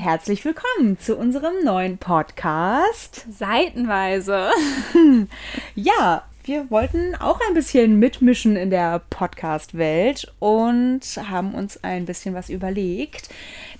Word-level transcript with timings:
Herzlich 0.00 0.42
willkommen 0.46 0.98
zu 0.98 1.14
unserem 1.18 1.62
neuen 1.62 1.98
Podcast. 1.98 3.26
Seitenweise. 3.30 4.48
ja, 5.74 6.22
wir 6.44 6.70
wollten 6.70 7.14
auch 7.16 7.40
ein 7.48 7.54
bisschen 7.54 7.98
mitmischen 7.98 8.56
in 8.56 8.70
der 8.70 9.00
Podcast-Welt 9.10 10.32
und 10.38 11.00
haben 11.28 11.54
uns 11.54 11.82
ein 11.84 12.06
bisschen 12.06 12.34
was 12.34 12.48
überlegt. 12.48 13.28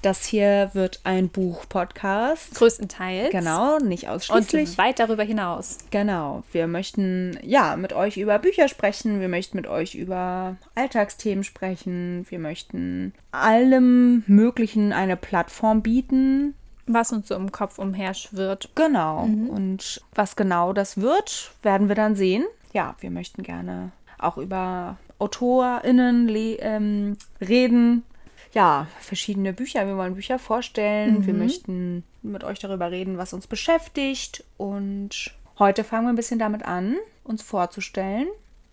Das 0.03 0.25
hier 0.25 0.71
wird 0.73 1.01
ein 1.05 1.29
Buch-Podcast. 1.29 2.55
Größtenteils. 2.55 3.31
Genau, 3.31 3.79
nicht 3.79 4.09
ausschließlich. 4.09 4.71
Und 4.71 4.79
weit 4.79 4.99
darüber 4.99 5.23
hinaus. 5.23 5.79
Genau. 5.91 6.43
Wir 6.53 6.67
möchten 6.67 7.39
ja 7.43 7.77
mit 7.77 7.93
euch 7.93 8.17
über 8.17 8.39
Bücher 8.39 8.69
sprechen. 8.69 9.21
Wir 9.21 9.29
möchten 9.29 9.57
mit 9.57 9.67
euch 9.67 9.95
über 9.95 10.57
Alltagsthemen 10.75 11.45
sprechen. 11.45 12.27
Wir 12.29 12.39
möchten 12.39 13.13
allem 13.33 14.25
Möglichen 14.27 14.93
eine 14.93 15.17
Plattform 15.17 15.83
bieten. 15.83 16.55
Was 16.93 17.13
uns 17.13 17.29
so 17.29 17.37
im 17.37 17.53
Kopf 17.53 17.79
umherschwirrt. 17.79 18.71
Genau. 18.75 19.27
Mhm. 19.27 19.49
Und 19.51 20.03
was 20.15 20.35
genau 20.37 20.73
das 20.73 21.01
wird, 21.01 21.53
werden 21.63 21.89
wir 21.89 21.95
dann 21.95 22.17
sehen. 22.17 22.45
Ja, 22.73 22.97
wir 23.01 23.11
möchten 23.11 23.43
gerne 23.43 23.93
auch 24.19 24.37
über 24.37 24.97
AutorInnen 25.19 26.29
ähm, 26.29 27.17
reden, 27.41 28.05
ja, 28.53 28.89
verschiedene 29.01 29.53
Bücher. 29.53 29.87
Wir 29.87 29.97
wollen 29.97 30.15
Bücher 30.15 30.39
vorstellen. 30.39 31.19
Mhm. 31.19 31.27
Wir 31.27 31.35
möchten 31.35 32.05
mit 32.23 32.45
euch 32.45 32.59
darüber 32.59 32.91
reden, 32.91 33.19
was 33.19 33.33
uns 33.33 33.47
beschäftigt. 33.47 34.45
Und 34.57 35.33
heute 35.59 35.85
fangen 35.85 36.07
wir 36.07 36.13
ein 36.13 36.17
bisschen 36.17 36.39
damit 36.39 36.65
an, 36.65 36.97
uns 37.23 37.43
vorzustellen. 37.43 38.27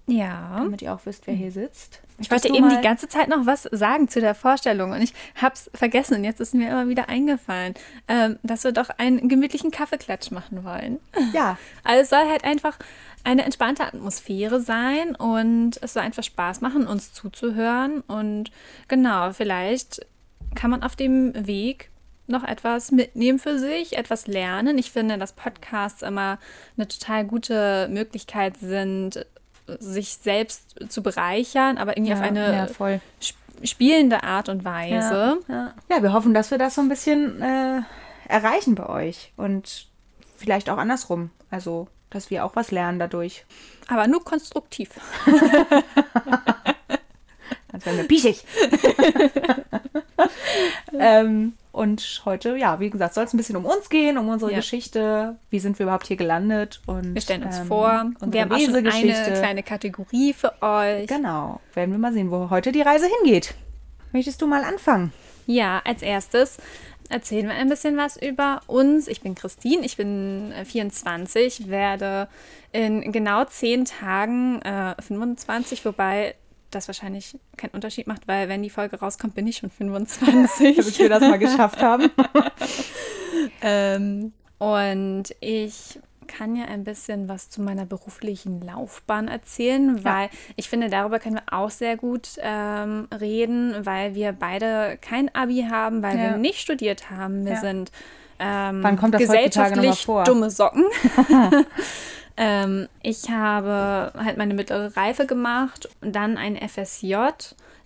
Ja. 0.08 0.56
Damit 0.58 0.82
ihr 0.82 0.94
auch 0.94 1.06
wisst, 1.06 1.28
wer 1.28 1.36
hier 1.36 1.52
sitzt. 1.52 2.02
Ich 2.20 2.32
wollte 2.32 2.48
eben 2.48 2.70
die 2.70 2.82
ganze 2.82 3.08
Zeit 3.08 3.28
noch 3.28 3.46
was 3.46 3.64
sagen 3.72 4.08
zu 4.08 4.20
der 4.20 4.34
Vorstellung 4.34 4.92
und 4.92 5.02
ich 5.02 5.14
habe 5.36 5.54
es 5.54 5.70
vergessen 5.74 6.16
und 6.16 6.24
jetzt 6.24 6.40
ist 6.40 6.56
mir 6.56 6.70
immer 6.70 6.88
wieder 6.88 7.10
eingefallen, 7.10 7.76
ähm, 8.08 8.40
dass 8.42 8.64
wir 8.64 8.72
doch 8.72 8.90
einen 8.98 9.30
gemütlichen 9.30 9.70
Kaffeeklatsch 9.70 10.32
machen 10.32 10.64
wollen. 10.64 11.00
Ja. 11.34 11.58
Also 11.84 12.02
es 12.02 12.10
soll 12.10 12.28
halt 12.30 12.44
einfach 12.44 12.78
eine 13.24 13.44
entspannte 13.44 13.84
Atmosphäre 13.84 14.60
sein 14.60 15.16
und 15.16 15.80
es 15.82 15.94
soll 15.94 16.04
einfach 16.04 16.24
Spaß 16.24 16.62
machen, 16.62 16.86
uns 16.86 17.14
zuzuhören. 17.14 18.02
Und 18.02 18.52
genau, 18.88 19.32
vielleicht 19.32 20.06
kann 20.56 20.72
man 20.72 20.84
auf 20.84 20.96
dem 20.96 21.34
Weg 21.48 21.90
noch 22.28 22.44
etwas 22.44 22.92
mitnehmen 22.92 23.40
für 23.40 23.58
sich, 23.58 23.98
etwas 23.98 24.28
lernen. 24.28 24.78
Ich 24.78 24.92
finde, 24.92 25.18
dass 25.18 25.34
Podcasts 25.34 26.02
immer 26.02 26.40
eine 26.76 26.88
total 26.88 27.26
gute 27.26 27.88
Möglichkeit 27.90 28.58
sind, 28.58 29.26
sich 29.80 30.16
selbst 30.16 30.76
zu 30.90 31.04
bereichern, 31.04 31.78
aber 31.78 31.98
irgendwie 31.98 32.12
ja, 32.12 32.18
auf 32.18 32.24
eine 32.24 32.70
ja, 32.80 33.00
spielende 33.64 34.24
Art 34.24 34.50
und 34.50 34.64
Weise. 34.64 35.40
Ja, 35.48 35.74
ja, 35.90 36.04
wir 36.04 36.14
hoffen, 36.14 36.34
dass 36.34 36.52
wir 36.52 36.58
das 36.58 36.76
so 36.76 36.82
ein 36.82 36.90
bisschen 36.90 37.42
äh, 37.42 37.82
erreichen 38.28 38.76
bei 38.76 38.88
euch 38.88 39.34
und 39.38 39.88
vielleicht 40.36 40.70
auch 40.70 40.78
andersrum. 40.78 41.32
Also 41.50 41.88
dass 42.10 42.30
wir 42.30 42.46
auch 42.46 42.56
was 42.56 42.72
lernen 42.72 43.00
dadurch. 43.00 43.46
Aber 43.88 44.08
nur 44.08 44.24
konstruktiv. 44.24 44.90
Dann 47.70 47.86
werden 47.86 47.98
wir 47.98 48.08
pischig. 48.08 48.46
ähm, 51.00 51.54
und 51.78 52.24
heute, 52.26 52.58
ja, 52.58 52.80
wie 52.80 52.90
gesagt, 52.90 53.14
soll 53.14 53.26
es 53.26 53.34
ein 53.34 53.38
bisschen 53.38 53.56
um 53.56 53.64
uns 53.64 53.90
gehen, 53.90 54.18
um 54.18 54.28
unsere 54.30 54.52
ja. 54.52 54.58
Geschichte. 54.58 55.38
Wie 55.52 55.60
sind 55.60 55.78
wir 55.78 55.84
überhaupt 55.84 56.08
hier 56.08 56.18
gelandet? 56.18 56.82
Und, 56.88 57.14
wir 57.14 57.22
stellen 57.22 57.44
uns 57.44 57.60
ähm, 57.60 57.68
vor. 57.68 58.12
Wir 58.20 58.42
haben 58.42 58.52
auch 58.52 58.60
schon 58.60 58.76
eine 58.76 59.38
kleine 59.38 59.62
Kategorie 59.62 60.34
für 60.34 60.54
euch. 60.62 61.06
Genau. 61.06 61.62
Werden 61.76 61.92
wir 61.92 62.00
mal 62.00 62.14
sehen, 62.14 62.32
wo 62.32 62.50
heute 62.50 62.72
die 62.72 62.82
Reise 62.82 63.06
hingeht. 63.22 63.54
Möchtest 64.12 64.42
du 64.42 64.48
mal 64.48 64.64
anfangen? 64.64 65.14
Ja, 65.46 65.80
als 65.86 66.02
erstes 66.02 66.58
erzählen 67.10 67.48
wir 67.48 67.54
ein 67.54 67.70
bisschen 67.70 67.96
was 67.96 68.18
über 68.18 68.62
uns. 68.66 69.08
Ich 69.08 69.22
bin 69.22 69.36
Christine, 69.36 69.86
ich 69.86 69.98
bin 69.98 70.54
24, 70.66 71.68
äh, 71.68 71.70
werde 71.70 72.28
in 72.72 73.12
genau 73.12 73.46
zehn 73.46 73.86
Tagen 73.86 74.62
äh, 74.64 75.00
25, 75.00 75.86
wobei 75.86 76.34
das 76.72 76.88
wahrscheinlich 76.88 77.38
keinen 77.56 77.72
Unterschied 77.72 78.08
macht, 78.08 78.28
weil 78.28 78.50
wenn 78.50 78.64
die 78.64 78.70
Folge 78.70 79.00
rauskommt, 79.00 79.36
bin 79.36 79.48
ich 79.48 79.58
schon 79.58 79.70
25. 79.70 80.76
Damit 80.78 81.00
wir 81.00 81.10
das 81.10 81.22
mal 81.22 81.40
geschafft 81.40 81.82
haben. 81.82 82.12
ähm, 83.62 84.34
und 84.60 85.36
ich 85.40 86.00
kann 86.28 86.56
ja 86.56 86.66
ein 86.66 86.84
bisschen 86.84 87.30
was 87.30 87.50
zu 87.50 87.62
meiner 87.62 87.86
beruflichen 87.86 88.62
Laufbahn 88.62 89.28
erzählen, 89.30 90.04
weil 90.04 90.26
ja. 90.26 90.30
ich 90.58 90.70
finde, 90.70 90.90
darüber 90.90 91.20
können 91.20 91.36
wir 91.36 91.58
auch 91.58 91.70
sehr 91.70 91.96
gut 91.96 92.32
ähm, 92.40 93.08
reden, 93.18 93.86
weil 93.86 94.14
wir 94.14 94.34
beide 94.34 94.98
kein 95.02 95.34
Abi 95.34 95.68
haben, 95.70 96.04
weil 96.04 96.18
ja. 96.18 96.32
wir 96.32 96.38
nicht 96.38 96.60
studiert 96.60 97.10
haben. 97.10 97.46
Wir 97.46 97.54
ja. 97.54 97.62
sind 97.62 97.92
ähm, 98.40 98.84
Wann 98.84 98.98
kommt 98.98 99.14
das 99.16 99.22
gesellschaftlich 99.22 100.06
vor? 100.06 100.24
dumme 100.24 100.50
Socken. 100.50 100.86
ähm, 102.38 102.88
ich 103.02 103.30
habe 103.30 104.14
halt 104.16 104.38
meine 104.38 104.54
mittlere 104.54 104.96
Reife 104.96 105.26
gemacht 105.26 105.90
und 106.02 106.16
dann 106.16 106.38
ein 106.38 106.56
FSJ. 106.56 107.16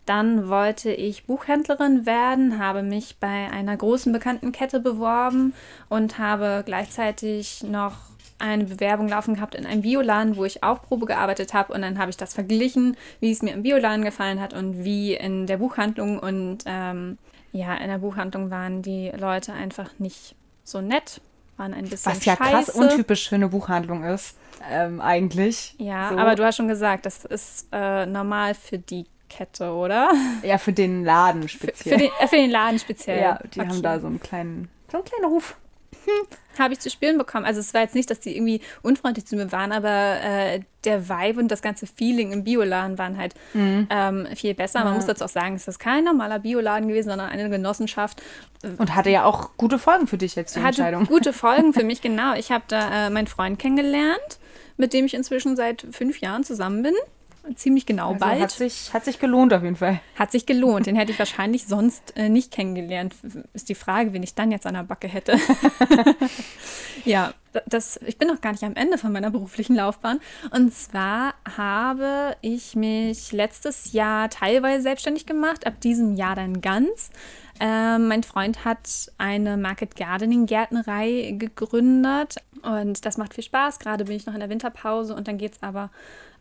Dann 0.06 0.50
wollte 0.50 0.92
ich 0.92 1.26
Buchhändlerin 1.26 2.06
werden, 2.06 2.60
habe 2.60 2.84
mich 2.84 3.18
bei 3.20 3.50
einer 3.52 3.78
großen 3.78 4.12
bekannten 4.12 4.52
Kette 4.52 4.80
beworben 4.80 5.54
und 5.90 6.18
habe 6.18 6.64
gleichzeitig 6.66 7.64
noch 7.64 7.94
eine 8.40 8.66
Bewerbung 8.66 9.08
laufen 9.08 9.36
gehabt 9.36 9.56
in 9.56 9.66
einem 9.66 9.84
Bioladen, 9.84 10.36
wo 10.36 10.46
ich 10.46 10.64
auch 10.64 10.82
Probe 10.82 11.06
gearbeitet 11.06 11.54
habe. 11.54 11.74
Und 11.74 11.84
dann 11.84 12.00
habe 12.00 12.10
ich 12.10 12.18
das 12.18 12.34
verglichen, 12.34 12.98
wie 13.20 13.32
es 13.32 13.42
mir 13.42 13.54
im 13.54 13.64
Bioladen 13.64 14.04
gefallen 14.04 14.42
hat 14.42 14.54
und 14.54 14.84
wie 14.84 15.14
in 15.14 15.46
der 15.46 15.58
Buchhandlung. 15.58 16.18
Und 16.20 16.64
ähm, 16.66 17.18
ja, 17.52 17.76
in 17.76 17.88
der 17.88 18.00
Buchhandlung 18.00 18.50
waren 18.50 18.82
die 18.82 19.12
Leute 19.16 19.54
einfach 19.54 19.92
nicht 20.00 20.36
so 20.64 20.82
nett, 20.82 21.22
waren 21.58 21.74
ein 21.74 21.88
bisschen 21.88 22.14
Was 22.14 22.26
ja 22.26 22.36
scheiße. 22.36 22.52
krass 22.52 22.70
untypisch 22.70 23.30
für 23.30 23.36
eine 23.36 23.50
Buchhandlung 23.50 24.04
ist, 24.04 24.38
ähm, 24.70 25.02
eigentlich. 25.02 25.76
Ja, 25.78 26.10
so. 26.10 26.18
aber 26.18 26.36
du 26.36 26.46
hast 26.46 26.58
schon 26.58 26.68
gesagt, 26.68 27.06
das 27.06 27.26
ist 27.26 27.68
äh, 27.72 28.06
normal 28.06 28.54
für 28.54 28.78
die 28.78 29.06
Kette, 29.30 29.72
oder? 29.72 30.12
Ja, 30.44 30.58
für 30.58 30.74
den 30.74 31.06
Laden 31.06 31.48
speziell. 31.48 31.76
Für, 31.76 31.90
für, 31.90 31.98
den, 31.98 32.12
äh, 32.20 32.28
für 32.28 32.36
den, 32.36 32.52
Laden 32.52 32.80
speziell. 32.80 33.22
Ja, 33.22 33.40
die 33.54 33.60
okay. 33.62 33.70
haben 33.70 33.82
da 33.82 34.00
so 34.00 34.08
einen 34.08 34.20
kleinen, 34.20 34.70
so 34.92 34.98
einen 34.98 35.06
kleinen 35.06 35.26
Ruf 35.26 35.56
hm, 36.06 36.28
habe 36.60 36.74
ich 36.74 36.80
zu 36.80 36.90
spüren 36.90 37.18
bekommen. 37.18 37.46
Also 37.46 37.60
es 37.60 37.74
war 37.74 37.82
jetzt 37.82 37.96
nicht, 37.96 38.10
dass 38.10 38.20
die 38.20 38.36
irgendwie 38.36 38.62
unfreundlich 38.82 39.26
zu 39.26 39.36
mir 39.36 39.52
waren, 39.52 39.72
aber 39.72 40.22
äh, 40.22 40.62
der 40.84 41.10
Vibe 41.10 41.40
und 41.40 41.50
das 41.50 41.62
ganze 41.62 41.86
Feeling 41.86 42.32
im 42.32 42.44
Bioladen 42.44 42.98
waren 42.98 43.18
halt 43.18 43.36
mhm. 43.54 43.88
ähm, 43.90 44.28
viel 44.36 44.54
besser. 44.54 44.84
Man 44.84 44.96
muss 44.96 45.06
dazu 45.06 45.26
auch 45.26 45.30
sagen, 45.30 45.56
es 45.56 45.68
ist 45.68 45.80
kein 45.80 46.04
normaler 46.04 46.40
Bioladen 46.40 46.88
gewesen, 46.88 47.10
sondern 47.10 47.30
eine 47.30 47.50
Genossenschaft. 47.50 48.22
Und 48.78 48.96
hatte 48.96 49.10
ja 49.10 49.26
auch 49.26 49.52
gute 49.58 49.80
Folgen 49.80 50.08
für 50.08 50.18
dich 50.18 50.36
jetzt, 50.36 50.56
die 50.56 50.60
hatte 50.60 50.82
Entscheidung. 50.82 51.06
gute 51.06 51.34
Folgen 51.34 51.74
für 51.74 51.84
mich, 51.84 52.02
genau. 52.02 52.34
Ich 52.36 52.52
habe 52.52 52.64
da 52.68 53.08
äh, 53.08 53.10
meinen 53.10 53.28
Freund 53.28 53.60
kennengelernt, 53.60 54.40
mit 54.78 54.94
dem 54.94 55.06
ich 55.06 55.14
inzwischen 55.14 55.56
seit 55.56 55.86
fünf 55.92 56.20
Jahren 56.22 56.44
zusammen 56.44 56.84
bin 56.84 56.94
ziemlich 57.56 57.86
genau 57.86 58.14
also 58.14 58.20
bald. 58.20 58.42
Hat 58.42 58.52
sich, 58.52 58.94
hat 58.94 59.06
sich 59.06 59.20
gelohnt 59.20 59.54
auf 59.54 59.64
jeden 59.64 59.76
Fall. 59.76 60.00
Hat 60.16 60.32
sich 60.32 60.46
gelohnt. 60.46 60.86
Den 60.86 60.96
hätte 60.96 61.12
ich 61.12 61.20
wahrscheinlich 61.20 61.66
sonst 61.66 62.16
äh, 62.16 62.30
nicht 62.30 62.52
kennengelernt. 62.52 63.16
Ist 63.54 63.70
die 63.70 63.76
Frage, 63.76 64.14
wen 64.14 64.24
ich 64.24 64.36
dann 64.36 64.52
jetzt 64.52 64.68
an 64.68 64.76
der 64.76 64.84
Backe 64.84 65.08
hätte. 65.08 65.38
ja, 67.06 67.34
das, 67.68 68.00
ich 68.06 68.18
bin 68.18 68.28
noch 68.28 68.42
gar 68.42 68.52
nicht 68.52 68.64
am 68.64 68.76
Ende 68.76 68.98
von 68.98 69.12
meiner 69.12 69.32
beruflichen 69.32 69.76
Laufbahn. 69.76 70.20
Und 70.52 70.74
zwar 70.74 71.34
habe 71.58 72.36
ich 72.42 72.76
mich 72.76 73.32
letztes 73.32 73.92
Jahr 73.92 74.30
teilweise 74.30 74.84
selbstständig 74.84 75.26
gemacht, 75.26 75.66
ab 75.66 75.82
diesem 75.82 76.16
Jahr 76.16 76.36
dann 76.36 76.62
ganz. 76.62 77.10
Ähm, 77.60 78.08
mein 78.08 78.24
Freund 78.24 78.66
hat 78.66 79.12
eine 79.18 79.58
Market 79.58 79.96
Gardening 79.96 80.46
Gärtnerei 80.46 81.36
gegründet 81.38 82.38
und 82.64 83.06
das 83.06 83.18
macht 83.18 83.34
viel 83.34 83.44
Spaß. 83.44 83.80
Gerade 83.80 84.06
bin 84.06 84.16
ich 84.16 84.26
noch 84.26 84.34
in 84.34 84.40
der 84.40 84.50
Winterpause 84.50 85.16
und 85.16 85.28
dann 85.28 85.38
geht 85.38 85.54
es 85.54 85.64
aber 85.64 85.90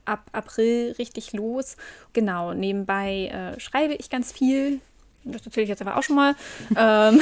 ab 0.05 0.29
April 0.33 0.95
richtig 0.99 1.33
los. 1.33 1.77
Genau, 2.13 2.55
nebenbei 2.55 3.27
äh, 3.27 3.61
schreibe 3.61 3.95
ich 3.95 4.11
ganz 4.11 4.33
viel. 4.33 4.81
Das 5.25 5.45
erzähle 5.45 5.65
ich 5.65 5.69
jetzt 5.69 5.83
aber 5.83 5.97
auch 5.97 6.03
schon 6.03 6.17
mal. 6.17 6.35
ähm, 6.77 7.21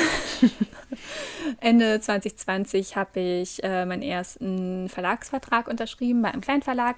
Ende 1.61 2.01
2020 2.01 2.97
habe 2.97 3.21
ich 3.21 3.63
äh, 3.65 3.85
meinen 3.85 4.03
ersten 4.03 4.89
Verlagsvertrag 4.89 5.69
unterschrieben 5.69 6.23
bei 6.23 6.31
einem 6.31 6.41
Kleinverlag. 6.41 6.97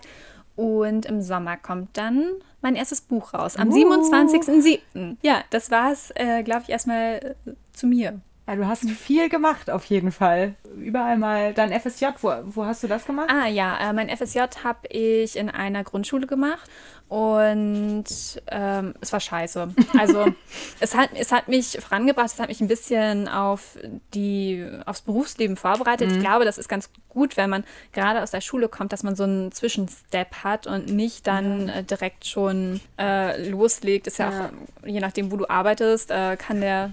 Und 0.56 1.06
im 1.06 1.23
Sommer 1.23 1.56
kommt 1.56 1.96
dann 1.96 2.26
mein 2.61 2.76
erstes 2.76 3.00
Buch 3.00 3.32
raus, 3.32 3.56
am 3.56 3.70
uh. 3.70 3.75
27.07. 3.75 5.17
Ja, 5.23 5.43
das 5.49 5.70
war 5.70 5.93
es, 5.93 6.12
äh, 6.17 6.43
glaube 6.43 6.64
ich, 6.64 6.69
erstmal 6.69 7.37
äh, 7.46 7.53
zu 7.73 7.87
mir. 7.87 8.20
Ja, 8.50 8.56
du 8.56 8.67
hast 8.67 8.91
viel 8.91 9.29
gemacht 9.29 9.70
auf 9.70 9.85
jeden 9.85 10.11
Fall. 10.11 10.56
Überall 10.76 11.17
mal 11.17 11.55
dein 11.55 11.70
FSJ, 11.73 12.06
wo, 12.20 12.32
wo 12.47 12.64
hast 12.64 12.82
du 12.82 12.88
das 12.88 13.06
gemacht? 13.06 13.31
Ah 13.31 13.47
ja, 13.47 13.79
äh, 13.79 13.93
mein 13.93 14.08
FSJ 14.08 14.41
habe 14.64 14.88
ich 14.88 15.37
in 15.37 15.49
einer 15.49 15.85
Grundschule 15.85 16.26
gemacht 16.26 16.69
und 17.06 18.06
ähm, 18.49 18.94
es 19.00 19.12
war 19.12 19.20
scheiße. 19.20 19.73
Also 19.97 20.26
es, 20.81 20.97
hat, 20.97 21.11
es 21.14 21.31
hat 21.31 21.47
mich 21.47 21.79
vorangebracht, 21.81 22.26
es 22.26 22.41
hat 22.41 22.49
mich 22.49 22.61
ein 22.61 22.67
bisschen 22.67 23.29
auf 23.29 23.79
die, 24.14 24.69
aufs 24.85 25.03
Berufsleben 25.03 25.56
vorbereitet. 25.56 26.08
Mhm. 26.11 26.17
Ich 26.17 26.20
glaube, 26.20 26.44
das 26.44 26.58
ist 26.58 26.69
ganz 26.69 26.91
gut, 27.08 27.37
wenn 27.37 27.50
man 27.50 27.62
gerade 27.93 28.20
aus 28.20 28.32
der 28.32 28.41
Schule 28.41 28.69
kommt, 28.69 28.93
dass 28.93 29.05
man 29.05 29.14
so 29.14 29.23
einen 29.23 29.53
Zwischenstep 29.53 30.43
hat 30.43 30.67
und 30.67 30.88
nicht 30.88 31.29
dann 31.29 31.69
äh, 31.69 31.85
direkt 31.85 32.26
schon 32.26 32.81
äh, 32.99 33.49
loslegt. 33.49 34.08
Ist 34.08 34.19
ja, 34.19 34.31
ja, 34.31 34.46
auch, 34.46 34.87
je 34.88 34.99
nachdem, 34.99 35.31
wo 35.31 35.37
du 35.37 35.49
arbeitest, 35.49 36.11
äh, 36.11 36.37
kann 36.37 36.61
der 36.61 36.91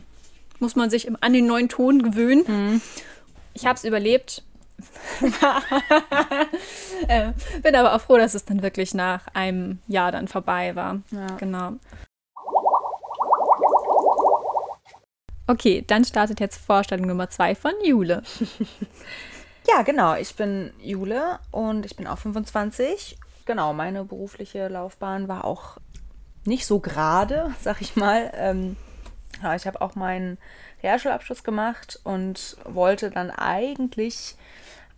muss 0.59 0.75
man 0.75 0.89
sich 0.89 1.09
an 1.21 1.33
den 1.33 1.47
neuen 1.47 1.69
Ton 1.69 2.01
gewöhnen. 2.01 2.43
Mhm. 2.47 2.81
Ich 3.53 3.65
habe 3.65 3.75
es 3.75 3.83
überlebt. 3.83 4.43
äh, 7.07 7.31
bin 7.63 7.75
aber 7.75 7.95
auch 7.95 8.01
froh, 8.01 8.17
dass 8.17 8.35
es 8.35 8.45
dann 8.45 8.61
wirklich 8.61 8.93
nach 8.93 9.27
einem 9.33 9.79
Jahr 9.87 10.11
dann 10.11 10.27
vorbei 10.27 10.75
war. 10.75 11.01
Ja. 11.11 11.27
Genau. 11.37 11.73
Okay, 15.47 15.83
dann 15.87 16.03
startet 16.03 16.39
jetzt 16.39 16.57
Vorstellung 16.57 17.07
Nummer 17.07 17.29
zwei 17.29 17.55
von 17.55 17.73
Jule. 17.83 18.23
Ja, 19.69 19.81
genau. 19.81 20.15
Ich 20.15 20.35
bin 20.35 20.71
Jule 20.81 21.39
und 21.51 21.85
ich 21.85 21.95
bin 21.95 22.07
auch 22.07 22.17
25. 22.17 23.17
Genau, 23.45 23.73
meine 23.73 24.05
berufliche 24.05 24.67
Laufbahn 24.69 25.27
war 25.27 25.45
auch 25.45 25.77
nicht 26.45 26.65
so 26.65 26.79
gerade, 26.79 27.53
sag 27.61 27.81
ich 27.81 27.95
mal. 27.95 28.31
Ähm, 28.35 28.77
ja, 29.41 29.55
ich 29.55 29.67
habe 29.67 29.81
auch 29.81 29.95
meinen 29.95 30.37
Realschulabschluss 30.83 31.43
gemacht 31.43 31.99
und 32.03 32.57
wollte 32.65 33.09
dann 33.09 33.29
eigentlich 33.31 34.35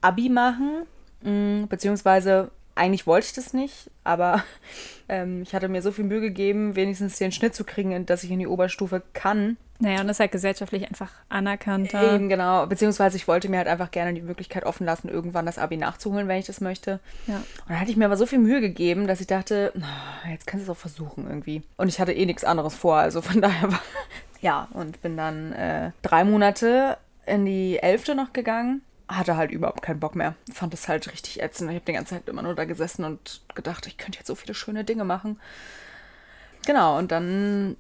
Abi 0.02 0.30
machen, 0.30 0.84
mh, 1.22 1.68
beziehungsweise 1.68 2.52
eigentlich 2.76 3.06
wollte 3.06 3.28
ich 3.28 3.34
das 3.34 3.54
nicht, 3.54 3.92
aber 4.04 4.44
ähm, 5.10 5.42
ich 5.42 5.54
hatte 5.54 5.68
mir 5.68 5.82
so 5.82 5.92
viel 5.92 6.06
Mühe 6.06 6.22
gegeben, 6.22 6.76
wenigstens 6.76 7.18
den 7.18 7.32
Schnitt 7.32 7.54
zu 7.56 7.64
kriegen, 7.66 8.06
dass 8.06 8.24
ich 8.24 8.32
in 8.32 8.40
die 8.40 8.48
Oberstufe 8.48 9.02
kann. 9.14 9.58
Naja, 9.82 10.02
und 10.02 10.08
das 10.08 10.18
ist 10.18 10.20
halt 10.20 10.34
gesellschaftlich 10.34 10.90
einfach 10.90 11.10
anerkannter. 11.30 12.16
Eben, 12.16 12.28
genau. 12.28 12.66
Beziehungsweise 12.66 13.16
ich 13.16 13.30
wollte 13.30 13.48
mir 13.48 13.60
halt 13.60 13.70
einfach 13.70 13.92
gerne 13.92 14.14
die 14.14 14.22
Möglichkeit 14.22 14.66
offen 14.66 14.86
lassen, 14.86 15.08
irgendwann 15.08 15.46
das 15.46 15.58
Abi 15.58 15.78
nachzuholen, 15.78 16.28
wenn 16.28 16.38
ich 16.38 16.48
das 16.48 16.60
möchte. 16.60 17.00
Ja. 17.28 17.38
Und 17.38 17.70
dann 17.70 17.80
hatte 17.80 17.90
ich 17.90 17.96
mir 17.96 18.04
aber 18.04 18.18
so 18.18 18.26
viel 18.26 18.40
Mühe 18.40 18.60
gegeben, 18.60 19.08
dass 19.08 19.22
ich 19.22 19.28
dachte, 19.28 19.72
"Na, 19.76 19.88
jetzt 20.30 20.46
kannst 20.48 20.68
du 20.68 20.72
es 20.72 20.78
auch 20.78 20.82
versuchen 20.82 21.28
irgendwie. 21.28 21.64
Und 21.78 21.88
ich 21.88 22.02
hatte 22.02 22.12
eh 22.12 22.26
nichts 22.26 22.44
anderes 22.44 22.76
vor, 22.76 22.98
also 22.98 23.22
von 23.22 23.40
daher 23.42 23.72
war. 23.72 23.82
Ja, 24.42 24.68
und 24.72 25.02
bin 25.02 25.18
dann 25.18 25.54
äh, 25.54 25.92
drei 26.02 26.24
Monate 26.24 26.98
in 27.26 27.46
die 27.46 27.80
Elfte 27.80 28.16
noch 28.16 28.34
gegangen. 28.34 28.82
Hatte 29.08 29.38
halt 29.38 29.52
überhaupt 29.52 29.82
keinen 29.82 30.00
Bock 30.00 30.16
mehr. 30.16 30.36
Fand 30.54 30.74
es 30.74 30.88
halt 30.88 31.12
richtig 31.12 31.42
ätzend. 31.42 31.70
Ich 31.72 31.76
habe 31.76 31.86
die 31.86 31.94
ganze 31.94 32.16
Zeit 32.16 32.30
immer 32.30 32.42
nur 32.42 32.56
da 32.56 32.66
gesessen 32.66 33.04
und 33.04 33.42
gedacht, 33.56 33.88
ich 33.88 33.98
könnte 33.98 34.20
jetzt 34.20 34.28
so 34.28 34.36
viele 34.36 34.54
schöne 34.54 34.84
Dinge 34.84 35.04
machen. 35.04 35.40
Genau, 36.66 36.98
und 36.98 37.12
dann 37.12 37.76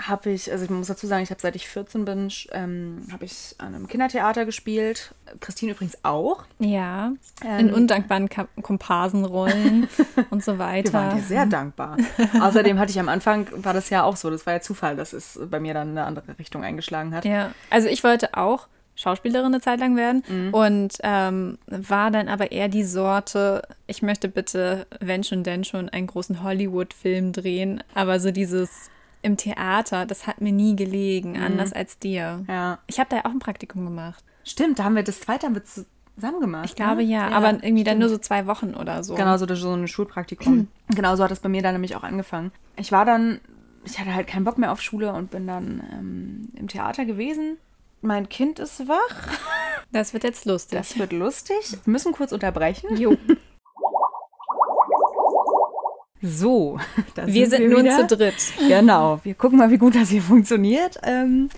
habe 0.00 0.30
ich, 0.30 0.50
also 0.52 0.64
ich 0.64 0.70
muss 0.70 0.86
dazu 0.86 1.06
sagen, 1.08 1.22
ich 1.24 1.30
habe 1.30 1.40
seit 1.40 1.56
ich 1.56 1.68
14 1.68 2.04
bin, 2.04 2.30
ähm, 2.52 3.02
habe 3.12 3.24
ich 3.24 3.54
an 3.58 3.74
einem 3.74 3.88
Kindertheater 3.88 4.44
gespielt. 4.44 5.12
Christine 5.40 5.72
übrigens 5.72 5.98
auch. 6.04 6.44
Ja, 6.60 7.12
Ähm, 7.44 7.58
in 7.68 7.74
undankbaren 7.74 8.28
Ka 8.28 8.46
Komparsenrollen 8.62 9.88
und 10.30 10.44
so 10.44 10.58
weiter. 10.58 10.92
Wir 10.92 10.98
waren 11.00 11.16
dir 11.16 11.22
sehr 11.22 11.46
dankbar. 11.46 11.96
Außerdem 12.40 12.78
hatte 12.78 12.90
ich 12.92 13.00
am 13.00 13.08
Anfang, 13.08 13.48
war 13.64 13.74
das 13.74 13.90
ja 13.90 14.04
auch 14.04 14.16
so, 14.16 14.30
das 14.30 14.46
war 14.46 14.54
ja 14.54 14.60
Zufall, 14.60 14.96
dass 14.96 15.12
es 15.12 15.38
bei 15.50 15.60
mir 15.60 15.74
dann 15.74 15.90
eine 15.90 16.04
andere 16.04 16.38
Richtung 16.38 16.64
eingeschlagen 16.64 17.14
hat. 17.14 17.24
Ja, 17.24 17.52
also 17.70 17.88
ich 17.88 18.04
wollte 18.04 18.34
auch 18.34 18.68
Schauspielerin 18.94 19.46
eine 19.46 19.60
Zeit 19.60 19.78
lang 19.78 19.96
werden 19.96 20.24
Mhm. 20.28 20.54
und 20.54 20.98
ähm, 21.02 21.58
war 21.66 22.10
dann 22.10 22.28
aber 22.28 22.50
eher 22.50 22.68
die 22.68 22.82
Sorte, 22.82 23.62
ich 23.86 24.02
möchte 24.02 24.28
bitte, 24.28 24.86
wenn 25.00 25.22
schon, 25.22 25.44
denn 25.44 25.62
schon, 25.64 25.88
einen 25.88 26.08
großen 26.08 26.42
Hollywood-Film 26.42 27.32
drehen, 27.32 27.82
aber 27.94 28.18
so 28.18 28.30
dieses 28.32 28.90
im 29.22 29.36
Theater, 29.36 30.06
das 30.06 30.26
hat 30.26 30.40
mir 30.40 30.52
nie 30.52 30.76
gelegen, 30.76 31.32
Mhm. 31.32 31.42
anders 31.42 31.72
als 31.72 31.98
dir. 31.98 32.44
Ja. 32.48 32.78
Ich 32.86 32.98
habe 33.00 33.10
da 33.10 33.16
ja 33.16 33.24
auch 33.24 33.30
ein 33.30 33.38
Praktikum 33.40 33.84
gemacht. 33.84 34.24
Stimmt, 34.44 34.78
da 34.78 34.84
haben 34.84 34.96
wir 34.96 35.02
das 35.02 35.20
zweite 35.20 35.46
haben 35.46 35.54
wir 35.54 35.64
zusammen 35.64 36.40
gemacht. 36.40 36.66
Ich 36.66 36.76
glaube 36.76 37.04
ne? 37.04 37.10
ja, 37.10 37.28
aber 37.28 37.52
irgendwie 37.62 37.84
dann 37.84 37.98
nur 37.98 38.08
so 38.08 38.18
zwei 38.18 38.46
Wochen 38.46 38.74
oder 38.74 39.02
so. 39.04 39.14
Genau, 39.14 39.36
so, 39.36 39.52
so 39.54 39.72
ein 39.74 39.88
Schulpraktikum. 39.88 40.68
genau 40.88 41.16
so 41.16 41.24
hat 41.24 41.30
das 41.30 41.40
bei 41.40 41.48
mir 41.48 41.62
dann 41.62 41.74
nämlich 41.74 41.96
auch 41.96 42.02
angefangen. 42.04 42.52
Ich 42.76 42.92
war 42.92 43.04
dann, 43.04 43.40
ich 43.84 43.98
hatte 43.98 44.14
halt 44.14 44.26
keinen 44.26 44.44
Bock 44.44 44.58
mehr 44.58 44.72
auf 44.72 44.80
Schule 44.80 45.12
und 45.12 45.30
bin 45.30 45.46
dann 45.46 45.82
ähm, 45.92 46.48
im 46.54 46.68
Theater 46.68 47.04
gewesen. 47.04 47.58
Mein 48.00 48.28
Kind 48.28 48.58
ist 48.60 48.86
wach. 48.88 49.28
Das 49.90 50.12
wird 50.12 50.22
jetzt 50.22 50.44
lustig. 50.44 50.78
Das 50.78 50.98
wird 50.98 51.12
lustig. 51.12 51.56
Wir 51.84 51.90
müssen 51.90 52.12
kurz 52.12 52.30
unterbrechen. 52.32 52.96
jo. 52.96 53.16
So, 56.20 56.78
Wir 57.26 57.48
sind 57.48 57.68
nun 57.68 57.84
wieder. 57.84 58.08
zu 58.08 58.16
dritt. 58.16 58.52
Genau, 58.68 59.20
wir 59.22 59.34
gucken 59.34 59.58
mal, 59.58 59.70
wie 59.70 59.78
gut 59.78 59.94
das 59.94 60.10
hier 60.10 60.22
funktioniert. 60.22 60.98
Ähm, 61.02 61.48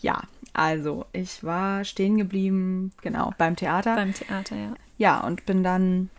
ja, 0.00 0.22
also 0.52 1.06
ich 1.12 1.44
war 1.44 1.84
stehen 1.84 2.16
geblieben, 2.16 2.92
genau, 3.02 3.32
beim 3.38 3.56
Theater. 3.56 3.94
Beim 3.94 4.14
Theater, 4.14 4.56
ja. 4.56 4.74
ja, 4.98 5.20
und 5.20 5.46
bin 5.46 5.62
dann, 5.62 6.10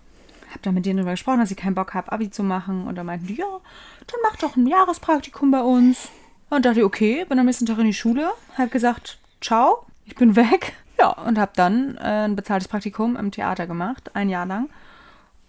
hab 0.53 0.61
dann 0.61 0.73
mit 0.73 0.85
denen 0.85 0.97
darüber 0.97 1.11
gesprochen, 1.11 1.39
dass 1.39 1.51
ich 1.51 1.57
keinen 1.57 1.75
Bock 1.75 1.93
habe, 1.93 2.11
Abi 2.11 2.29
zu 2.29 2.43
machen. 2.43 2.87
Und 2.87 2.95
da 2.95 3.03
meinten 3.03 3.27
die, 3.27 3.35
ja, 3.35 3.59
dann 4.07 4.19
mach 4.23 4.37
doch 4.37 4.55
ein 4.55 4.67
Jahrespraktikum 4.67 5.51
bei 5.51 5.61
uns. 5.61 6.09
Und 6.49 6.65
dachte 6.65 6.79
ich, 6.79 6.85
okay, 6.85 7.25
bin 7.27 7.39
am 7.39 7.45
nächsten 7.45 7.65
Tag 7.65 7.79
in 7.79 7.85
die 7.85 7.93
Schule, 7.93 8.29
hab 8.57 8.71
gesagt, 8.71 9.19
ciao, 9.41 9.85
ich 10.05 10.15
bin 10.15 10.35
weg. 10.35 10.73
Ja, 10.99 11.09
und 11.13 11.39
hab 11.39 11.55
dann 11.55 11.97
äh, 11.97 12.25
ein 12.25 12.35
bezahltes 12.35 12.67
Praktikum 12.67 13.15
im 13.15 13.31
Theater 13.31 13.65
gemacht, 13.65 14.11
ein 14.13 14.29
Jahr 14.29 14.45
lang. 14.45 14.69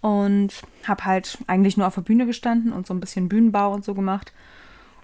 Und 0.03 0.51
hab 0.85 1.05
halt 1.05 1.37
eigentlich 1.47 1.77
nur 1.77 1.87
auf 1.87 1.95
der 1.95 2.01
Bühne 2.01 2.25
gestanden 2.25 2.73
und 2.73 2.85
so 2.85 2.93
ein 2.93 2.99
bisschen 2.99 3.29
Bühnenbau 3.29 3.73
und 3.73 3.85
so 3.85 3.93
gemacht. 3.93 4.33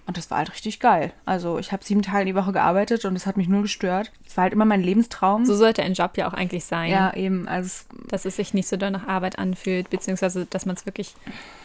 Und 0.06 0.16
das 0.16 0.30
war 0.30 0.38
halt 0.38 0.52
richtig 0.52 0.80
geil. 0.80 1.12
Also 1.24 1.58
ich 1.58 1.72
habe 1.72 1.84
sieben 1.84 2.02
Tage 2.02 2.24
die 2.24 2.34
Woche 2.34 2.52
gearbeitet 2.52 3.04
und 3.04 3.14
das 3.14 3.26
hat 3.26 3.36
mich 3.36 3.48
null 3.48 3.62
gestört. 3.62 4.10
Es 4.26 4.36
war 4.36 4.42
halt 4.42 4.52
immer 4.52 4.64
mein 4.64 4.82
Lebenstraum. 4.82 5.46
So 5.46 5.54
sollte 5.54 5.82
ein 5.82 5.94
Job 5.94 6.16
ja 6.16 6.28
auch 6.28 6.34
eigentlich 6.34 6.64
sein. 6.64 6.90
ja, 6.90 7.14
eben. 7.14 7.48
Also 7.48 7.84
Dass 8.08 8.24
es 8.24 8.36
sich 8.36 8.52
nicht 8.52 8.68
so 8.68 8.76
doll 8.76 8.90
nach 8.90 9.06
Arbeit 9.06 9.38
anfühlt, 9.38 9.88
beziehungsweise 9.88 10.46
dass 10.46 10.66
man 10.66 10.74
es 10.74 10.84
wirklich 10.84 11.14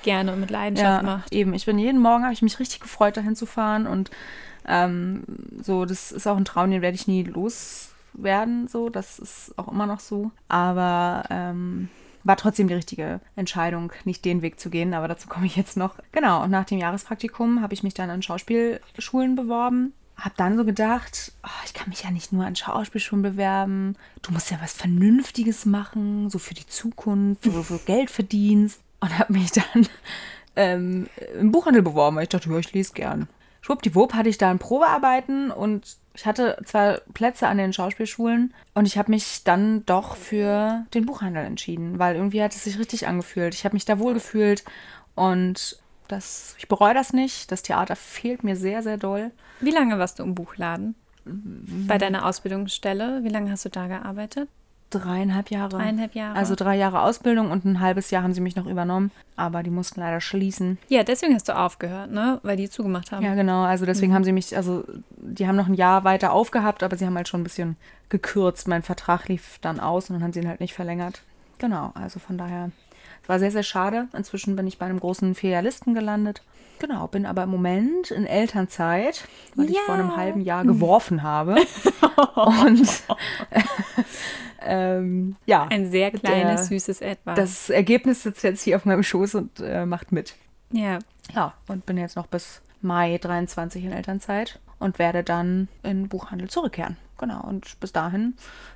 gerne 0.03 0.31
und 0.31 0.39
mit 0.39 0.51
Leidenschaft 0.51 1.01
ja, 1.01 1.05
macht. 1.05 1.33
eben. 1.33 1.53
Ich 1.53 1.65
bin 1.65 1.79
jeden 1.79 1.99
Morgen, 1.99 2.23
habe 2.23 2.33
ich 2.33 2.41
mich 2.41 2.59
richtig 2.59 2.79
gefreut, 2.79 3.17
dahin 3.17 3.35
zu 3.35 3.45
fahren. 3.45 3.85
Und 3.85 4.11
ähm, 4.67 5.23
so, 5.61 5.85
das 5.85 6.11
ist 6.11 6.27
auch 6.27 6.37
ein 6.37 6.45
Traum, 6.45 6.71
den 6.71 6.81
werde 6.81 6.95
ich 6.95 7.07
nie 7.07 7.23
loswerden. 7.23 8.67
So, 8.67 8.89
das 8.89 9.19
ist 9.19 9.57
auch 9.57 9.69
immer 9.69 9.87
noch 9.87 9.99
so. 9.99 10.31
Aber 10.47 11.23
ähm, 11.31 11.89
war 12.25 12.35
trotzdem 12.35 12.67
die 12.67 12.73
richtige 12.73 13.21
Entscheidung, 13.35 13.93
nicht 14.03 14.25
den 14.25 14.41
Weg 14.41 14.59
zu 14.59 14.69
gehen. 14.69 14.93
Aber 14.93 15.07
dazu 15.07 15.29
komme 15.29 15.45
ich 15.45 15.55
jetzt 15.55 15.77
noch. 15.77 15.95
Genau, 16.11 16.43
und 16.43 16.51
nach 16.51 16.65
dem 16.65 16.79
Jahrespraktikum 16.79 17.61
habe 17.61 17.73
ich 17.73 17.83
mich 17.83 17.93
dann 17.93 18.09
an 18.09 18.21
Schauspielschulen 18.21 19.35
beworben. 19.35 19.93
Hab 20.17 20.35
dann 20.37 20.57
so 20.57 20.65
gedacht, 20.65 21.33
oh, 21.43 21.63
ich 21.65 21.73
kann 21.73 21.89
mich 21.89 22.03
ja 22.03 22.11
nicht 22.11 22.33
nur 22.33 22.45
an 22.45 22.55
Schauspielschulen 22.55 23.21
bewerben. 23.21 23.95
Du 24.21 24.31
musst 24.31 24.49
ja 24.49 24.57
was 24.61 24.73
Vernünftiges 24.73 25.65
machen, 25.65 26.29
so 26.29 26.39
für 26.39 26.53
die 26.53 26.65
Zukunft, 26.65 27.45
wo 27.45 27.61
du 27.61 27.79
Geld 27.85 28.09
verdienst. 28.09 28.81
Und 29.01 29.19
habe 29.19 29.33
mich 29.33 29.51
dann 29.51 29.87
ähm, 30.55 31.07
im 31.39 31.51
Buchhandel 31.51 31.83
beworben, 31.83 32.15
weil 32.15 32.23
ich 32.23 32.29
dachte, 32.29 32.49
ja, 32.49 32.57
ich 32.57 32.73
lese 32.73 32.93
gern. 32.93 33.27
Schwuppdiwupp 33.61 34.13
hatte 34.13 34.29
ich 34.29 34.37
da 34.37 34.49
ein 34.49 34.59
Probearbeiten 34.59 35.51
und 35.51 35.97
ich 36.15 36.25
hatte 36.25 36.57
zwar 36.65 37.01
Plätze 37.13 37.47
an 37.47 37.57
den 37.57 37.73
Schauspielschulen 37.73 38.53
und 38.73 38.85
ich 38.85 38.97
habe 38.97 39.11
mich 39.11 39.43
dann 39.43 39.85
doch 39.85 40.15
für 40.15 40.85
den 40.93 41.05
Buchhandel 41.05 41.45
entschieden, 41.45 41.99
weil 41.99 42.15
irgendwie 42.15 42.41
hat 42.41 42.55
es 42.55 42.63
sich 42.63 42.79
richtig 42.79 43.07
angefühlt. 43.07 43.53
Ich 43.53 43.65
habe 43.65 43.75
mich 43.75 43.85
da 43.85 43.99
wohl 43.99 44.13
gefühlt 44.13 44.63
und 45.13 45.77
das, 46.07 46.55
ich 46.57 46.67
bereue 46.67 46.93
das 46.93 47.13
nicht. 47.13 47.51
Das 47.51 47.63
Theater 47.63 47.95
fehlt 47.95 48.43
mir 48.43 48.55
sehr, 48.55 48.81
sehr 48.81 48.97
doll. 48.97 49.31
Wie 49.59 49.71
lange 49.71 49.99
warst 49.99 50.19
du 50.19 50.23
im 50.23 50.35
Buchladen? 50.35 50.95
Bei 51.25 51.97
deiner 51.97 52.25
Ausbildungsstelle? 52.25 53.23
Wie 53.23 53.29
lange 53.29 53.51
hast 53.51 53.65
du 53.65 53.69
da 53.69 53.87
gearbeitet? 53.87 54.47
Dreieinhalb 54.91 55.49
Jahre. 55.49 55.69
Dreieinhalb 55.69 56.15
Jahre. 56.15 56.37
Also 56.37 56.55
drei 56.55 56.77
Jahre 56.77 57.01
Ausbildung 57.01 57.51
und 57.51 57.65
ein 57.65 57.79
halbes 57.79 58.11
Jahr 58.11 58.23
haben 58.23 58.33
sie 58.33 58.41
mich 58.41 58.55
noch 58.55 58.67
übernommen, 58.67 59.11
aber 59.35 59.63
die 59.63 59.69
mussten 59.69 59.99
leider 59.99 60.21
schließen. 60.21 60.77
Ja, 60.87 61.03
deswegen 61.03 61.33
hast 61.33 61.49
du 61.49 61.57
aufgehört, 61.57 62.11
ne? 62.11 62.39
Weil 62.43 62.57
die 62.57 62.69
zugemacht 62.69 63.11
haben. 63.11 63.25
Ja, 63.25 63.35
genau. 63.35 63.63
Also 63.63 63.85
deswegen 63.85 64.13
haben 64.13 64.23
sie 64.23 64.31
mich, 64.31 64.55
also 64.55 64.85
die 65.17 65.47
haben 65.47 65.55
noch 65.55 65.67
ein 65.67 65.73
Jahr 65.73 66.03
weiter 66.03 66.31
aufgehabt, 66.31 66.83
aber 66.83 66.95
sie 66.97 67.05
haben 67.05 67.15
halt 67.15 67.27
schon 67.27 67.41
ein 67.41 67.45
bisschen 67.45 67.77
gekürzt. 68.09 68.67
Mein 68.67 68.83
Vertrag 68.83 69.27
lief 69.27 69.57
dann 69.61 69.79
aus 69.79 70.09
und 70.09 70.15
dann 70.15 70.23
haben 70.23 70.33
sie 70.33 70.41
ihn 70.41 70.47
halt 70.47 70.59
nicht 70.59 70.73
verlängert. 70.73 71.23
Genau, 71.57 71.91
also 71.95 72.19
von 72.19 72.37
daher. 72.37 72.71
War 73.27 73.39
sehr, 73.39 73.51
sehr 73.51 73.63
schade. 73.63 74.07
Inzwischen 74.13 74.55
bin 74.55 74.67
ich 74.67 74.77
bei 74.77 74.85
einem 74.85 74.99
großen 74.99 75.35
Filialisten 75.35 75.93
gelandet. 75.93 76.41
Genau, 76.79 77.07
bin 77.07 77.25
aber 77.25 77.43
im 77.43 77.49
Moment 77.49 78.11
in 78.11 78.25
Elternzeit, 78.25 79.25
weil 79.55 79.69
ich 79.69 79.79
vor 79.81 79.95
einem 79.95 80.09
Ja. 80.09 80.17
halben 80.17 80.41
Jahr 80.41 80.65
geworfen 80.65 81.23
habe. 81.23 81.55
und 82.35 82.87
ähm, 84.61 85.35
ja, 85.45 85.63
Ein 85.69 85.89
sehr 85.91 86.11
kleines, 86.11 86.61
Der- 86.61 86.65
süßes 86.79 87.01
Etwas. 87.01 87.35
das 87.37 87.69
Ergebnis 87.69 88.23
sitzt 88.23 88.43
jetzt 88.43 88.61
hier 88.63 88.75
auf 88.75 88.85
meinem 88.85 89.03
Schoß 89.03 89.35
und 89.35 89.59
äh, 89.59 89.85
macht 89.85 90.11
mit. 90.11 90.35
ja. 90.71 90.99
Ja, 91.33 91.55
und 91.67 91.87
bin 91.87 91.97
jetzt 91.97 92.15
noch 92.17 92.27
bis 92.27 92.61
Mai 92.81 93.17
23 93.17 93.83
in 93.83 93.91
Elternzeit 93.91 94.59
und 94.77 94.99
werde 94.99 95.23
dann 95.23 95.69
in 95.81 96.07
Buchhandel 96.07 96.51
zurückkehren. 96.51 96.97
Genau, 97.17 97.41
und 97.47 97.79
bis 97.79 97.91
dahin 97.93 98.35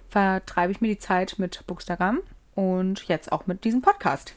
vertreibe 0.10 0.72
ich 0.72 0.82
mir 0.82 0.88
die 0.88 0.98
Zeit 0.98 1.36
mit 1.38 1.64
Bookstagram 1.68 2.22
und 2.60 3.08
jetzt 3.08 3.32
auch 3.32 3.48
mit 3.48 3.64
diesem 3.64 3.82
Podcast. 3.82 4.34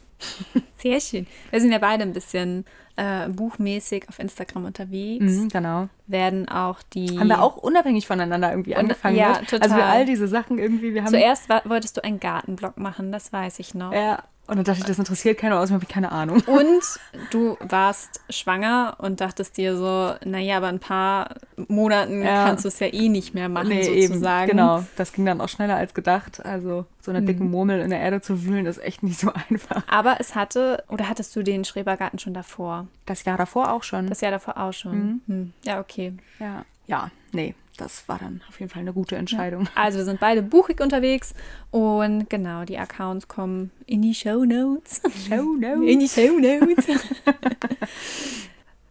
Sehr 0.79 1.01
schön. 1.01 1.27
Wir 1.51 1.61
sind 1.61 1.73
ja 1.73 1.79
beide 1.79 2.05
ein 2.05 2.13
bisschen 2.13 2.65
äh, 2.95 3.29
buchmäßig 3.29 4.09
auf 4.09 4.21
Instagram 4.21 4.65
unterwegs. 4.67 5.25
Mhm, 5.25 5.49
genau. 5.49 5.89
Werden 6.07 6.49
auch 6.49 6.81
die. 6.95 7.19
Haben 7.19 7.27
wir 7.27 7.43
auch 7.43 7.57
unabhängig 7.57 8.07
voneinander 8.07 8.51
irgendwie 8.51 8.77
angefangen. 8.77 9.17
ja, 9.17 9.41
mit. 9.41 9.51
total. 9.51 9.63
Also 9.63 9.75
für 9.75 9.85
all 9.85 10.07
diese 10.07 10.29
Sachen 10.29 10.59
irgendwie, 10.59 10.95
wir 10.95 11.03
haben. 11.03 11.11
Zuerst 11.11 11.49
wolltest 11.65 11.97
du 11.97 12.05
einen 12.05 12.21
Gartenblog 12.21 12.77
machen, 12.77 13.11
das 13.11 13.33
weiß 13.33 13.59
ich 13.59 13.75
noch. 13.75 13.93
Ja, 13.93 14.23
Und 14.49 14.57
dann 14.57 14.65
dachte 14.65 14.81
ich, 14.81 14.85
das 14.87 14.99
interessiert 14.99 15.39
keiner, 15.39 15.57
außerdem 15.59 15.75
habe 15.77 15.85
ich 15.85 15.89
keine 15.89 16.11
Ahnung. 16.13 16.41
Und 16.47 16.83
du 17.31 17.57
warst 17.61 18.21
schwanger 18.29 18.97
und 18.99 19.21
dachtest 19.21 19.57
dir 19.57 19.77
so, 19.77 20.15
naja, 20.25 20.57
aber 20.57 20.67
ein 20.67 20.81
paar 20.81 21.37
Monaten 21.69 22.23
Ja. 22.23 22.45
kannst 22.47 22.65
du 22.65 22.69
es 22.69 22.79
ja 22.81 22.89
eh 22.93 23.09
nicht 23.09 23.35
mehr 23.35 23.49
machen, 23.49 23.69
Nee, 23.69 23.87
eben, 23.87 24.09
sozusagen. 24.15 24.51
genau. 24.51 24.85
Das 24.97 25.13
ging 25.13 25.25
dann 25.25 25.41
auch 25.41 25.49
schneller 25.49 25.77
als 25.77 25.95
gedacht. 25.95 26.45
Also 26.45 26.87
so 27.01 27.11
eine 27.13 27.23
dicken 27.23 27.51
Murmel 27.51 27.81
in 27.81 27.91
der 27.91 28.01
Erde 28.01 28.21
zu 28.21 28.45
wühlen, 28.45 28.67
ist 28.67 28.79
echt 28.83 29.03
nicht 29.05 29.19
so 29.21 29.33
einfach. 29.51 29.85
Aber 29.89 30.17
es 30.19 30.35
hatte, 30.35 30.83
oder 30.89 31.09
hattest 31.09 31.35
du 31.37 31.43
den 31.45 31.65
Schrebergarten 31.65 32.19
schon 32.19 32.35
davor? 32.35 32.89
Das 33.07 33.25
Jahr 33.25 33.39
davor 33.39 33.73
auch 33.73 33.85
schon. 33.85 34.09
Das 34.09 34.21
Jahr 34.23 34.33
davor 34.33 34.57
auch 34.59 34.73
schon. 34.73 35.23
Hm. 35.29 35.53
Ja, 35.65 35.79
okay. 35.81 36.15
ja. 36.41 36.65
ja, 36.87 37.11
nee, 37.33 37.55
das 37.83 38.09
war 38.09 38.19
dann 38.19 38.41
auf 38.49 38.61
jeden 38.61 38.71
Fall 38.71 38.81
eine 38.81 38.93
gute 38.93 39.17
Entscheidung. 39.17 39.69
Also 39.75 39.99
wir 39.99 40.05
sind 40.05 40.21
beide 40.21 40.43
buchig 40.43 40.81
unterwegs 40.81 41.35
und 41.71 42.31
genau, 42.31 42.65
die 42.65 42.79
Accounts 42.79 43.29
kommen 43.29 43.71
in 43.87 44.03
die 44.03 44.15
Show 44.15 44.45
Notes. 44.45 45.03
Show 45.29 45.55
notes. 45.59 45.91
In 45.91 45.99
die 46.01 46.09
Show 46.09 46.39
Notes. 46.39 46.87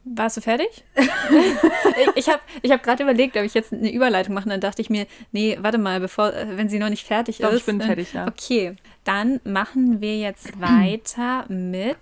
Warst 0.03 0.35
du 0.37 0.41
fertig? 0.41 0.83
ich 2.15 2.27
habe 2.27 2.39
ich 2.63 2.71
hab 2.71 2.81
gerade 2.83 3.03
überlegt, 3.03 3.37
ob 3.37 3.43
ich 3.43 3.53
jetzt 3.53 3.71
eine 3.71 3.91
Überleitung 3.93 4.33
mache. 4.33 4.49
Dann 4.49 4.59
dachte 4.59 4.81
ich 4.81 4.89
mir, 4.89 5.05
nee, 5.31 5.57
warte 5.61 5.77
mal, 5.77 5.99
bevor, 5.99 6.33
äh, 6.33 6.57
wenn 6.57 6.69
sie 6.69 6.79
noch 6.79 6.89
nicht 6.89 7.05
fertig 7.05 7.37
Doch, 7.37 7.51
ist. 7.51 7.59
ich 7.59 7.65
bin 7.65 7.77
dann- 7.79 7.87
fertig, 7.87 8.11
ja. 8.13 8.27
Okay, 8.27 8.75
dann 9.03 9.39
machen 9.43 10.01
wir 10.01 10.17
jetzt 10.17 10.59
weiter 10.59 11.45
mit 11.49 11.97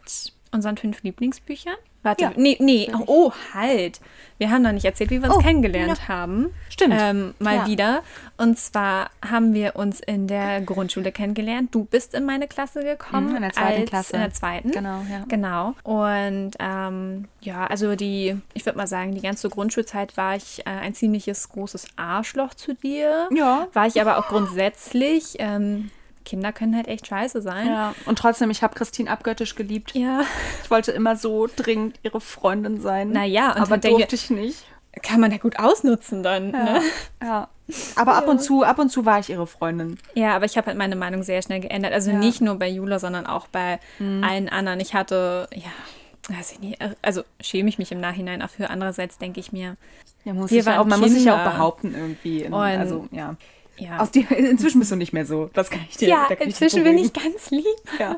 unseren 0.52 0.78
fünf 0.78 1.04
Lieblingsbüchern. 1.04 1.76
Warte, 2.02 2.24
Ja. 2.26 2.32
nee, 2.36 2.56
nee, 2.60 2.90
oh, 3.08 3.32
halt. 3.54 4.00
Wir 4.38 4.52
haben 4.52 4.62
noch 4.62 4.72
nicht 4.72 4.86
erzählt, 4.86 5.10
wie 5.12 5.22
wir 5.22 5.28
uns 5.28 5.38
Oh, 5.38 5.42
kennengelernt 5.42 6.08
haben. 6.08 6.50
Stimmt. 6.70 6.96
Ähm, 6.98 7.34
mal 7.40 7.56
Ja. 7.58 7.68
wieder. 7.68 8.04
Und 8.38 8.58
zwar 8.58 9.10
haben 9.28 9.54
wir 9.54 9.76
uns 9.76 10.00
in 10.00 10.28
der 10.28 10.62
Grundschule 10.62 11.12
kennengelernt. 11.12 11.76
Du 11.76 11.84
bist 11.84 12.14
in 12.14 12.24
meine 12.24 12.48
Klasse 12.48 12.82
gekommen. 12.86 13.32
Mhm, 13.32 13.36
in 13.36 13.42
der 13.42 13.52
zweiten 13.52 13.86
Klasse. 13.86 14.14
In 14.14 14.22
der 14.22 14.32
zweiten. 14.32 14.72
Genau, 14.72 15.02
ja. 15.12 15.26
Genau. 15.28 15.74
Und 15.84 16.52
ähm, 16.60 17.26
ja, 17.42 17.68
also 17.68 17.98
die, 17.98 18.38
ich 18.54 18.66
würde 18.66 18.78
mal 18.78 18.88
sagen, 18.88 19.14
die 19.14 19.20
ganze 19.22 19.50
Grundschulzeit 19.50 20.16
war 20.16 20.38
ich 20.38 20.62
äh, 20.66 20.70
ein 20.70 20.94
ziemliches 20.94 21.50
großes 21.50 21.88
Arschloch 21.98 22.54
zu 22.54 22.76
dir. 22.76 23.28
Ja. 23.36 23.68
War 23.74 23.88
ich 23.88 24.00
aber 24.00 24.20
auch 24.20 24.30
grundsätzlich. 24.30 25.36
Ähm, 25.40 25.92
Kinder 26.30 26.52
können 26.54 26.76
halt 26.76 26.88
echt 26.88 27.08
scheiße 27.08 27.42
sein. 27.42 27.68
Ja, 27.68 27.96
und 28.06 28.20
trotzdem, 28.20 28.52
ich 28.52 28.62
habe 28.62 28.76
Christine 28.76 29.10
abgöttisch 29.10 29.56
geliebt. 29.56 29.94
Ja. 29.96 30.22
Ich 30.64 30.70
wollte 30.70 30.92
immer 30.92 31.16
so 31.16 31.48
dringend 31.56 32.00
ihre 32.04 32.22
Freundin 32.22 32.80
sein. 32.82 33.10
Naja, 33.10 33.56
aber 33.56 33.78
hier- 33.82 33.92
durfte 33.98 34.16
ich 34.16 34.30
nicht. 34.30 34.64
Kann 35.04 35.20
man 35.22 35.32
ja 35.32 35.38
gut 35.38 35.58
ausnutzen 35.60 36.24
dann. 36.24 36.52
Ja. 36.52 36.64
Ne? 36.64 36.82
ja. 37.24 37.48
Aber 37.96 38.16
ab 38.16 38.28
und 38.28 38.42
zu, 38.42 38.64
ab 38.64 38.80
und 38.80 38.90
zu 38.90 39.06
war 39.06 39.20
ich 39.20 39.30
ihre 39.30 39.46
Freundin. 39.48 39.98
Ja, 40.16 40.36
aber 40.36 40.46
ich 40.46 40.58
habe 40.58 40.68
halt 40.68 40.78
meine 40.78 40.96
Meinung 40.96 41.22
sehr 41.24 41.42
schnell 41.42 41.60
geändert. 41.60 41.94
Also 41.94 42.10
Ja. 42.10 42.16
Mhm. 42.16 42.22
nicht 42.22 42.42
nur 42.42 42.56
bei 42.56 42.68
Jula, 42.68 42.98
sondern 43.00 43.26
auch 43.28 43.48
bei 43.48 43.80
allen 44.00 44.50
anderen. 44.50 44.80
Ich 44.80 44.94
hatte, 44.96 45.48
ja, 45.54 46.36
weiß 46.36 46.54
ich 46.54 46.60
nicht, 46.60 46.80
also 47.02 47.22
schäme 47.40 47.70
ich 47.70 47.78
mich 47.78 47.92
im 47.92 48.00
Nachhinein 48.00 48.42
auch 48.42 48.50
für. 48.50 48.70
Andererseits 48.70 49.18
denke 49.20 49.40
ich 49.40 49.52
mir, 49.52 49.78
Ja, 50.26 50.34
muss 50.34 50.52
Wir 50.52 50.60
ich 50.60 50.66
ja 50.66 50.82
auch, 50.82 50.86
man 50.86 51.00
muss 51.00 51.12
sich 51.12 51.24
ja 51.24 51.34
auch 51.34 51.38
Kinder. 51.38 51.52
behaupten 51.52 51.96
irgendwie. 51.96 52.42
In, 52.44 52.54
also, 52.54 53.08
ja. 53.12 53.36
Ja. 53.80 54.00
Aus 54.00 54.12
dir, 54.12 54.30
inzwischen 54.38 54.80
bist 54.80 54.92
du 54.92 54.96
nicht 54.96 55.14
mehr 55.14 55.26
so. 55.26 55.50
Das 55.54 55.70
kann 55.70 55.82
ich 55.90 55.98
dir 55.98 56.10
ja, 56.10 56.28
ich 56.30 56.40
inzwischen 56.40 56.84
bin 56.84 56.98
ich 56.98 57.14
ganz 57.14 57.52
lieb. 57.52 57.66
Ja. 58.00 58.18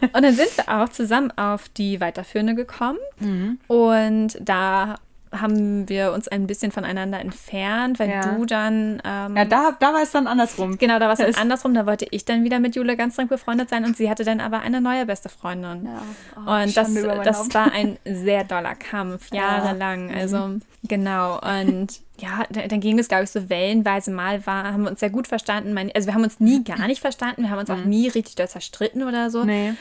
Und 0.00 0.22
dann 0.22 0.34
sind 0.34 0.56
wir 0.56 0.68
auch 0.68 0.88
zusammen 0.88 1.30
auf 1.36 1.68
die 1.68 2.00
Weiterführende 2.00 2.54
gekommen. 2.54 2.98
Mhm. 3.20 3.58
Und 3.66 4.38
da 4.40 4.96
haben 5.32 5.88
wir 5.88 6.12
uns 6.12 6.28
ein 6.28 6.46
bisschen 6.46 6.72
voneinander 6.72 7.20
entfernt, 7.20 7.98
weil 7.98 8.10
Ja. 8.10 8.20
du 8.20 8.44
dann. 8.46 9.00
Ähm, 9.04 9.36
ja, 9.36 9.44
da, 9.44 9.76
da 9.78 9.92
war 9.92 10.02
es 10.02 10.10
dann 10.12 10.26
andersrum. 10.26 10.78
Genau, 10.78 10.98
da 10.98 11.06
war 11.06 11.12
es 11.12 11.18
Da 11.18 11.26
dann 11.26 11.34
andersrum. 11.40 11.74
Da 11.74 11.86
wollte 11.86 12.06
ich 12.10 12.24
dann 12.24 12.44
wieder 12.44 12.58
mit 12.60 12.76
Jule 12.76 12.96
ganz 12.96 13.14
streng 13.14 13.28
befreundet 13.28 13.68
sein 13.70 13.84
und 13.84 13.96
sie 13.96 14.08
hatte 14.10 14.24
dann 14.24 14.40
aber 14.40 14.60
eine 14.60 14.80
neue 14.80 15.06
beste 15.06 15.28
Freundin. 15.28 15.84
Ja. 15.86 16.02
Oh, 16.36 16.62
und 16.64 16.76
das, 16.76 16.94
das 17.24 17.54
war 17.54 17.72
ein 17.72 17.98
sehr 18.04 18.44
doller 18.44 18.74
Kampf, 18.74 19.32
jahrelang. 19.32 20.14
Also, 20.14 20.56
genau. 20.84 21.38
Und 21.40 21.88
ja, 22.18 22.44
da- 22.50 22.66
dann 22.66 22.80
ging 22.80 22.98
es, 22.98 23.08
glaube 23.08 23.24
ich, 23.24 23.30
so 23.30 23.48
wellenweise 23.48 24.10
mal, 24.10 24.44
war, 24.46 24.64
haben 24.64 24.82
wir 24.84 24.90
uns 24.90 25.00
sehr 25.00 25.10
gut 25.10 25.26
verstanden. 25.28 25.72
Mein, 25.72 25.90
also, 25.94 26.06
wir 26.08 26.14
haben 26.14 26.24
uns 26.24 26.40
nie 26.40 26.64
gar 26.64 26.86
nicht 26.86 27.00
verstanden. 27.00 27.42
Wir 27.42 27.50
haben 27.50 27.58
uns 27.58 27.70
auch 27.70 27.84
nie 27.84 28.08
richtig 28.08 28.34
doll 28.34 28.48
zerstritten 28.48 29.02
oder 29.04 29.30
so. 29.30 29.44
Nee. 29.44 29.74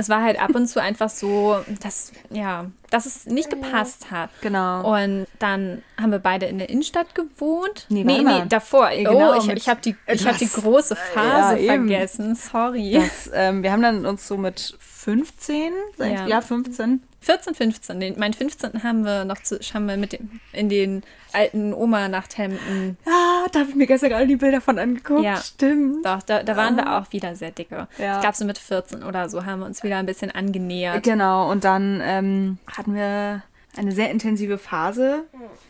Es 0.00 0.08
war 0.08 0.22
halt 0.22 0.40
ab 0.40 0.54
und 0.54 0.66
zu 0.66 0.80
einfach 0.80 1.10
so, 1.10 1.58
dass, 1.82 2.10
ja, 2.30 2.70
dass 2.88 3.04
es 3.04 3.26
nicht 3.26 3.50
gepasst 3.50 4.10
hat. 4.10 4.30
Genau. 4.40 4.94
Und 4.94 5.26
dann 5.38 5.82
haben 6.00 6.10
wir 6.10 6.20
beide 6.20 6.46
in 6.46 6.56
der 6.56 6.70
Innenstadt 6.70 7.14
gewohnt. 7.14 7.84
Nee, 7.90 8.02
nee, 8.02 8.22
nee, 8.22 8.44
davor. 8.48 8.88
Genau, 8.88 9.34
oh, 9.34 9.38
ich, 9.38 9.46
mit 9.46 9.58
ich 9.58 9.68
habe 9.68 9.82
die, 9.82 9.94
ich 10.06 10.26
hab 10.26 10.38
die 10.38 10.48
große 10.48 10.96
Phase 10.96 11.58
Ja, 11.58 11.74
vergessen. 11.74 12.34
Sorry. 12.34 12.92
Das, 12.94 13.30
ähm, 13.34 13.62
wir 13.62 13.72
haben 13.72 13.82
dann 13.82 14.06
uns 14.06 14.26
so 14.26 14.38
mit 14.38 14.74
15, 14.78 15.70
sag 15.98 16.06
ich, 16.06 16.14
Ja. 16.14 16.26
ja. 16.26 16.40
15. 16.40 17.02
14, 17.22 17.54
15. 17.54 18.00
Den, 18.00 18.18
meinen 18.18 18.32
15. 18.32 18.82
haben 18.82 19.04
wir 19.04 19.24
noch 19.24 19.42
zu, 19.42 19.58
haben 19.74 19.86
wir 19.86 19.96
mit 19.98 20.12
dem, 20.12 20.40
in 20.52 20.68
den 20.70 21.02
alten 21.32 21.74
Oma-Nachthemden. 21.74 22.96
Ah, 23.06 23.46
da 23.52 23.60
habe 23.60 23.70
ich 23.70 23.76
mir 23.76 23.86
gestern 23.86 24.08
gerade 24.10 24.26
die 24.26 24.36
Bilder 24.36 24.60
von 24.60 24.78
angeguckt. 24.78 25.22
Ja. 25.22 25.36
Stimmt. 25.36 26.04
Doch, 26.06 26.22
da, 26.22 26.42
da 26.42 26.56
waren 26.56 26.76
wir 26.76 26.98
auch 26.98 27.12
wieder 27.12 27.34
sehr 27.34 27.50
dicke. 27.50 27.88
Ja. 27.98 28.16
Ich 28.16 28.20
glaube, 28.22 28.36
so 28.36 28.44
mit 28.46 28.56
14 28.58 29.02
oder 29.02 29.28
so 29.28 29.44
haben 29.44 29.60
wir 29.60 29.66
uns 29.66 29.82
wieder 29.82 29.98
ein 29.98 30.06
bisschen 30.06 30.30
angenähert. 30.30 31.02
Genau, 31.02 31.50
und 31.50 31.64
dann 31.64 32.00
ähm, 32.02 32.58
hatten 32.74 32.94
wir 32.94 33.42
eine 33.76 33.92
sehr 33.92 34.10
intensive 34.10 34.56
Phase. 34.58 35.24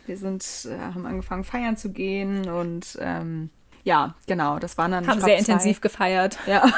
Wir 0.06 0.16
sind, 0.16 0.44
äh, 0.66 0.94
haben 0.94 1.04
angefangen 1.04 1.44
feiern 1.44 1.76
zu 1.76 1.90
gehen 1.90 2.48
und 2.48 2.96
ähm, 3.00 3.50
ja, 3.82 4.14
genau, 4.26 4.58
das 4.58 4.76
waren 4.78 4.92
dann. 4.92 5.06
Haben 5.06 5.20
sehr 5.20 5.38
zwei- 5.38 5.52
intensiv 5.52 5.80
gefeiert. 5.80 6.38
Ja. 6.46 6.62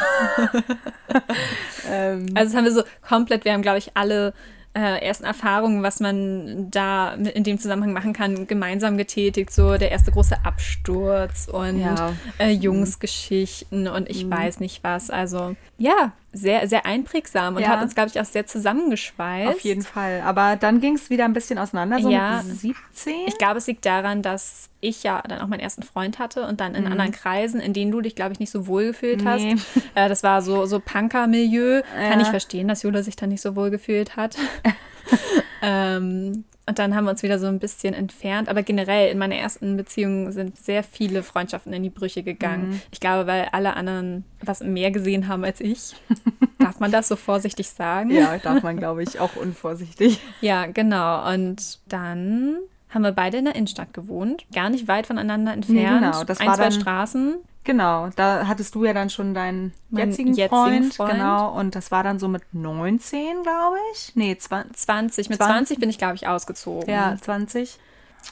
ähm, 1.88 2.26
Also 2.34 2.50
das 2.52 2.56
haben 2.56 2.64
wir 2.64 2.72
so 2.72 2.82
komplett, 3.06 3.44
wir 3.44 3.52
haben, 3.52 3.62
glaube 3.62 3.78
ich, 3.78 3.96
alle 3.96 4.34
äh, 4.74 5.04
ersten 5.04 5.24
Erfahrungen, 5.24 5.82
was 5.82 6.00
man 6.00 6.70
da 6.70 7.14
mit- 7.18 7.34
in 7.34 7.44
dem 7.44 7.58
Zusammenhang 7.58 7.92
machen 7.92 8.12
kann, 8.12 8.46
gemeinsam 8.46 8.96
getätigt. 8.96 9.52
So 9.52 9.76
der 9.76 9.90
erste 9.90 10.10
große 10.12 10.44
Absturz 10.44 11.46
und 11.52 11.80
Ja. 11.80 12.14
äh, 12.38 12.50
Jungsgeschichten 12.50 13.88
und 13.88 14.08
ich 14.08 14.28
weiß 14.28 14.60
nicht 14.60 14.82
was. 14.84 15.10
Also 15.10 15.56
ja, 15.78 16.12
sehr, 16.32 16.66
sehr 16.66 16.86
einprägsam 16.86 17.56
und 17.56 17.62
Ja. 17.62 17.68
hat 17.68 17.82
uns, 17.82 17.94
glaube 17.94 18.08
ich, 18.08 18.18
auch 18.20 18.24
sehr 18.24 18.46
zusammengeschweißt. 18.46 19.48
auf 19.50 19.60
jeden 19.60 19.82
Fall. 19.82 20.22
Aber 20.24 20.56
dann 20.56 20.80
ging 20.80 20.94
es 20.94 21.10
wieder 21.10 21.24
ein 21.26 21.32
bisschen 21.34 21.58
auseinander, 21.58 22.00
so 22.00 22.10
Ja. 22.10 22.42
mit 22.42 22.56
17. 22.58 23.14
Ich 23.26 23.36
glaube, 23.38 23.58
es 23.58 23.66
liegt 23.66 23.84
daran, 23.84 24.22
dass 24.22 24.70
ich 24.80 25.02
ja 25.02 25.22
dann 25.28 25.40
auch 25.40 25.46
meinen 25.46 25.60
ersten 25.60 25.82
Freund 25.82 26.18
hatte 26.18 26.46
und 26.46 26.60
dann 26.60 26.74
in 26.74 26.86
anderen 26.86 27.12
Kreisen, 27.12 27.60
in 27.60 27.72
denen 27.72 27.90
du 27.92 28.00
dich, 28.00 28.16
glaube 28.16 28.32
ich, 28.32 28.40
nicht 28.40 28.50
so 28.50 28.66
wohl 28.66 28.86
gefühlt 28.86 29.24
hast. 29.24 29.42
Nee. 29.42 29.56
Äh, 29.94 30.08
das 30.08 30.22
war 30.22 30.42
so, 30.42 30.66
so 30.66 30.80
Punker-Milieu. 30.80 31.82
Kann 31.82 32.18
Ja. 32.18 32.22
ich 32.22 32.28
verstehen, 32.28 32.66
dass 32.66 32.82
Jule 32.82 33.02
sich 33.02 33.14
da 33.16 33.26
nicht 33.26 33.42
so 33.42 33.54
wohl 33.54 33.70
gefühlt 33.70 34.16
hat. 34.16 34.36
ähm, 35.62 36.44
und 36.66 36.78
dann 36.78 36.94
haben 36.94 37.04
wir 37.04 37.10
uns 37.10 37.22
wieder 37.22 37.38
so 37.40 37.46
ein 37.46 37.58
bisschen 37.58 37.92
entfernt. 37.92 38.48
Aber 38.48 38.62
generell 38.62 39.10
in 39.10 39.18
meiner 39.18 39.34
ersten 39.34 39.76
Beziehung 39.76 40.30
sind 40.30 40.56
sehr 40.56 40.84
viele 40.84 41.22
Freundschaften 41.22 41.72
in 41.72 41.82
die 41.82 41.90
Brüche 41.90 42.22
gegangen. 42.22 42.70
Mhm. 42.70 42.80
Ich 42.92 43.00
glaube, 43.00 43.26
weil 43.26 43.48
alle 43.50 43.74
anderen 43.74 44.24
was 44.40 44.60
mehr 44.60 44.92
gesehen 44.92 45.26
haben 45.26 45.44
als 45.44 45.60
ich. 45.60 45.94
Darf 46.58 46.78
man 46.78 46.92
das 46.92 47.08
so 47.08 47.16
vorsichtig 47.16 47.68
sagen? 47.68 48.10
ja, 48.10 48.38
darf 48.38 48.62
man, 48.62 48.76
glaube 48.76 49.02
ich, 49.02 49.18
auch 49.18 49.34
unvorsichtig. 49.34 50.20
Ja, 50.40 50.66
genau. 50.66 51.28
Und 51.32 51.80
dann 51.88 52.58
haben 52.92 53.02
wir 53.02 53.12
beide 53.12 53.38
in 53.38 53.44
der 53.46 53.54
Innenstadt 53.54 53.92
gewohnt, 53.94 54.44
gar 54.54 54.70
nicht 54.70 54.88
weit 54.88 55.06
voneinander 55.06 55.52
entfernt. 55.52 56.00
genau, 56.00 56.24
das 56.24 56.40
Ein, 56.40 56.46
war 56.48 56.54
zwei 56.56 56.62
dann- 56.64 56.72
Straßen. 56.72 57.34
Genau, 57.64 58.08
da 58.16 58.48
hattest 58.48 58.74
du 58.74 58.84
ja 58.84 58.92
dann 58.92 59.08
schon 59.08 59.34
deinen 59.34 59.72
jetzigen, 59.90 60.34
jetzigen 60.34 60.48
Freund, 60.48 60.94
Freund. 60.94 61.12
Genau, 61.12 61.56
und 61.56 61.76
das 61.76 61.92
war 61.92 62.02
dann 62.02 62.18
so 62.18 62.26
mit 62.26 62.42
19, 62.52 63.42
glaube 63.44 63.76
ich. 63.92 64.10
Nee, 64.16 64.36
20. 64.36 64.76
20. 64.76 65.28
Mit 65.28 65.38
20. 65.38 65.54
20 65.54 65.78
bin 65.78 65.88
ich, 65.88 65.96
glaube 65.98 66.16
ich, 66.16 66.26
ausgezogen. 66.26 66.90
Ja, 66.90 67.16
20. 67.20 67.78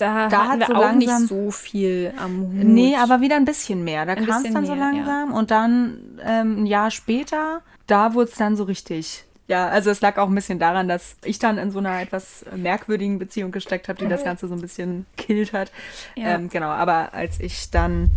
Da, 0.00 0.29
Da 0.29 0.49
hatten 0.49 0.59
wir 0.61 0.67
hat 0.67 0.73
so 0.73 0.75
auch 0.75 0.81
langsam- 0.81 1.21
nicht 1.21 1.29
so 1.29 1.50
viel 1.52 2.12
am 2.17 2.40
Hut. 2.40 2.50
Nee, 2.55 2.97
aber 2.97 3.21
wieder 3.21 3.37
ein 3.37 3.45
bisschen 3.45 3.85
mehr. 3.85 4.05
Da 4.05 4.17
kam 4.17 4.45
es 4.45 4.52
dann 4.52 4.67
so 4.67 4.75
mehr, 4.75 4.85
ja. 4.85 4.93
langsam. 5.05 5.33
Und 5.33 5.50
dann 5.52 5.99
ähm, 6.25 6.62
ein 6.62 6.67
Jahr 6.67 6.90
später, 6.90 7.62
da 7.87 8.14
wurde 8.14 8.31
es 8.31 8.37
dann 8.37 8.57
so 8.57 8.64
richtig. 8.64 9.25
Ja, 9.50 9.69
also 9.69 9.90
es 9.90 10.00
lag 10.00 10.16
auch 10.16 10.28
ein 10.28 10.35
bisschen 10.37 10.61
daran, 10.61 10.87
dass 10.87 11.16
ich 11.25 11.40
dann 11.40 11.59
in 11.59 11.73
so 11.73 11.80
einer 11.80 12.00
etwas 12.00 12.45
merkwürdigen 12.54 13.19
Beziehung 13.19 13.50
gesteckt 13.50 13.88
habe, 13.88 13.99
die 13.99 14.07
das 14.07 14.23
Ganze 14.23 14.47
so 14.47 14.54
ein 14.54 14.61
bisschen 14.61 15.07
killt 15.16 15.52
hat. 15.52 15.73
Ja. 16.14 16.37
Ähm, 16.37 16.49
genau, 16.50 16.69
aber 16.69 17.14
als 17.14 17.40
ich 17.40 17.69
dann 17.69 18.12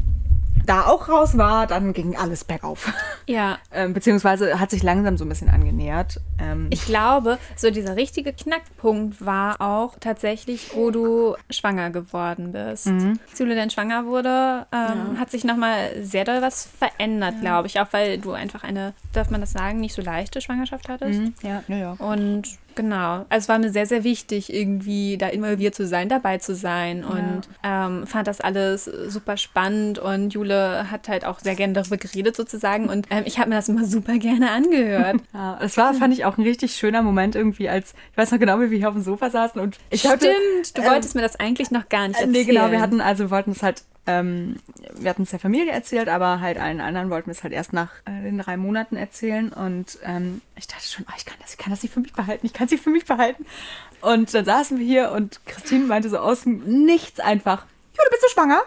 da 0.66 0.86
auch 0.86 1.10
raus 1.10 1.38
war, 1.38 1.68
dann 1.68 1.94
ging 1.94 2.16
alles 2.16 2.44
bergauf. 2.44 2.92
Ja, 3.28 3.58
ähm, 3.72 3.94
beziehungsweise 3.94 4.60
hat 4.60 4.72
sich 4.72 4.84
langsam 4.84 5.18
so 5.18 5.26
ein 5.26 5.30
bisschen 5.30 5.50
angenähert. 5.50 6.20
Ähm, 6.40 6.68
ich 6.70 6.86
glaube, 6.86 7.38
so 7.56 7.72
dieser 7.72 7.96
richtige 7.96 8.34
Knackpunkt 8.34 9.26
war 9.26 9.62
auch 9.62 9.96
tatsächlich, 10.00 10.72
wo 10.76 10.92
du 10.92 11.36
schwanger 11.50 11.90
geworden 11.90 12.52
bist. 12.52 12.88
Mhm. 12.88 13.20
Als 13.30 13.40
Jule 13.40 13.56
dann 13.56 13.70
schwanger 13.70 14.06
wurde, 14.06 14.66
ähm, 14.72 15.20
hat 15.20 15.32
sich 15.32 15.44
nochmal 15.44 15.92
sehr 16.02 16.26
doll 16.26 16.42
was 16.42 16.66
verändert, 16.66 17.42
glaube 17.42 17.68
ich. 17.68 17.80
Auch 17.80 17.88
weil 17.92 18.18
du 18.18 18.32
einfach 18.32 18.64
eine, 18.64 18.94
darf 19.14 19.30
man 19.30 19.42
das 19.42 19.52
sagen, 19.52 19.80
nicht 19.80 19.94
so 19.94 20.02
leichte 20.02 20.42
Schwangerschaft 20.42 20.90
hattest. 20.90 21.20
Mhm. 21.20 21.34
ja, 21.42 21.64
ja, 21.68 21.78
ja. 21.78 21.92
Und 21.94 22.58
Genau. 22.76 23.26
Also 23.30 23.44
es 23.44 23.50
war 23.50 23.60
mir 23.60 23.70
sehr, 23.72 23.86
sehr 23.86 24.04
wichtig, 24.04 24.54
irgendwie 24.54 25.18
da 25.18 25.28
involviert 25.28 25.76
zu 25.76 25.86
sein, 25.88 26.10
dabei 26.10 26.38
zu 26.38 26.56
sein 26.56 27.04
und 27.04 27.42
ähm, 27.64 28.08
fand 28.08 28.28
das 28.28 28.42
alles 28.42 28.86
super 28.86 29.38
spannend 29.38 30.00
und 30.00 30.34
Jule 30.34 30.92
hat 30.92 31.08
halt 31.08 31.26
auch 31.26 31.40
sehr 31.40 31.56
gerne 31.56 31.74
darüber 31.74 31.98
geredet 31.98 32.36
sozusagen 32.36 32.90
und 32.90 33.08
ähm, 33.10 33.24
ich 33.26 33.40
habe 33.40 33.50
mir 33.50 33.56
das 33.56 33.70
immer 33.70 33.86
super 33.86 34.18
gerne 34.18 34.52
angehört. 34.52 35.22
Ja, 35.34 35.60
es 35.62 35.78
war, 35.78 35.94
fand 35.94 36.14
ich, 36.14 36.26
auch 36.26 36.38
ein 36.38 36.44
richtig 36.44 36.76
schöner 36.76 37.02
Moment 37.02 37.36
irgendwie, 37.36 37.68
als, 37.68 37.94
ich 38.12 38.18
weiß 38.18 38.32
noch 38.32 38.40
genau, 38.40 38.60
wie 38.60 38.70
wir 38.72 38.78
hier 38.78 38.88
auf 38.90 38.94
dem 38.94 39.04
Sofa 39.04 39.30
saßen 39.30 39.60
und 39.60 39.78
ich 39.90 40.02
Stimmt, 40.02 40.14
hatte, 40.14 40.28
du 40.76 40.82
ähm, 40.82 40.88
wolltest 40.90 41.16
mir 41.16 41.22
das 41.22 41.40
eigentlich 41.40 41.72
noch 41.72 41.90
gar 41.90 42.08
nicht 42.08 42.20
Äh, 42.20 42.24
erzählen. 42.26 42.32
Nee, 42.32 42.44
genau, 42.46 42.72
wir 42.72 42.80
hatten, 42.82 43.02
also 43.02 43.26
wir 43.26 43.32
wollten 43.32 43.52
es 43.52 43.64
halt, 43.64 43.84
ähm, 44.06 44.58
wir 44.94 45.10
hatten 45.10 45.24
es 45.24 45.30
der 45.30 45.40
Familie 45.40 45.72
erzählt, 45.72 46.10
aber 46.10 46.42
halt 46.42 46.58
allen 46.58 46.82
anderen 46.82 47.10
wollten 47.10 47.28
wir 47.28 47.32
es 47.32 47.44
halt 47.44 47.54
erst 47.54 47.74
nach 47.74 47.92
äh, 48.06 48.24
den 48.24 48.38
drei 48.38 48.58
Monaten 48.58 48.96
erzählen. 48.96 49.52
Und 49.54 49.98
ähm, 50.04 50.42
ich 50.56 50.68
dachte 50.68 50.84
schon, 50.86 51.06
oh, 51.10 51.14
ich 51.18 51.26
kann 51.26 51.38
das, 51.42 51.52
ich 51.52 51.58
kann 51.58 51.72
das 51.72 51.84
nicht 51.84 51.94
für 51.94 52.02
mich 52.02 52.14
behalten, 52.14 52.46
ich 52.46 52.54
kann 52.54 52.66
es 52.66 52.72
nicht 52.72 52.84
für 52.84 52.90
mich 52.90 53.06
behalten. 53.06 53.46
Und 54.02 54.34
dann 54.34 54.44
saßen 54.44 54.78
wir 54.78 54.86
hier 54.86 55.12
und 55.12 55.40
Christine 55.46 55.86
meinte 55.86 56.10
so 56.10 56.18
aus 56.18 56.46
Nichts 56.46 57.20
einfach, 57.22 57.66
Jule, 57.98 58.10
bist 58.10 58.24
du 58.24 58.30
schwanger? 58.30 58.62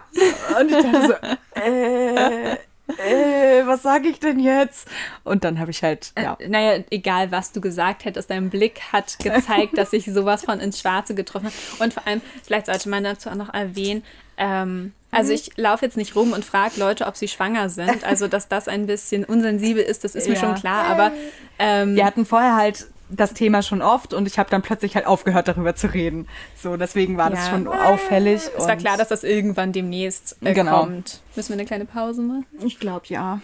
Und 0.59 0.71
ich 0.71 0.91
dachte 0.91 1.07
so, 1.55 1.61
äh, 1.61 2.57
äh, 2.87 3.67
was 3.67 3.83
sage 3.83 4.07
ich 4.07 4.19
denn 4.19 4.39
jetzt? 4.39 4.87
Und 5.23 5.43
dann 5.43 5.59
habe 5.59 5.71
ich 5.71 5.83
halt, 5.83 6.13
ja. 6.17 6.37
Äh, 6.39 6.47
naja, 6.47 6.83
egal 6.89 7.31
was 7.31 7.51
du 7.51 7.61
gesagt 7.61 8.05
hättest, 8.05 8.29
dein 8.29 8.49
Blick 8.49 8.79
hat 8.91 9.19
gezeigt, 9.19 9.77
dass 9.77 9.93
ich 9.93 10.05
sowas 10.05 10.45
von 10.45 10.59
ins 10.59 10.79
Schwarze 10.79 11.13
getroffen 11.13 11.47
habe. 11.47 11.83
Und 11.83 11.93
vor 11.93 12.07
allem, 12.07 12.21
vielleicht 12.43 12.67
sollte 12.67 12.89
man 12.89 13.03
dazu 13.03 13.29
auch 13.29 13.35
noch 13.35 13.53
erwähnen, 13.53 14.03
ähm, 14.37 14.93
also 15.11 15.31
ich 15.31 15.51
laufe 15.57 15.85
jetzt 15.85 15.97
nicht 15.97 16.15
rum 16.15 16.33
und 16.33 16.43
frage 16.45 16.79
Leute, 16.79 17.07
ob 17.07 17.15
sie 17.17 17.27
schwanger 17.27 17.69
sind. 17.69 18.03
Also, 18.03 18.27
dass 18.27 18.47
das 18.47 18.67
ein 18.67 18.85
bisschen 18.87 19.23
unsensibel 19.23 19.81
ist, 19.81 20.03
das 20.03 20.15
ist 20.15 20.27
mir 20.27 20.35
Ja. 20.35 20.39
schon 20.41 20.55
klar. 20.55 20.85
Aber 20.85 21.11
ähm, 21.59 21.95
Wir 21.95 22.05
hatten 22.05 22.25
vorher 22.25 22.55
halt 22.55 22.87
das 23.09 23.33
Thema 23.33 23.61
schon 23.61 23.81
oft 23.81 24.13
und 24.13 24.27
ich 24.27 24.37
habe 24.37 24.49
dann 24.49 24.61
plötzlich 24.61 24.95
halt 24.95 25.05
aufgehört, 25.07 25.47
darüber 25.47 25.75
zu 25.75 25.87
reden. 25.93 26.27
So, 26.61 26.75
deswegen 26.75 27.15
war 27.17 27.29
das 27.29 27.45
Ja. 27.47 27.51
schon 27.53 27.67
auffällig. 27.69 28.41
es 28.57 28.67
war 28.67 28.75
klar, 28.75 28.97
dass 28.97 29.07
das 29.07 29.23
irgendwann 29.23 29.71
demnächst 29.71 30.35
äh, 30.43 30.53
Genau. 30.53 30.81
kommt. 30.81 31.21
Müssen 31.37 31.49
wir 31.49 31.53
eine 31.53 31.65
kleine 31.65 31.85
Pause 31.85 32.21
machen? 32.21 32.45
Ich 32.65 32.77
glaube, 32.79 33.05
ja. 33.07 33.39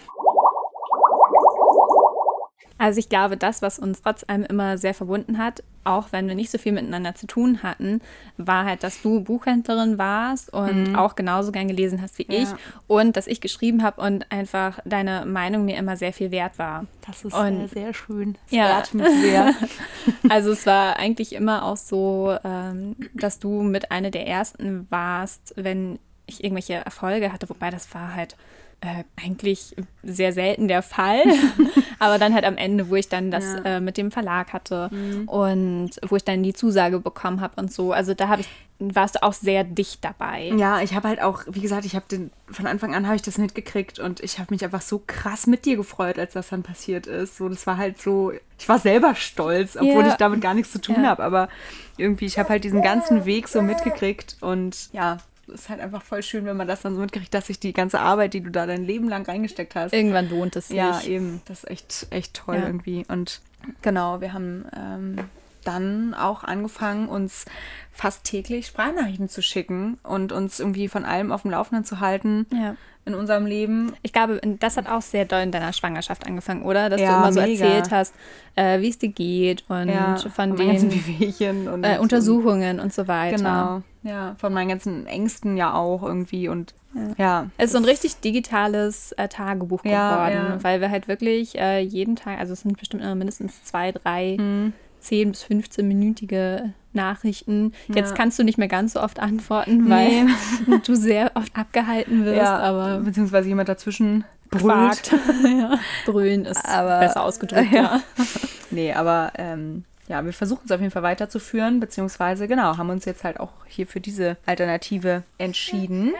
Also 2.78 3.00
ich 3.00 3.08
glaube, 3.08 3.38
das, 3.38 3.62
was 3.62 3.80
uns 3.80 4.02
trotz 4.02 4.26
allem 4.28 4.44
immer 4.44 4.78
sehr 4.78 4.94
verbunden 4.94 5.38
hat, 5.38 5.64
auch 5.86 6.08
wenn 6.12 6.28
wir 6.28 6.36
nicht 6.36 6.50
so 6.50 6.58
viel 6.58 6.72
miteinander 6.72 7.14
zu 7.14 7.28
tun 7.28 7.62
hatten, 7.62 8.02
war 8.38 8.66
halt, 8.66 8.84
dass 8.84 9.02
du 9.02 9.22
Buchhändlerin 9.22 9.98
warst 9.98 10.52
und 10.52 10.96
auch 10.96 11.16
genauso 11.16 11.52
gern 11.52 11.68
gelesen 11.68 12.02
hast 12.02 12.18
wie 12.20 12.24
ich 12.24 12.50
Ja. 12.50 12.58
und 12.88 13.16
dass 13.16 13.28
ich 13.28 13.42
geschrieben 13.42 13.84
habe 13.84 14.02
und 14.02 14.32
einfach 14.32 14.80
deine 14.86 15.26
Meinung 15.26 15.66
mir 15.66 15.78
immer 15.78 15.96
sehr 15.98 16.14
viel 16.14 16.32
wert 16.32 16.58
war. 16.58 16.86
Das 17.06 17.24
ist 17.24 17.34
Und- 17.34 17.62
äh, 17.66 17.68
sehr 17.68 17.94
schön. 17.94 18.38
Das 18.50 18.52
Ja. 18.58 18.84
sehr. 19.22 19.54
Also 20.30 20.52
es 20.52 20.66
war 20.66 20.98
eigentlich 20.98 21.34
immer 21.34 21.64
auch 21.66 21.78
so, 21.78 22.36
ähm, 22.44 22.96
dass 23.14 23.40
du 23.40 23.62
mit 23.62 23.92
einer 23.92 24.10
der 24.10 24.26
ersten 24.28 24.88
warst, 24.90 25.54
wenn 25.58 26.00
ich 26.26 26.44
irgendwelche 26.44 26.74
Erfolge 26.76 27.32
hatte, 27.34 27.50
wobei 27.50 27.70
das 27.70 27.94
war 27.94 28.16
halt 28.16 28.36
äh, 28.82 29.04
eigentlich 29.24 29.76
sehr 30.04 30.34
selten 30.34 30.68
der 30.68 30.82
Fall. 30.82 31.24
Aber 32.04 32.20
dann 32.20 32.34
halt 32.34 32.46
am 32.46 32.58
Ende, 32.58 32.90
wo 32.90 32.96
ich 32.96 33.10
dann 33.10 33.32
das 33.32 33.44
Ja. 33.44 33.60
Mhm. 33.60 33.66
äh, 33.66 33.80
mit 33.80 33.98
dem 33.98 34.12
Verlag 34.12 34.54
hatte 34.54 34.90
und 35.28 35.92
wo 36.08 36.16
ich 36.16 36.24
dann 36.24 36.44
die 36.44 36.54
Zusage 36.54 37.00
bekommen 37.00 37.42
habe 37.42 37.60
und 37.62 37.72
so. 37.72 37.92
Also 37.92 38.14
da 38.14 38.28
habe 38.28 38.42
ich, 38.42 38.48
warst 38.80 39.16
du 39.16 39.24
auch 39.24 39.34
sehr 39.34 39.64
dicht 39.64 40.04
dabei. 40.04 40.52
Ja, 40.58 40.82
ich 40.82 40.94
habe 40.94 41.08
halt 41.08 41.22
auch, 41.22 41.44
wie 41.50 41.62
gesagt, 41.62 41.86
ich 41.86 41.96
habe 41.96 42.06
den 42.10 42.32
von 42.52 42.68
Anfang 42.68 42.94
an 42.94 43.06
habe 43.08 43.16
ich 43.16 43.22
das 43.22 43.38
mitgekriegt 43.38 44.00
und 44.00 44.20
ich 44.20 44.40
habe 44.40 44.54
mich 44.54 44.64
einfach 44.64 44.82
so 44.82 45.02
krass 45.06 45.48
mit 45.48 45.66
dir 45.66 45.76
gefreut, 45.78 46.20
als 46.20 46.34
das 46.34 46.50
dann 46.50 46.62
passiert 46.64 47.08
ist. 47.08 47.38
So, 47.38 47.50
das 47.50 47.66
war 47.66 47.78
halt 47.78 48.00
so, 48.02 48.32
ich 48.60 48.68
war 48.70 48.80
selber 48.80 49.16
stolz, 49.16 49.76
obwohl 49.76 50.04
Ja. 50.06 50.10
ich 50.10 50.16
damit 50.16 50.42
gar 50.42 50.54
nichts 50.54 50.72
zu 50.72 50.82
tun 50.82 50.98
Ja. 51.04 51.10
habe, 51.10 51.24
aber 51.24 51.50
irgendwie 51.98 52.26
ich 52.26 52.38
habe 52.38 52.50
halt 52.50 52.64
diesen 52.64 52.82
ganzen 52.82 53.26
Weg 53.26 53.48
so 53.48 53.62
mitgekriegt 53.62 54.38
und 54.42 54.92
ja, 54.94 55.18
ist 55.54 55.70
halt 55.70 55.80
einfach 55.80 56.02
voll 56.02 56.24
schön, 56.24 56.46
wenn 56.46 56.58
man 56.58 56.68
das 56.68 56.82
dann 56.82 56.96
so 56.96 57.02
mitkriegt, 57.02 57.34
dass 57.34 57.48
sich 57.48 57.60
die 57.60 57.74
ganze 57.74 58.00
Arbeit, 58.00 58.34
die 58.34 58.42
du 58.42 58.50
da 58.52 58.66
dein 58.66 58.84
Leben 58.86 59.08
lang 59.10 59.26
reingesteckt 59.26 59.76
hast, 59.76 59.94
Irgendwann 59.94 60.30
lohnt 60.30 60.56
es 60.56 60.68
sich. 60.68 60.78
Ja, 60.78 61.02
eben. 61.02 61.42
Das 61.46 61.64
ist 61.64 61.70
echt, 61.70 62.08
echt 62.10 62.34
toll 62.34 62.56
Ja. 62.56 62.66
irgendwie. 62.66 63.06
Und 63.08 63.42
genau, 63.82 64.22
wir 64.22 64.34
haben 64.34 64.66
ähm, 64.76 65.16
dann 65.64 66.14
auch 66.14 66.44
angefangen, 66.44 67.08
uns 67.08 67.46
fast 67.92 68.24
täglich 68.24 68.68
Sprachnachrichten 68.68 69.30
zu 69.30 69.42
schicken 69.42 69.98
und 70.04 70.32
uns 70.32 70.60
irgendwie 70.60 70.88
von 70.88 71.06
allem 71.06 71.32
auf 71.32 71.44
dem 71.44 71.52
Laufenden 71.52 71.86
zu 71.86 72.00
halten 72.00 72.46
Ja. 72.52 72.76
In 73.06 73.14
unserem 73.16 73.46
Leben. 73.46 73.94
Ich 74.02 74.14
glaube, 74.14 74.40
das 74.60 74.78
hat 74.78 74.88
auch 74.88 75.02
sehr 75.02 75.26
doll 75.26 75.42
in 75.42 75.52
deiner 75.52 75.74
Schwangerschaft 75.74 76.26
angefangen, 76.26 76.64
oder? 76.64 76.90
Dass 76.90 77.02
du 77.02 77.08
Ja, 77.08 77.18
immer 77.18 77.34
so 77.34 77.42
mega. 77.42 77.66
erzählt 77.66 77.92
hast, 77.92 78.14
äh, 78.56 78.80
wie 78.80 78.90
es 78.90 78.98
dir 78.98 79.10
geht 79.10 79.64
und 79.68 79.90
von 80.34 80.50
meinen 80.56 80.68
ganzen 80.68 80.90
den 80.90 81.68
und 81.68 81.84
äh, 81.84 81.98
Untersuchungen 82.00 82.80
und 82.80 82.94
so 82.94 83.08
weiter. 83.08 83.38
Genau. 83.38 83.82
Ja, 84.04 84.36
von 84.38 84.54
meinen 84.54 84.70
ganzen 84.70 85.06
Ängsten 85.08 85.58
ja 85.58 85.74
auch 85.74 86.04
irgendwie 86.04 86.48
und 86.50 86.74
ja. 87.18 87.48
Es 87.58 87.66
ist 87.66 87.72
so 87.72 87.78
ein 87.80 87.86
richtig 87.86 88.20
digitales 88.20 89.14
äh, 89.14 89.28
Tagebuch 89.28 89.84
Ja, 89.84 90.28
geworden, 90.30 90.52
ja. 90.60 90.64
weil 90.64 90.80
wir 90.80 90.92
halt 90.92 91.08
wirklich 91.08 91.58
äh, 91.58 91.80
jeden 91.80 92.16
Tag, 92.16 92.38
also 92.38 92.54
es 92.54 92.62
sind 92.62 92.78
bestimmt 92.78 93.02
immer 93.02 93.16
mindestens 93.16 93.64
zwei, 93.64 93.92
drei, 93.92 94.38
Mhm. 94.40 94.74
10 95.04 95.32
bis 95.32 95.44
15-minütige 95.46 96.72
Nachrichten. 96.94 97.74
Jetzt 97.88 98.12
Ja. 98.12 98.16
kannst 98.16 98.38
du 98.40 98.44
nicht 98.44 98.58
mehr 98.58 98.68
ganz 98.68 98.94
so 98.94 99.02
oft 99.02 99.20
antworten, 99.20 99.90
weil 99.90 100.28
du 100.86 100.96
sehr 100.96 101.32
oft 101.36 101.56
abgehalten 101.56 102.26
wirst, 102.26 102.38
ja, 102.38 102.58
aber 102.60 103.00
beziehungsweise 103.00 103.48
jemand 103.50 103.70
dazwischen 103.70 104.24
brüllt. 104.50 105.12
ja. 105.44 105.80
Brüllen 106.06 106.46
ist 106.46 106.64
Aber- 106.68 107.00
besser 107.00 107.24
ausgedrückt, 107.24 107.72
ja. 107.72 108.02
Nee, 108.72 108.92
aber 108.94 109.32
ähm, 109.38 109.86
ja, 110.08 110.26
wir 110.26 110.34
versuchen 110.34 110.64
es 110.66 110.72
auf 110.72 110.80
jeden 110.80 110.92
Fall 110.92 111.04
weiterzuführen, 111.04 111.80
beziehungsweise 111.80 112.48
genau, 112.48 112.78
haben 112.78 112.90
uns 112.90 113.06
jetzt 113.06 113.24
halt 113.24 113.40
auch 113.40 113.52
hier 113.68 113.86
für 113.88 114.00
diese 114.02 114.38
Alternative 114.48 115.24
entschieden. 115.38 116.14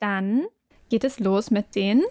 Dann 0.00 0.46
geht 0.90 1.04
es 1.04 1.20
los 1.20 1.50
mit 1.50 1.74
den 1.74 2.02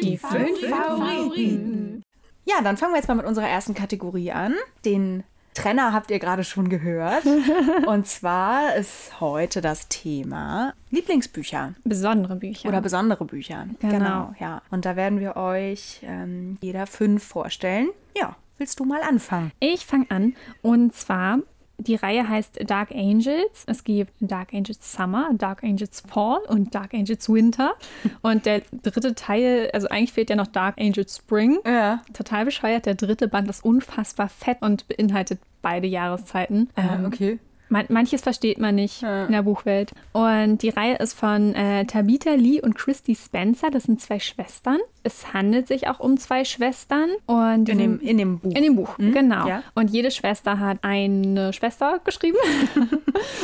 Die 0.00 0.16
fünf 0.18 0.60
Favoriten. 0.68 2.02
Ja, 2.44 2.56
dann 2.62 2.76
fangen 2.76 2.92
wir 2.92 2.98
jetzt 2.98 3.08
mal 3.08 3.14
mit 3.14 3.26
unserer 3.26 3.48
ersten 3.48 3.74
Kategorie 3.74 4.32
an. 4.32 4.54
Den 4.84 5.24
Trenner 5.54 5.92
habt 5.92 6.10
ihr 6.10 6.18
gerade 6.18 6.44
schon 6.44 6.68
gehört. 6.68 7.24
Und 7.86 8.06
zwar 8.06 8.74
ist 8.74 9.20
heute 9.20 9.60
das 9.60 9.88
Thema 9.88 10.74
Lieblingsbücher 10.90 11.74
besondere 11.84 12.36
Bücher. 12.36 12.68
oder 12.68 12.80
besondere 12.80 13.24
Bücher. 13.24 13.66
Genau. 13.80 14.34
ja. 14.38 14.62
Und 14.70 14.84
da 14.84 14.96
werden 14.96 15.20
wir 15.20 15.36
euch 15.36 16.00
ähm, 16.02 16.58
jeder 16.60 16.86
fünf 16.86 17.24
vorstellen. 17.24 17.88
Ja, 18.16 18.36
willst 18.58 18.80
du 18.80 18.84
mal 18.84 19.02
anfangen? 19.02 19.52
Ich 19.60 19.86
fange 19.86 20.06
an 20.10 20.34
und 20.60 20.94
zwar 20.94 21.38
die 21.78 21.94
Reihe 21.96 22.28
heißt 22.28 22.70
Dark 22.70 22.92
Angels. 22.92 23.64
Es 23.66 23.84
gibt 23.84 24.12
Dark 24.20 24.54
Angels 24.54 24.92
Summer, 24.92 25.30
Dark 25.34 25.64
Angels 25.64 26.00
Fall 26.00 26.40
und 26.48 26.74
Dark 26.74 26.94
Angels 26.94 27.28
Winter. 27.28 27.74
Und 28.22 28.46
der 28.46 28.62
dritte 28.82 29.14
Teil, 29.14 29.70
also 29.72 29.88
eigentlich 29.88 30.12
fehlt 30.12 30.30
ja 30.30 30.36
noch 30.36 30.46
Dark 30.46 30.78
Angels 30.78 31.16
Spring. 31.16 31.58
Ja. 31.66 32.02
Total 32.12 32.44
bescheuert. 32.44 32.86
Der 32.86 32.94
dritte 32.94 33.28
Band 33.28 33.48
ist 33.48 33.64
unfassbar 33.64 34.28
fett 34.28 34.58
und 34.60 34.88
beinhaltet 34.88 35.40
beide 35.62 35.86
Jahreszeiten. 35.86 36.70
Ähm, 36.76 37.04
okay. 37.06 37.38
Man, 37.74 37.86
manches 37.88 38.22
versteht 38.22 38.58
man 38.58 38.76
nicht 38.76 39.02
Ja. 39.02 39.26
in 39.26 39.32
der 39.32 39.42
Buchwelt. 39.42 39.92
Und 40.12 40.62
die 40.62 40.68
Reihe 40.70 40.96
ist 40.96 41.14
von 41.14 41.54
äh, 41.54 41.84
Tabitha 41.84 42.30
Lee 42.34 42.60
und 42.60 42.74
Christy 42.76 43.14
Spencer. 43.16 43.70
Das 43.70 43.82
sind 43.82 44.00
zwei 44.00 44.20
Schwestern. 44.20 44.78
Es 45.02 45.34
handelt 45.34 45.66
sich 45.68 45.88
auch 45.88 45.98
um 46.00 46.16
zwei 46.16 46.44
Schwestern. 46.44 47.10
Und 47.26 47.68
In 47.68 47.78
dem, 47.78 48.00
in 48.00 48.16
dem 48.16 48.38
Buch. 48.38 48.54
in 48.54 48.62
dem 48.62 48.76
Buch, 48.76 48.96
genau. 48.96 49.46
ja. 49.48 49.62
Und 49.74 49.90
jede 49.90 50.10
Schwester 50.10 50.58
hat 50.60 50.78
eine 50.82 51.52
Schwester 51.52 52.00
geschrieben. 52.04 52.38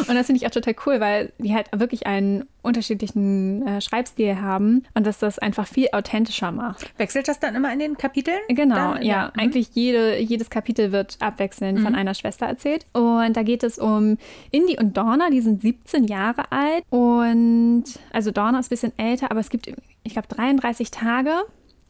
und 0.08 0.14
das 0.14 0.26
finde 0.26 0.36
ich 0.40 0.46
auch 0.46 0.50
total 0.52 0.74
cool, 0.86 1.00
weil 1.00 1.32
die 1.38 1.54
halt 1.54 1.66
wirklich 1.74 2.06
einen 2.06 2.44
unterschiedlichen 2.62 3.66
äh, 3.66 3.80
Schreibstil 3.80 4.40
haben 4.40 4.84
und 4.94 5.06
dass 5.06 5.18
das 5.18 5.38
einfach 5.38 5.66
viel 5.66 5.88
authentischer 5.92 6.52
macht. 6.52 6.92
Wechselt 6.98 7.26
das 7.28 7.40
dann 7.40 7.54
immer 7.54 7.72
in 7.72 7.78
den 7.78 7.96
Kapiteln? 7.96 8.38
Genau, 8.48 8.94
Dann, 8.94 9.02
ja. 9.02 9.32
Eigentlich 9.36 9.70
jede, 9.74 10.18
jedes 10.18 10.50
Kapitel 10.50 10.92
wird 10.92 11.16
abwechselnd 11.20 11.80
von 11.80 11.94
einer 11.94 12.14
Schwester 12.14 12.46
erzählt. 12.46 12.86
Und 12.92 13.34
da 13.36 13.42
geht 13.42 13.62
es 13.62 13.78
um 13.78 14.18
Indy 14.50 14.78
und 14.78 14.96
Dorna, 14.96 15.30
die 15.30 15.40
sind 15.40 15.62
17 15.62 16.04
Jahre 16.04 16.50
alt. 16.52 16.84
Und 16.90 17.84
also 18.12 18.30
Dorna 18.30 18.58
ist 18.60 18.66
ein 18.66 18.70
bisschen 18.70 18.92
älter, 18.98 19.30
aber 19.30 19.40
es 19.40 19.50
gibt, 19.50 19.68
ich 20.02 20.12
glaube, 20.12 20.28
33 20.28 20.90
Tage 20.90 21.32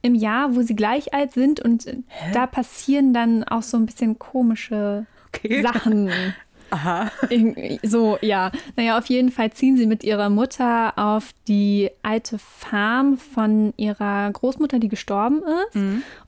im 0.03 0.15
Jahr, 0.15 0.57
wo 0.57 0.63
sie 0.63 0.77
gleich 0.77 1.15
alt 1.15 1.33
sind. 1.33 1.61
Und 1.61 1.87
da 2.33 2.47
passieren 2.47 3.13
dann 3.13 3.45
auch 3.45 3.63
so 3.63 3.77
ein 3.77 3.87
bisschen 3.87 4.19
komische 4.19 5.07
Okay. 5.33 5.63
Sachen. 5.63 6.11
Aha. 6.71 7.11
So, 7.83 8.19
ja. 8.21 8.51
Naja, 8.77 8.99
auf 8.99 9.07
jeden 9.07 9.31
Fall 9.31 9.53
ziehen 9.53 9.77
sie 9.77 9.87
mit 9.87 10.05
ihrer 10.05 10.29
Mutter 10.31 10.93
auf 10.97 11.31
die 11.49 11.91
alte 12.03 12.39
Farm 12.39 13.17
von 13.17 13.73
ihrer 13.77 14.31
Großmutter, 14.31 14.79
die 14.79 14.89
gestorben 14.89 15.43
ist. 15.43 15.77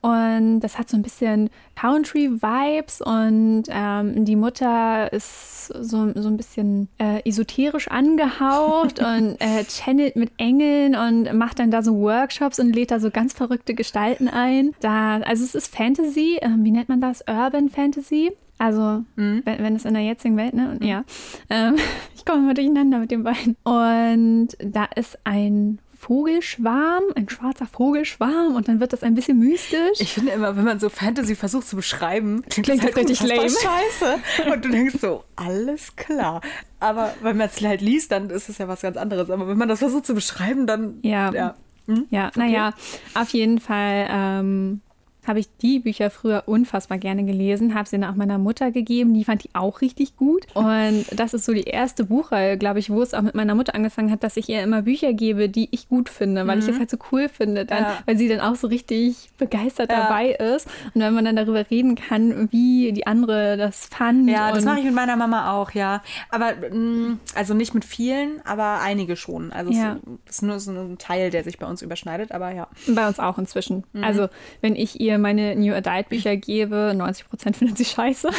Und 0.01 0.59
das 0.61 0.77
hat 0.77 0.89
so 0.89 0.97
ein 0.97 1.03
bisschen 1.03 1.49
Country-Vibes 1.75 3.01
und 3.01 3.63
ähm, 3.69 4.25
die 4.25 4.35
Mutter 4.35 5.11
ist 5.11 5.67
so, 5.67 6.11
so 6.13 6.27
ein 6.27 6.37
bisschen 6.37 6.87
äh, 6.97 7.27
esoterisch 7.27 7.87
angehaucht 7.89 8.99
und 9.03 9.37
äh, 9.39 9.63
channelt 9.65 10.15
mit 10.15 10.31
Engeln 10.37 10.95
und 10.95 11.33
macht 11.37 11.59
dann 11.59 11.71
da 11.71 11.81
so 11.81 11.95
Workshops 11.99 12.59
und 12.59 12.73
lädt 12.73 12.91
da 12.91 12.99
so 12.99 13.09
ganz 13.11 13.33
verrückte 13.33 13.73
Gestalten 13.73 14.27
ein. 14.27 14.73
Da, 14.81 15.17
also 15.21 15.43
es 15.43 15.55
ist 15.55 15.75
Fantasy, 15.75 16.37
ähm, 16.41 16.63
wie 16.63 16.71
nennt 16.71 16.89
man 16.89 17.01
das? 17.01 17.23
Urban 17.27 17.69
Fantasy. 17.69 18.31
Also, 18.57 19.03
wenn, 19.15 19.43
wenn 19.45 19.75
es 19.75 19.85
in 19.85 19.93
der 19.93 20.03
jetzigen 20.03 20.37
Welt, 20.37 20.53
ne? 20.53 20.71
Und, 20.71 20.83
Ja. 20.83 21.03
Ähm, 21.49 21.75
ich 22.15 22.25
komme 22.25 22.43
immer 22.43 22.53
durcheinander 22.53 22.99
mit 22.99 23.11
den 23.11 23.23
beiden. 23.23 23.55
Und 23.63 24.49
da 24.59 24.85
ist 24.95 25.17
ein 25.23 25.79
Vogelschwarm, 26.03 27.03
ein 27.15 27.29
schwarzer 27.29 27.65
Vogelschwarm 27.65 28.55
und 28.55 28.67
dann 28.67 28.81
wird 28.81 28.91
das 28.91 29.03
ein 29.03 29.15
bisschen 29.15 29.39
mystisch. 29.39 29.99
Ich 29.99 30.13
finde 30.13 30.33
immer, 30.33 30.57
wenn 30.57 30.65
man 30.65 30.77
so 30.77 30.89
Fantasy 30.89 31.33
versucht 31.33 31.65
zu 31.65 31.77
beschreiben, 31.77 32.43
Klingt 32.49 32.67
das 32.67 32.95
richtig 32.95 33.21
unfassbar 33.21 33.71
scheiße. 33.99 34.51
Und 34.51 34.65
du 34.65 34.69
denkst 34.69 34.95
so, 34.99 35.23
alles 35.37 35.95
klar. 35.95 36.41
Aber 36.81 37.13
wenn 37.21 37.37
man 37.37 37.47
es 37.47 37.61
halt 37.61 37.79
liest, 37.79 38.11
dann 38.11 38.29
ist 38.29 38.49
es 38.49 38.57
ja 38.57 38.67
was 38.67 38.81
ganz 38.81 38.97
anderes. 38.97 39.29
Aber 39.29 39.47
wenn 39.47 39.57
man 39.57 39.69
das 39.69 39.79
versucht 39.79 40.05
zu 40.05 40.13
beschreiben, 40.13 40.67
dann 40.67 40.99
Ja. 41.03 41.31
ja. 41.31 41.55
Hm? 41.87 42.05
Ja, 42.09 42.31
naja, 42.35 42.73
auf 43.13 43.29
jeden 43.29 43.59
Fall 43.59 44.07
ähm, 44.09 44.81
habe 45.27 45.39
ich 45.39 45.47
die 45.61 45.79
Bücher 45.79 46.09
früher 46.09 46.43
unfassbar 46.47 46.97
gerne 46.97 47.23
gelesen, 47.23 47.73
habe 47.75 47.87
sie 47.87 47.97
dann 47.99 48.09
auch 48.09 48.15
meiner 48.15 48.37
Mutter 48.37 48.71
gegeben, 48.71 49.13
die 49.13 49.23
fand 49.23 49.43
die 49.43 49.49
auch 49.53 49.81
richtig 49.81 50.15
gut. 50.17 50.45
Und 50.53 51.05
das 51.15 51.33
ist 51.33 51.45
so 51.45 51.53
die 51.53 51.63
erste 51.63 52.03
Buchreihe, 52.05 52.57
glaube 52.57 52.79
ich, 52.79 52.89
wo 52.89 53.01
es 53.01 53.13
auch 53.13 53.21
mit 53.21 53.35
meiner 53.35 53.55
Mutter 53.55 53.75
angefangen 53.75 54.11
hat, 54.11 54.23
dass 54.23 54.37
ich 54.37 54.49
ihr 54.49 54.61
immer 54.63 54.81
Bücher 54.83 55.13
gebe, 55.13 55.49
die 55.49 55.67
ich 55.71 55.87
gut 55.89 56.09
finde, 56.09 56.45
weil 56.47 56.59
ich 56.59 56.67
es 56.67 56.77
halt 56.79 56.89
so 56.89 56.97
cool 57.11 57.29
finde, 57.29 57.65
dann, 57.65 57.79
Mhm. 57.83 57.83
Ja. 57.89 57.97
weil 58.05 58.17
sie 58.17 58.27
dann 58.27 58.39
auch 58.39 58.55
so 58.55 58.67
richtig 58.67 59.29
begeistert 59.37 59.91
Ja. 59.91 60.03
dabei 60.03 60.31
ist. 60.31 60.67
Und 60.93 61.01
wenn 61.01 61.13
man 61.13 61.25
dann 61.25 61.35
darüber 61.35 61.69
reden 61.69 61.95
kann, 61.95 62.51
wie 62.51 62.91
die 62.93 63.07
andere 63.07 63.57
das 63.57 63.85
fand. 63.87 64.29
Ja, 64.29 64.51
das 64.51 64.65
mache 64.65 64.79
ich 64.79 64.85
mit 64.85 64.93
meiner 64.95 65.15
Mama 65.15 65.53
auch, 65.53 65.71
ja. 65.71 66.01
Aber 66.29 66.51
mh, 66.71 67.17
also 67.35 67.53
nicht 67.53 67.73
mit 67.73 67.85
vielen, 67.85 68.41
aber 68.45 68.79
einige 68.81 69.15
schon. 69.15 69.51
Also 69.51 69.71
Ja. 69.71 69.97
es 70.27 70.35
ist 70.35 70.41
nur 70.43 70.59
so 70.59 70.71
ein 70.71 70.97
Teil, 70.97 71.29
der 71.29 71.43
sich 71.43 71.57
bei 71.57 71.65
uns 71.67 71.81
überschneidet, 71.81 72.31
aber 72.31 72.51
ja. 72.51 72.67
Bei 72.87 73.07
uns 73.07 73.19
auch 73.19 73.37
inzwischen. 73.37 73.83
Mhm. 73.93 74.03
Also, 74.03 74.27
wenn 74.61 74.75
ich 74.75 74.99
ihr 74.99 75.12
meine 75.17 75.55
New 75.55 75.73
Adult 75.73 76.09
Bücher 76.09 76.35
gebe, 76.37 76.93
90 76.95 77.29
Prozent 77.29 77.57
findet 77.57 77.77
sie 77.77 77.85
scheiße. 77.85 78.29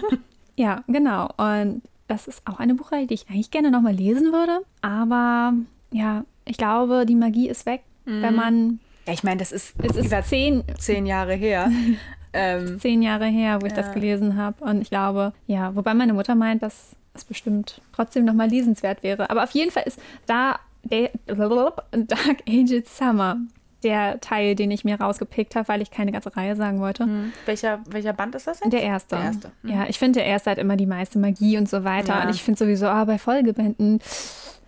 ja, 0.56 0.82
genau. 0.86 1.28
Und 1.36 1.82
das 2.08 2.26
ist 2.28 2.42
auch 2.46 2.58
eine 2.58 2.74
Buchreihe, 2.74 3.06
die 3.06 3.14
ich 3.14 3.28
eigentlich 3.30 3.50
gerne 3.50 3.70
nochmal 3.70 3.94
lesen 3.94 4.32
würde. 4.32 4.60
Aber 4.82 5.54
ja, 5.92 6.24
ich 6.44 6.56
glaube, 6.56 7.06
die 7.06 7.14
Magie 7.14 7.48
ist 7.48 7.66
weg, 7.66 7.82
wenn 8.04 8.34
man. 8.34 8.80
Ja, 9.06 9.12
ich 9.12 9.22
meine, 9.22 9.38
das 9.38 9.52
ist, 9.52 9.74
Es 9.78 9.96
ist 9.96 10.00
Mhm. 10.02 10.06
über 10.06 10.22
zehn, 10.22 10.64
zehn 10.78 11.06
Jahre 11.06 11.34
her. 11.34 11.70
ähm, 12.32 12.78
zehn 12.80 13.02
Jahre 13.02 13.26
her, 13.26 13.60
wo 13.62 13.66
ich 13.66 13.72
Ja. 13.72 13.82
das 13.82 13.92
gelesen 13.92 14.36
habe. 14.36 14.62
Und 14.64 14.80
ich 14.82 14.90
glaube, 14.90 15.32
ja, 15.46 15.74
wobei 15.74 15.94
meine 15.94 16.12
Mutter 16.12 16.34
meint, 16.34 16.62
dass 16.62 16.94
es 17.14 17.24
bestimmt 17.24 17.80
trotzdem 17.92 18.24
nochmal 18.24 18.48
lesenswert 18.48 19.02
wäre. 19.02 19.30
Aber 19.30 19.42
auf 19.44 19.50
jeden 19.52 19.70
Fall 19.70 19.84
ist 19.86 20.00
da 20.26 20.58
Dark 20.88 22.42
Ages 22.48 22.96
Summer 22.96 23.36
der 23.82 24.20
Teil, 24.20 24.54
den 24.54 24.70
ich 24.70 24.84
mir 24.84 25.00
rausgepickt 25.00 25.56
habe, 25.56 25.68
weil 25.68 25.80
ich 25.82 25.90
keine 25.90 26.12
ganze 26.12 26.36
Reihe 26.36 26.54
sagen 26.56 26.80
wollte. 26.80 27.08
welcher, 27.46 27.80
welcher 27.88 28.12
Band 28.12 28.34
ist 28.34 28.46
das 28.46 28.60
jetzt? 28.60 28.72
Der 28.72 28.82
erste. 28.82 29.16
Der 29.16 29.24
erste. 29.24 29.50
Mhm. 29.62 29.70
Ja, 29.70 29.86
ich 29.88 29.98
finde, 29.98 30.20
der 30.20 30.26
erste 30.26 30.50
hat 30.50 30.58
immer 30.58 30.76
die 30.76 30.86
meiste 30.86 31.18
Magie 31.18 31.56
und 31.58 31.68
so 31.68 31.84
weiter. 31.84 32.14
Ja. 32.18 32.22
Und 32.24 32.30
ich 32.30 32.42
finde 32.42 32.58
sowieso, 32.58 32.86
ah, 32.86 33.04
bei 33.04 33.18
Folgebänden 33.18 34.00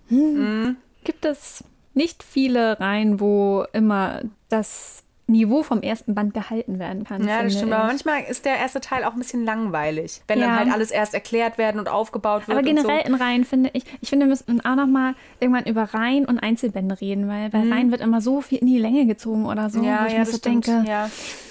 hm, 0.09 0.19
Mhm. 0.19 0.77
gibt 1.05 1.25
es 1.25 1.65
nicht 1.95 2.23
viele 2.23 2.81
Reihen, 2.81 3.21
wo 3.21 3.65
immer 3.73 4.21
das 4.49 5.02
Niveau 5.33 5.63
vom 5.65 5.83
ersten 5.83 6.15
Band 6.15 6.33
gehalten 6.35 6.79
werden 6.79 7.05
kann. 7.05 7.27
Ja, 7.27 7.43
das 7.43 7.55
stimmt. 7.55 7.69
ich. 7.71 7.75
Aber 7.75 7.87
manchmal 7.87 8.23
ist 8.23 8.45
der 8.45 8.57
erste 8.59 8.81
Teil 8.81 9.03
auch 9.05 9.13
ein 9.15 9.19
bisschen 9.19 9.45
langweilig, 9.45 10.23
wenn 10.29 10.39
Ja. 10.39 10.47
dann 10.47 10.59
halt 10.61 10.73
alles 10.73 10.91
erst 10.91 11.15
erklärt 11.15 11.59
werden 11.59 11.79
und 11.81 11.89
aufgebaut 11.89 12.47
wird. 12.47 12.57
Aber 12.57 12.65
generell 12.67 13.01
so. 13.03 13.09
in 13.09 13.15
Reihen 13.15 13.45
finde 13.45 13.71
ich, 13.73 13.85
ich 14.01 14.09
finde, 14.11 14.27
wir 14.27 14.31
müssen 14.31 14.65
auch 14.65 14.77
noch 14.77 14.87
mal 14.87 15.15
irgendwann 15.41 15.65
über 15.65 15.83
Reihen 15.95 16.25
und 16.27 16.39
Einzelbände 16.39 17.01
reden, 17.01 17.27
weil 17.29 17.51
bei 17.51 17.59
Reihen 17.69 17.91
wird 17.91 18.01
immer 18.01 18.21
so 18.21 18.41
viel 18.41 18.59
in 18.59 18.67
die 18.69 18.79
Länge 18.79 19.07
gezogen 19.07 19.47
oder 19.47 19.69
so, 19.71 19.79
Mhm. 19.81 19.85
Ja, 19.85 20.03
wo 20.03 20.07
ich 20.07 20.13
ja, 20.13 20.19
das 20.21 20.31
so 20.31 20.37
stimmt. 20.39 20.67
denke, 20.69 20.89
Ja, 20.89 21.11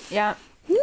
ja. 0.09 0.35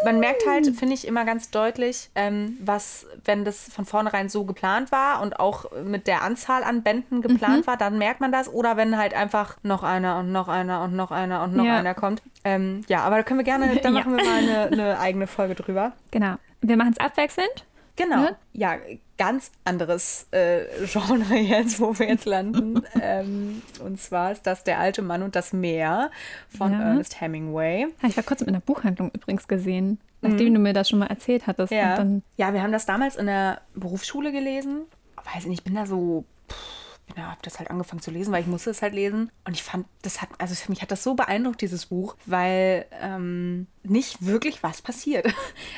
Man 0.04 0.20
merkt 0.20 0.46
halt, 0.46 0.66
finde 0.76 0.94
ich, 0.94 1.06
immer 1.06 1.24
ganz 1.24 1.50
deutlich, 1.50 2.10
ähm, 2.14 2.56
was, 2.60 3.06
wenn 3.24 3.44
das 3.44 3.68
von 3.72 3.84
vornherein 3.84 4.28
so 4.28 4.44
geplant 4.44 4.92
war 4.92 5.20
und 5.22 5.38
auch 5.40 5.66
mit 5.84 6.06
der 6.06 6.22
Anzahl 6.22 6.62
an 6.64 6.82
Bänden 6.82 7.22
geplant 7.22 7.62
Mhm. 7.62 7.66
war, 7.66 7.76
dann 7.76 7.98
merkt 7.98 8.20
man 8.20 8.32
das. 8.32 8.48
Oder 8.52 8.76
wenn 8.76 8.96
halt 8.98 9.14
einfach 9.14 9.56
noch 9.62 9.82
einer 9.82 10.18
und 10.18 10.32
noch 10.32 10.48
einer 10.48 10.82
und 10.82 10.94
noch 10.94 11.10
einer 11.10 11.42
und 11.44 11.54
noch 11.56 11.64
Ja. 11.64 11.76
einer 11.78 11.94
kommt. 11.94 12.22
Ähm, 12.44 12.84
ja, 12.88 13.00
aber 13.00 13.16
da 13.16 13.22
können 13.22 13.38
wir 13.40 13.44
gerne, 13.44 13.76
da 13.82 13.88
Ja. 13.88 13.90
machen 13.90 14.16
wir 14.16 14.24
mal 14.24 14.38
eine, 14.38 14.62
eine 14.72 14.98
eigene 15.00 15.26
Folge 15.26 15.54
drüber. 15.54 15.92
genau. 16.10 16.34
Wir 16.60 16.76
machen 16.76 16.90
es 16.90 16.98
abwechselnd. 16.98 17.64
Genau. 17.98 18.22
Ne? 18.22 18.36
Ja, 18.52 18.76
ganz 19.18 19.50
anderes 19.64 20.28
äh, 20.30 20.64
Genre 20.86 21.34
jetzt, 21.36 21.80
wo 21.80 21.98
wir 21.98 22.06
jetzt 22.08 22.24
landen. 22.24 22.82
ähm, 23.02 23.60
und 23.84 24.00
zwar 24.00 24.32
ist 24.32 24.46
das 24.46 24.64
Der 24.64 24.78
alte 24.78 25.02
Mann 25.02 25.22
und 25.22 25.34
das 25.36 25.52
Meer 25.52 26.10
von 26.56 26.72
Ja. 26.72 26.80
Ernest 26.80 27.20
Hemingway. 27.20 27.88
Ich 28.06 28.16
war 28.16 28.24
kurz 28.24 28.40
in 28.40 28.48
einer 28.48 28.60
Buchhandlung 28.60 29.10
übrigens 29.12 29.48
gesehen, 29.48 29.98
nachdem 30.22 30.54
du 30.54 30.60
mir 30.60 30.72
das 30.72 30.88
schon 30.88 31.00
mal 31.00 31.06
erzählt 31.08 31.46
hattest. 31.46 31.72
Mhm. 31.72 31.76
Ja. 31.76 32.06
Ja, 32.36 32.54
wir 32.54 32.62
haben 32.62 32.72
das 32.72 32.86
damals 32.86 33.16
in 33.16 33.26
der 33.26 33.60
Berufsschule 33.74 34.30
gelesen. 34.32 34.82
Weiß 35.16 35.42
ich 35.42 35.46
nicht, 35.46 35.58
ich 35.60 35.64
bin 35.64 35.74
da 35.74 35.84
so. 35.84 36.24
pff, 36.48 36.77
Ja, 37.16 37.30
habe 37.30 37.40
das 37.42 37.58
halt 37.58 37.70
angefangen 37.70 38.02
zu 38.02 38.10
lesen, 38.10 38.32
weil 38.32 38.42
ich 38.42 38.46
musste 38.46 38.70
es 38.70 38.82
halt 38.82 38.94
lesen. 38.94 39.30
Und 39.44 39.54
ich 39.54 39.62
fand, 39.62 39.86
das 40.02 40.20
hat, 40.20 40.28
also 40.38 40.54
für 40.54 40.70
mich 40.70 40.82
hat 40.82 40.90
das 40.90 41.02
so 41.02 41.14
beeindruckt, 41.14 41.60
dieses 41.60 41.86
Buch, 41.86 42.16
weil 42.26 42.86
ähm, 43.00 43.66
nicht 43.82 44.24
wirklich 44.24 44.62
was 44.62 44.82
passiert. 44.82 45.26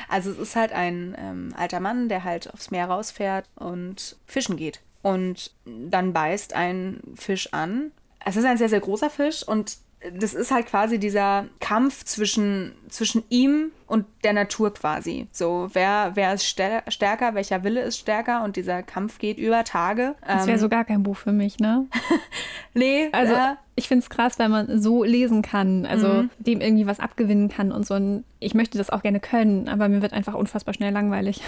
Also 0.09 0.31
es 0.31 0.37
ist 0.37 0.55
halt 0.55 0.73
ein 0.73 1.15
ähm, 1.17 1.53
alter 1.57 1.79
Mann, 1.79 2.09
der 2.09 2.23
halt 2.23 2.53
aufs 2.53 2.69
Meer 2.69 2.87
rausfährt 2.87 3.47
und 3.55 4.17
fischen 4.25 4.57
geht. 4.57 4.81
Und 5.01 5.51
dann 5.65 6.13
beißt 6.13 6.53
ein 6.53 7.01
Fisch 7.15 7.53
an. 7.53 7.91
Es 8.23 8.35
ist 8.35 8.45
ein 8.45 8.57
sehr, 8.57 8.69
sehr 8.69 8.81
großer 8.81 9.09
Fisch 9.09 9.47
und 9.47 9.77
das 10.19 10.33
ist 10.33 10.51
halt 10.51 10.65
quasi 10.67 10.97
dieser 10.99 11.45
Kampf 11.59 12.03
zwischen, 12.05 12.73
zwischen 12.89 13.23
ihm 13.29 13.71
und 13.87 14.05
der 14.23 14.33
Natur 14.33 14.73
quasi. 14.73 15.27
So, 15.31 15.69
wer, 15.73 16.11
wer 16.15 16.33
ist 16.33 16.43
stär- 16.45 16.89
stärker, 16.89 17.35
welcher 17.35 17.63
Wille 17.63 17.81
ist 17.81 17.99
stärker 17.99 18.43
und 18.43 18.55
dieser 18.55 18.81
Kampf 18.83 19.19
geht 19.19 19.37
über 19.37 19.63
Tage. 19.63 20.15
Das 20.25 20.47
wäre 20.47 20.55
Ähm, 20.55 20.59
so 20.59 20.69
gar 20.69 20.85
kein 20.85 21.03
Buch 21.03 21.17
für 21.17 21.31
mich, 21.31 21.59
ne? 21.59 21.85
nee, 22.73 23.09
Also 23.11 23.33
äh, 23.33 23.55
ich 23.75 23.87
finde 23.87 24.03
es 24.03 24.09
krass, 24.09 24.39
wenn 24.39 24.49
man 24.51 24.81
so 24.81 25.03
lesen 25.03 25.41
kann, 25.41 25.85
also 25.85 26.07
Mhm. 26.07 26.29
dem 26.39 26.61
irgendwie 26.61 26.87
was 26.87 26.99
abgewinnen 26.99 27.49
kann 27.49 27.71
und 27.71 27.85
so. 27.85 27.93
Und 27.95 28.23
ich 28.39 28.53
möchte 28.53 28.77
das 28.77 28.89
auch 28.89 29.01
gerne 29.03 29.19
können, 29.19 29.67
aber 29.69 29.87
mir 29.87 30.01
wird 30.01 30.13
einfach 30.13 30.33
unfassbar 30.33 30.73
schnell 30.73 30.93
langweilig. 30.93 31.41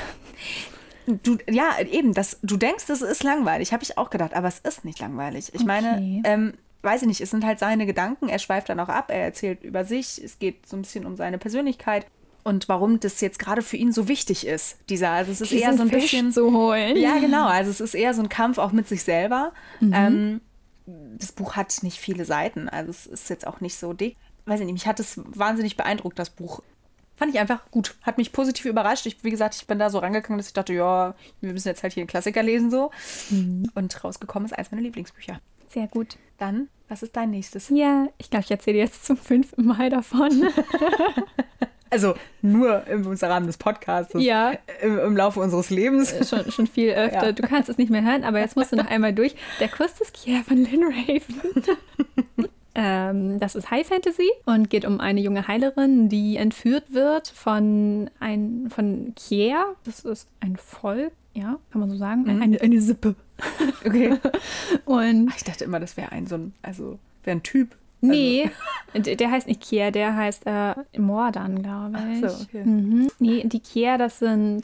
Du, 1.06 1.38
ja, 1.50 1.72
eben, 1.92 2.14
das, 2.14 2.40
du 2.44 2.56
denkst, 2.56 2.86
es 2.90 3.02
ist 3.02 3.24
langweilig, 3.24 3.74
habe 3.74 3.84
ich 3.84 3.98
auch 3.98 4.10
gedacht, 4.10 4.34
aber 4.36 4.48
es 4.48 4.60
ist 4.60 4.86
nicht 4.86 5.00
langweilig. 5.00 5.52
Ich 5.54 5.66
meine, 5.66 5.94
Okay. 5.94 6.22
ähm, 6.24 6.54
weiß 6.84 7.02
ich 7.02 7.08
nicht, 7.08 7.22
es 7.22 7.32
sind 7.32 7.46
halt 7.46 7.60
seine 7.60 7.86
Gedanken, 7.86 8.30
er 8.30 8.40
schweift 8.40 8.70
dann 8.70 8.80
auch 8.80 8.90
ab, 8.90 9.10
er 9.10 9.24
erzählt 9.24 9.64
über 9.64 9.86
sich, 9.86 10.22
es 10.24 10.38
geht 10.40 10.68
so 10.68 10.76
ein 10.76 10.84
bisschen 10.84 11.06
um 11.06 11.16
seine 11.16 11.38
Persönlichkeit 11.38 12.06
und 12.44 12.68
warum 12.68 13.00
das 13.00 13.22
jetzt 13.22 13.40
gerade 13.40 13.62
für 13.62 13.78
ihn 13.78 13.92
so 13.92 14.08
wichtig 14.08 14.46
ist, 14.46 14.78
dieser, 14.90 15.12
also 15.12 15.32
es 15.32 15.42
ist 15.42 15.52
eher 15.52 15.72
Diesen 15.72 15.78
so 15.78 15.84
ein 15.84 15.90
Fisch 15.90 16.12
bisschen... 16.12 16.32
zu 16.32 16.52
holen. 16.52 16.98
Ja, 16.98 17.18
genau, 17.20 17.48
also 17.48 17.72
es 17.72 17.80
ist 17.80 17.94
eher 17.94 18.14
so 18.14 18.22
ein 18.22 18.30
Kampf 18.30 18.58
auch 18.58 18.74
mit 18.74 18.88
sich 18.88 19.04
selber. 19.04 19.54
Ähm, 19.82 20.42
das 20.86 21.32
Buch 21.32 21.56
hat 21.56 21.74
nicht 21.84 21.98
viele 21.98 22.26
Seiten, 22.26 22.68
also 22.68 22.90
es 22.90 23.06
ist 23.06 23.30
jetzt 23.30 23.48
auch 23.48 23.62
nicht 23.62 23.78
so 23.78 23.94
dick. 23.94 24.18
Weiß 24.46 24.60
ich 24.60 24.66
nicht, 24.66 24.74
mich 24.74 24.88
hat 24.88 25.00
es 25.00 25.22
wahnsinnig 25.24 25.78
beeindruckt, 25.78 26.20
das 26.20 26.30
Buch. 26.30 26.62
Fand 27.16 27.34
ich 27.34 27.40
einfach 27.40 27.70
gut. 27.72 27.96
Hat 28.02 28.18
mich 28.18 28.34
positiv 28.34 28.66
überrascht. 28.66 29.06
Ich, 29.06 29.24
wie 29.24 29.30
gesagt, 29.30 29.56
ich 29.56 29.68
bin 29.68 29.80
da 29.80 29.90
so 29.90 30.00
rangegangen, 30.00 30.38
dass 30.38 30.48
ich 30.48 30.54
dachte, 30.54 30.74
ja, 30.74 31.16
wir 31.40 31.54
müssen 31.54 31.68
jetzt 31.68 31.84
halt 31.84 31.94
hier 31.94 32.02
einen 32.02 32.10
Klassiker 32.10 32.44
lesen 32.44 32.72
so. 32.72 32.92
Und 33.76 34.04
rausgekommen 34.04 34.48
ist 34.48 34.58
eins 34.58 34.72
meiner 34.72 34.82
Lieblingsbücher. 34.82 35.40
Sehr 35.70 35.88
gut. 35.88 36.18
Dann, 36.38 36.70
was 36.90 37.04
ist 37.04 37.16
dein 37.16 37.32
nächstes? 37.32 37.70
Ja, 37.70 38.08
ich 38.18 38.30
glaube, 38.30 38.46
ich 38.46 38.52
erzähle 38.52 38.78
jetzt 38.78 39.06
zum 39.06 39.18
fünften 39.18 39.66
Mal 39.66 39.90
davon. 39.90 40.30
Also 41.94 42.16
nur 42.42 42.88
im 42.88 43.06
Rahmen 43.06 43.46
des 43.46 43.58
Podcasts. 43.58 44.16
Ja. 44.18 44.54
Im, 44.82 44.98
Im 44.98 45.16
Laufe 45.16 45.40
unseres 45.40 45.70
Lebens. 45.70 46.28
schon, 46.28 46.52
schon 46.52 46.66
viel 46.66 46.90
öfter. 46.94 47.28
Ja. 47.28 47.32
Du 47.34 47.44
kannst 47.44 47.70
es 47.70 47.78
nicht 47.78 47.92
mehr 47.92 48.04
hören, 48.04 48.24
aber 48.24 48.40
jetzt 48.40 48.56
musst 48.56 48.72
du 48.72 48.76
noch 48.76 48.88
einmal 48.88 49.14
durch. 49.14 49.36
Der 49.60 49.68
Kuss 49.68 49.94
des 49.94 50.12
Kier 50.12 50.44
von 50.44 50.58
Lynn 50.58 50.86
Raven. 50.86 51.64
ähm, 52.76 53.40
das 53.40 53.54
ist 53.54 53.70
High 53.70 53.86
Fantasy 53.86 54.28
und 54.46 54.72
geht 54.72 54.86
um 54.86 55.00
eine 55.00 55.22
junge 55.22 55.48
Heilerin, 55.48 56.10
die 56.10 56.38
entführt 56.38 56.94
wird 56.94 57.28
von, 57.28 58.10
ein, 58.20 58.72
von 58.74 59.14
Kier. 59.16 59.64
Das 59.84 60.00
ist 60.00 60.28
ein 60.40 60.58
Volk, 60.58 61.14
ja, 61.34 61.58
kann 61.72 61.82
man 61.82 61.90
so 61.90 61.98
sagen. 61.98 62.28
Eine, 62.30 62.60
eine 62.62 62.82
Sippe. 62.82 63.16
Okay. 63.86 64.16
Und 64.86 65.32
Ich 65.36 65.44
dachte 65.44 65.64
immer, 65.66 65.80
das 65.80 65.98
wäre 65.98 66.12
ein 66.12 66.28
so 66.28 66.36
ein, 66.36 66.54
also 66.62 67.00
wäre 67.24 67.38
ein 67.38 67.44
Typ. 67.44 67.76
Nee, 68.02 68.50
d- 68.96 69.16
der 69.16 69.32
heißt 69.32 69.48
nicht 69.48 69.62
Kier, 69.62 69.92
der 69.92 70.16
heißt 70.16 70.44
äh, 70.46 70.74
Mordan, 71.00 71.62
glaube 71.64 71.98
ich. 72.14 72.24
Ach 72.26 72.30
so, 72.30 72.44
okay. 72.44 72.64
mhm. 72.66 73.08
Nee, 73.20 73.44
die 73.46 73.60
Kier, 73.62 73.98
das 73.98 74.20
sind 74.20 74.64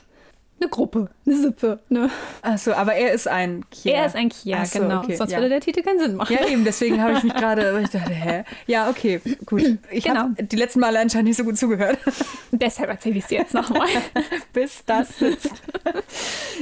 eine 0.61 0.69
Gruppe, 0.69 1.09
eine 1.25 1.35
Sippe. 1.35 1.79
Ne? 1.89 2.09
Achso, 2.41 2.71
aber 2.73 2.93
er 2.95 3.13
ist 3.13 3.27
ein 3.27 3.63
Kier. 3.69 3.93
Er 3.95 4.05
ist 4.05 4.15
ein 4.15 4.29
Ach 4.53 4.65
so, 4.65 4.79
genau. 4.79 4.99
okay, 4.99 5.15
Sonst 5.15 5.31
ja. 5.31 5.37
würde 5.37 5.49
der 5.49 5.61
Titel 5.61 5.81
keinen 5.81 5.99
Sinn 5.99 6.15
machen. 6.15 6.33
Ja, 6.39 6.47
eben, 6.47 6.63
deswegen 6.65 7.01
habe 7.01 7.13
ich 7.13 7.23
mich 7.23 7.33
gerade, 7.35 7.79
ich 7.83 7.89
dachte, 7.89 8.11
hä? 8.13 8.43
Ja, 8.67 8.89
okay, 8.89 9.21
gut. 9.45 9.77
Ich 9.91 10.03
Genau. 10.05 10.19
habe 10.21 10.43
die 10.43 10.55
letzten 10.55 10.79
Male 10.79 10.99
anscheinend 10.99 11.27
nicht 11.29 11.37
so 11.37 11.43
gut 11.43 11.57
zugehört. 11.57 11.97
Deshalb 12.51 12.89
erzähle 12.89 13.15
ich 13.17 13.23
es 13.23 13.27
dir 13.29 13.39
jetzt 13.39 13.53
nochmal. 13.53 13.87
Bis 14.53 14.83
das 14.85 15.17
sitzt. 15.17 15.53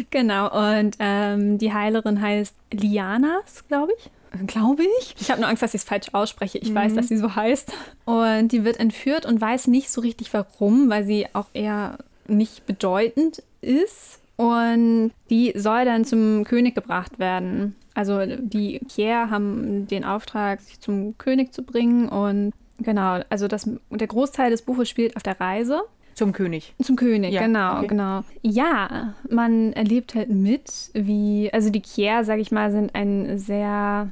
genau, 0.10 0.76
und 0.76 0.96
ähm, 1.00 1.58
die 1.58 1.74
Heilerin 1.74 2.22
heißt 2.22 2.56
Lianas, 2.72 3.68
glaube 3.68 3.94
ich. 3.98 4.10
Glaube 4.46 4.84
ich. 5.00 5.16
Ich 5.20 5.32
habe 5.32 5.40
nur 5.42 5.50
Angst, 5.50 5.64
dass 5.64 5.74
ich 5.74 5.82
es 5.82 5.88
falsch 5.88 6.10
ausspreche. 6.12 6.58
Ich 6.60 6.74
weiß, 6.74 6.94
dass 6.94 7.08
sie 7.08 7.18
so 7.18 7.36
heißt. 7.36 7.72
Und 8.06 8.50
die 8.52 8.66
wird 8.66 8.80
entführt 8.80 9.26
und 9.26 9.40
weiß 9.42 9.68
nicht 9.68 9.90
so 9.90 10.02
richtig 10.02 10.32
warum, 10.34 10.90
weil 10.90 11.06
sie 11.06 11.26
auch 11.34 11.48
eher 11.54 11.98
nicht 12.28 12.66
bedeutend 12.68 13.42
ist. 13.62 14.20
Und 14.36 15.12
die 15.30 15.54
soll 15.56 15.86
dann 15.86 16.06
zum 16.06 16.44
König 16.44 16.76
gebracht 16.76 17.18
werden. 17.18 17.76
Also 17.96 18.20
die 18.26 18.80
Kier 18.88 19.32
haben 19.32 19.88
den 19.88 20.04
Auftrag, 20.04 20.62
sich 20.62 20.80
zum 20.80 21.18
König 21.18 21.54
zu 21.54 21.64
bringen. 21.64 22.08
Und 22.08 22.54
genau, 22.78 23.22
also 23.30 23.48
das, 23.48 23.68
der 23.90 24.08
Großteil 24.08 24.52
des 24.52 24.62
Buches 24.62 24.90
spielt 24.90 25.16
auf 25.16 25.24
der 25.24 25.40
Reise. 25.40 25.82
Zum 26.14 26.34
König. 26.34 26.74
Zum 26.82 26.96
König, 26.96 27.34
Ja, 27.34 27.42
genau, 27.42 27.78
okay. 27.78 27.88
genau. 27.88 28.24
Ja, 28.42 29.14
man 29.30 29.74
erlebt 29.74 30.16
halt 30.16 30.30
mit, 30.30 30.90
wie, 30.94 31.52
also 31.54 31.70
die 31.70 31.82
Kier, 31.82 32.24
sag 32.24 32.40
ich 32.40 32.52
mal, 32.52 32.72
sind 32.72 32.96
ein 32.96 33.38
sehr 33.38 34.12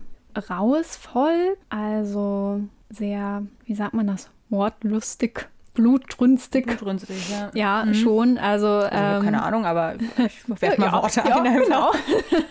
raues 0.49 0.95
Volk, 0.97 1.58
also 1.69 2.62
sehr, 2.91 3.43
wie 3.65 3.73
sagt 3.75 3.93
man 3.95 4.05
das, 4.08 4.29
wortlustig, 4.49 5.47
blutrünstig. 5.75 6.65
Blutrünstig, 6.65 7.29
ja. 7.29 7.51
Ja, 7.53 7.93
schon, 7.93 8.38
also, 8.38 8.67
Also, 8.67 8.89
ähm, 8.91 9.23
keine 9.23 9.43
Ahnung, 9.43 9.65
aber 9.65 9.95
ich 9.95 10.49
werfe 10.61 10.81
mal 10.81 10.88
ja, 10.88 10.93
Worte 10.93 11.23
ja, 11.27 11.41
ein. 11.41 11.59
genau. 11.59 11.91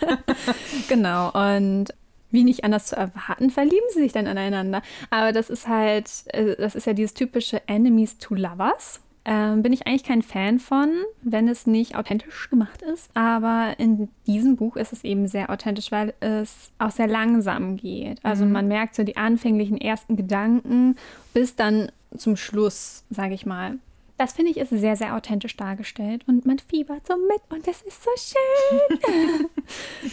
genau, 0.89 1.31
und 1.33 1.93
wie 2.31 2.45
nicht 2.45 2.65
anders 2.65 2.87
zu 2.87 2.97
erwarten, 2.97 3.51
verlieben 3.51 3.87
sie 3.93 4.01
sich 4.01 4.13
dann 4.13 4.27
aneinander. 4.27 4.83
Aber 5.11 5.33
das 5.33 5.51
ist 5.51 5.69
halt, 5.69 6.11
äh, 6.29 6.57
das 6.57 6.75
ist 6.75 6.87
ja 6.87 6.93
dieses 6.93 7.15
typische 7.15 7.67
Enemies 7.69 8.19
to 8.19 8.35
Lovers. 8.35 9.01
Ähm, 9.27 9.63
bin 9.63 9.73
ich 9.73 9.87
eigentlich 9.87 10.05
kein 10.05 10.21
Fan 10.21 10.59
von, 10.59 10.91
wenn 11.23 11.49
es 11.49 11.67
nicht 11.67 11.97
authentisch 11.97 12.51
gemacht 12.51 12.83
ist. 12.83 13.09
Aber 13.15 13.75
in 13.79 14.09
diesem 14.27 14.57
Buch 14.57 14.77
ist 14.77 14.93
es 14.93 15.03
eben 15.03 15.29
sehr 15.29 15.49
authentisch, 15.49 15.91
weil 15.93 16.13
es 16.21 16.73
auch 16.79 16.91
sehr 16.91 17.07
langsam 17.07 17.77
geht. 17.79 18.19
Also 18.23 18.45
man 18.45 18.69
merkt 18.69 18.95
so 18.95 19.03
die 19.03 19.17
anfänglichen 19.17 19.79
ersten 19.79 20.17
Gedanken 20.17 20.97
bis 21.33 21.57
dann 21.57 21.91
zum 22.17 22.37
Schluss, 22.37 23.05
sage 23.11 23.35
ich 23.35 23.47
mal. 23.47 23.79
Das 24.17 24.33
finde 24.35 24.53
ich 24.53 24.59
ist 24.59 24.71
sehr, 24.71 24.95
sehr 24.95 25.17
authentisch 25.17 25.57
dargestellt 25.57 26.23
und 26.29 26.47
man 26.47 26.61
fiebert 26.61 27.05
so 27.05 27.15
mit 27.17 27.41
und 27.49 27.67
das 27.67 27.83
ist 27.83 28.01
so 28.05 28.11
schön. 28.17 29.49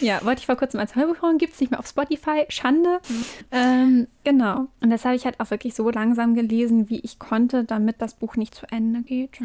ja, 0.00 0.24
wollte 0.24 0.40
ich 0.40 0.46
vor 0.46 0.56
kurzem 0.56 0.80
als 0.80 0.96
Hörbuch 0.96 1.22
hören, 1.22 1.38
gibt 1.38 1.54
es 1.54 1.60
nicht 1.60 1.70
mehr 1.70 1.78
auf 1.78 1.86
Spotify. 1.86 2.44
Schande. 2.48 3.00
Ähm, 3.52 4.08
genau. 4.24 4.66
Und 4.80 4.90
das 4.90 5.04
habe 5.04 5.14
ich 5.14 5.24
halt 5.24 5.38
auch 5.38 5.52
wirklich 5.52 5.74
so 5.76 5.88
langsam 5.88 6.34
gelesen, 6.34 6.90
wie 6.90 6.98
ich 6.98 7.20
konnte, 7.20 7.62
damit 7.62 8.02
das 8.02 8.14
Buch 8.14 8.34
nicht 8.34 8.56
zu 8.56 8.66
Ende 8.72 9.02
geht. 9.02 9.38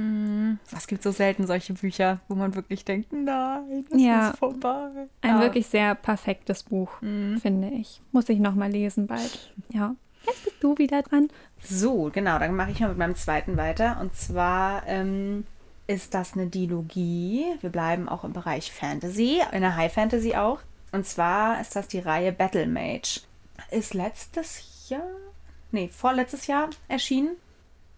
Es 0.76 0.88
gibt 0.88 1.04
so 1.04 1.12
selten 1.12 1.46
solche 1.46 1.76
Bücher, 1.76 2.20
wo 2.28 2.34
man 2.34 2.56
wirklich 2.56 2.84
denkt, 2.84 3.13
nein, 3.13 3.86
das 3.91 4.02
Ja. 4.02 4.30
ist 4.32 4.39
vorbei. 4.39 5.08
Ein 5.22 5.36
Ja. 5.36 5.41
wirklich 5.41 5.67
sehr 5.67 5.93
perfektes 5.93 6.63
Buch, 6.63 6.89
finde 7.00 7.70
ich. 7.76 8.02
Muss 8.12 8.28
ich 8.28 8.39
nochmal 8.39 8.72
lesen 8.72 9.06
bald. 9.06 9.54
Ja. 9.72 9.96
Jetzt 10.28 10.44
bist 10.44 10.56
du 10.62 10.78
wieder 10.78 11.02
dran. 11.02 11.30
So, 11.62 12.10
genau, 12.13 12.38
dann 12.40 12.56
mache 12.56 12.72
ich 12.72 12.80
mal 12.80 12.90
mit 12.90 12.98
meinem 12.98 13.16
zweiten 13.16 13.58
weiter. 13.58 13.98
Und 14.02 14.16
zwar 14.16 14.86
ähm, 14.88 15.46
ist 15.88 16.13
das 16.13 16.34
eine 16.34 16.48
Dilogie. 16.48 17.46
Wir 17.62 17.70
bleiben 17.70 18.10
auch 18.10 18.24
im 18.24 18.34
Bereich 18.34 18.72
Fantasy, 18.72 19.42
in 19.52 19.62
der 19.62 19.76
High 19.76 19.94
Fantasy 19.94 20.36
auch. 20.36 20.60
Und 20.92 21.06
zwar 21.06 21.60
ist 21.62 21.76
das 21.76 21.88
die 21.88 22.00
Reihe 22.00 22.32
Battle 22.32 22.68
Mage. 22.68 23.22
Ist 23.72 23.94
letztes 23.94 24.90
Jahr, 24.90 25.02
nee, 25.72 25.90
vorletztes 25.90 26.48
Jahr 26.48 26.70
erschienen. 26.88 27.36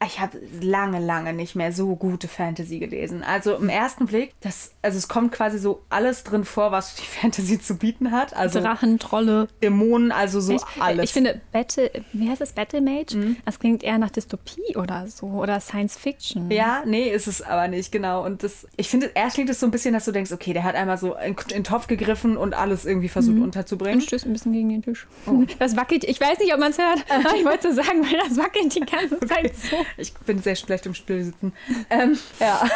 Ich 0.06 0.22
habe 0.22 0.40
lange, 0.62 1.00
lange 1.00 1.34
nicht 1.34 1.56
mehr 1.56 1.74
so 1.74 1.98
gute 1.98 2.30
Fantasy 2.30 2.80
gelesen. 2.80 3.22
Also 3.22 3.56
im 3.56 3.68
ersten 3.68 4.06
Blick, 4.06 4.34
das, 4.40 4.72
also 4.82 4.98
es 4.98 5.10
kommt 5.10 5.34
quasi 5.34 5.58
so 5.60 5.82
alles 5.90 6.24
drin 6.24 6.46
vor, 6.46 6.72
was 6.72 6.96
die 6.96 7.02
Fantasy 7.22 7.60
zu 7.60 7.76
bieten 7.76 8.12
hat. 8.12 8.34
Also 8.34 8.62
Drachen, 8.62 8.98
Trolle. 9.00 9.50
Dämonen, 9.62 10.14
also 10.14 10.40
so 10.40 10.54
Ich, 10.54 10.62
alles. 10.80 11.04
ich 11.04 11.12
finde, 11.12 11.42
Battle, 11.52 11.92
wie 12.14 12.30
heißt 12.30 12.40
es, 12.40 12.54
Battle 12.54 12.80
Mage? 12.80 13.36
Das 13.44 13.60
klingt 13.60 13.84
eher 13.84 13.98
nach 13.98 14.10
Dystopie 14.10 14.78
oder 14.78 15.06
so 15.08 15.26
oder 15.28 15.60
Science 15.60 15.98
Fiction. 15.98 16.50
Ja, 16.50 16.84
nee, 16.86 17.10
ist 17.10 17.28
es 17.28 17.42
aber 17.42 17.68
nicht, 17.68 17.92
genau. 17.92 18.24
Und 18.26 18.44
das, 18.44 18.68
ich 18.78 18.88
finde, 18.88 19.12
erst 19.16 19.36
klingt 19.36 19.50
es 19.50 19.60
so 19.60 19.66
ein 19.68 19.72
bisschen, 19.72 19.94
dass 19.94 20.06
du 20.06 20.14
denkst, 20.14 20.32
okay, 20.32 20.54
der 20.54 20.64
hat 20.64 20.76
einmal 20.76 20.98
so 20.98 21.16
in, 21.16 21.34
in 21.34 21.36
den 21.50 21.64
Topf 21.66 21.88
gegriffen 21.88 22.38
und 22.38 22.54
alles 22.54 22.86
irgendwie 22.86 23.10
versucht 23.10 23.36
Und 23.36 23.44
unterzubringen. 23.44 24.00
stößt 24.00 24.26
ein 24.26 24.32
bisschen 24.32 24.54
gegen 24.54 24.70
den 24.70 24.82
Tisch. 24.82 25.08
Das 25.60 25.76
wackelt. 25.76 26.06
Ich 26.06 26.22
weiß 26.22 26.40
nicht, 26.40 26.54
ob 26.54 26.60
man 26.62 26.72
es 26.72 26.78
hört. 26.78 27.04
Aber 27.10 27.36
ich 27.38 27.44
wollte 27.44 27.74
so 27.74 27.82
sagen, 27.84 28.02
weil 28.04 28.18
das 28.28 28.38
wackelt 28.38 28.74
die 28.74 28.80
ganze 28.80 29.20
Zeit 29.28 29.54
so. 29.58 29.76
Ich 29.98 30.14
bin 30.14 30.42
sehr 30.42 30.56
schlecht 30.56 30.86
im 30.86 30.94
Stillsitzen. 30.94 31.54
ähm, 31.90 32.18
ja. 32.40 32.68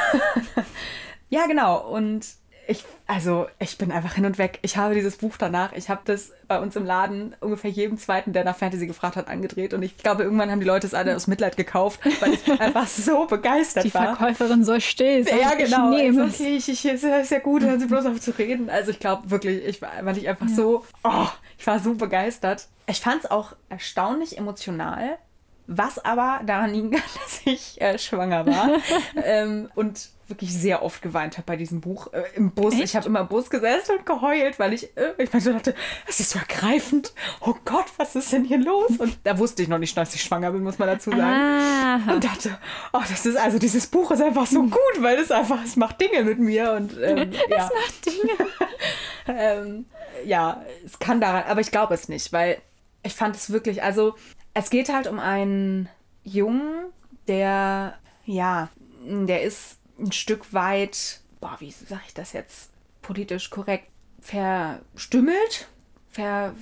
ja, 1.30 1.48
genau. 1.48 1.88
Und 1.88 2.26
ich, 2.68 2.86
also, 3.08 3.48
ich 3.60 3.78
bin 3.78 3.92
einfach 3.92 4.14
hin 4.14 4.26
und 4.26 4.38
weg. 4.38 4.60
Ich 4.62 4.78
habe 4.78 4.96
dieses 4.96 5.18
Buch 5.18 5.36
danach, 5.38 5.74
ich 5.74 5.90
habe 5.90 6.02
das 6.06 6.32
bei 6.48 6.60
uns 6.60 6.76
im 6.76 6.86
Laden 6.86 7.36
ungefähr 7.42 7.70
jedem 7.70 7.98
zweiten, 7.98 8.32
der 8.32 8.46
nach 8.46 8.56
Fantasy 8.56 8.88
gefragt 8.88 9.18
hat, 9.18 9.28
angedreht. 9.28 9.74
Und 9.74 9.84
ich 9.84 9.98
glaube, 9.98 10.24
irgendwann 10.24 10.50
haben 10.50 10.62
die 10.62 10.66
Leute 10.66 10.88
es 10.88 10.94
alle 10.94 11.16
aus 11.16 11.28
Mitleid 11.28 11.58
gekauft, 11.58 12.00
weil 12.22 12.34
ich 12.34 12.52
einfach 12.62 12.88
so 12.88 13.26
begeistert 13.26 13.84
Die 13.84 13.94
war. 13.94 14.16
Verkäuferin 14.16 14.64
soll 14.64 14.80
still 14.80 15.26
sein. 15.26 15.40
Ja, 15.40 15.56
genau. 15.56 15.92
Ich 15.92 16.04
nehme 16.04 16.24
Also, 16.24 16.44
okay, 16.44 16.56
ich, 16.56 16.70
ich, 16.70 16.86
ist 16.86 17.04
ja 17.04 17.22
ja 17.22 17.40
gut, 17.40 17.64
hören 17.64 17.80
Sie 17.80 17.88
bloß 17.88 18.06
auf 18.06 18.22
zu 18.22 18.32
reden. 18.32 18.70
Also 18.70 18.92
ich 18.92 19.00
glaube 19.00 19.30
wirklich, 19.30 19.66
ich 19.66 19.82
war, 19.82 19.92
weil 20.02 20.18
ich 20.18 20.28
einfach 20.30 20.48
so, 20.48 20.86
oh, 21.04 21.28
ich 21.58 21.68
war 21.68 21.80
so 21.80 21.96
begeistert. 21.96 22.68
Ich 22.88 23.02
fand 23.02 23.26
es 23.26 23.32
auch 23.32 23.56
erstaunlich 23.70 24.38
emotional, 24.38 25.18
was 25.68 26.04
aber 26.04 26.42
daran 26.46 26.74
liegen 26.74 26.92
kann, 26.92 27.02
dass 27.24 27.42
ich 27.46 27.82
äh, 27.82 27.98
schwanger 27.98 28.46
war 28.46 28.70
ähm, 29.24 29.70
und 29.76 30.10
wirklich 30.28 30.54
sehr 30.54 30.84
oft 30.84 31.02
geweint 31.02 31.38
habe 31.38 31.46
bei 31.46 31.58
diesem 31.58 31.82
Buch 31.82 32.12
äh, 32.14 32.24
im 32.36 32.52
Bus. 32.52 32.74
Ich 32.76 32.96
habe 32.96 33.08
immer 33.08 33.22
im 33.22 33.28
Bus 33.28 33.50
gesessen 33.50 33.98
und 33.98 34.06
geheult, 34.06 34.58
weil 34.58 34.74
ich, 34.74 34.96
äh, 34.96 35.14
ich 35.18 35.30
so 35.44 35.52
dachte, 35.52 35.76
es 36.08 36.20
ist 36.20 36.32
so 36.32 36.40
ergreifend. 36.40 37.14
Oh 37.42 37.54
Gott, 37.66 37.86
was 37.98 38.16
ist 38.16 38.32
denn 38.32 38.46
hier 38.46 38.58
los? 38.58 38.92
Und 38.98 39.18
da 39.26 39.38
wusste 39.38 39.62
ich 39.62 39.68
noch 39.68 39.80
nicht, 39.80 39.96
dass 39.98 40.16
ich 40.16 40.24
schwanger 40.24 40.52
bin, 40.52 40.64
muss 40.64 40.80
man 40.80 40.88
dazu 40.88 41.12
sagen 41.12 41.22
Ah, 41.24 42.14
und 42.14 42.24
dachte, 42.24 42.58
oh, 42.94 43.02
das 43.08 43.26
ist 43.26 43.36
also 43.38 43.60
dieses 43.60 43.88
Buch 43.88 44.12
ist 44.12 44.22
einfach 44.22 44.48
so 44.48 44.64
gut, 44.64 45.02
weil 45.02 45.20
es 45.20 45.30
einfach, 45.30 45.64
es 45.64 45.76
macht 45.76 46.00
Dinge 46.00 46.24
mit 46.24 46.40
mir 46.40 46.72
und 46.74 46.98
ähm, 47.02 47.32
ja, 47.50 47.70
Dinge. 48.06 48.50
ähm, 49.28 49.86
ja, 50.26 50.64
es 50.86 51.00
kann 51.00 51.20
daran, 51.20 51.44
aber 51.48 51.60
ich 51.60 51.72
glaube 51.72 51.94
es 51.94 52.08
nicht, 52.08 52.32
weil 52.32 52.62
ich 53.04 53.14
fand 53.14 53.36
es 53.36 53.52
wirklich, 53.52 53.84
also 53.84 54.16
es 54.54 54.70
geht 54.70 54.90
halt 54.90 55.08
um 55.08 55.20
einen 55.20 55.90
Jungen, 56.24 56.86
der, 57.28 57.98
ja, 58.26 58.70
der 59.06 59.42
ist 59.44 59.78
ein 60.00 60.12
Stück 60.12 60.54
weit, 60.54 61.22
boah, 61.40 61.56
wie 61.60 61.72
sage 61.72 62.02
ich 62.08 62.14
das 62.14 62.34
jetzt 62.34 62.72
politisch 63.02 63.50
korrekt, 63.50 63.88
verstümmelt, 64.22 65.68
ver, 66.10 66.54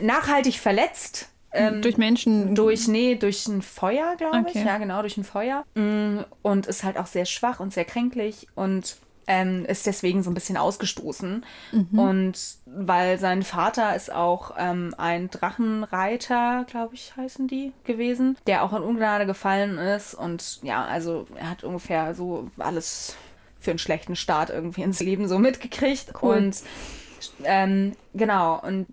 nachhaltig 0.00 0.58
verletzt. 0.58 1.28
ähm, 1.52 1.82
Durch 1.82 1.96
Menschen. 1.98 2.54
durch, 2.54 2.88
nee, 2.88 3.14
durch 3.14 3.46
ein 3.46 3.62
Feuer, 3.62 4.16
glaube 4.16 4.38
Okay. 4.38 4.58
ich. 4.58 4.64
Ja, 4.64 4.78
genau, 4.78 5.00
durch 5.02 5.16
ein 5.16 5.24
Feuer. 5.24 5.64
Mm, 5.74 6.20
Und 6.42 6.66
ist 6.66 6.82
halt 6.84 6.96
auch 6.98 7.06
sehr 7.06 7.26
schwach 7.26 7.60
und 7.60 7.72
sehr 7.72 7.84
kränklich 7.84 8.48
und 8.54 8.96
ähm, 9.26 9.64
ist 9.64 9.86
deswegen 9.86 10.22
so 10.22 10.30
ein 10.30 10.34
bisschen 10.34 10.56
ausgestoßen. 10.56 11.44
Und 11.92 12.38
weil 12.66 13.18
sein 13.18 13.42
Vater 13.42 13.94
ist 13.94 14.12
auch 14.12 14.54
ähm, 14.58 14.94
ein 14.98 15.30
Drachenreiter, 15.30 16.66
glaube 16.68 16.94
ich, 16.94 17.16
heißen 17.16 17.48
die 17.48 17.72
gewesen, 17.84 18.36
der 18.46 18.62
auch 18.62 18.72
in 18.72 18.82
Ungnade 18.82 19.26
gefallen 19.26 19.78
ist. 19.78 20.14
Und 20.14 20.60
ja, 20.62 20.84
also 20.84 21.26
er 21.36 21.50
hat 21.50 21.64
ungefähr 21.64 22.14
so 22.14 22.50
alles 22.58 23.16
für 23.60 23.70
einen 23.70 23.78
schlechten 23.78 24.16
Start 24.16 24.50
irgendwie 24.50 24.82
ins 24.82 25.00
Leben 25.00 25.28
so 25.28 25.38
mitgekriegt. 25.38 26.12
Cool. 26.22 26.36
Und 26.36 26.62
ähm, 27.44 27.92
genau, 28.12 28.60
und 28.60 28.86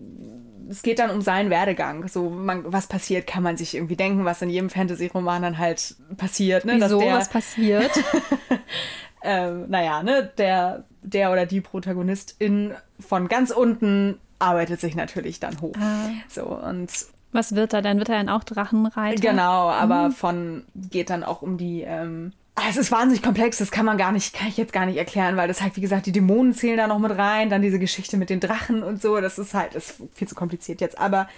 es 0.70 0.82
geht 0.82 0.98
dann 0.98 1.10
um 1.10 1.20
seinen 1.20 1.50
Werdegang. 1.50 2.08
So, 2.08 2.30
man, 2.30 2.72
was 2.72 2.86
passiert, 2.86 3.26
kann 3.26 3.42
man 3.42 3.56
sich 3.56 3.74
irgendwie 3.74 3.96
denken, 3.96 4.24
was 4.24 4.42
in 4.42 4.48
jedem 4.48 4.70
Fantasy-Roman 4.70 5.42
dann 5.42 5.58
halt 5.58 5.96
passiert. 6.16 6.64
Ne? 6.64 6.74
Wieso, 6.76 6.98
Dass 6.98 7.06
der, 7.06 7.14
was 7.14 7.28
passiert? 7.28 7.90
ähm, 9.24 9.66
naja, 9.68 10.02
ne, 10.02 10.30
der, 10.38 10.84
der 11.02 11.32
oder 11.32 11.46
die 11.46 11.60
Protagonistin 11.60 12.72
von 13.00 13.28
ganz 13.28 13.50
unten 13.50 14.18
arbeitet 14.38 14.80
sich 14.80 14.94
natürlich 14.96 15.40
dann 15.40 15.60
hoch. 15.60 15.74
Ah. 15.80 16.08
So, 16.28 16.44
und 16.44 16.90
Was 17.32 17.54
wird 17.54 17.72
er? 17.72 17.82
Dann 17.82 17.98
wird 17.98 18.08
er 18.08 18.16
dann 18.18 18.28
auch 18.28 18.44
Drachenreiter. 18.44 19.20
Genau, 19.20 19.70
aber 19.70 20.08
Mhm. 20.08 20.12
von 20.12 20.64
geht 20.74 21.10
dann 21.10 21.22
auch 21.24 21.42
um 21.42 21.56
die. 21.58 21.82
Ähm, 21.82 22.32
ah, 22.56 22.62
es 22.68 22.76
ist 22.76 22.90
wahnsinnig 22.92 23.22
komplex, 23.22 23.58
das 23.58 23.70
kann 23.70 23.86
man 23.86 23.96
gar 23.96 24.12
nicht, 24.12 24.34
kann 24.34 24.48
ich 24.48 24.56
jetzt 24.56 24.72
gar 24.72 24.84
nicht 24.86 24.96
erklären, 24.98 25.36
weil 25.36 25.48
das 25.48 25.62
halt, 25.62 25.76
wie 25.76 25.80
gesagt, 25.80 26.06
die 26.06 26.12
Dämonen 26.12 26.52
zählen 26.54 26.76
da 26.76 26.86
noch 26.86 26.98
mit 26.98 27.16
rein, 27.16 27.48
dann 27.48 27.62
diese 27.62 27.78
Geschichte 27.78 28.16
mit 28.16 28.28
den 28.30 28.40
Drachen 28.40 28.82
und 28.82 29.00
so, 29.00 29.20
das 29.20 29.38
ist 29.38 29.54
halt, 29.54 29.74
ist 29.74 30.02
viel 30.14 30.28
zu 30.28 30.34
kompliziert 30.34 30.80
jetzt. 30.80 30.98
Aber 30.98 31.28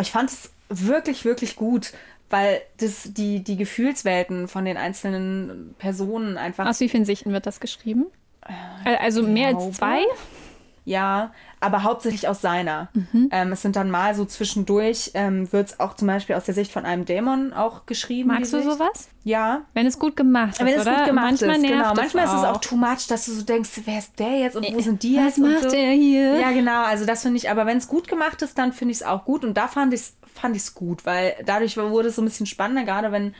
ich 0.00 0.10
fand 0.10 0.30
es 0.30 0.50
wirklich, 0.70 1.24
wirklich 1.24 1.54
gut, 1.54 1.92
weil 2.30 2.62
das 2.78 3.12
die, 3.12 3.42
die 3.44 3.56
Gefühlswelten 3.56 4.48
von 4.48 4.64
den 4.64 4.76
einzelnen 4.76 5.74
Personen 5.78 6.36
einfach 6.36 6.66
Aus 6.66 6.80
wie 6.80 6.88
vielen 6.88 7.04
Sichten 7.04 7.32
wird 7.32 7.46
das 7.46 7.60
geschrieben? 7.60 8.06
Äh, 8.84 8.96
Also 8.96 9.22
mehr 9.22 9.50
glaube. 9.50 9.66
als 9.66 9.76
zwei? 9.76 10.02
Ja, 10.86 11.32
aber 11.60 11.82
hauptsächlich 11.82 12.28
aus 12.28 12.42
seiner. 12.42 12.88
Mhm. 12.92 13.28
Ähm, 13.32 13.52
es 13.52 13.62
sind 13.62 13.74
dann 13.74 13.90
mal 13.90 14.14
so 14.14 14.26
zwischendurch, 14.26 15.12
ähm, 15.14 15.50
wird 15.50 15.68
es 15.68 15.80
auch 15.80 15.94
zum 15.94 16.08
Beispiel 16.08 16.36
aus 16.36 16.44
der 16.44 16.54
Sicht 16.54 16.70
von 16.70 16.84
einem 16.84 17.06
Dämon 17.06 17.54
auch 17.54 17.86
geschrieben. 17.86 18.28
Magst 18.28 18.52
du 18.52 18.62
sowas? 18.62 19.08
Ja. 19.24 19.62
Wenn 19.72 19.86
es 19.86 19.98
gut 19.98 20.14
gemacht 20.14 20.52
ist, 20.52 20.60
Wenn 20.60 20.68
es 20.74 20.82
oder? 20.82 20.96
gut 20.96 21.06
gemacht 21.06 21.24
Manchmal 21.24 21.56
ist, 21.56 21.62
nervt 21.62 21.74
genau. 21.74 21.94
Manchmal 21.94 22.24
ist 22.26 22.32
es 22.32 22.44
auch 22.44 22.56
auch. 22.56 22.60
too 22.60 22.76
much, 22.76 23.06
dass 23.08 23.24
du 23.24 23.32
so 23.32 23.42
denkst, 23.42 23.70
wer 23.84 23.98
ist 23.98 24.18
der 24.18 24.38
jetzt 24.40 24.56
und 24.56 24.66
wo 24.74 24.80
sind 24.80 25.02
die 25.02 25.16
Was 25.16 25.24
jetzt? 25.24 25.38
und 25.38 25.52
macht 25.52 25.62
so. 25.62 25.70
der 25.70 25.92
hier? 25.92 26.38
Ja, 26.38 26.50
genau. 26.52 26.84
Also 26.84 27.06
das 27.06 27.22
finde 27.22 27.38
ich, 27.38 27.48
aber 27.50 27.64
wenn 27.64 27.78
es 27.78 27.88
gut 27.88 28.06
gemacht 28.06 28.42
ist, 28.42 28.58
dann 28.58 28.74
finde 28.74 28.92
ich 28.92 28.98
es 28.98 29.02
auch 29.06 29.24
gut. 29.24 29.42
Und 29.44 29.54
da 29.56 29.68
fand 29.68 29.94
ich 29.94 30.00
es 30.00 30.16
fand 30.34 30.56
ich's 30.56 30.74
gut, 30.74 31.06
weil 31.06 31.34
dadurch 31.46 31.76
wurde 31.76 32.08
es 32.08 32.16
so 32.16 32.22
ein 32.22 32.26
bisschen 32.26 32.46
spannender, 32.46 32.82
gerade 32.84 33.12
wenn 33.12 33.34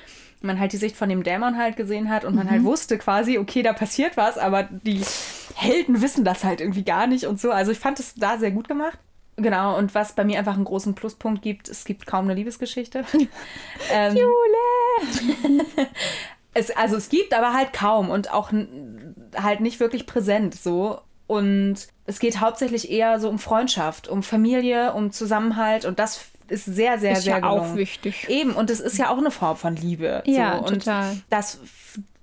man 0.45 0.61
halt 0.61 0.73
die 0.73 0.77
Sicht 0.77 0.97
von 0.97 1.09
dem 1.09 1.23
Dämon 1.23 1.57
halt 1.59 1.77
gesehen 1.77 2.11
hat 2.11 2.25
und 2.25 2.35
man 2.35 2.47
Mhm. 2.47 2.51
halt 2.51 2.65
wusste 2.65 2.99
quasi, 2.99 3.39
okay, 3.39 3.63
da 3.63 3.73
passiert 3.73 4.17
was, 4.17 4.39
aber 4.39 4.65
die 4.65 5.01
Helden 5.55 6.03
wissen 6.03 6.25
das 6.25 6.45
halt 6.45 6.61
irgendwie 6.61 6.85
gar 6.85 7.07
nicht 7.07 7.27
und 7.27 7.41
so. 7.41 7.51
Also 7.51 7.73
ich 7.73 7.79
fand 7.79 7.99
es 8.01 8.15
da 8.15 8.39
sehr 8.39 8.51
gut 8.51 8.69
gemacht. 8.69 8.99
Genau, 9.37 9.77
und 9.77 9.95
was 9.97 10.13
bei 10.13 10.25
mir 10.25 10.39
einfach 10.39 10.55
einen 10.55 10.65
großen 10.65 10.95
Pluspunkt 10.95 11.43
gibt, 11.43 11.69
es 11.69 11.85
gibt 11.85 12.07
kaum 12.07 12.27
eine 12.27 12.35
Liebesgeschichte. 12.35 13.05
ähm, 13.93 14.17
es, 16.55 16.71
also 16.71 16.97
es 16.97 17.09
gibt, 17.09 17.35
aber 17.35 17.53
halt 17.53 17.73
kaum 17.73 18.11
und 18.11 18.33
auch 18.33 18.53
halt 19.37 19.61
nicht 19.61 19.81
wirklich 19.81 20.07
präsent 20.07 20.55
so. 20.55 21.01
Und 21.27 21.77
es 22.07 22.19
geht 22.19 22.41
hauptsächlich 22.41 22.91
eher 22.91 23.19
so 23.19 23.29
um 23.29 23.39
Freundschaft, 23.39 24.09
um 24.09 24.23
Familie, 24.23 24.93
um 24.93 25.11
Zusammenhalt 25.11 25.85
und 25.85 25.99
das 25.99 26.27
ist 26.55 26.64
sehr, 26.64 26.99
sehr, 26.99 27.12
Ist 27.12 27.25
sehr 27.25 27.38
ja 27.38 27.49
auch 27.49 27.75
wichtig. 27.75 28.29
Eben, 28.29 28.53
und 28.53 28.71
es 28.71 28.81
ist 28.81 28.97
ja 28.97 29.11
auch 29.11 29.19
eine 29.19 29.31
Form 29.31 29.57
von 29.57 29.75
Liebe. 29.77 30.23
Ja, 30.25 30.59
so. 30.59 30.64
und 30.67 30.85
total. 30.85 31.17
Das, 31.29 31.59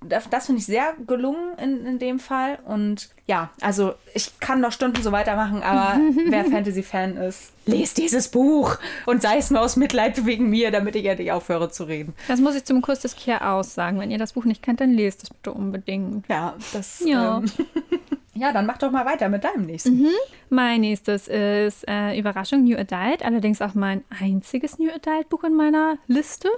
das, 0.00 0.28
das 0.30 0.46
finde 0.46 0.60
ich 0.60 0.66
sehr 0.66 0.94
gelungen 1.06 1.56
in, 1.58 1.86
in 1.86 1.98
dem 1.98 2.18
Fall. 2.18 2.58
Und 2.66 3.10
ja, 3.26 3.50
also 3.60 3.94
ich 4.14 4.40
kann 4.40 4.60
noch 4.60 4.72
Stunden 4.72 5.02
so 5.02 5.12
weitermachen, 5.12 5.62
aber 5.62 6.00
wer 6.28 6.44
Fantasy-Fan 6.46 7.18
ist, 7.18 7.52
lest 7.66 7.98
dieses 7.98 8.28
Buch 8.28 8.78
und 9.06 9.22
sei 9.22 9.36
es 9.36 9.50
nur 9.50 9.60
aus 9.60 9.76
Mitleid 9.76 10.24
wegen 10.24 10.48
mir, 10.48 10.70
damit 10.70 10.96
ich 10.96 11.04
endlich 11.04 11.30
aufhöre 11.30 11.70
zu 11.70 11.84
reden. 11.84 12.14
Das 12.28 12.40
muss 12.40 12.54
ich 12.54 12.64
zum 12.64 12.80
Kurs 12.82 13.00
des 13.00 13.14
Kia 13.14 13.52
aussagen. 13.52 14.00
Wenn 14.00 14.10
ihr 14.10 14.18
das 14.18 14.32
Buch 14.32 14.44
nicht 14.44 14.62
kennt, 14.62 14.80
dann 14.80 14.92
lest 14.92 15.22
es 15.24 15.30
bitte 15.30 15.52
unbedingt. 15.52 16.26
Ja, 16.28 16.54
das. 16.72 17.02
Ja. 17.04 17.38
Ähm, 17.38 17.50
ja, 18.34 18.52
dann 18.52 18.64
mach 18.64 18.78
doch 18.78 18.90
mal 18.90 19.04
weiter 19.04 19.28
mit 19.28 19.44
deinem 19.44 19.66
nächsten. 19.66 19.98
Mhm. 20.00 20.08
Mein 20.48 20.80
nächstes 20.80 21.28
ist 21.28 21.86
äh, 21.88 22.18
Überraschung 22.18 22.64
New 22.64 22.76
Adult, 22.76 23.22
allerdings 23.22 23.60
auch 23.60 23.74
mein 23.74 24.04
einziges 24.20 24.78
New 24.78 24.90
Adult 24.90 25.28
Buch 25.28 25.44
in 25.44 25.54
meiner 25.54 25.98
Liste. 26.06 26.48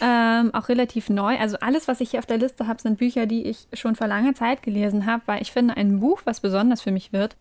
Ähm, 0.00 0.54
auch 0.54 0.68
relativ 0.68 1.10
neu. 1.10 1.36
Also 1.36 1.56
alles, 1.60 1.88
was 1.88 2.00
ich 2.00 2.12
hier 2.12 2.20
auf 2.20 2.26
der 2.26 2.38
Liste 2.38 2.66
habe, 2.68 2.80
sind 2.80 2.98
Bücher, 2.98 3.26
die 3.26 3.42
ich 3.44 3.66
schon 3.72 3.96
vor 3.96 4.06
langer 4.06 4.34
Zeit 4.34 4.62
gelesen 4.62 5.04
habe, 5.04 5.22
weil 5.26 5.42
ich 5.42 5.52
finde, 5.52 5.76
ein 5.76 5.98
Buch, 6.00 6.22
was 6.24 6.40
besonders 6.40 6.80
für 6.80 6.92
mich 6.92 7.12
wird, 7.12 7.36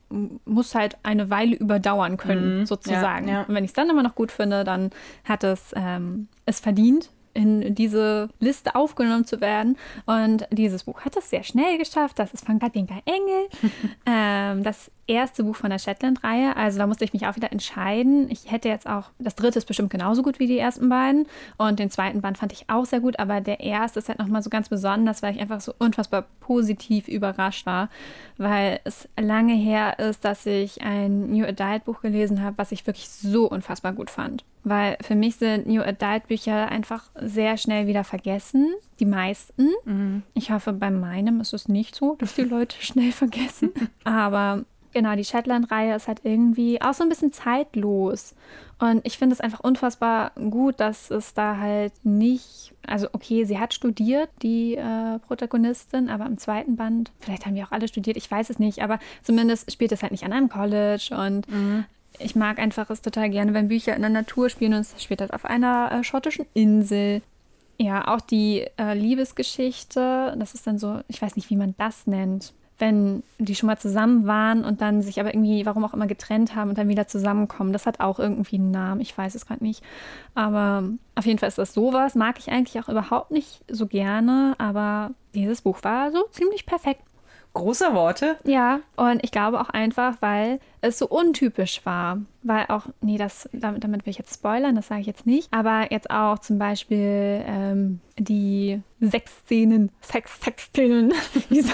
muss 0.46 0.74
halt 0.74 0.98
eine 1.04 1.30
Weile 1.30 1.56
überdauern 1.56 2.18
können, 2.18 2.66
sozusagen. 2.66 3.28
ja. 3.28 3.44
Und 3.44 3.54
wenn 3.54 3.64
ich 3.64 3.70
es 3.70 3.76
dann 3.76 3.90
immer 3.90 4.04
noch 4.04 4.16
gut 4.16 4.32
finde, 4.32 4.64
dann 4.64 4.90
hat 5.24 5.44
es 5.44 5.74
ähm, 5.76 6.28
es 6.46 6.60
verdient, 6.60 7.12
in 7.40 7.76
diese 7.76 8.30
Liste 8.40 8.76
aufgenommen 8.76 9.26
zu 9.26 9.40
werden. 9.40 9.78
Und 10.06 10.46
dieses 10.52 10.84
Buch 10.84 11.02
hat 11.02 11.16
es 11.16 11.30
sehr 11.30 11.44
schnell 11.44 11.78
geschafft. 11.78 12.20
Das 12.20 12.34
ist 12.34 12.46
von 12.46 12.60
Katinka 12.60 12.96
Engel. 13.06 13.48
ähm, 14.06 14.64
das 14.64 14.92
erste 15.10 15.44
Buch 15.44 15.56
von 15.56 15.70
der 15.70 15.80
Shetland-Reihe. 15.80 16.56
Also 16.56 16.78
da 16.78 16.88
musste 16.88 17.04
ich 17.04 17.14
mich 17.14 17.28
auch 17.28 17.36
wieder 17.36 17.52
entscheiden. 17.52 18.30
Ich 18.30 18.50
hätte 18.52 18.70
jetzt 18.70 18.88
auch, 18.88 19.06
das 19.18 19.36
dritte 19.36 19.58
ist 19.58 19.66
bestimmt 19.66 19.90
genauso 19.90 20.22
gut 20.22 20.40
wie 20.40 20.48
die 20.48 20.58
ersten 20.58 20.88
beiden. 20.88 21.26
Und 21.58 21.80
den 21.80 21.90
zweiten 21.90 22.22
Band 22.22 22.38
fand 22.38 22.54
ich 22.54 22.70
auch 22.70 22.86
sehr 22.86 23.00
gut. 23.00 23.20
Aber 23.20 23.42
der 23.42 23.60
erste 23.60 24.00
ist 24.00 24.08
halt 24.08 24.20
nochmal 24.20 24.44
so 24.44 24.50
ganz 24.50 24.70
besonders, 24.70 25.22
weil 25.22 25.36
ich 25.36 25.42
einfach 25.42 25.62
so 25.62 25.74
unfassbar 25.80 26.26
positiv 26.40 27.08
überrascht 27.08 27.66
war. 27.66 27.90
Weil 28.38 28.80
es 28.84 29.10
lange 29.20 29.54
her 29.54 30.00
ist, 30.00 30.24
dass 30.24 30.46
ich 30.46 30.82
ein 30.82 31.32
New 31.32 31.46
Adult 31.46 31.86
Buch 31.86 32.02
gelesen 32.02 32.42
habe, 32.42 32.58
was 32.58 32.72
ich 32.72 32.86
wirklich 32.88 33.10
so 33.10 33.50
unfassbar 33.50 33.94
gut 33.94 34.10
fand. 34.10 34.46
Weil 34.64 34.98
für 35.02 35.16
mich 35.16 35.38
sind 35.38 35.68
New 35.68 35.82
Adult 35.82 36.28
Bücher 36.28 36.70
einfach 36.70 37.10
sehr 37.20 37.58
schnell 37.58 37.88
wieder 37.88 38.04
vergessen. 38.04 38.68
Die 39.00 39.06
meisten. 39.06 39.70
Ich 40.34 40.52
hoffe, 40.52 40.74
bei 40.74 40.92
meinem 40.92 41.42
ist 41.42 41.54
es 41.54 41.68
nicht 41.68 41.96
so, 41.96 42.16
dass 42.16 42.36
die 42.36 42.44
Leute 42.44 42.76
schnell 42.82 43.12
vergessen. 43.12 43.72
Aber 44.04 44.66
genau, 44.94 45.16
die 45.16 45.24
Shetland-Reihe 45.24 45.96
ist 45.96 46.08
halt 46.08 46.22
irgendwie 46.24 46.82
auch 46.82 46.94
so 46.94 47.04
ein 47.04 47.10
bisschen 47.10 47.32
zeitlos. 47.32 48.36
Und 48.80 49.06
ich 49.06 49.18
finde 49.18 49.34
es 49.34 49.42
einfach 49.42 49.60
unfassbar 49.60 50.32
gut, 50.36 50.80
dass 50.80 51.12
es 51.12 51.34
da 51.34 51.58
halt 51.58 51.94
nicht. 52.04 52.74
Also, 52.88 53.08
okay, 53.12 53.44
sie 53.44 53.60
hat 53.60 53.74
studiert, 53.74 54.30
die 54.42 54.76
äh, 54.76 55.20
Protagonistin, 55.20 56.10
aber 56.10 56.26
im 56.26 56.38
zweiten 56.38 56.78
Band, 56.78 57.12
vielleicht 57.20 57.46
haben 57.46 57.56
die 57.56 57.64
auch 57.64 57.72
alle 57.72 57.88
studiert, 57.88 58.16
ich 58.16 58.30
weiß 58.32 58.50
es 58.50 58.58
nicht, 58.58 58.82
aber 58.82 59.00
zumindest 59.22 59.72
spielt 59.72 59.92
es 59.92 60.02
halt 60.02 60.12
nicht 60.14 60.24
an 60.24 60.34
einem 60.34 60.50
College 60.50 61.10
und 61.12 61.46
ich 62.18 62.36
mag 62.36 62.60
einfach 62.60 62.90
es 62.90 63.02
total 63.02 63.30
gerne, 63.30 63.54
wenn 63.54 63.68
Bücher 63.68 63.96
in 63.96 64.02
der 64.02 64.10
Natur 64.10 64.50
spielen 64.50 64.74
und 64.74 64.82
es 64.82 65.04
spielt 65.04 65.22
halt 65.22 65.34
auf 65.34 65.46
einer 65.46 65.92
äh, 65.92 66.04
schottischen 66.04 66.46
Insel. 66.54 67.22
Ja, 67.78 68.08
auch 68.14 68.22
die 68.22 68.66
äh, 68.78 68.94
Liebesgeschichte, 68.94 70.36
das 70.38 70.54
ist 70.54 70.68
dann 70.68 70.78
so, 70.78 71.00
ich 71.08 71.22
weiß 71.22 71.36
nicht, 71.36 71.50
wie 71.50 71.56
man 71.56 71.76
das 71.78 72.08
nennt. 72.08 72.54
Wenn 72.80 73.24
die 73.38 73.56
schon 73.56 73.68
mal 73.68 73.78
zusammen 73.78 74.26
waren 74.26 74.64
und 74.64 74.82
dann 74.82 75.02
sich 75.02 75.20
aber 75.20 75.34
irgendwie, 75.34 75.66
warum 75.66 75.84
auch 75.86 75.94
immer, 75.94 76.08
getrennt 76.08 76.56
haben 76.56 76.70
und 76.70 76.78
dann 76.78 76.88
wieder 76.88 77.08
zusammenkommen. 77.08 77.74
Das 77.74 77.86
hat 77.86 78.00
auch 78.00 78.20
irgendwie 78.20 78.56
einen 78.56 78.72
Namen, 78.72 79.02
ich 79.02 79.18
weiß 79.18 79.36
es 79.36 79.46
gerade 79.46 79.64
nicht. 79.64 79.84
Aber 80.34 80.84
auf 81.16 81.26
jeden 81.26 81.40
Fall 81.40 81.50
ist 81.50 81.58
das 81.58 81.74
sowas, 81.74 82.16
mag 82.16 82.40
ich 82.40 82.50
eigentlich 82.50 82.82
auch 82.82 82.90
überhaupt 82.90 83.32
nicht 83.32 83.62
so 83.70 83.86
gerne. 83.86 84.56
Aber 84.58 85.12
dieses 85.36 85.62
Buch 85.62 85.84
war 85.84 86.12
so 86.12 86.24
ziemlich 86.32 86.66
perfekt. 86.66 87.02
Große 87.60 87.94
Worte. 87.94 88.38
Ja, 88.46 88.80
und 88.96 89.22
ich 89.22 89.32
glaube 89.32 89.60
auch 89.60 89.70
einfach, 89.70 90.16
weil 90.22 90.62
es 90.80 90.98
so 90.98 91.08
untypisch 91.08 91.86
war. 91.86 92.20
Weil 92.42 92.68
auch, 92.70 92.86
nee, 93.02 93.18
das, 93.18 93.50
damit, 93.52 93.84
damit 93.84 94.06
will 94.06 94.12
ich 94.12 94.18
jetzt 94.18 94.34
spoilern, 94.34 94.76
das 94.76 94.88
sage 94.88 95.02
ich 95.02 95.08
jetzt 95.08 95.26
nicht. 95.26 95.52
Aber 95.52 95.92
jetzt 95.92 96.10
auch 96.10 96.40
zum 96.40 96.58
Beispiel 96.58 97.44
ähm, 97.46 98.00
die 98.18 98.82
Sexszenen, 99.02 99.92
Sex, 100.00 100.40
Sexszenen, 100.42 101.14
dieser, 101.50 101.74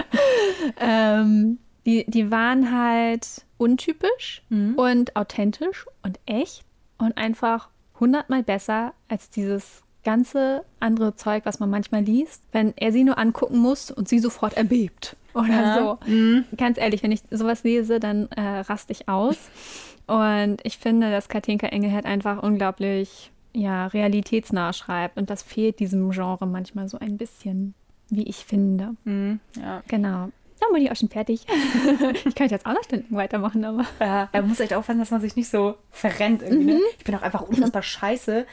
ähm, 0.80 1.58
die, 1.84 2.06
die 2.08 2.30
waren 2.30 2.74
halt 2.74 3.44
untypisch 3.58 4.42
und 4.76 5.16
authentisch 5.16 5.84
und 6.02 6.18
echt 6.24 6.64
und 6.96 7.18
einfach 7.18 7.68
hundertmal 8.00 8.42
besser 8.42 8.94
als 9.08 9.28
dieses 9.28 9.82
ganze 10.08 10.64
andere 10.80 11.16
Zeug, 11.16 11.42
was 11.44 11.60
man 11.60 11.68
manchmal 11.68 12.02
liest, 12.02 12.42
wenn 12.52 12.72
er 12.76 12.92
sie 12.92 13.04
nur 13.04 13.18
angucken 13.18 13.58
muss 13.58 13.90
und 13.90 14.08
sie 14.08 14.20
sofort 14.20 14.54
erbebt 14.54 15.16
oder 15.34 15.48
Ja. 15.48 15.98
so. 16.06 16.46
Ganz 16.56 16.78
ehrlich, 16.78 17.02
wenn 17.02 17.12
ich 17.12 17.20
sowas 17.30 17.62
lese, 17.62 18.00
dann 18.00 18.28
äh, 18.30 18.60
raste 18.60 18.92
ich 18.92 19.06
aus. 19.08 19.36
Und 20.06 20.62
ich 20.62 20.78
finde, 20.78 21.10
dass 21.10 21.28
Katinka 21.28 21.66
Engelhardt 21.66 22.06
einfach 22.06 22.42
unglaublich 22.42 23.30
ja, 23.52 23.88
realitätsnah 23.88 24.72
schreibt. 24.72 25.18
Und 25.18 25.28
das 25.28 25.42
fehlt 25.42 25.80
diesem 25.80 26.10
Genre 26.12 26.46
manchmal 26.46 26.88
so 26.88 26.98
ein 26.98 27.18
bisschen, 27.18 27.74
wie 28.08 28.22
ich 28.22 28.36
finde. 28.46 28.94
Mhm, 29.04 29.38
ja. 29.60 29.82
Genau. 29.86 30.30
Dann 30.60 30.72
bin 30.72 30.82
ich 30.82 30.90
auch 30.90 30.96
schon 30.96 31.10
fertig. 31.10 31.44
ich 32.24 32.34
könnte 32.34 32.54
jetzt 32.54 32.64
auch 32.64 32.72
noch 32.72 32.82
Stunden 32.84 33.14
weitermachen, 33.14 33.66
aber. 33.66 33.84
Ja, 34.00 34.30
er 34.32 34.42
muss 34.42 34.60
echt 34.60 34.72
aufpassen, 34.72 34.98
dass 35.00 35.10
man 35.10 35.20
sich 35.20 35.36
nicht 35.36 35.50
so 35.50 35.74
verrennt 35.90 36.40
irgendwie. 36.40 36.72
Mhm. 36.72 36.78
Ne? 36.78 36.80
Ich 36.96 37.04
bin 37.04 37.14
auch 37.14 37.22
einfach 37.22 37.42
unfassbar 37.42 37.82
scheiße 37.82 38.46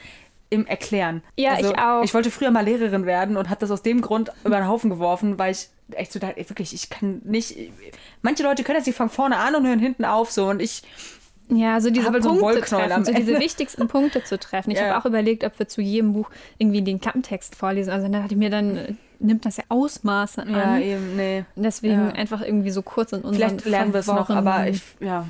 im 0.50 0.66
Erklären. 0.66 1.22
Ja, 1.36 1.54
also, 1.54 1.72
ich 1.72 1.78
auch. 1.78 2.02
Ich 2.04 2.14
wollte 2.14 2.30
früher 2.30 2.50
mal 2.50 2.64
Lehrerin 2.64 3.06
werden 3.06 3.36
und 3.36 3.48
habe 3.50 3.60
das 3.60 3.70
aus 3.70 3.82
dem 3.82 4.00
Grund 4.00 4.30
über 4.44 4.56
den 4.56 4.68
Haufen 4.68 4.90
geworfen, 4.90 5.38
weil 5.38 5.52
ich 5.52 5.68
echt 5.92 6.12
so 6.12 6.18
dachte, 6.18 6.36
ey, 6.38 6.48
wirklich, 6.48 6.72
ich 6.74 6.90
kann 6.90 7.20
nicht. 7.24 7.56
Manche 8.22 8.42
Leute 8.42 8.62
können 8.64 8.76
das, 8.78 8.84
die 8.84 8.92
fangen 8.92 9.10
vorne 9.10 9.36
an 9.38 9.54
und 9.54 9.66
hören 9.66 9.78
hinten 9.78 10.04
auf 10.04 10.30
so 10.30 10.48
und 10.48 10.60
ich. 10.60 10.82
Ja, 11.48 11.80
so 11.80 11.90
diese 11.90 12.06
so 12.22 12.32
ein 12.32 12.38
Punkte 12.40 12.58
am 12.76 12.88
treffen, 12.88 13.04
so 13.04 13.12
diese 13.12 13.38
wichtigsten 13.38 13.86
Punkte 13.86 14.24
zu 14.24 14.36
treffen. 14.36 14.72
Ich 14.72 14.78
Ja. 14.78 14.86
habe 14.88 15.00
auch 15.00 15.04
überlegt, 15.06 15.44
ob 15.44 15.56
wir 15.60 15.68
zu 15.68 15.80
jedem 15.80 16.12
Buch 16.12 16.28
irgendwie 16.58 16.82
den 16.82 17.00
Klappentext 17.00 17.54
vorlesen. 17.54 17.90
Also 17.92 18.08
dann 18.08 18.20
hatte 18.24 18.34
ich 18.34 18.38
mir 18.38 18.50
dann, 18.50 18.76
äh, 18.76 18.94
nimmt 19.20 19.44
das 19.46 19.56
ja 19.58 19.64
Ausmaße 19.68 20.42
an. 20.42 20.50
Ja, 20.52 20.78
eben, 20.78 21.14
nee. 21.14 21.44
Deswegen 21.54 22.08
Ja. 22.08 22.14
einfach 22.14 22.42
irgendwie 22.42 22.70
so 22.70 22.82
kurz 22.82 23.12
in 23.12 23.20
unseren 23.20 23.34
Vielleicht 23.60 23.64
lernen 23.64 23.92
wir 23.92 24.00
es 24.00 24.08
noch, 24.08 24.28
aber 24.28 24.66
ich, 24.66 24.82
ja. 24.98 25.24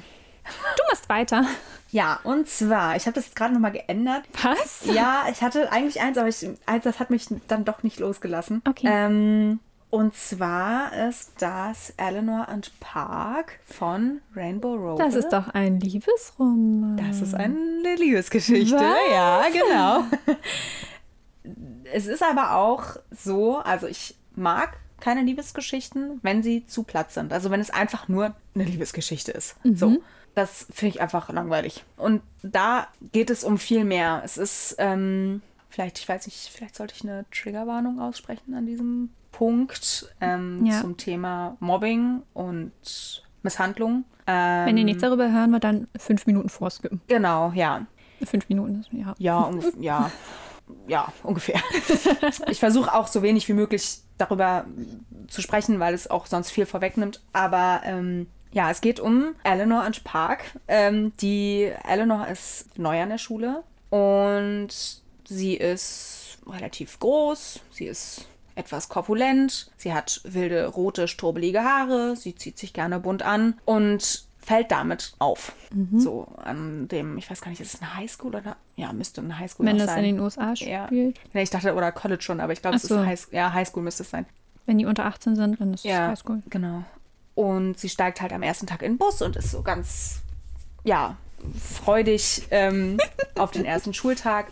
Du 0.44 0.82
machst 0.90 1.06
weiter. 1.10 1.44
Ja, 1.90 2.20
und 2.24 2.48
zwar, 2.48 2.96
ich 2.96 3.06
habe 3.06 3.14
das 3.14 3.34
gerade 3.34 3.54
nochmal 3.54 3.72
geändert. 3.72 4.24
Was? 4.42 4.84
Ja, 4.92 5.26
ich 5.30 5.42
hatte 5.42 5.70
eigentlich 5.70 6.00
eins, 6.00 6.18
aber 6.18 6.28
ich, 6.28 6.46
eins, 6.66 6.84
das 6.84 6.98
hat 6.98 7.10
mich 7.10 7.26
dann 7.48 7.64
doch 7.64 7.82
nicht 7.82 8.00
losgelassen. 8.00 8.62
Okay. 8.66 8.88
Ähm, 8.90 9.60
und 9.88 10.14
zwar 10.14 10.92
ist 11.08 11.32
das 11.38 11.94
Eleanor 11.96 12.48
and 12.48 12.72
Park 12.80 13.60
von 13.64 14.20
Rainbow 14.34 14.74
Road. 14.74 15.00
Das 15.00 15.14
ist 15.14 15.30
doch 15.30 15.48
ein 15.48 15.80
Liebesroman. 15.80 16.96
Das 16.96 17.20
ist 17.20 17.34
eine 17.34 17.94
Liebesgeschichte. 17.96 18.74
Was? 18.74 19.10
Ja, 19.10 19.42
genau. 19.48 20.04
es 21.92 22.06
ist 22.06 22.22
aber 22.22 22.56
auch 22.56 22.96
so, 23.10 23.58
also 23.58 23.86
ich 23.86 24.16
mag 24.34 24.76
keine 25.00 25.22
Liebesgeschichten, 25.22 26.18
wenn 26.22 26.42
sie 26.42 26.66
zu 26.66 26.82
platt 26.82 27.12
sind. 27.12 27.32
Also 27.32 27.50
wenn 27.50 27.60
es 27.60 27.70
einfach 27.70 28.08
nur 28.08 28.34
eine 28.54 28.64
Liebesgeschichte 28.64 29.30
ist. 29.32 29.56
So. 29.62 29.98
Das 30.36 30.66
finde 30.70 30.94
ich 30.94 31.00
einfach 31.00 31.30
langweilig. 31.30 31.82
Und 31.96 32.22
da 32.42 32.86
geht 33.10 33.30
es 33.30 33.42
um 33.42 33.56
viel 33.58 33.84
mehr. 33.84 34.20
Es 34.24 34.36
ist, 34.36 34.76
ähm, 34.78 35.40
vielleicht, 35.70 35.98
ich 35.98 36.08
weiß 36.08 36.26
nicht, 36.26 36.50
vielleicht 36.54 36.76
sollte 36.76 36.94
ich 36.94 37.02
eine 37.02 37.24
Triggerwarnung 37.32 37.98
aussprechen 38.00 38.54
an 38.54 38.66
diesem 38.66 39.10
Punkt 39.32 40.14
ähm, 40.20 40.64
Ja. 40.64 40.80
zum 40.80 40.96
Thema 40.98 41.56
Mobbing 41.60 42.22
und 42.34 43.24
Misshandlung. 43.42 44.04
Ähm, 44.26 44.66
Wenn 44.66 44.76
ihr 44.76 44.84
nichts 44.84 45.00
darüber 45.02 45.32
hören 45.32 45.52
wollt, 45.52 45.64
dann 45.64 45.88
fünf 45.98 46.26
Minuten 46.26 46.48
vorskippen. 46.50 47.00
Genau, 47.08 47.52
ja. 47.54 47.86
Fünf 48.24 48.48
Minuten, 48.50 48.80
ist- 48.80 48.92
ja. 48.92 49.14
Ja, 49.18 49.50
ja, 49.80 50.10
ja, 50.86 51.12
ungefähr. 51.22 51.60
Ich 52.50 52.60
versuche 52.60 52.92
auch 52.94 53.06
so 53.06 53.22
wenig 53.22 53.48
wie 53.48 53.52
möglich 53.54 54.00
darüber 54.18 54.66
zu 55.28 55.40
sprechen, 55.42 55.80
weil 55.80 55.94
es 55.94 56.10
auch 56.10 56.26
sonst 56.26 56.50
viel 56.50 56.66
vorwegnimmt. 56.66 57.22
Aber 57.32 57.80
ähm, 57.84 58.26
ja, 58.56 58.70
es 58.70 58.80
geht 58.80 59.00
um 59.00 59.34
Eleanor 59.44 59.84
und 59.84 60.02
Park. 60.02 60.44
Ähm, 60.66 61.12
die 61.20 61.70
Eleanor 61.86 62.26
ist 62.28 62.78
neu 62.78 63.02
an 63.02 63.10
der 63.10 63.18
Schule 63.18 63.62
und 63.90 64.68
sie 65.28 65.54
ist 65.54 66.38
relativ 66.46 66.98
groß. 66.98 67.60
Sie 67.70 67.84
ist 67.84 68.26
etwas 68.54 68.88
korpulent. 68.88 69.70
Sie 69.76 69.92
hat 69.92 70.22
wilde, 70.24 70.66
rote, 70.68 71.06
strubbelige 71.06 71.62
Haare. 71.64 72.16
Sie 72.16 72.34
zieht 72.34 72.58
sich 72.58 72.72
gerne 72.72 72.98
bunt 72.98 73.22
an 73.22 73.60
und 73.66 74.24
fällt 74.38 74.70
damit 74.70 75.12
auf. 75.18 75.52
So 75.96 76.26
an 76.42 76.88
dem, 76.88 77.18
ich 77.18 77.28
weiß 77.30 77.42
gar 77.42 77.50
nicht, 77.50 77.60
ist 77.60 77.74
es 77.74 77.82
eine 77.82 77.94
Highschool 77.96 78.34
oder? 78.36 78.56
Ja, 78.76 78.92
müsste 78.94 79.20
eine 79.20 79.38
Highschool 79.38 79.66
Wenn 79.66 79.76
das 79.76 79.88
sein. 79.88 80.04
in 80.04 80.14
den 80.16 80.20
USA 80.24 80.54
Ja. 80.54 80.86
spielt. 80.86 81.18
Nee, 81.34 81.42
ich 81.42 81.50
dachte, 81.50 81.74
oder 81.74 81.92
College 81.92 82.22
schon, 82.22 82.40
aber 82.40 82.52
ich 82.54 82.62
glaube, 82.62 82.76
Ach 82.78 82.82
es 82.82 82.88
so. 82.88 83.00
ist 83.00 83.06
High, 83.06 83.26
ja, 83.32 83.52
Highschool 83.52 83.82
müsste 83.82 84.04
es 84.04 84.10
sein. 84.10 84.24
Wenn 84.64 84.78
die 84.78 84.86
unter 84.86 85.04
18 85.04 85.36
sind, 85.36 85.60
dann 85.60 85.74
ist 85.74 85.80
es 85.84 85.90
Ja, 85.90 86.08
Highschool. 86.08 86.42
genau. 86.48 86.84
Und 87.36 87.78
sie 87.78 87.88
steigt 87.88 88.20
halt 88.20 88.32
am 88.32 88.42
ersten 88.42 88.66
Tag 88.66 88.82
in 88.82 88.94
den 88.94 88.98
Bus 88.98 89.22
und 89.22 89.36
ist 89.36 89.52
so 89.52 89.62
ganz, 89.62 90.22
ja, 90.82 91.16
freudig 91.84 92.48
ähm, 92.50 92.98
auf 93.36 93.52
den 93.52 93.64
ersten 93.64 93.94
Schultag. 93.94 94.48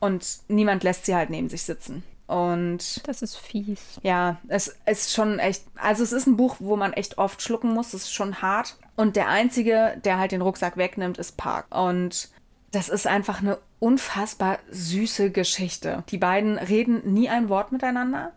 Und 0.00 0.38
niemand 0.48 0.84
lässt 0.84 1.04
sie 1.04 1.14
halt 1.14 1.28
neben 1.28 1.50
sich 1.50 1.64
sitzen. 1.64 2.02
Und 2.26 3.06
Das 3.06 3.20
ist 3.20 3.36
fies. 3.36 3.80
ja, 4.02 4.38
es 4.48 4.76
ist 4.86 5.12
schon 5.12 5.38
echt, 5.38 5.64
also 5.76 6.02
es 6.02 6.12
ist 6.12 6.26
ein 6.26 6.38
Buch, 6.38 6.56
wo 6.58 6.76
man 6.76 6.94
echt 6.94 7.18
oft 7.18 7.42
schlucken 7.42 7.74
muss, 7.74 7.88
es 7.88 8.04
ist 8.04 8.14
schon 8.14 8.40
hart. 8.40 8.78
Und 8.96 9.16
der 9.16 9.28
Einzige, 9.28 10.00
der 10.04 10.18
halt 10.18 10.32
den 10.32 10.40
Rucksack 10.40 10.76
wegnimmt, 10.78 11.18
ist 11.18 11.36
Park. 11.36 11.66
Und 11.74 12.30
das 12.70 12.88
ist 12.88 13.06
einfach 13.06 13.40
eine 13.40 13.58
unfassbar 13.78 14.58
süße 14.70 15.30
Geschichte. 15.32 16.04
Die 16.08 16.18
beiden 16.18 16.58
reden 16.58 17.12
nie 17.12 17.28
ein 17.28 17.48
Wort 17.48 17.72
miteinander. 17.72 18.32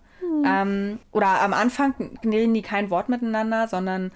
Ähm, 0.46 1.00
oder 1.12 1.42
am 1.42 1.54
Anfang 1.54 1.94
reden 2.24 2.54
die 2.54 2.62
kein 2.62 2.90
Wort 2.90 3.10
miteinander, 3.10 3.68
sondern 3.68 4.12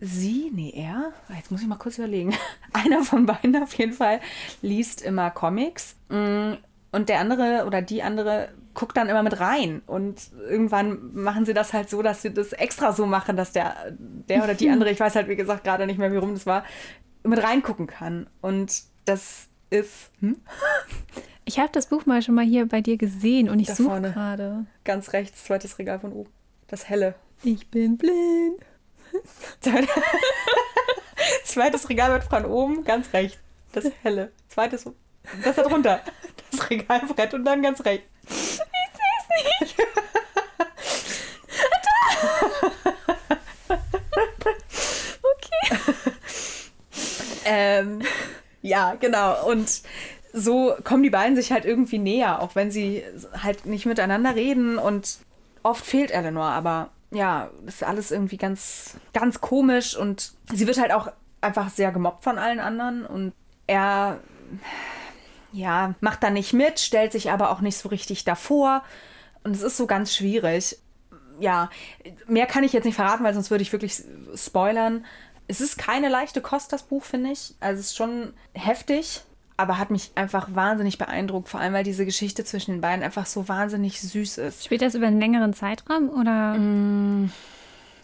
sie, 0.00 0.50
nee, 0.54 0.72
er, 0.74 1.12
jetzt 1.36 1.50
muss 1.50 1.60
ich 1.62 1.66
mal 1.66 1.76
kurz 1.76 1.98
überlegen. 1.98 2.34
Einer 2.72 3.02
von 3.02 3.26
beiden 3.26 3.60
auf 3.62 3.74
jeden 3.74 3.92
Fall 3.92 4.20
liest 4.62 5.02
immer 5.02 5.30
Comics. 5.30 5.96
Mm, 6.08 6.54
Und 6.92 7.08
der 7.08 7.20
andere 7.20 7.64
oder 7.66 7.82
die 7.82 8.02
andere 8.02 8.50
guckt 8.74 8.96
dann 8.96 9.08
immer 9.08 9.24
mit 9.24 9.40
rein. 9.40 9.82
Und 9.86 10.30
irgendwann 10.48 11.12
machen 11.14 11.44
sie 11.44 11.54
das 11.54 11.72
halt 11.72 11.90
so, 11.90 12.00
dass 12.02 12.22
sie 12.22 12.32
das 12.32 12.52
extra 12.52 12.92
so 12.92 13.06
machen, 13.06 13.36
dass 13.36 13.52
der, 13.52 13.74
der 13.98 14.44
oder 14.44 14.54
die 14.54 14.70
andere, 14.70 14.90
ich 14.90 15.00
weiß 15.00 15.16
halt 15.16 15.28
wie 15.28 15.36
gesagt 15.36 15.64
gerade 15.64 15.86
nicht 15.86 15.98
mehr, 15.98 16.12
wie 16.12 16.16
rum 16.16 16.34
das 16.34 16.46
war, 16.46 16.64
mit 17.24 17.42
reingucken 17.42 17.88
kann. 17.88 18.28
Und 18.40 18.82
das 19.04 19.48
ist 19.70 20.12
hm? 20.20 20.36
Ich 21.48 21.58
habe 21.58 21.70
das 21.72 21.86
Buch 21.86 22.04
mal 22.04 22.20
schon 22.20 22.34
mal 22.34 22.44
hier 22.44 22.68
bei 22.68 22.82
dir 22.82 22.98
gesehen 22.98 23.48
und 23.48 23.58
ich 23.58 23.68
Da 23.68 23.74
suche 23.74 24.02
gerade. 24.02 24.66
ganz 24.84 25.14
rechts, 25.14 25.44
zweites 25.44 25.78
Regal 25.78 25.98
von 25.98 26.12
oben. 26.12 26.30
Das 26.66 26.90
helle. 26.90 27.14
Ich 27.42 27.70
bin 27.70 27.96
blind. 27.96 28.60
Zweites 31.44 31.88
Regal 31.88 32.12
wird 32.12 32.24
von 32.24 32.44
oben, 32.44 32.84
ganz 32.84 33.14
rechts. 33.14 33.38
Das 33.72 33.90
helle. 34.02 34.30
Zweites, 34.48 34.84
das 35.42 35.56
da 35.56 35.62
drunter. 35.62 36.00
Das 36.50 36.68
Regalbrett 36.68 37.32
und 37.32 37.46
dann 37.46 37.62
ganz 37.62 37.82
rechts. 37.82 38.06
Ähm, 47.50 48.02
ja, 48.60 48.94
genau. 48.96 49.46
Und 49.48 49.80
so 50.32 50.74
kommen 50.84 51.02
die 51.02 51.10
beiden 51.10 51.36
sich 51.36 51.52
halt 51.52 51.64
irgendwie 51.64 51.98
näher, 51.98 52.42
auch 52.42 52.54
wenn 52.54 52.70
sie 52.70 53.02
halt 53.42 53.66
nicht 53.66 53.86
miteinander 53.86 54.34
reden. 54.34 54.78
Und 54.78 55.18
oft 55.62 55.84
fehlt 55.84 56.10
Eleanor, 56.10 56.46
aber 56.46 56.90
ja, 57.10 57.50
das 57.64 57.76
ist 57.76 57.84
alles 57.84 58.10
irgendwie 58.10 58.36
ganz, 58.36 58.96
ganz 59.12 59.40
komisch. 59.40 59.96
Und 59.96 60.32
sie 60.52 60.66
wird 60.66 60.78
halt 60.78 60.92
auch 60.92 61.10
einfach 61.40 61.70
sehr 61.70 61.92
gemobbt 61.92 62.24
von 62.24 62.38
allen 62.38 62.60
anderen. 62.60 63.06
Und 63.06 63.32
er, 63.66 64.20
ja, 65.52 65.94
macht 66.00 66.22
da 66.22 66.30
nicht 66.30 66.52
mit, 66.52 66.80
stellt 66.80 67.12
sich 67.12 67.30
aber 67.30 67.50
auch 67.50 67.60
nicht 67.60 67.78
so 67.78 67.88
richtig 67.88 68.24
davor. 68.24 68.82
Und 69.44 69.54
es 69.54 69.62
ist 69.62 69.76
so 69.76 69.86
ganz 69.86 70.14
schwierig 70.14 70.78
ja, 71.40 71.70
mehr 72.26 72.46
kann 72.46 72.64
ich 72.64 72.72
jetzt 72.72 72.84
nicht 72.84 72.96
verraten, 72.96 73.24
weil 73.24 73.34
sonst 73.34 73.50
würde 73.50 73.62
ich 73.62 73.72
wirklich 73.72 74.02
spoilern. 74.34 75.04
Es 75.46 75.60
ist 75.60 75.78
keine 75.78 76.08
leichte 76.08 76.40
Kost, 76.40 76.72
das 76.72 76.82
Buch, 76.82 77.04
finde 77.04 77.30
ich. 77.30 77.54
Also 77.60 77.80
es 77.80 77.86
ist 77.86 77.96
schon 77.96 78.34
heftig, 78.52 79.22
aber 79.58 79.76
hat 79.76 79.90
mich 79.90 80.12
einfach 80.14 80.48
wahnsinnig 80.54 80.96
beeindruckt, 80.96 81.48
vor 81.50 81.60
allem 81.60 81.74
weil 81.74 81.84
diese 81.84 82.06
Geschichte 82.06 82.44
zwischen 82.44 82.70
den 82.72 82.80
beiden 82.80 83.04
einfach 83.04 83.26
so 83.26 83.46
wahnsinnig 83.48 84.00
süß 84.00 84.38
ist. 84.38 84.64
Spielt 84.64 84.80
das 84.80 84.94
über 84.94 85.06
einen 85.06 85.20
längeren 85.20 85.52
Zeitraum 85.52 86.08
oder, 86.08 86.54
Mm. 86.54 87.30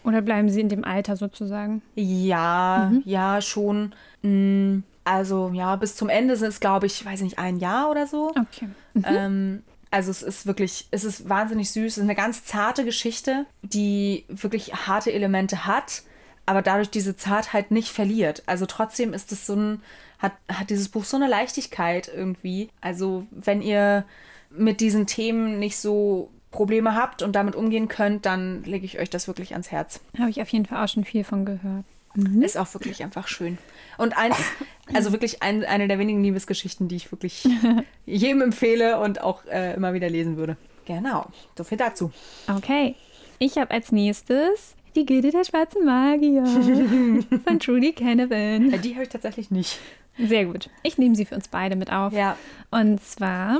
oder 0.03 0.21
bleiben 0.21 0.49
sie 0.49 0.61
in 0.61 0.69
dem 0.69 0.83
Alter 0.83 1.15
sozusagen? 1.15 1.81
Ja, 1.95 2.91
ja, 3.05 3.41
schon. 3.41 3.93
Mm, 4.21 4.79
Also 5.07 5.51
ja, 5.53 5.75
bis 5.75 5.95
zum 5.95 6.09
Ende 6.09 6.35
sind 6.35 6.49
es, 6.49 6.59
glaube 6.59 6.87
ich, 6.87 7.05
weiß 7.05 7.19
ich 7.19 7.23
nicht, 7.23 7.39
ein 7.39 7.57
Jahr 7.57 7.89
oder 7.91 8.05
so. 8.07 8.29
Okay. 8.31 8.67
Ähm, 9.03 9.61
also 9.91 10.09
es 10.11 10.23
ist 10.23 10.47
wirklich, 10.47 10.87
es 10.91 11.03
ist 11.03 11.29
wahnsinnig 11.29 11.69
süß. 11.71 11.85
Es 11.93 11.97
ist 11.97 12.03
eine 12.03 12.15
ganz 12.15 12.43
zarte 12.43 12.83
Geschichte, 12.83 13.45
die 13.61 14.25
wirklich 14.27 14.73
harte 14.87 15.13
Elemente 15.13 15.65
hat, 15.67 16.01
aber 16.47 16.61
dadurch 16.63 16.89
diese 16.89 17.15
Zartheit 17.15 17.69
nicht 17.71 17.89
verliert. 17.91 18.41
Also 18.47 18.65
trotzdem 18.65 19.13
ist 19.13 19.31
es 19.31 19.45
so 19.45 19.55
ein, 19.55 19.81
hat, 20.25 20.33
hat 20.51 20.69
dieses 20.69 20.89
Buch 20.89 21.05
so 21.05 21.17
eine 21.17 21.27
Leichtigkeit 21.27 22.11
irgendwie. 22.13 22.69
Also 22.81 23.25
wenn 23.31 23.61
ihr 23.61 24.05
mit 24.49 24.81
diesen 24.81 25.07
Themen 25.07 25.59
nicht 25.59 25.77
so 25.77 26.29
Probleme 26.51 26.95
habt 26.95 27.21
und 27.21 27.35
damit 27.35 27.55
umgehen 27.55 27.87
könnt, 27.87 28.25
dann 28.25 28.63
lege 28.63 28.85
ich 28.85 28.99
euch 28.99 29.09
das 29.09 29.27
wirklich 29.27 29.53
ans 29.53 29.71
Herz. 29.71 29.99
Habe 30.17 30.29
ich 30.29 30.41
auf 30.41 30.49
jeden 30.49 30.65
Fall 30.65 30.83
auch 30.83 30.89
schon 30.89 31.03
viel 31.03 31.23
von 31.23 31.45
gehört. 31.45 31.85
Ist 32.41 32.57
auch 32.57 32.73
wirklich 32.73 33.03
einfach 33.03 33.27
schön. 33.27 33.57
Und 33.97 34.17
eins, 34.17 34.37
also 34.93 35.11
wirklich 35.11 35.43
ein, 35.43 35.65
eine 35.65 35.89
der 35.89 35.99
wenigen 35.99 36.23
Liebesgeschichten, 36.23 36.87
die 36.87 36.95
ich 36.95 37.11
wirklich 37.11 37.45
jedem 38.05 38.41
empfehle 38.41 38.99
und 39.01 39.21
auch 39.21 39.45
äh, 39.45 39.73
immer 39.73 39.93
wieder 39.93 40.09
lesen 40.09 40.37
würde. 40.37 40.55
Genau, 40.85 41.25
so 41.57 41.65
viel 41.65 41.77
dazu. 41.77 42.11
Okay. 42.47 42.95
Ich 43.37 43.57
habe 43.57 43.71
als 43.71 43.91
nächstes 43.91 44.75
die 44.95 45.05
Gilde 45.05 45.31
der 45.31 45.43
schwarzen 45.43 45.83
Magier 45.83 46.45
von 47.43 47.59
Trudy 47.59 47.91
Canavan. 47.91 48.81
Die 48.81 48.93
habe 48.93 49.03
ich 49.03 49.09
tatsächlich 49.09 49.51
nicht. 49.51 49.79
Sehr 50.17 50.45
gut. 50.45 50.69
Ich 50.83 50.97
nehme 50.97 51.15
sie 51.15 51.25
für 51.25 51.35
uns 51.35 51.47
beide 51.47 51.75
mit 51.75 51.91
auf. 51.91 52.13
Ja. 52.13 52.37
Und 52.71 53.03
zwar 53.03 53.59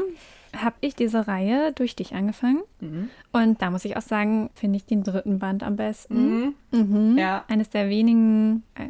habe 0.63 0.75
ich 0.81 0.95
diese 0.95 1.27
Reihe 1.27 1.71
durch 1.73 1.95
dich 1.95 2.13
angefangen. 2.13 2.61
Mhm. 2.79 3.09
Und 3.31 3.61
da 3.61 3.69
muss 3.69 3.85
ich 3.85 3.97
auch 3.97 4.01
sagen, 4.01 4.49
finde 4.53 4.77
ich 4.77 4.85
den 4.85 5.03
dritten 5.03 5.39
Band 5.39 5.63
am 5.63 5.75
besten. 5.75 6.55
Mhm. 6.71 7.17
Ja. 7.17 7.45
Eines 7.47 7.69
der 7.69 7.89
wenigen, 7.89 8.63
äh, 8.75 8.87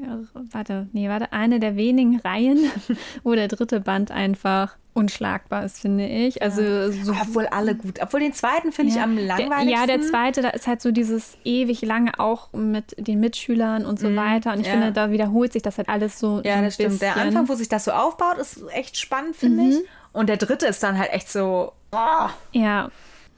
warte, 0.52 0.88
nee, 0.94 1.10
warte, 1.10 1.34
eine 1.34 1.60
der 1.60 1.76
wenigen 1.76 2.20
Reihen, 2.20 2.60
wo 3.24 3.34
der 3.34 3.48
dritte 3.48 3.80
Band 3.80 4.12
einfach 4.12 4.78
unschlagbar 4.96 5.66
ist, 5.66 5.82
finde 5.82 6.08
ich. 6.08 6.42
Also 6.42 6.90
so 6.92 7.12
Obwohl 7.12 7.48
alle 7.48 7.76
gut. 7.76 8.00
Obwohl 8.02 8.22
den 8.22 8.32
zweiten 8.32 8.72
finde 8.72 8.92
ich 8.92 8.98
ja, 8.98 9.04
am 9.04 9.18
der, 9.18 9.26
langweiligsten. 9.26 9.70
ja, 9.70 9.86
der 9.86 10.02
zweite, 10.02 10.42
da 10.42 10.50
ist 10.50 10.68
halt 10.68 10.82
so 10.82 10.92
dieses 10.92 11.38
ewig 11.44 11.82
lange 11.82 12.18
auch 12.18 12.54
mit 12.54 12.96
den 12.98 13.20
Mitschülern 13.20 13.86
und 13.86 14.00
so 14.00 14.16
weiter. 14.16 14.54
Und 14.54 14.62
ich 14.62 14.68
ja. 14.68 14.74
finde, 14.74 14.94
da 14.94 15.12
wiederholt 15.12 15.52
sich 15.52 15.62
das 15.62 15.78
halt 15.78 15.90
alles 15.90 16.18
so. 16.18 16.38
so 16.38 16.44
Ja, 16.44 16.56
ein 16.56 16.64
das 16.64 16.76
stimmt. 16.76 17.02
Der 17.02 17.10
bisschen. 17.10 17.28
Anfang, 17.28 17.50
wo 17.50 17.56
sich 17.56 17.68
das 17.68 17.84
so 17.84 17.92
aufbaut, 17.92 18.38
ist 18.40 18.64
echt 18.72 18.98
spannend, 18.98 19.36
finde 19.36 19.64
ich. 19.64 19.76
Und 20.16 20.28
der 20.30 20.38
dritte 20.38 20.66
ist 20.68 20.82
dann 20.84 20.98
halt 20.98 21.12
echt 21.14 21.30
so. 21.32 21.74
Oh. 21.92 22.30
Ja, 22.54 22.90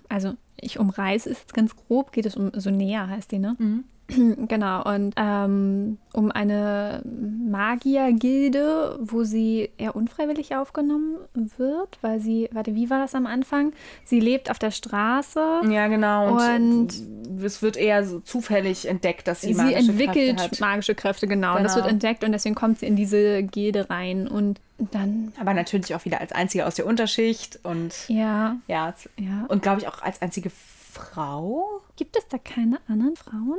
also 0.09 0.34
ich 0.59 0.80
umreiße 0.80 1.30
es 1.30 1.39
jetzt 1.39 1.53
ganz 1.53 1.75
grob, 1.75 2.11
geht 2.11 2.25
es 2.25 2.36
um 2.36 2.51
so 2.55 2.69
näher 2.71 3.07
heißt 3.09 3.32
die, 3.32 3.39
ne? 3.39 3.55
Mhm. 3.59 3.84
Genau, 4.47 4.84
und 4.84 5.13
ähm, 5.17 5.97
um 6.13 6.32
eine 6.32 7.01
Magiergilde, 7.88 8.97
wo 9.01 9.23
sie 9.23 9.69
eher 9.78 9.95
unfreiwillig 9.95 10.55
aufgenommen 10.55 11.17
wird, 11.57 11.97
weil 12.01 12.19
sie, 12.19 12.49
warte, 12.53 12.73
wie 12.75 12.89
war 12.89 12.99
das 12.99 13.15
am 13.15 13.25
Anfang? 13.25 13.73
Sie 14.05 14.19
lebt 14.19 14.49
auf 14.49 14.59
der 14.59 14.71
Straße. 14.71 15.61
Ja, 15.69 15.88
genau. 15.88 16.34
Und, 16.36 16.93
Und- 17.28 17.43
es 17.43 17.61
wird 17.61 17.78
eher 17.78 18.03
so 18.05 18.19
zufällig 18.21 18.88
entdeckt, 18.88 19.28
dass 19.28 19.41
sie, 19.41 19.53
Sie 19.53 19.61
magische 19.61 19.89
entwickelt 19.91 20.38
Kräfte 20.38 20.51
hat. 20.51 20.59
magische 20.61 20.95
Kräfte, 20.95 21.28
genau. 21.28 21.57
Und 21.57 21.63
das 21.63 21.73
Genau. 21.73 21.86
wird 21.86 21.93
entdeckt 21.93 22.23
und 22.23 22.32
deswegen 22.32 22.55
kommt 22.55 22.80
sie 22.80 22.86
in 22.88 22.95
diese 22.95 23.43
Gilde 23.43 23.89
rein. 23.89 24.28
Und 24.28 24.59
dann, 24.78 25.34
Aber 25.39 25.53
natürlich 25.53 25.95
auch 25.95 26.05
wieder 26.05 26.21
als 26.21 26.32
einzige 26.32 26.65
aus 26.65 26.75
der 26.75 26.86
Unterschicht 26.86 27.59
und 27.63 27.93
ja, 28.09 28.57
ja, 28.67 28.93
ja. 29.17 29.45
und 29.47 29.63
glaube 29.63 29.82
ich 29.82 29.88
auch 29.88 30.01
als 30.01 30.21
einzige 30.21 30.49
Frau. 30.51 31.82
Gibt 31.95 32.15
es 32.17 32.28
da 32.28 32.38
keine 32.38 32.80
anderen 32.88 33.15
Frauen? 33.15 33.57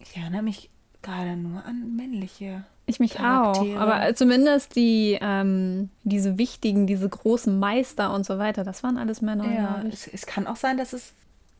Ich 0.00 0.16
erinnere 0.16 0.42
mich 0.42 0.70
gerade 1.02 1.36
nur 1.36 1.64
an 1.64 1.96
männliche. 1.96 2.64
Ich 2.86 2.98
mich 3.00 3.14
Charaktere. 3.14 3.76
auch. 3.78 3.80
Aber 3.82 4.14
zumindest 4.14 4.74
die, 4.76 5.16
ähm, 5.20 5.90
diese 6.02 6.38
wichtigen, 6.38 6.86
diese 6.88 7.08
großen 7.08 7.58
Meister 7.58 8.12
und 8.12 8.26
so 8.26 8.38
weiter, 8.38 8.64
das 8.64 8.82
waren 8.82 8.98
alles 8.98 9.20
Männer. 9.20 9.52
Ja, 9.52 9.82
es, 9.92 10.06
es 10.08 10.26
kann 10.26 10.46
auch 10.46 10.56
sein, 10.56 10.76
dass 10.76 10.92
es 10.92 11.12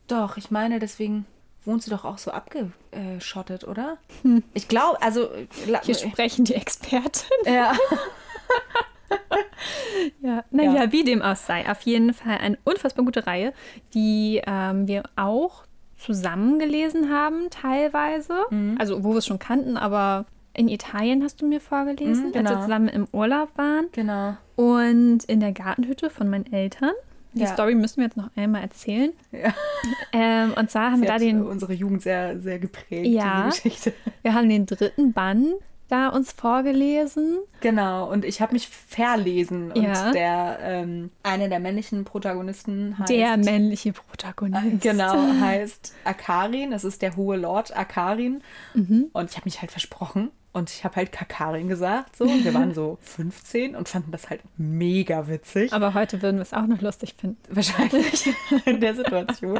Doch, 0.07 0.35
ich 0.37 0.51
meine, 0.51 0.79
deswegen 0.79 1.25
wohnt 1.65 1.81
sie 1.83 1.89
doch 1.91 2.03
auch 2.03 2.17
so 2.17 2.31
abgeschottet, 2.31 3.63
oder? 3.65 3.97
Ich 4.53 4.67
glaube, 4.67 5.01
also. 5.01 5.29
la- 5.65 5.81
Hier 5.83 5.95
sprechen 5.95 6.43
die 6.43 6.55
Experten. 6.55 7.23
ja. 7.45 7.73
Ja, 10.21 10.43
naja, 10.51 10.73
Ja. 10.85 10.91
wie 10.91 11.03
dem 11.03 11.21
auch 11.21 11.35
sei. 11.35 11.69
Auf 11.69 11.81
jeden 11.81 12.13
Fall 12.13 12.37
eine 12.39 12.57
unfassbar 12.63 13.05
gute 13.05 13.25
Reihe, 13.27 13.53
die 13.93 14.41
ähm, 14.45 14.87
wir 14.87 15.03
auch 15.15 15.63
zusammen 15.97 16.59
gelesen 16.59 17.11
haben, 17.11 17.49
teilweise. 17.49 18.33
Mhm. 18.49 18.75
Also, 18.79 19.03
wo 19.03 19.11
wir 19.11 19.17
es 19.19 19.25
schon 19.25 19.39
kannten, 19.39 19.77
aber 19.77 20.25
in 20.55 20.67
Italien 20.67 21.23
hast 21.23 21.41
du 21.41 21.47
mir 21.47 21.61
vorgelesen, 21.61 22.23
Mhm, 22.23 22.25
als 22.27 22.33
wir 22.35 22.43
genau. 22.43 22.61
zusammen 22.61 22.87
im 22.89 23.07
Urlaub 23.11 23.49
waren. 23.57 23.87
Genau. 23.93 24.35
Und 24.55 25.23
in 25.25 25.39
der 25.39 25.51
Gartenhütte 25.51 26.09
von 26.09 26.29
meinen 26.29 26.51
Eltern. 26.51 26.91
Die 27.33 27.39
Ja. 27.41 27.47
Story 27.47 27.73
müssen 27.73 27.97
wir 27.97 28.03
jetzt 28.05 28.17
noch 28.17 28.29
einmal 28.35 28.61
erzählen. 28.61 29.11
Ja. 29.31 29.53
Ähm, 30.15 30.53
und 30.55 30.69
zwar 30.69 30.91
haben 30.91 31.01
wir 31.01 31.07
Sie 31.07 31.07
da 31.07 31.13
hat 31.15 31.21
den, 31.21 31.41
unsere 31.45 31.73
Jugend 31.73 32.03
sehr, 32.03 32.39
sehr 32.39 32.59
geprägt, 32.59 33.07
Ja. 33.07 33.47
Geschichte. 33.47 33.91
wir 34.21 34.33
haben 34.35 34.47
den 34.47 34.65
dritten 34.67 35.11
Band 35.11 35.55
da 35.89 36.07
uns 36.09 36.31
vorgelesen. 36.31 37.39
Genau, 37.61 38.09
und 38.11 38.25
ich 38.25 38.41
habe 38.41 38.53
mich 38.53 38.67
verlesen. 38.67 39.71
Und 39.71 39.83
Ja. 39.83 40.11
der, 40.11 40.57
ähm, 40.61 41.11
eine 41.23 41.49
der 41.49 41.59
männlichen 41.59 42.03
Protagonisten 42.05 42.97
heißt. 42.97 43.09
Der 43.09 43.37
männliche 43.37 43.93
Protagonist. 43.93 44.81
Genau, 44.81 45.13
heißt 45.41 45.93
Akarin. 46.03 46.71
Das 46.71 46.83
ist 46.83 47.01
der 47.01 47.15
hohe 47.15 47.37
Lord 47.37 47.75
Akarin. 47.75 48.41
Mhm. 48.73 49.09
Und 49.13 49.29
ich 49.29 49.35
habe 49.37 49.45
mich 49.45 49.61
halt 49.61 49.71
versprochen. 49.71 50.31
Und 50.53 50.69
ich 50.69 50.83
habe 50.83 50.97
halt 50.97 51.11
Kakarin 51.11 51.67
gesagt. 51.67 52.15
So. 52.15 52.25
Und 52.25 52.45
wir 52.45 52.53
waren 52.53 52.75
so 52.75 52.99
15 53.01 53.75
und 53.75 53.89
fanden 53.89 54.11
das 54.11 54.29
halt 54.29 54.41
mega 54.55 55.27
witzig. 55.27 55.73
Aber 55.73 55.95
heute 55.95 56.21
würden 56.21 56.37
wir 56.37 56.43
es 56.43 56.53
auch 56.53 56.67
noch 56.67 56.79
lustig 56.79 57.15
finden. 57.19 57.37
Wahrscheinlich 57.49 58.29
in 58.65 58.79
der 58.79 58.93
Situation. 58.95 59.59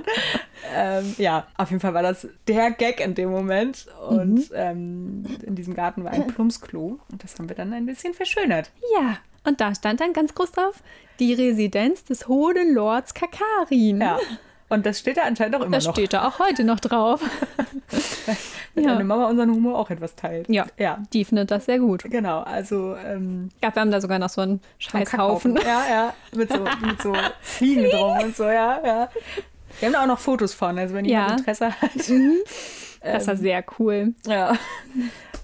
ähm, 0.76 1.16
ja, 1.18 1.48
auf 1.58 1.72
jeden 1.72 1.80
Fall 1.82 1.96
war 1.96 2.04
das 2.04 2.28
der 2.48 2.70
Gag 2.72 3.00
in 3.04 3.16
dem 3.16 3.32
Moment. 3.32 3.88
Und 4.08 4.36
Mhm. 4.36 4.56
ähm, 4.56 5.26
in 5.44 5.56
diesem 5.56 5.74
Garten 5.74 6.04
war 6.04 6.12
ein 6.12 6.28
Plumpsklo. 6.28 7.00
Und 7.12 7.24
das 7.24 7.40
haben 7.40 7.50
wir 7.50 7.56
dann 7.56 7.74
ein 7.74 7.88
bisschen 7.88 8.14
verschönert. 8.14 8.70
Ja, 8.96 9.18
und 9.46 9.60
da 9.62 9.74
stand 9.74 10.00
dann 10.00 10.14
ganz 10.14 10.36
groß 10.36 10.52
drauf, 10.52 10.76
die 11.20 11.34
Residenz 11.34 12.04
des 12.06 12.28
Hohen 12.28 12.74
Lords 12.76 13.14
Kakarin. 13.16 14.00
Ja. 14.00 14.20
Und 14.70 14.86
das 14.86 15.00
steht 15.00 15.18
da 15.18 15.24
anscheinend 15.24 15.56
auch 15.56 15.62
immer 15.62 15.78
Das 15.78 15.86
noch. 15.86 15.94
steht 15.94 16.14
da 16.14 16.28
auch 16.28 16.40
heute 16.40 16.64
noch 16.64 16.80
drauf. 16.80 17.22
Wenn 18.76 18.86
ja. 18.86 18.94
deine 18.94 19.04
Mama 19.04 19.28
unseren 19.30 19.52
Humor 19.52 19.78
auch 19.78 19.90
etwas 19.90 20.16
teilt. 20.16 20.50
Ja. 20.50 20.66
Ja. 20.78 21.00
Die 21.14 21.26
findet 21.26 21.52
das 21.52 21.66
sehr 21.66 21.80
gut. 21.80 22.04
Genau, 22.06 22.42
also 22.42 22.96
ähm, 22.96 23.50
glaube, 23.60 23.76
wir 23.76 23.82
haben 23.82 23.92
da 23.92 24.02
sogar 24.02 24.20
noch 24.20 24.30
so 24.30 24.42
einen 24.42 24.62
Scheißhaufen. 24.80 25.56
Kackhaufen. 25.56 25.58
Ja, 25.66 25.84
ja, 25.90 26.14
mit 26.36 26.52
so, 26.52 26.60
mit 26.60 27.02
so 27.02 27.14
Fliegen 27.42 27.90
drum 27.92 28.18
und 28.18 28.36
so, 28.36 28.46
ja, 28.46 28.80
ja. 28.84 29.10
Wir 29.80 29.88
haben 29.88 29.94
da 29.94 30.04
auch 30.04 30.08
noch 30.08 30.20
Fotos 30.20 30.54
von, 30.54 30.78
also 30.78 30.96
wenn 30.96 31.06
jemand 31.06 31.30
Ja. 31.32 31.38
Interesse 31.38 31.82
hat. 31.82 31.92
Das 33.04 33.28
war 33.28 33.36
sehr 33.36 33.66
cool. 33.80 34.14
Ja. 34.26 34.54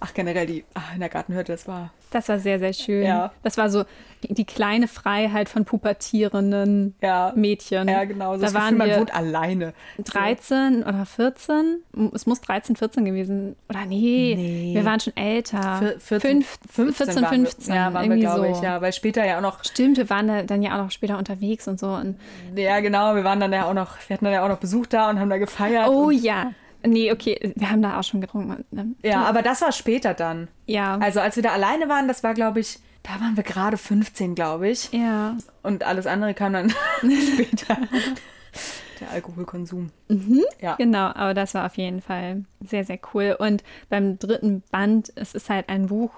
Ach, 0.02 0.14
generell 0.14 0.46
die, 0.46 0.64
ach, 0.74 0.94
in 0.94 1.00
der 1.02 1.10
Gartenhütte, 1.10 1.52
das 1.52 1.68
war, 1.68 1.92
Das 2.12 2.30
war 2.30 2.40
sehr, 2.40 2.58
sehr 2.60 2.72
schön. 2.74 3.04
Ja. 3.06 3.32
Das 3.44 3.58
war 3.58 3.70
so 3.70 3.84
die, 4.24 4.34
die 4.34 4.46
kleine 4.46 4.88
Freiheit 4.88 5.50
von 5.50 5.66
pubertierenden 5.66 6.96
ja, 7.02 7.32
Mädchen. 7.36 7.88
ja, 7.88 8.04
genau, 8.06 8.36
so 8.36 8.42
Da 8.42 8.46
das 8.46 8.54
Gefühl, 8.54 8.66
waren 8.66 8.78
man 8.78 8.90
wir 8.90 8.98
wohnt 9.00 9.14
alleine. 9.14 9.74
13 10.04 10.84
oder 10.84 11.06
14. 11.06 11.82
Es 12.14 12.26
muss 12.26 12.42
13, 12.42 12.76
14 12.76 13.06
gewesen. 13.06 13.56
Oder 13.70 13.86
nee, 13.86 14.36
Nee. 14.38 14.72
wir 14.74 14.86
waren 14.86 15.00
schon 15.00 15.16
älter. 15.16 15.80
Vier- 15.80 16.00
14, 16.00 16.44
15, 16.44 16.94
14, 16.94 17.16
waren 17.24 17.32
wir- 17.32 17.50
15. 17.50 17.76
Ja, 17.76 17.94
waren 17.94 18.10
wir, 18.10 18.18
glaube 18.18 18.48
so. 18.48 18.52
ich, 18.58 18.62
ja, 18.62 18.82
weil 18.82 18.94
später 18.94 19.26
ja 19.26 19.38
auch 19.38 19.42
noch, 19.42 19.64
Stimmt, 19.64 19.98
wir 19.98 20.10
waren 20.10 20.28
da 20.28 20.44
dann 20.44 20.62
ja 20.62 20.74
auch 20.80 20.84
noch 20.84 20.92
später 20.92 21.18
unterwegs 21.18 21.68
und 21.68 21.80
so. 21.80 21.88
Und 21.90 22.18
ja, 22.56 22.80
genau, 22.80 23.16
wir 23.16 23.24
waren 23.24 23.40
dann 23.40 23.54
ja 23.54 23.66
auch 23.66 23.74
noch, 23.74 23.98
wir 24.08 24.14
hatten 24.16 24.26
dann 24.26 24.34
ja 24.34 24.44
auch 24.44 24.50
noch 24.50 24.60
Besuch 24.60 24.86
da 24.88 25.10
und 25.10 25.20
haben 25.20 25.30
da 25.30 25.38
gefeiert. 25.38 25.88
oh 25.90 26.10
ja. 26.10 26.52
Nee, 26.86 27.12
okay, 27.12 27.54
wir 27.56 27.70
haben 27.70 27.82
da 27.82 28.00
auch 28.00 28.04
schon 28.04 28.22
getrunken. 28.22 28.64
ne? 28.72 28.94
ja, 29.04 29.24
aber 29.24 29.42
das 29.42 29.62
war 29.62 29.72
später 29.72 30.14
dann. 30.14 30.48
Ja. 30.66 30.98
Also 30.98 31.20
als 31.20 31.36
wir 31.36 31.44
da 31.44 31.52
alleine 31.52 31.90
waren, 31.90 32.08
das 32.08 32.24
war, 32.24 32.34
glaube 32.34 32.60
ich, 32.62 32.80
da 33.04 33.12
waren 33.22 33.36
wir 33.36 33.44
gerade 33.44 33.78
15, 33.78 34.36
glaube 34.36 34.70
ich. 34.70 34.92
ja. 34.92 35.36
Und 35.64 35.84
alles 35.84 36.08
andere 36.08 36.34
kam 36.34 36.54
dann 36.54 36.70
später. 37.00 37.78
Der 39.00 39.12
Alkoholkonsum. 39.12 39.92
Ja. 40.62 40.76
Genau, 40.76 41.08
aber 41.08 41.34
das 41.34 41.54
war 41.54 41.66
auf 41.66 41.78
jeden 41.78 42.02
Fall 42.02 42.44
sehr, 42.62 42.84
sehr 42.84 43.00
cool. 43.14 43.36
Und 43.40 43.64
beim 43.90 44.20
dritten 44.20 44.62
Band, 44.72 45.12
es 45.16 45.34
ist 45.36 45.50
halt 45.50 45.70
ein 45.70 45.88
Buch. 45.88 46.12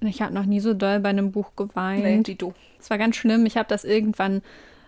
Ich 0.00 0.20
habe 0.20 0.34
noch 0.34 0.44
nie 0.44 0.60
so 0.60 0.74
doll 0.74 1.00
bei 1.00 1.10
einem 1.10 1.30
Buch 1.32 1.52
Nee, 1.56 1.64
geweint. 1.66 2.26
Dito. 2.26 2.52
Es 2.80 2.90
war 2.90 2.98
ganz 2.98 3.16
schlimm. 3.16 3.46
Ich 3.46 3.56
habe 3.56 3.68
das 3.68 3.84
irgendwann, 3.84 4.42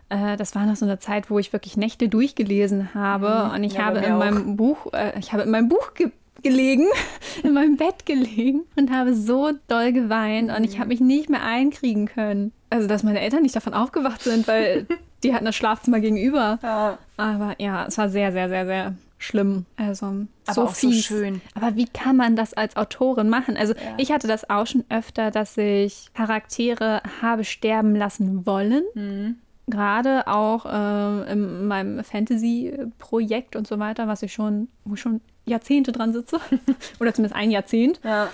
äh, 0.09 0.37
das 0.37 0.55
war 0.55 0.67
noch 0.67 0.77
so 0.77 0.85
eine 0.85 0.99
Zeit, 0.99 1.31
wo 1.31 1.39
ich 1.39 1.53
wirklich 1.53 1.77
Nächte 1.77 2.09
durchgelesen 2.09 2.95
habe. 2.95 3.51
Und 3.55 3.65
ich 3.65 3.73
Mhm. 3.75 3.79
Ja, 3.79 3.85
habe 3.87 3.99
in 3.99 4.13
mir 4.13 4.19
meinem 4.19 4.57
Buch, 4.57 4.93
äh, 4.93 5.19
ich 5.19 5.33
habe 5.33 5.43
in 5.43 5.51
meinem 5.51 5.69
Buch 5.69 5.95
ge 5.95 6.11
gelegen, 6.43 6.87
in 7.43 7.55
meinem 7.55 7.77
Bett 7.77 8.05
gelegen 8.07 8.61
und 8.77 8.91
habe 8.93 9.15
so 9.15 9.51
doll 9.69 9.93
geweint 9.93 10.51
und 10.51 10.59
Mhm. 10.59 10.65
ich 10.65 10.79
habe 10.79 10.89
mich 10.89 11.01
nicht 11.01 11.29
mehr 11.31 11.43
einkriegen 11.43 12.07
können. 12.07 12.53
Also, 12.71 12.87
dass 12.87 13.03
meine 13.03 13.21
Eltern 13.21 13.43
nicht 13.43 13.57
davon 13.57 13.75
aufgewacht 13.75 14.23
sind, 14.23 14.47
weil 14.47 14.87
die 15.25 15.35
hatten 15.35 15.45
das 15.47 15.57
Schlafzimmer 15.57 15.99
gegenüber. 15.99 16.59
Ja. 16.63 16.99
Aber 17.17 17.55
ja, 17.59 17.87
es 17.87 17.97
war 17.99 18.09
sehr, 18.11 18.33
sehr, 18.33 18.49
sehr, 18.49 18.67
sehr 18.67 18.95
schlimm. 19.19 19.65
Also 19.77 20.07
Aber 20.07 20.27
so 20.55 20.63
auch 20.65 20.75
so 20.75 20.91
fies. 20.91 21.07
schön. 21.07 21.41
Aber 21.55 21.75
wie 21.75 21.87
kann 21.87 22.17
man 22.17 22.37
das 22.37 22.53
als 22.53 22.77
Autorin 22.77 23.31
machen? 23.31 23.57
Also 23.57 23.73
ich 23.97 24.13
hatte 24.13 24.29
das 24.29 24.49
auch 24.51 24.67
schon 24.67 24.85
öfter, 24.91 25.31
dass 25.31 25.57
ich 25.57 26.09
Charaktere 26.15 27.01
habe 27.23 27.45
sterben 27.45 27.97
lassen 27.97 28.45
wollen. 28.47 28.83
Mhm. 28.95 29.37
Gerade 29.69 30.27
auch 30.29 30.65
äh, 30.67 31.33
in 31.33 31.67
meinem 31.67 32.05
Fantasy-Projekt 32.05 33.57
und 33.57 33.67
so 33.67 33.79
weiter, 33.79 34.07
was 34.07 34.23
ich 34.23 34.33
schon, 34.33 34.69
wo 34.85 34.95
ich 34.95 35.01
schon 35.01 35.21
Jahrzehnte 35.45 35.93
dran 35.93 36.13
sitze. 36.13 36.39
Oder 37.01 37.13
zumindest 37.13 37.35
ein 37.35 37.51
Jahrzehnt. 37.51 38.01
Ja. 38.05 38.29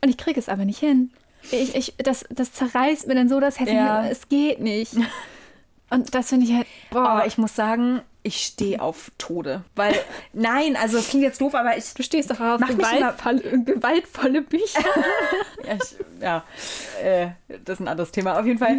Und 0.00 0.08
ich 0.08 0.16
kriege 0.16 0.40
es 0.40 0.48
aber 0.48 0.64
nicht 0.64 0.80
hin. 0.80 1.10
Ich, 1.50 1.74
ich, 1.74 1.94
das, 1.98 2.24
das 2.30 2.52
zerreißt 2.52 3.06
mir 3.06 3.14
dann 3.14 3.28
so 3.28 3.38
das 3.40 3.58
Herz. 3.60 3.70
Ja. 3.70 4.06
Es 4.08 4.28
geht 4.28 4.60
nicht. 4.60 4.94
Und 5.90 6.14
das 6.14 6.30
finde 6.30 6.46
ich 6.46 6.54
halt. 6.54 6.66
Boah, 6.90 7.08
Aber 7.08 7.26
ich 7.26 7.36
muss 7.38 7.54
sagen, 7.54 8.00
ich 8.22 8.38
stehe 8.38 8.80
auf 8.80 9.10
Tode. 9.18 9.62
Weil, 9.74 9.94
nein, 10.32 10.76
also 10.76 10.96
das 10.96 11.08
klingt 11.10 11.24
jetzt 11.24 11.40
doof, 11.40 11.54
aber 11.54 11.76
ich. 11.76 11.92
Du 11.94 12.02
stehst 12.02 12.30
doch 12.30 12.40
auf 12.40 12.60
Mach 12.60 12.68
mich 12.68 12.78
immer- 12.78 13.12
gewaltvolle, 13.64 14.42
Bücher. 14.42 14.82
Ja, 15.66 15.74
ich, 15.74 15.96
ja 16.20 16.44
äh, 17.02 17.28
das 17.64 17.74
ist 17.74 17.80
ein 17.80 17.88
anderes 17.88 18.10
Thema. 18.10 18.38
Auf 18.38 18.46
jeden 18.46 18.58
Fall. 18.58 18.78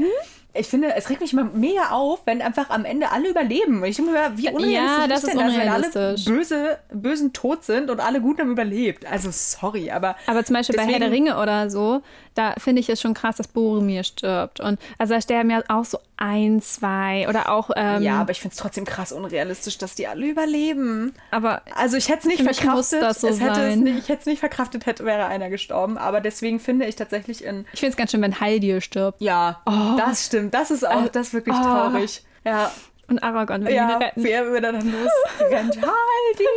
Ich 0.56 0.68
finde, 0.68 0.93
es 0.95 1.10
regt 1.10 1.20
mich 1.22 1.34
immer 1.34 1.45
mega 1.45 1.89
auf, 1.89 2.22
wenn 2.26 2.39
einfach 2.41 2.70
am 2.70 2.86
Ende 2.86 3.12
alle 3.12 3.28
überleben. 3.30 3.84
Ich 3.86 3.95
denke 3.95 4.12
mir, 4.12 4.32
wie 4.36 4.49
unrealistisch 4.49 4.76
Ja, 4.76 5.08
das 5.08 5.24
ist 5.24 5.34
denn 5.34 5.39
das, 5.39 5.58
wenn 5.58 5.68
alle 5.70 6.16
böse, 6.26 6.78
bösen 6.93 7.34
tot 7.34 7.64
sind 7.64 7.89
und 7.89 7.99
alle 7.99 8.22
Guten 8.22 8.41
haben 8.41 8.51
überlebt. 8.51 9.04
Also 9.08 9.30
sorry, 9.32 9.89
aber 9.89 10.16
Aber 10.28 10.45
zum 10.45 10.56
Beispiel 10.56 10.76
bei 10.76 10.84
Herr 10.84 10.99
der 10.99 11.10
Deswegen- 11.10 11.30
Ringe 11.30 11.41
oder 11.41 11.72
so, 11.72 12.01
da 12.36 12.54
finde 12.58 12.80
ich 12.82 12.90
es 12.90 13.00
schon 13.02 13.14
krass, 13.14 13.38
dass 13.38 13.48
Boromir 13.48 14.04
stirbt. 14.04 14.60
Und 14.60 14.80
also 14.98 15.14
da 15.14 15.22
sterben 15.22 15.50
ja 15.52 15.62
auch 15.70 15.86
so 15.86 16.00
ein, 16.18 16.62
zwei 16.62 17.28
oder 17.30 17.50
auch. 17.52 17.70
Ähm, 17.76 18.02
ja, 18.02 18.20
aber 18.22 18.32
ich 18.32 18.40
finde 18.42 18.54
es 18.54 18.60
trotzdem 18.60 18.86
krass 18.86 19.12
unrealistisch, 19.12 19.78
dass 19.78 19.96
die 19.96 20.08
alle 20.08 20.26
überleben. 20.28 21.14
aber 21.32 21.62
Also 21.76 21.98
ich 21.98 22.10
hätte 22.10 22.20
es 22.20 22.26
nicht 22.26 22.44
muss 22.44 22.58
verkraftet. 22.58 23.02
das 23.02 23.22
so 23.22 23.28
es 23.28 23.40
hätte 23.40 23.52
es 23.52 23.58
sein. 23.74 23.80
nicht, 23.82 24.00
ich 24.00 24.10
hätte 24.10 24.22
es 24.22 24.26
nicht 24.26 24.40
verkraftet, 24.40 24.86
hätte 24.86 25.06
wäre 25.06 25.26
einer 25.26 25.50
gestorben. 25.50 25.98
Aber 25.98 26.22
deswegen 26.22 26.60
finde 26.60 26.86
ich 26.86 26.96
tatsächlich 26.96 27.44
in 27.44 27.66
ich 27.74 27.80
finde 27.80 27.92
es 27.92 27.98
ganz 27.98 28.12
schön, 28.12 28.22
wenn 28.22 28.40
Haldir 28.40 28.82
stirbt. 28.82 29.22
ja, 29.22 29.62
das 29.98 30.26
stimmt. 30.26 30.54
Das 30.54 30.72
ist 30.72 30.88
auch 30.88 31.08
das 31.10 31.28
ist 31.28 31.34
wirklich 31.34 31.56
Oh. 31.58 31.62
traurig. 31.64 32.24
Ja, 32.46 32.72
Und 33.10 33.22
Aragorn 33.22 33.66
will 33.66 33.74
ja. 33.74 33.92
ihn 33.92 34.02
retten. 34.02 34.24
Wer 34.24 34.52
wird 34.52 34.64
dann 34.64 34.76
los? 34.92 35.12
Rennt 35.40 35.76
halt. 35.82 36.48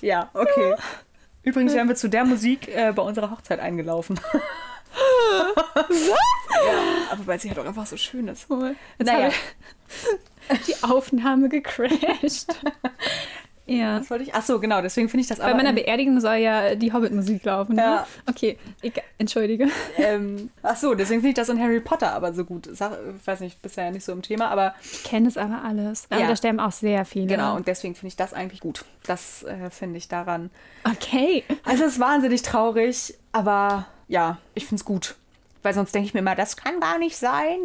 Ja, 0.00 0.30
okay. 0.34 0.74
Übrigens 1.48 1.74
wären 1.74 1.88
wir 1.88 1.94
zu 1.96 2.08
der 2.08 2.24
Musik 2.24 2.68
äh, 2.68 2.92
bei 2.94 3.02
unserer 3.02 3.30
Hochzeit 3.30 3.58
eingelaufen. 3.60 4.20
ja, 5.90 6.14
aber 7.10 7.26
weil 7.26 7.40
sie 7.40 7.48
halt 7.48 7.58
auch 7.58 7.64
einfach 7.64 7.86
so 7.86 7.96
schön 7.96 8.28
ist. 8.28 8.46
Jetzt 8.98 9.06
Naja. 9.10 9.30
die 10.66 10.82
Aufnahme 10.82 11.48
gecrashed. 11.48 12.48
ja. 13.68 14.00
Was 14.00 14.10
wollte 14.10 14.24
ich? 14.24 14.34
Ach 14.34 14.42
so, 14.42 14.58
genau. 14.58 14.80
Deswegen 14.82 15.08
finde 15.08 15.22
ich 15.22 15.28
das 15.28 15.38
Bei 15.38 15.44
aber 15.44 15.54
meiner 15.56 15.70
in- 15.70 15.76
Beerdigung 15.76 16.20
soll 16.20 16.36
ja 16.36 16.74
die 16.74 16.92
Hobbit-Musik 16.92 17.44
laufen. 17.44 17.76
Ne? 17.76 17.82
Ja. 17.82 18.06
Okay, 18.28 18.58
egal. 18.82 19.04
entschuldige. 19.18 19.68
ähm, 19.96 20.50
ach 20.62 20.76
so, 20.76 20.94
deswegen 20.94 21.20
finde 21.20 21.28
ich 21.30 21.34
das 21.36 21.48
in 21.48 21.60
Harry 21.60 21.80
Potter 21.80 22.12
aber 22.12 22.32
so 22.32 22.44
gut. 22.44 22.66
Ich 22.66 22.80
weiß 22.80 23.40
nicht, 23.40 23.60
bisher 23.62 23.84
ja 23.86 23.90
nicht 23.90 24.04
so 24.04 24.12
im 24.12 24.22
Thema, 24.22 24.48
aber 24.48 24.74
Ich 24.82 25.04
kenne 25.04 25.28
es 25.28 25.36
aber 25.36 25.62
alles. 25.64 26.06
Aber 26.10 26.20
Ja. 26.20 26.28
da 26.28 26.36
sterben 26.36 26.60
auch 26.60 26.72
sehr 26.72 27.04
viele. 27.04 27.26
genau. 27.26 27.56
Und 27.56 27.66
deswegen 27.68 27.94
finde 27.94 28.08
ich 28.08 28.16
das 28.16 28.32
eigentlich 28.34 28.60
gut. 28.60 28.84
Das 29.06 29.42
äh, 29.44 29.70
finde 29.70 29.98
ich 29.98 30.08
daran. 30.08 30.50
Okay. 30.84 31.44
Also 31.64 31.84
es 31.84 31.92
ist 31.94 32.00
wahnsinnig 32.00 32.42
traurig, 32.42 33.14
aber 33.32 33.86
ja, 34.08 34.38
ich 34.54 34.64
finde 34.66 34.80
es 34.80 34.84
gut. 34.84 35.14
Weil 35.62 35.74
sonst 35.74 35.94
denke 35.94 36.06
ich 36.06 36.14
mir 36.14 36.20
immer, 36.20 36.34
das 36.34 36.56
kann 36.56 36.80
gar 36.80 36.98
nicht 36.98 37.16
sein. 37.16 37.58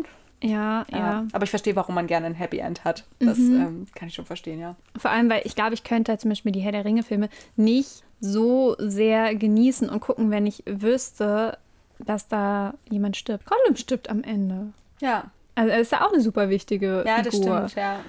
Ja, 0.44 0.86
ja. 0.91 1.26
Aber 1.32 1.44
ich 1.46 1.50
verstehe, 1.50 1.76
warum 1.76 1.96
man 1.96 2.06
gerne 2.08 2.26
ein 2.26 2.34
Happy 2.36 2.58
End 2.60 2.84
hat. 2.84 3.06
Das 3.20 3.38
Mhm. 3.38 3.56
ähm, 3.62 3.88
kann 3.96 4.10
ich 4.10 4.14
schon 4.16 4.26
verstehen, 4.26 4.60
ja. 4.60 4.76
Vor 4.98 5.10
allem, 5.10 5.30
weil 5.30 5.41
ich 5.46 5.56
glaube, 5.56 5.74
ich 5.74 5.84
könnte 5.86 6.18
zum 6.18 6.30
Beispiel 6.30 6.52
die 6.52 6.60
Herr 6.60 6.74
der 6.74 6.84
Ringe-Filme 6.86 7.30
nicht 7.56 8.04
so 8.20 8.76
sehr 8.78 9.36
genießen 9.36 9.89
und 9.89 10.00
gucken, 10.02 10.32
wenn 10.32 10.46
ich 10.46 10.64
wüsste, 10.66 11.58
dass 12.00 12.28
da 12.28 12.74
jemand 12.89 13.16
stirbt. 13.16 13.46
Gollum 13.46 13.76
stirbt 13.78 14.10
am 14.10 14.22
Ende. 14.24 14.74
Ja, 15.00 15.32
Also 15.56 15.70
er 15.72 15.80
ist 15.80 15.91
ja 15.94 16.06
auch 16.06 16.12
eine 16.12 16.22
super 16.22 16.50
wichtige 16.50 17.04
ja 17.08 17.22
das 17.22 17.36
Figur. 17.36 17.68
stimmt, 17.70 17.76
ja. 17.76 18.00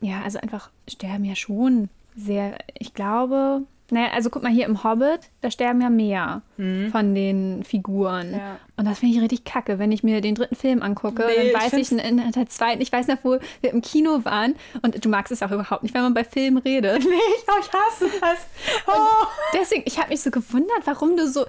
ja, 0.00 0.22
also 0.22 0.38
einfach 0.40 0.70
sterben 0.88 1.24
ja 1.24 1.36
schon 1.36 1.88
sehr, 2.16 2.56
ich 2.78 2.94
glaube, 2.94 3.62
naja, 3.90 4.08
also 4.12 4.28
guck 4.30 4.42
mal 4.42 4.52
hier 4.52 4.66
im 4.66 4.84
Hobbit, 4.84 5.20
da 5.40 5.50
sterben 5.50 5.80
ja 5.80 5.88
mehr 5.90 6.42
von 6.90 7.14
den 7.14 7.64
Figuren. 7.64 8.32
Mhm. 8.32 8.36
Ja. 8.36 8.58
Und 8.76 8.84
das 8.86 8.98
finde 8.98 9.14
ich 9.16 9.22
richtig 9.22 9.44
kacke, 9.44 9.78
wenn 9.78 9.90
ich 9.92 10.02
mir 10.02 10.20
den 10.20 10.34
dritten 10.34 10.56
Film 10.56 10.82
angucke. 10.82 11.24
Nee, 11.26 11.46
ich 11.48 11.52
dann 11.52 11.62
weiß 11.62 11.72
ich, 11.74 11.88
find's- 11.88 12.04
in, 12.04 12.18
in 12.18 12.32
der 12.32 12.48
zweiten, 12.48 12.80
ich 12.82 12.92
weiß 12.92 13.06
noch, 13.08 13.16
wo 13.22 13.38
wir 13.60 13.70
im 13.70 13.80
Kino 13.82 14.24
waren. 14.24 14.56
Und 14.82 15.04
du 15.04 15.08
magst 15.08 15.32
es 15.32 15.42
auch 15.42 15.50
überhaupt 15.50 15.82
nicht, 15.84 15.94
wenn 15.94 16.02
man 16.02 16.14
bei 16.14 16.24
Filmen 16.24 16.58
redet. 16.58 17.02
Nee, 17.02 17.08
ich, 17.08 17.42
ich 17.44 17.72
hasse 17.72 18.08
das. 18.20 18.46
Oh. 18.86 19.26
Deswegen, 19.54 19.82
ich 19.86 19.98
habe 19.98 20.10
mich 20.10 20.20
so 20.20 20.30
gewundert, 20.30 20.82
warum 20.84 21.16
du 21.16 21.26
so 21.26 21.46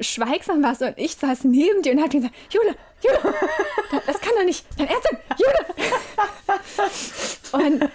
schweigsam 0.00 0.62
warst 0.62 0.80
und 0.82 0.94
ich 0.96 1.14
saß 1.14 1.44
neben 1.44 1.82
dir 1.82 1.92
und 1.92 1.98
habe 1.98 2.08
gesagt, 2.08 2.34
Jule, 2.50 2.74
Jule, 3.04 3.34
das- 3.92 4.00
das 4.06 4.20
kann 4.20 4.32
doch 4.36 4.44
nicht 4.44 4.64
dein 4.78 4.88
Ernst 4.88 5.04
sein, 5.10 5.18
Jule. 5.38 5.54
Und 7.80 7.90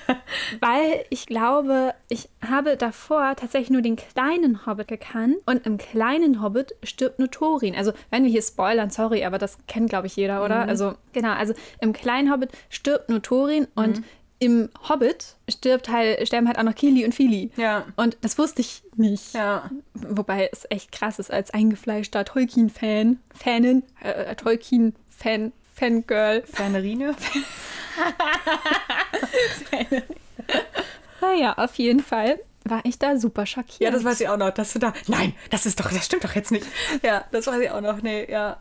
weil 0.64 1.06
ich 1.10 1.26
glaube, 1.26 1.94
ich 2.10 2.30
habe 2.48 2.78
davor 2.78 3.36
tatsächlich 3.36 3.70
nur 3.70 3.82
den 3.82 3.96
kleinen 3.96 4.66
Hobbit 4.66 4.88
gekannt 4.88 5.38
und 5.46 5.66
im 5.66 5.78
kleinen 5.78 6.42
Hobbit 6.42 6.76
stirbt 6.84 7.20
nur 7.20 7.30
Thorin. 7.30 7.76
Also 7.76 7.94
wenn 8.10 8.24
wir 8.24 8.32
hier 8.32 8.42
spoilern, 8.42 8.90
sorry, 8.90 9.26
aber 9.26 9.38
das 9.38 9.58
kennt 9.68 9.90
glaube 9.90 10.08
ich 10.08 10.16
jeder, 10.16 10.44
oder? 10.44 10.68
Also 10.68 10.96
genau, 11.12 11.34
also 11.34 11.54
im 11.80 11.94
kleinen 11.94 12.32
Hobbit 12.32 12.52
stirbt 12.70 13.10
nur 13.10 13.22
Thorin 13.22 13.68
und 13.76 14.04
im 14.40 14.70
Hobbit 14.90 15.36
stirbt 15.50 15.90
halt, 15.90 16.28
sterben 16.28 16.48
halt 16.48 16.58
auch 16.58 16.64
noch 16.64 16.76
Kili 16.76 17.06
und 17.06 17.16
Fili. 17.16 17.52
Ja. 17.56 17.86
Und 17.96 18.18
das 18.22 18.38
wusste 18.38 18.62
ich 18.62 18.84
nicht. 18.96 19.34
Ja. 19.34 19.70
Wobei 19.94 20.50
es 20.52 20.66
echt 20.70 20.92
krass 20.92 21.20
ist, 21.20 21.32
als 21.32 21.52
eingefleischter 21.52 22.26
Tolkien-Fan, 22.26 23.20
Fanin, 23.34 23.84
äh, 24.02 24.36
Tolkien-Fan, 24.36 25.54
Fangirl. 25.74 26.44
Fernerine? 26.46 27.16
Naja, 31.22 31.54
auf 31.58 31.76
jeden 31.76 32.02
Fall 32.02 32.40
war 32.66 32.82
ich 32.84 33.00
da 33.00 33.18
super 33.18 33.46
schockiert. 33.46 33.80
Ja, 33.82 33.92
das 33.92 34.04
weiß 34.04 34.22
ich 34.22 34.30
auch 34.30 34.38
noch, 34.38 34.52
dass 34.52 34.74
du 34.74 34.80
da. 34.80 34.94
Nein, 35.08 35.34
das 35.50 35.66
ist 35.66 35.80
doch, 35.80 35.90
das 35.92 36.06
stimmt 36.06 36.24
doch 36.24 36.34
jetzt 36.36 36.52
nicht. 36.52 36.66
Ja, 37.02 37.24
das 37.32 37.48
weiß 37.48 37.62
ich 37.62 37.72
auch 37.72 37.82
noch. 37.82 38.02
Nee, 38.02 38.30
ja. 38.32 38.58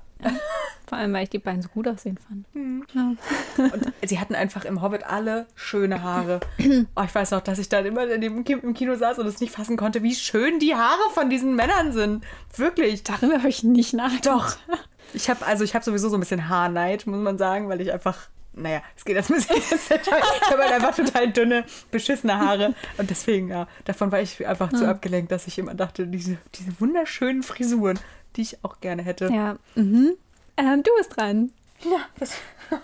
Vor 0.89 0.99
allem, 0.99 1.13
weil 1.15 1.25
ich 1.25 1.31
die 1.31 1.39
beiden 1.41 1.63
so 1.63 1.69
gut 1.69 1.89
aussehen 1.89 2.17
fand. 2.17 2.47
Hm. 2.53 2.85
Ja. 2.95 3.15
Und 3.57 3.93
sie 4.05 4.21
hatten 4.21 4.37
einfach 4.37 4.65
im 4.65 4.81
Hobbit 4.81 5.03
alle 5.05 5.47
schöne 5.57 6.03
Haare. 6.03 6.41
Oh, 6.95 7.03
ich 7.05 7.15
weiß 7.15 7.33
noch, 7.33 7.41
dass 7.41 7.59
ich 7.59 7.69
dann 7.69 7.87
immer 7.87 8.07
in 8.09 8.21
dem 8.21 8.45
Ki- 8.45 8.53
im 8.63 8.75
Kino 8.75 8.95
saß 8.95 9.19
und 9.19 9.27
es 9.27 9.41
nicht 9.41 9.53
fassen 9.53 9.77
konnte, 9.77 10.03
wie 10.05 10.15
schön 10.15 10.61
die 10.61 10.77
Haare 10.77 11.01
von 11.15 11.29
diesen 11.31 11.57
Männern 11.57 11.93
sind. 11.93 12.25
Wirklich. 12.57 13.03
Darüber 13.03 13.39
habe 13.39 13.49
ich 13.49 13.65
nicht 13.65 13.95
nachgedacht. 13.95 14.59
Doch. 14.69 14.77
Ich 15.15 15.29
habe 15.29 15.45
also 15.45 15.65
ich 15.65 15.75
habe 15.75 15.85
sowieso 15.85 16.09
so 16.09 16.17
ein 16.17 16.21
bisschen 16.21 16.49
Haarneid, 16.49 17.07
muss 17.07 17.19
man 17.21 17.37
sagen, 17.39 17.69
weil 17.69 17.81
ich 17.81 17.93
einfach 17.93 18.29
naja, 18.55 18.83
es 18.97 19.05
geht 19.05 19.17
jetzt 19.17 19.31
ein 19.31 19.37
bisschen 19.37 19.57
ins 19.57 19.89
Detail. 19.89 20.21
Ich 20.43 20.51
habe 20.51 20.63
halt 20.63 20.73
einfach 20.73 20.95
total 20.95 21.33
dünne, 21.33 21.65
beschissene 21.91 22.39
Haare. 22.39 22.75
Und 22.99 23.11
deswegen, 23.11 23.49
ja, 23.49 23.67
davon 23.85 24.13
war 24.13 24.21
ich 24.21 24.47
einfach 24.47 24.73
zu 24.73 24.87
abgelenkt, 24.87 25.33
dass 25.33 25.47
ich 25.47 25.59
immer 25.59 25.75
dachte, 25.75 26.07
diese, 26.07 26.39
diese 26.55 26.79
wunderschönen 26.81 27.43
Frisuren, 27.43 27.99
die 28.37 28.43
ich 28.43 28.65
auch 28.65 28.81
gerne 28.81 29.03
hätte. 29.03 29.31
Ja, 29.33 29.57
mhm. 29.75 30.13
Ähm, 30.57 30.83
du 30.83 30.91
bist 30.99 31.17
dran. 31.17 31.51
Ja, 31.85 32.01
was? 32.19 32.37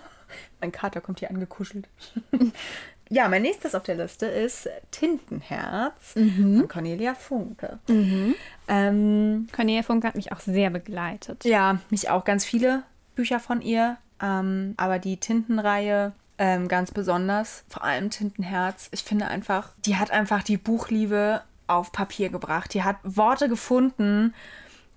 mein 0.59 0.71
Kater 0.71 1.01
kommt 1.01 1.19
hier 1.19 1.29
angekuschelt. 1.29 1.87
ja, 3.09 3.29
mein 3.29 3.43
nächstes 3.43 3.75
auf 3.75 3.83
der 3.83 3.95
Liste 3.95 4.25
ist 4.25 4.67
Tintenherz 4.91 6.13
von 6.13 6.67
Cornelia 6.67 7.13
Funke. 7.13 7.79
Ähm, 8.67 9.47
Cornelia 9.55 9.83
Funke 9.83 10.07
hat 10.07 10.15
mich 10.15 10.31
auch 10.31 10.39
sehr 10.39 10.69
begleitet. 10.71 11.45
ja, 11.45 11.79
mich 11.89 12.09
auch 12.09 12.25
ganz 12.25 12.43
viele 12.43 12.83
Bücher 13.15 13.39
von 13.39 13.61
ihr, 13.61 13.97
ähm, 14.21 14.73
aber 14.77 14.99
die 14.99 15.17
Tintenreihe 15.17 16.13
ähm, 16.37 16.67
ganz 16.69 16.91
besonders, 16.91 17.63
vor 17.67 17.83
allem 17.83 18.09
Tintenherz. 18.09 18.87
Ich 18.91 19.03
finde 19.03 19.27
einfach, 19.27 19.71
die 19.85 19.97
hat 19.97 20.11
einfach 20.11 20.41
die 20.41 20.57
Buchliebe 20.57 21.41
auf 21.67 21.91
Papier 21.91 22.29
gebracht. 22.29 22.73
Die 22.73 22.83
hat 22.83 22.97
Worte 23.03 23.49
gefunden, 23.49 24.33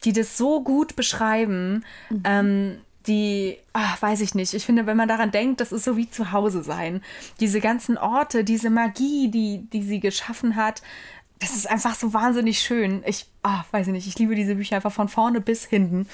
die 0.04 0.12
das 0.12 0.38
so 0.38 0.62
gut 0.62 0.96
beschreiben. 0.96 1.84
Ähm, 2.24 2.78
die, 3.06 3.58
ah, 3.72 3.96
weiß 3.98 4.20
ich 4.20 4.34
nicht. 4.34 4.54
Ich 4.54 4.64
finde, 4.64 4.86
wenn 4.86 4.96
man 4.96 5.08
daran 5.08 5.32
denkt, 5.32 5.60
das 5.60 5.72
ist 5.72 5.84
so 5.84 5.96
wie 5.96 6.08
zu 6.08 6.30
Hause 6.30 6.62
sein. 6.62 7.02
Diese 7.40 7.60
ganzen 7.60 7.98
Orte, 7.98 8.44
diese 8.44 8.70
Magie, 8.70 9.28
die, 9.28 9.66
die 9.72 9.82
sie 9.82 9.98
geschaffen 9.98 10.54
hat, 10.54 10.82
das 11.40 11.56
ist 11.56 11.68
einfach 11.68 11.96
so 11.96 12.14
wahnsinnig 12.14 12.60
schön. 12.60 13.02
Ich, 13.04 13.26
ah, 13.42 13.64
weiß 13.72 13.88
ich 13.88 13.92
nicht, 13.92 14.06
ich 14.06 14.18
liebe 14.18 14.36
diese 14.36 14.54
Bücher 14.54 14.76
einfach 14.76 14.92
von 14.92 15.08
vorne 15.08 15.40
bis 15.40 15.64
hinten. 15.64 16.06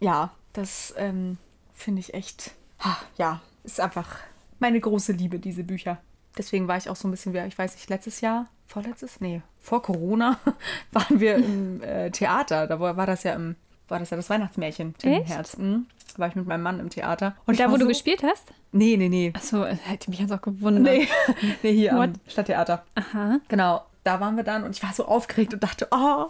Ja, 0.00 0.32
das 0.52 0.92
ähm, 0.98 1.38
finde 1.74 2.00
ich 2.00 2.14
echt, 2.14 2.52
ah, 2.78 2.96
ja, 3.18 3.40
ist 3.64 3.80
einfach 3.80 4.16
meine 4.58 4.80
große 4.80 5.12
Liebe, 5.12 5.38
diese 5.38 5.64
Bücher. 5.64 5.98
Deswegen 6.38 6.66
war 6.68 6.76
ich 6.76 6.88
auch 6.88 6.96
so 6.96 7.06
ein 7.06 7.10
bisschen, 7.10 7.32
wie, 7.34 7.38
ich 7.38 7.58
weiß 7.58 7.74
nicht, 7.74 7.88
letztes 7.90 8.20
Jahr, 8.20 8.46
vorletztes? 8.66 9.20
Nee, 9.20 9.42
vor 9.60 9.82
Corona 9.82 10.38
waren 10.92 11.20
wir 11.20 11.36
im 11.36 11.82
äh, 11.82 12.10
Theater. 12.10 12.66
Da 12.66 12.80
war, 12.80 12.96
war 12.96 13.06
das 13.06 13.22
ja 13.22 13.34
im, 13.34 13.56
war 13.88 13.98
das 13.98 14.10
ja 14.10 14.16
das 14.16 14.30
Weihnachtsmärchen, 14.30 14.96
Tintenherz. 14.96 15.56
Mhm. 15.58 15.86
Da 16.14 16.18
war 16.18 16.28
ich 16.28 16.34
mit 16.34 16.46
meinem 16.46 16.62
Mann 16.62 16.80
im 16.80 16.90
Theater. 16.90 17.36
Und 17.46 17.54
Und 17.54 17.60
da, 17.60 17.66
wo 17.66 17.72
war 17.72 17.78
du 17.78 17.84
so, 17.84 17.88
gespielt 17.88 18.22
hast? 18.22 18.44
Nee, 18.72 18.96
nee, 18.96 19.08
nee. 19.08 19.32
Achso, 19.34 19.64
hätte 19.64 20.10
mich 20.10 20.20
jetzt 20.20 20.32
auch 20.32 20.42
gewundert. 20.42 20.82
Nee, 20.82 21.08
nee 21.62 21.72
hier 21.72 21.92
am 21.92 21.98
What? 21.98 22.10
Stadttheater. 22.26 22.84
Aha. 22.94 23.38
Genau, 23.48 23.84
da 24.02 24.20
waren 24.20 24.36
wir 24.36 24.44
dann 24.44 24.64
und 24.64 24.76
ich 24.76 24.82
war 24.82 24.92
so 24.92 25.06
aufgeregt 25.06 25.54
und 25.54 25.62
dachte, 25.62 25.88
oh, 25.90 26.26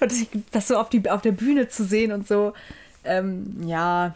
und 0.00 0.12
das 0.50 0.68
so 0.68 0.76
auf, 0.76 0.88
die, 0.88 1.08
auf 1.10 1.22
der 1.22 1.32
Bühne 1.32 1.68
zu 1.68 1.84
sehen 1.84 2.12
und 2.12 2.26
so, 2.26 2.52
ähm, 3.04 3.56
ja, 3.66 4.14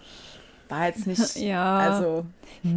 war 0.68 0.86
jetzt 0.86 1.06
nicht, 1.06 1.36
Ja. 1.36 1.78
also, 1.78 2.24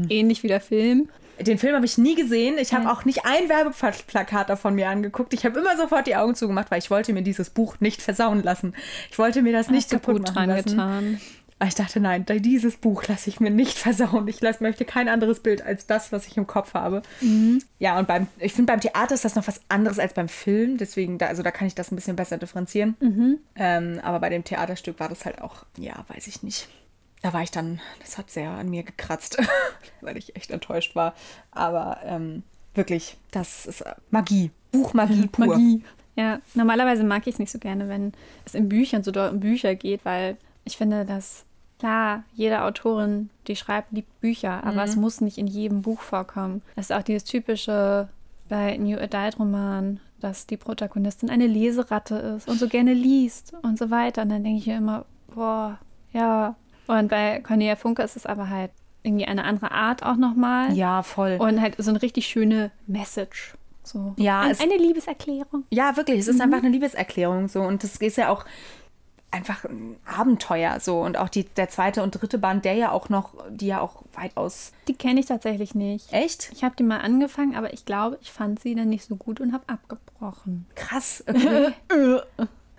Ähnlich 0.10 0.44
wie 0.44 0.48
der 0.48 0.62
Film. 0.62 1.10
den 1.40 1.58
Film 1.58 1.74
habe 1.76 1.86
ich 1.86 1.98
nie 1.98 2.16
gesehen. 2.16 2.58
Ich 2.60 2.74
habe 2.74 2.92
auch 2.92 3.06
nicht 3.06 3.26
ein 3.26 3.50
Werbeplakat 3.50 4.50
davon 4.50 4.76
mir 4.76 4.90
angeguckt. 4.90 5.34
Ich 5.34 5.46
habe 5.46 5.60
immer 5.60 5.76
sofort 5.78 6.06
die 6.06 6.16
Augen 6.16 6.36
zugemacht, 6.36 6.70
weil 6.70 6.80
ich 6.80 6.92
wollte 6.92 7.14
mir 7.14 7.22
dieses 7.24 7.50
Buch 7.50 7.78
nicht 7.80 8.02
versauen 8.02 8.44
lassen. 8.44 8.74
Ich 9.12 9.18
wollte 9.18 9.42
mir 9.42 9.54
das 9.54 9.70
nicht 9.70 9.84
Hast 9.86 9.92
du 9.94 9.96
kaputt 10.00 10.16
gut 10.18 10.36
machen 10.36 10.36
dran 10.36 10.50
lassen. 10.50 10.70
getan. 10.70 11.22
Aber 11.62 11.68
ich 11.68 11.76
dachte, 11.76 12.00
nein, 12.00 12.26
dieses 12.26 12.78
Buch 12.78 13.04
lasse 13.08 13.30
ich 13.30 13.40
mir 13.42 13.50
nicht 13.50 13.78
versauen. 13.78 14.28
Ich 14.28 14.40
lasse, 14.42 14.62
möchte 14.64 14.86
kein 14.86 15.10
anderes 15.10 15.40
Bild 15.42 15.62
als 15.62 15.86
das, 15.88 16.12
was 16.12 16.28
ich 16.28 16.38
im 16.38 16.46
Kopf 16.48 16.74
habe. 16.74 17.02
Ja, 17.80 17.98
und 18.00 18.08
beim, 18.08 18.28
ich 18.40 18.54
finde, 18.54 18.72
beim 18.72 18.80
Theater 18.82 19.14
ist 19.16 19.26
das 19.26 19.36
noch 19.36 19.48
was 19.48 19.60
anderes 19.70 19.98
als 20.00 20.14
beim 20.14 20.30
Film. 20.30 20.78
Deswegen, 20.78 21.18
da, 21.18 21.26
also 21.28 21.42
da 21.44 21.52
kann 21.52 21.68
ich 21.68 21.76
das 21.76 21.92
ein 21.92 21.96
bisschen 21.96 22.16
besser 22.16 22.38
differenzieren. 22.38 23.40
Ähm, 23.56 24.00
aber 24.04 24.20
bei 24.20 24.30
dem 24.30 24.44
Theaterstück 24.46 25.00
war 25.00 25.10
das 25.10 25.26
halt 25.26 25.42
auch, 25.42 25.66
ja, 25.78 26.06
weiß 26.10 26.28
ich 26.28 26.44
nicht. 26.44 26.68
Da 27.22 27.34
war 27.34 27.44
ich 27.44 27.52
dann, 27.52 27.82
das 28.00 28.18
hat 28.18 28.30
sehr 28.32 28.50
an 28.52 28.70
mir 28.70 28.84
gekratzt, 28.84 29.38
weil 30.02 30.18
ich 30.18 30.36
echt 30.36 30.52
enttäuscht 30.52 30.96
war. 30.96 31.14
Aber 31.52 32.00
ähm, 32.04 32.44
wirklich, 32.74 33.18
das 33.32 33.66
ist 33.66 33.82
äh, 33.82 33.94
Magie. 34.10 34.52
Buchmagie 34.72 35.28
pur. 35.32 35.48
Magie. 35.48 35.84
Ja, 36.16 36.40
normalerweise 36.54 37.04
mag 37.04 37.28
ich 37.28 37.36
es 37.36 37.40
nicht 37.40 37.52
so 37.52 37.60
gerne, 37.60 37.88
wenn 37.88 38.14
es 38.46 38.54
in 38.54 38.70
Büchern 38.70 39.04
so 39.04 39.12
doll 39.12 39.30
um 39.30 39.40
Bücher 39.40 39.76
geht, 39.76 40.04
weil 40.04 40.38
ich 40.66 40.78
finde, 40.78 41.06
dass 41.06 41.46
klar, 41.80 42.24
jede 42.34 42.64
Autorin, 42.64 43.30
die 43.48 43.56
schreibt, 43.56 43.94
liebt 43.94 44.20
Bücher, 44.20 44.64
aber 44.66 44.84
es 44.84 44.98
muss 44.98 45.22
nicht 45.22 45.38
in 45.38 45.48
jedem 45.48 45.82
Buch 45.82 46.02
vorkommen. 46.02 46.62
Das 46.76 46.90
ist 46.90 46.96
auch 46.96 47.04
dieses 47.04 47.24
typische 47.24 48.10
bei 48.50 48.76
New 48.78 48.98
Adult 48.98 49.40
Roman, 49.40 50.00
dass 50.20 50.46
die 50.46 50.58
Protagonistin 50.58 51.30
eine 51.30 51.48
Leseratte 51.48 52.16
ist 52.16 52.50
und 52.50 52.60
so 52.60 52.68
gerne 52.68 52.94
liest 52.94 53.54
und 53.62 53.78
so 53.78 53.90
weiter. 53.90 54.24
Und 54.24 54.30
dann 54.30 54.44
denke 54.44 54.60
ich 54.60 54.68
mir 54.68 54.78
immer, 54.78 55.06
boah, 55.34 55.80
ja. 56.12 56.56
Und 56.90 57.08
bei 57.10 57.40
Cornelia 57.42 57.76
Funke 57.76 58.02
ist 58.02 58.16
es 58.16 58.26
aber 58.26 58.50
halt 58.50 58.72
irgendwie 59.04 59.26
eine 59.26 59.44
andere 59.44 59.72
Art 59.72 60.04
auch 60.04 60.16
nochmal. 60.18 60.74
Ja, 60.74 61.04
voll. 61.04 61.38
Und 61.40 61.62
halt 61.62 61.76
so 61.78 61.90
eine 61.92 62.02
richtig 62.02 62.26
schöne 62.28 62.72
Message. 62.88 63.54
So. 63.84 64.14
Ja, 64.18 64.42
Ein, 64.42 64.52
es- 64.52 64.60
eine 64.60 64.76
Liebeserklärung. 64.76 65.64
Ja, 65.70 65.96
wirklich. 65.98 66.20
Es 66.20 66.28
ist 66.28 66.42
einfach 66.42 66.58
eine 66.60 66.70
Liebeserklärung 66.70 67.48
so. 67.48 67.62
Und 67.62 67.84
das 67.84 67.96
ist 67.98 68.18
ja 68.18 68.30
auch 68.30 68.44
einfach 69.32 69.64
ein 69.66 69.96
Abenteuer 70.06 70.80
so. 70.80 71.00
Und 71.02 71.18
auch 71.18 71.30
die, 71.30 71.44
der 71.46 71.70
zweite 71.70 72.02
und 72.04 72.12
dritte 72.12 72.38
Band, 72.40 72.66
der 72.66 72.74
ja 72.74 72.92
auch 72.92 73.10
noch, 73.10 73.34
die 73.50 73.68
ja 73.68 73.80
auch 73.82 74.04
weitaus. 74.14 74.74
Die 74.88 74.96
kenne 74.96 75.20
ich 75.20 75.28
tatsächlich 75.28 75.76
nicht. 75.76 76.12
Echt? 76.12 76.50
Ich 76.54 76.64
habe 76.64 76.76
die 76.76 76.84
mal 76.84 77.00
angefangen, 77.02 77.56
aber 77.56 77.72
ich 77.74 77.86
glaube, 77.86 78.18
ich 78.22 78.32
fand 78.32 78.60
sie 78.60 78.74
dann 78.76 78.90
nicht 78.90 79.06
so 79.06 79.16
gut 79.16 79.40
und 79.40 79.54
habe 79.54 79.64
abgebrochen. 79.68 80.66
Krass. 80.76 81.24
Okay. 81.28 81.72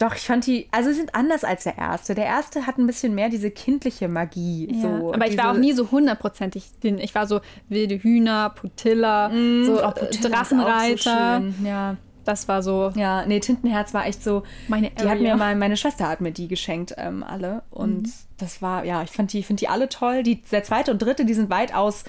Doch, 0.01 0.15
ich 0.17 0.23
fand 0.23 0.47
die, 0.47 0.67
also 0.73 0.89
sie 0.91 0.97
sind 0.97 1.15
anders 1.15 1.45
als 1.45 1.65
der 1.65 1.77
erste. 1.79 2.15
Der 2.17 2.25
erste 2.25 2.67
hat 2.67 2.79
ein 2.79 2.87
bisschen 2.87 3.15
mehr 3.15 3.29
diese 3.29 3.51
kindliche 3.51 4.09
Magie. 4.09 4.67
Ja. 4.73 4.81
So, 4.99 5.13
aber 5.13 5.27
ich 5.29 5.37
war 5.39 5.53
auch 5.53 5.57
nie 5.59 5.73
so 5.75 5.91
hundertprozentig. 5.91 6.65
Ich 6.83 7.15
war 7.15 7.27
so 7.27 7.41
wilde 7.69 7.97
Hühner, 8.03 8.51
Putilla, 8.51 9.31
so 9.31 9.79
Oh, 9.85 9.93
so 10.11 10.29
Drachenreiter. 10.29 11.41
schön, 11.43 11.55
ja. 11.67 11.97
das 12.25 12.49
war 12.49 12.63
so 12.63 12.93
Ja, 12.95 13.27
nee, 13.27 13.41
Tintenherz 13.41 13.93
war 13.95 14.07
echt 14.07 14.25
so. 14.25 14.43
meine 14.69 14.91
Die 14.91 15.09
hat 15.09 15.21
mir 15.21 15.37
mal, 15.37 15.55
meine 15.55 15.77
Schwester 15.77 16.09
hat 16.09 16.21
mir 16.23 16.33
die 16.33 16.49
geschenkt, 16.49 16.95
ähm, 16.97 17.23
alle. 17.23 17.63
Und 17.71 18.05
Mhm. 18.07 18.13
das 18.39 18.63
war, 18.63 18.85
ja, 18.85 19.03
ich 19.03 19.11
fand 19.11 19.33
die, 19.35 19.43
finde 19.43 19.61
die 19.61 19.69
alle 19.69 19.89
toll. 19.91 20.23
Die, 20.23 20.41
der 20.43 20.65
zweite 20.65 20.93
und 20.93 21.03
dritte, 21.03 21.25
die 21.27 21.35
sind 21.35 21.51
weitaus 21.51 22.05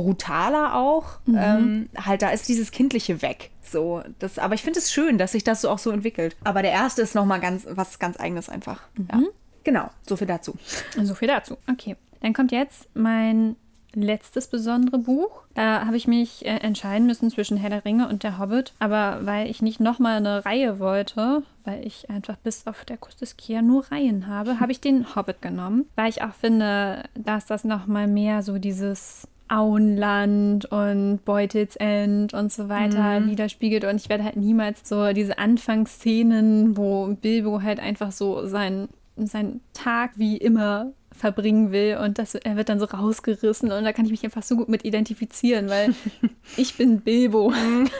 brutaler 0.00 0.74
auch. 0.74 1.18
Mhm. 1.26 1.38
Ähm, 1.38 1.88
halt, 1.96 2.22
da 2.22 2.30
ist 2.30 2.48
dieses 2.48 2.70
Kindliche 2.70 3.22
weg. 3.22 3.50
So, 3.62 4.02
das, 4.18 4.38
aber 4.38 4.54
ich 4.54 4.62
finde 4.62 4.78
es 4.78 4.92
schön, 4.92 5.18
dass 5.18 5.32
sich 5.32 5.44
das 5.44 5.60
so 5.60 5.70
auch 5.70 5.78
so 5.78 5.90
entwickelt. 5.90 6.36
Aber 6.44 6.62
der 6.62 6.72
erste 6.72 7.02
ist 7.02 7.14
nochmal 7.14 7.40
ganz, 7.40 7.66
was 7.70 7.98
ganz 7.98 8.18
eigenes 8.18 8.48
einfach. 8.48 8.82
Mhm. 8.96 9.08
Ja. 9.12 9.20
Genau, 9.62 9.90
so 10.06 10.16
viel 10.16 10.26
dazu. 10.26 10.54
So 11.02 11.14
viel 11.14 11.28
dazu. 11.28 11.58
Okay. 11.70 11.96
Dann 12.22 12.32
kommt 12.32 12.52
jetzt 12.52 12.88
mein 12.94 13.56
letztes 13.94 14.46
besondere 14.46 14.98
Buch. 14.98 15.42
Da 15.54 15.86
habe 15.86 15.96
ich 15.96 16.06
mich 16.06 16.46
äh, 16.46 16.58
entscheiden 16.58 17.06
müssen 17.06 17.30
zwischen 17.30 17.56
Herr 17.56 17.70
der 17.70 17.84
Ringe 17.84 18.08
und 18.08 18.22
der 18.22 18.38
Hobbit. 18.38 18.72
Aber 18.78 19.20
weil 19.22 19.50
ich 19.50 19.62
nicht 19.62 19.80
nochmal 19.80 20.16
eine 20.16 20.44
Reihe 20.44 20.78
wollte, 20.78 21.42
weil 21.64 21.86
ich 21.86 22.08
einfach 22.08 22.36
bis 22.36 22.66
auf 22.66 22.84
der 22.84 22.98
Kia 23.36 23.62
nur 23.62 23.90
Reihen 23.90 24.26
habe, 24.26 24.60
habe 24.60 24.72
ich 24.72 24.80
den 24.80 25.14
Hobbit 25.14 25.42
genommen. 25.42 25.86
Weil 25.96 26.08
ich 26.08 26.22
auch 26.22 26.34
finde, 26.34 27.04
dass 27.14 27.46
das 27.46 27.64
nochmal 27.64 28.06
mehr 28.06 28.42
so 28.42 28.58
dieses 28.58 29.26
Auenland 29.50 30.64
und 30.66 31.24
Beutelsend 31.24 32.32
und 32.32 32.52
so 32.52 32.68
weiter 32.68 33.20
mhm. 33.20 33.30
widerspiegelt. 33.30 33.84
Und 33.84 33.96
ich 33.96 34.08
werde 34.08 34.24
halt 34.24 34.36
niemals 34.36 34.88
so 34.88 35.12
diese 35.12 35.38
Anfangsszenen, 35.38 36.76
wo 36.76 37.14
Bilbo 37.20 37.62
halt 37.62 37.80
einfach 37.80 38.12
so 38.12 38.46
sein, 38.46 38.88
seinen 39.16 39.60
Tag 39.72 40.12
wie 40.16 40.36
immer 40.36 40.92
verbringen 41.12 41.70
will 41.70 41.98
und 42.02 42.18
das, 42.18 42.34
er 42.34 42.56
wird 42.56 42.70
dann 42.70 42.78
so 42.78 42.86
rausgerissen 42.86 43.70
und 43.70 43.84
da 43.84 43.92
kann 43.92 44.06
ich 44.06 44.10
mich 44.10 44.24
einfach 44.24 44.42
so 44.42 44.56
gut 44.56 44.68
mit 44.68 44.84
identifizieren, 44.84 45.68
weil 45.68 45.94
ich 46.56 46.76
bin 46.76 47.00
Bilbo. 47.00 47.50
Mhm. 47.50 47.90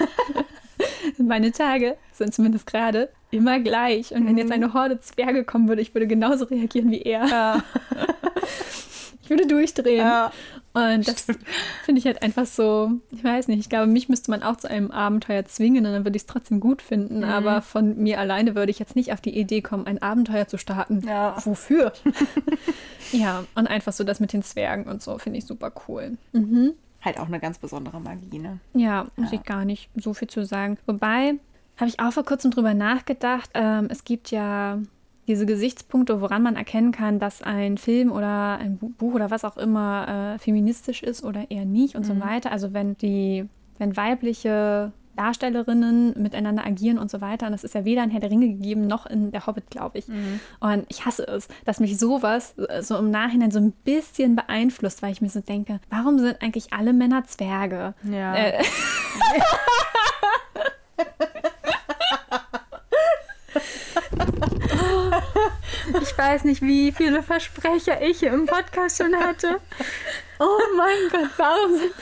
Meine 1.19 1.53
Tage 1.53 1.97
sind 2.13 2.33
zumindest 2.33 2.67
gerade 2.67 3.11
immer 3.31 3.61
gleich. 3.61 4.13
Und 4.13 4.27
wenn 4.27 4.39
jetzt 4.39 4.49
mhm. 4.49 4.55
eine 4.55 4.75
Horde 4.75 5.01
Zwerge 5.01 5.45
kommen 5.45 5.69
würde, 5.69 5.83
ich 5.83 5.95
würde 5.95 6.07
genauso 6.07 6.47
reagieren 6.47 6.91
wie 6.91 7.03
er. 7.03 7.27
Ja. 7.27 7.65
ich 9.23 9.29
würde 9.29 9.47
durchdrehen. 9.47 9.99
Ja. 9.99 10.33
Und 10.73 11.09
das 11.09 11.23
finde 11.85 11.99
ich 11.99 12.05
halt 12.05 12.23
einfach 12.23 12.47
so, 12.47 12.93
ich 13.11 13.25
weiß 13.25 13.49
nicht, 13.49 13.59
ich 13.59 13.69
glaube, 13.69 13.89
mich 13.89 14.09
müsste 14.09 14.31
man 14.31 14.43
auch 14.43 14.57
zu 14.57 14.71
einem 14.71 14.91
Abenteuer 14.91 15.45
zwingen 15.45 15.85
und 15.85 15.93
dann 15.93 16.05
würde 16.05 16.17
ich 16.17 16.23
es 16.23 16.27
trotzdem 16.27 16.61
gut 16.61 16.81
finden. 16.81 17.19
Mhm. 17.19 17.25
Aber 17.25 17.61
von 17.63 17.97
mir 17.99 18.21
alleine 18.21 18.55
würde 18.55 18.71
ich 18.71 18.79
jetzt 18.79 18.95
nicht 18.95 19.13
auf 19.13 19.21
die 19.21 19.37
Idee 19.37 19.63
kommen, 19.63 19.87
ein 19.87 20.01
Abenteuer 20.01 20.47
zu 20.47 20.59
starten. 20.59 21.03
Ja. 21.07 21.37
Wofür? 21.45 21.93
ja, 23.13 23.45
und 23.57 23.67
einfach 23.67 23.93
so 23.93 24.05
das 24.05 24.21
mit 24.21 24.33
den 24.33 24.43
Zwergen 24.43 24.85
und 24.85 25.03
so 25.03 25.19
finde 25.19 25.39
ich 25.39 25.47
super 25.47 25.73
cool. 25.89 26.17
Mhm. 26.33 26.75
Halt 27.01 27.19
auch 27.19 27.27
eine 27.27 27.41
ganz 27.41 27.59
besondere 27.59 28.01
Magie, 28.01 28.39
ne? 28.39 28.61
Ja, 28.75 29.07
muss 29.17 29.33
ja. 29.33 29.39
ich 29.39 29.45
gar 29.45 29.65
nicht 29.65 29.89
so 29.97 30.15
viel 30.15 30.29
zu 30.29 30.45
sagen. 30.45 30.79
Wobei, 30.87 31.35
habe 31.79 31.89
ich 31.89 31.99
auch 31.99 32.13
vor 32.13 32.25
kurzem 32.25 32.51
drüber 32.51 32.75
nachgedacht, 32.75 33.51
ähm, 33.55 33.89
es 33.91 34.05
gibt 34.05 34.31
ja 34.31 34.79
diese 35.27 35.47
Gesichtspunkte, 35.47 36.21
woran 36.21 36.43
man 36.43 36.57
erkennen 36.57 36.93
kann, 36.93 37.19
dass 37.19 37.43
ein 37.43 37.79
Film 37.79 38.11
oder 38.11 38.59
ein 38.59 38.79
Buch 38.79 39.15
oder 39.15 39.31
was 39.31 39.45
auch 39.45 39.57
immer 39.57 40.35
äh, 40.35 40.39
feministisch 40.39 41.03
ist 41.03 41.23
oder 41.23 41.51
eher 41.51 41.65
nicht 41.65 41.95
und 41.95 42.03
mhm. 42.03 42.07
so 42.07 42.21
weiter. 42.21 42.53
Also 42.53 42.73
wenn 42.73 42.97
die, 42.97 43.47
wenn 43.79 43.97
weibliche 43.97 44.93
Darstellerinnen 45.17 46.15
miteinander 46.17 46.65
agieren 46.65 46.99
und 46.99 47.11
so 47.11 47.21
weiter. 47.21 47.47
Und 47.47 47.53
das 47.53 47.63
ist 47.65 47.75
ja 47.75 47.85
weder 47.85 48.03
in 48.03 48.11
Herr 48.11 48.21
der 48.21 48.31
Ringe 48.31 48.49
gegeben 48.49 48.87
noch 48.87 49.05
in 49.07 49.33
Der 49.33 49.47
Hobbit, 49.47 49.69
glaube 49.69 49.99
ich. 49.99 50.09
Mhm. 50.09 50.41
Und 50.61 50.87
ich 50.89 51.05
hasse 51.05 51.27
es, 51.27 51.49
dass 51.67 51.79
mich 51.79 51.99
sowas 51.99 52.55
so 52.81 52.97
im 52.97 53.11
Nachhinein 53.11 53.51
so 53.51 53.59
ein 53.59 53.73
bisschen 53.73 54.35
beeinflusst, 54.37 55.03
weil 55.03 55.13
ich 55.13 55.21
mir 55.21 55.29
so 55.29 55.41
denke, 55.41 55.81
warum 55.91 56.19
sind 56.19 56.41
eigentlich 56.43 56.73
alle 56.73 56.93
Männer 56.93 57.25
Zwerge? 57.25 57.95
Ja. 58.05 58.35
Äh, 58.35 58.63
Ich 66.03 66.17
weiß 66.17 66.45
nicht, 66.45 66.63
wie 66.63 66.93
viele 66.93 67.23
Versprecher 67.23 68.01
ich 68.03 68.23
im 68.23 68.47
Podcast 68.47 68.99
schon 68.99 69.15
hatte. 69.17 69.61
Oh 70.39 70.59
mein 70.77 71.11
Gott, 71.11 71.31
warum 71.37 71.79
sind. 71.79 71.95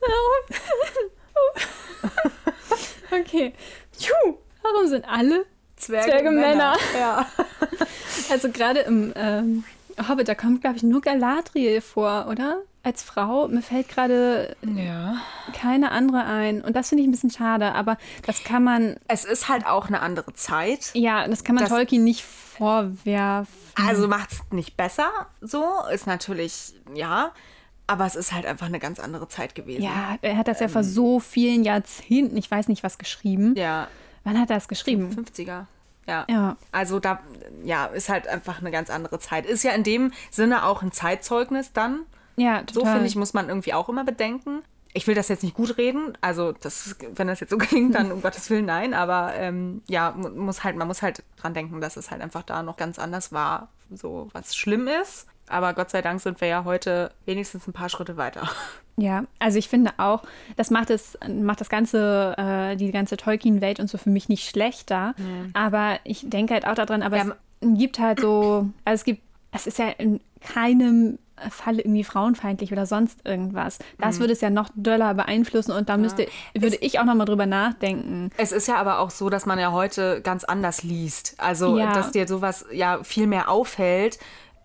warum? 0.00 0.44
okay. 3.20 3.54
Juhu, 3.98 4.38
warum 4.62 4.88
sind 4.88 5.04
alle 5.06 5.46
Zwerge, 5.76 6.10
Zwerge 6.10 6.30
Männer? 6.30 6.76
Ja. 6.98 7.26
Also 8.30 8.50
gerade 8.50 8.80
im 8.80 9.12
ähm, 9.16 9.64
Hobbit, 10.08 10.28
da 10.28 10.34
kommt, 10.34 10.62
glaube 10.62 10.76
ich, 10.76 10.82
nur 10.82 11.00
Galadriel 11.00 11.80
vor, 11.80 12.26
oder? 12.30 12.62
Als 12.84 13.02
Frau, 13.02 13.48
mir 13.48 13.62
fällt 13.62 13.88
gerade 13.88 14.56
ja. 14.62 15.16
keine 15.54 15.90
andere 15.90 16.24
ein. 16.24 16.62
Und 16.62 16.76
das 16.76 16.90
finde 16.90 17.02
ich 17.02 17.08
ein 17.08 17.12
bisschen 17.12 17.30
schade, 17.30 17.74
aber 17.74 17.96
das 18.26 18.44
kann 18.44 18.62
man. 18.62 18.96
Es 19.08 19.24
ist 19.24 19.48
halt 19.48 19.66
auch 19.66 19.88
eine 19.88 20.00
andere 20.00 20.34
Zeit. 20.34 20.90
Ja, 20.92 21.26
das 21.26 21.44
kann 21.44 21.54
man 21.54 21.64
das, 21.64 21.72
Tolkien 21.72 22.04
nicht 22.04 22.22
vorwerfen. 22.22 23.54
Also 23.74 24.06
macht 24.06 24.32
es 24.32 24.42
nicht 24.50 24.76
besser, 24.76 25.10
so 25.40 25.64
ist 25.92 26.06
natürlich, 26.06 26.74
ja. 26.94 27.32
Aber 27.86 28.06
es 28.06 28.16
ist 28.16 28.32
halt 28.32 28.46
einfach 28.46 28.66
eine 28.66 28.78
ganz 28.78 28.98
andere 28.98 29.28
Zeit 29.28 29.54
gewesen. 29.54 29.82
Ja, 29.82 30.16
er 30.22 30.38
hat 30.38 30.48
das 30.48 30.60
ähm, 30.60 30.68
ja 30.68 30.72
vor 30.72 30.84
so 30.84 31.20
vielen 31.20 31.64
Jahrzehnten, 31.64 32.36
ich 32.36 32.50
weiß 32.50 32.68
nicht 32.68 32.82
was, 32.82 32.96
geschrieben. 32.96 33.54
Ja. 33.56 33.88
Wann 34.24 34.40
hat 34.40 34.48
er 34.48 34.56
das 34.56 34.68
geschrieben? 34.68 35.10
50er. 35.10 35.66
Ja. 36.06 36.24
ja. 36.28 36.56
Also 36.72 36.98
da, 36.98 37.20
ja, 37.62 37.86
ist 37.86 38.08
halt 38.08 38.26
einfach 38.26 38.60
eine 38.60 38.70
ganz 38.70 38.90
andere 38.90 39.18
Zeit. 39.18 39.46
Ist 39.46 39.64
ja 39.64 39.72
in 39.72 39.82
dem 39.82 40.12
Sinne 40.30 40.64
auch 40.64 40.82
ein 40.82 40.92
Zeitzeugnis 40.92 41.72
dann. 41.72 42.00
Ja, 42.36 42.62
total. 42.62 42.74
So 42.74 42.84
finde 42.84 43.06
ich, 43.06 43.16
muss 43.16 43.34
man 43.34 43.48
irgendwie 43.48 43.74
auch 43.74 43.88
immer 43.88 44.04
bedenken. 44.04 44.62
Ich 44.92 45.06
will 45.08 45.14
das 45.16 45.28
jetzt 45.28 45.42
nicht 45.42 45.56
gut 45.56 45.76
reden, 45.76 46.16
also 46.20 46.52
das, 46.52 46.94
wenn 47.14 47.26
das 47.26 47.40
jetzt 47.40 47.50
so 47.50 47.58
klingt, 47.58 47.96
dann 47.96 48.12
um 48.12 48.22
Gottes 48.22 48.48
Willen 48.50 48.66
nein, 48.66 48.94
aber 48.94 49.34
ähm, 49.34 49.82
ja, 49.88 50.12
muss 50.12 50.62
halt, 50.62 50.76
man 50.76 50.86
muss 50.86 51.02
halt 51.02 51.24
dran 51.36 51.52
denken, 51.52 51.80
dass 51.80 51.96
es 51.96 52.12
halt 52.12 52.22
einfach 52.22 52.42
da 52.42 52.62
noch 52.62 52.76
ganz 52.76 53.00
anders 53.00 53.32
war, 53.32 53.68
so 53.90 54.28
was 54.32 54.54
schlimm 54.54 54.88
ist. 55.02 55.26
Aber 55.48 55.74
Gott 55.74 55.90
sei 55.90 56.00
Dank 56.00 56.20
sind 56.20 56.40
wir 56.40 56.48
ja 56.48 56.64
heute 56.64 57.10
wenigstens 57.26 57.66
ein 57.66 57.72
paar 57.72 57.88
Schritte 57.88 58.16
weiter. 58.16 58.48
Ja, 58.96 59.24
also 59.40 59.58
ich 59.58 59.68
finde 59.68 59.90
auch, 59.96 60.22
das 60.54 60.70
macht 60.70 60.88
es, 60.88 61.18
macht 61.28 61.60
das 61.60 61.68
ganze, 61.68 62.32
äh, 62.38 62.76
die 62.76 62.92
ganze 62.92 63.16
Tolkien-Welt 63.16 63.80
und 63.80 63.90
so 63.90 63.98
für 63.98 64.08
mich 64.08 64.28
nicht 64.28 64.48
schlechter. 64.48 65.14
Mhm. 65.18 65.50
Aber 65.52 65.98
ich 66.04 66.30
denke 66.30 66.54
halt 66.54 66.64
auch 66.64 66.76
daran, 66.76 67.02
aber 67.02 67.16
ja, 67.16 67.26
es 67.60 67.68
gibt 67.76 67.98
halt 67.98 68.20
so, 68.20 68.68
also 68.84 68.94
es 68.94 69.02
gibt, 69.02 69.20
es 69.50 69.66
ist 69.66 69.78
ja 69.78 69.88
in 69.88 70.20
keinem 70.40 71.18
Fall 71.50 71.78
irgendwie 71.78 72.04
frauenfeindlich 72.04 72.72
oder 72.72 72.86
sonst 72.86 73.20
irgendwas. 73.24 73.78
Das 73.98 74.16
mhm. 74.16 74.20
würde 74.20 74.32
es 74.34 74.40
ja 74.40 74.50
noch 74.50 74.68
doller 74.74 75.14
beeinflussen 75.14 75.72
und 75.72 75.88
da 75.88 75.96
müsste, 75.96 76.24
ja. 76.24 76.28
würde 76.54 76.76
es, 76.76 76.82
ich 76.82 77.00
auch 77.00 77.04
nochmal 77.04 77.26
drüber 77.26 77.46
nachdenken. 77.46 78.30
Es 78.36 78.52
ist 78.52 78.68
ja 78.68 78.76
aber 78.76 79.00
auch 79.00 79.10
so, 79.10 79.30
dass 79.30 79.46
man 79.46 79.58
ja 79.58 79.72
heute 79.72 80.20
ganz 80.22 80.44
anders 80.44 80.82
liest. 80.82 81.34
Also, 81.38 81.78
ja. 81.78 81.92
dass 81.92 82.12
dir 82.12 82.28
sowas 82.28 82.66
ja 82.72 83.02
viel 83.02 83.26
mehr 83.26 83.48
auffällt 83.48 84.18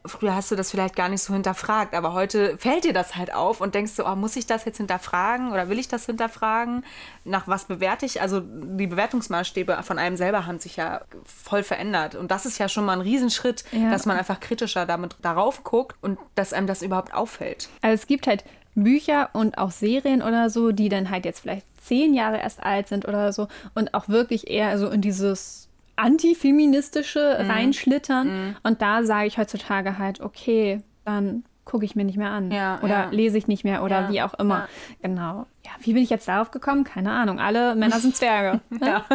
früher 0.06 0.36
hast 0.36 0.52
du 0.52 0.56
das 0.56 0.72
vielleicht 0.72 0.96
gar 0.96 1.10
nicht 1.10 1.22
so 1.22 1.34
hinterfragt, 1.34 1.94
aber 1.94 2.14
heute 2.14 2.58
fällt 2.58 2.86
dir 2.86 2.94
das 2.94 3.16
halt 3.16 3.34
auf 3.34 3.62
und 3.62 3.76
denkst 3.76 3.96
du, 3.96 4.06
oh, 4.06 4.16
muss 4.16 4.36
ich 4.36 4.46
das 4.46 4.66
jetzt 4.66 4.78
hinterfragen 4.78 5.52
oder 5.52 5.70
will 5.70 5.80
ich 5.80 5.88
das 5.88 6.06
hinterfragen? 6.06 6.86
Nach 7.26 7.48
was 7.48 7.66
bewerte 7.66 8.06
ich? 8.06 8.22
Also 8.22 8.40
die 8.40 8.88
Bewertungsmaßstäbe 8.88 9.78
von 9.84 10.00
einem 10.00 10.16
selber 10.16 10.46
haben 10.46 10.60
sich 10.60 10.78
ja 10.78 11.02
voll 11.26 11.64
verändert 11.64 12.16
und 12.16 12.32
das 12.32 12.46
ist 12.46 12.58
ja 12.58 12.70
schon 12.70 12.86
mal 12.86 12.94
ein 12.94 13.02
Riesenschritt, 13.02 13.64
ja. 13.72 13.92
dass 13.92 14.06
man 14.06 14.18
einfach 14.18 14.40
kritischer 14.40 14.86
damit 14.86 15.18
darauf 15.22 15.64
guckt 15.64 15.98
und 16.02 16.18
dass 16.36 16.54
einem 16.54 16.68
das 16.68 16.82
überhaupt 16.82 17.14
auffällt. 17.14 17.70
Also 17.82 17.96
es 17.96 18.08
gibt 18.08 18.28
halt 18.28 18.44
Bücher 18.76 19.30
und 19.34 19.58
auch 19.58 19.72
Serien 19.72 20.22
oder 20.22 20.50
so, 20.50 20.72
die 20.72 20.90
dann 20.90 21.10
halt 21.10 21.26
jetzt 21.26 21.42
vielleicht 21.42 21.66
zehn 21.82 22.14
Jahre 22.14 22.38
erst 22.38 22.64
alt 22.64 22.88
sind 22.88 23.08
oder 23.08 23.34
so 23.34 23.48
und 23.76 23.94
auch 23.94 24.08
wirklich 24.08 24.50
eher 24.50 24.78
so 24.78 24.90
in 24.90 25.02
dieses 25.02 25.69
antifeministische 26.00 27.40
mhm. 27.42 27.52
reinschlittern. 27.52 28.28
Mhm. 28.28 28.56
Und 28.64 28.82
da 28.82 29.04
sage 29.04 29.28
ich 29.28 29.38
heutzutage 29.38 29.98
halt, 29.98 30.22
okay, 30.22 30.82
dann 31.06 31.44
gucke 31.66 31.86
ich 31.86 31.96
mir 31.96 32.06
nicht 32.06 32.18
mehr 32.18 32.32
an. 32.32 32.52
Ja, 32.52 32.80
oder 32.82 32.90
ja. 32.90 33.10
lese 33.10 33.38
ich 33.38 33.48
nicht 33.48 33.64
mehr 33.64 33.84
oder 33.84 34.02
ja, 34.02 34.10
wie 34.10 34.22
auch 34.22 34.34
immer. 34.36 34.68
Genau. 35.02 35.46
Ja, 35.64 35.72
wie 35.82 35.94
bin 35.94 36.02
ich 36.02 36.10
jetzt 36.10 36.28
darauf 36.28 36.52
gekommen? 36.52 36.84
Keine 36.84 37.12
Ahnung. 37.12 37.40
Alle 37.40 37.76
Männer 37.76 38.00
sind 38.00 38.16
Zwerge. 38.16 38.62
Ne? 38.70 38.88
ja. 38.88 39.06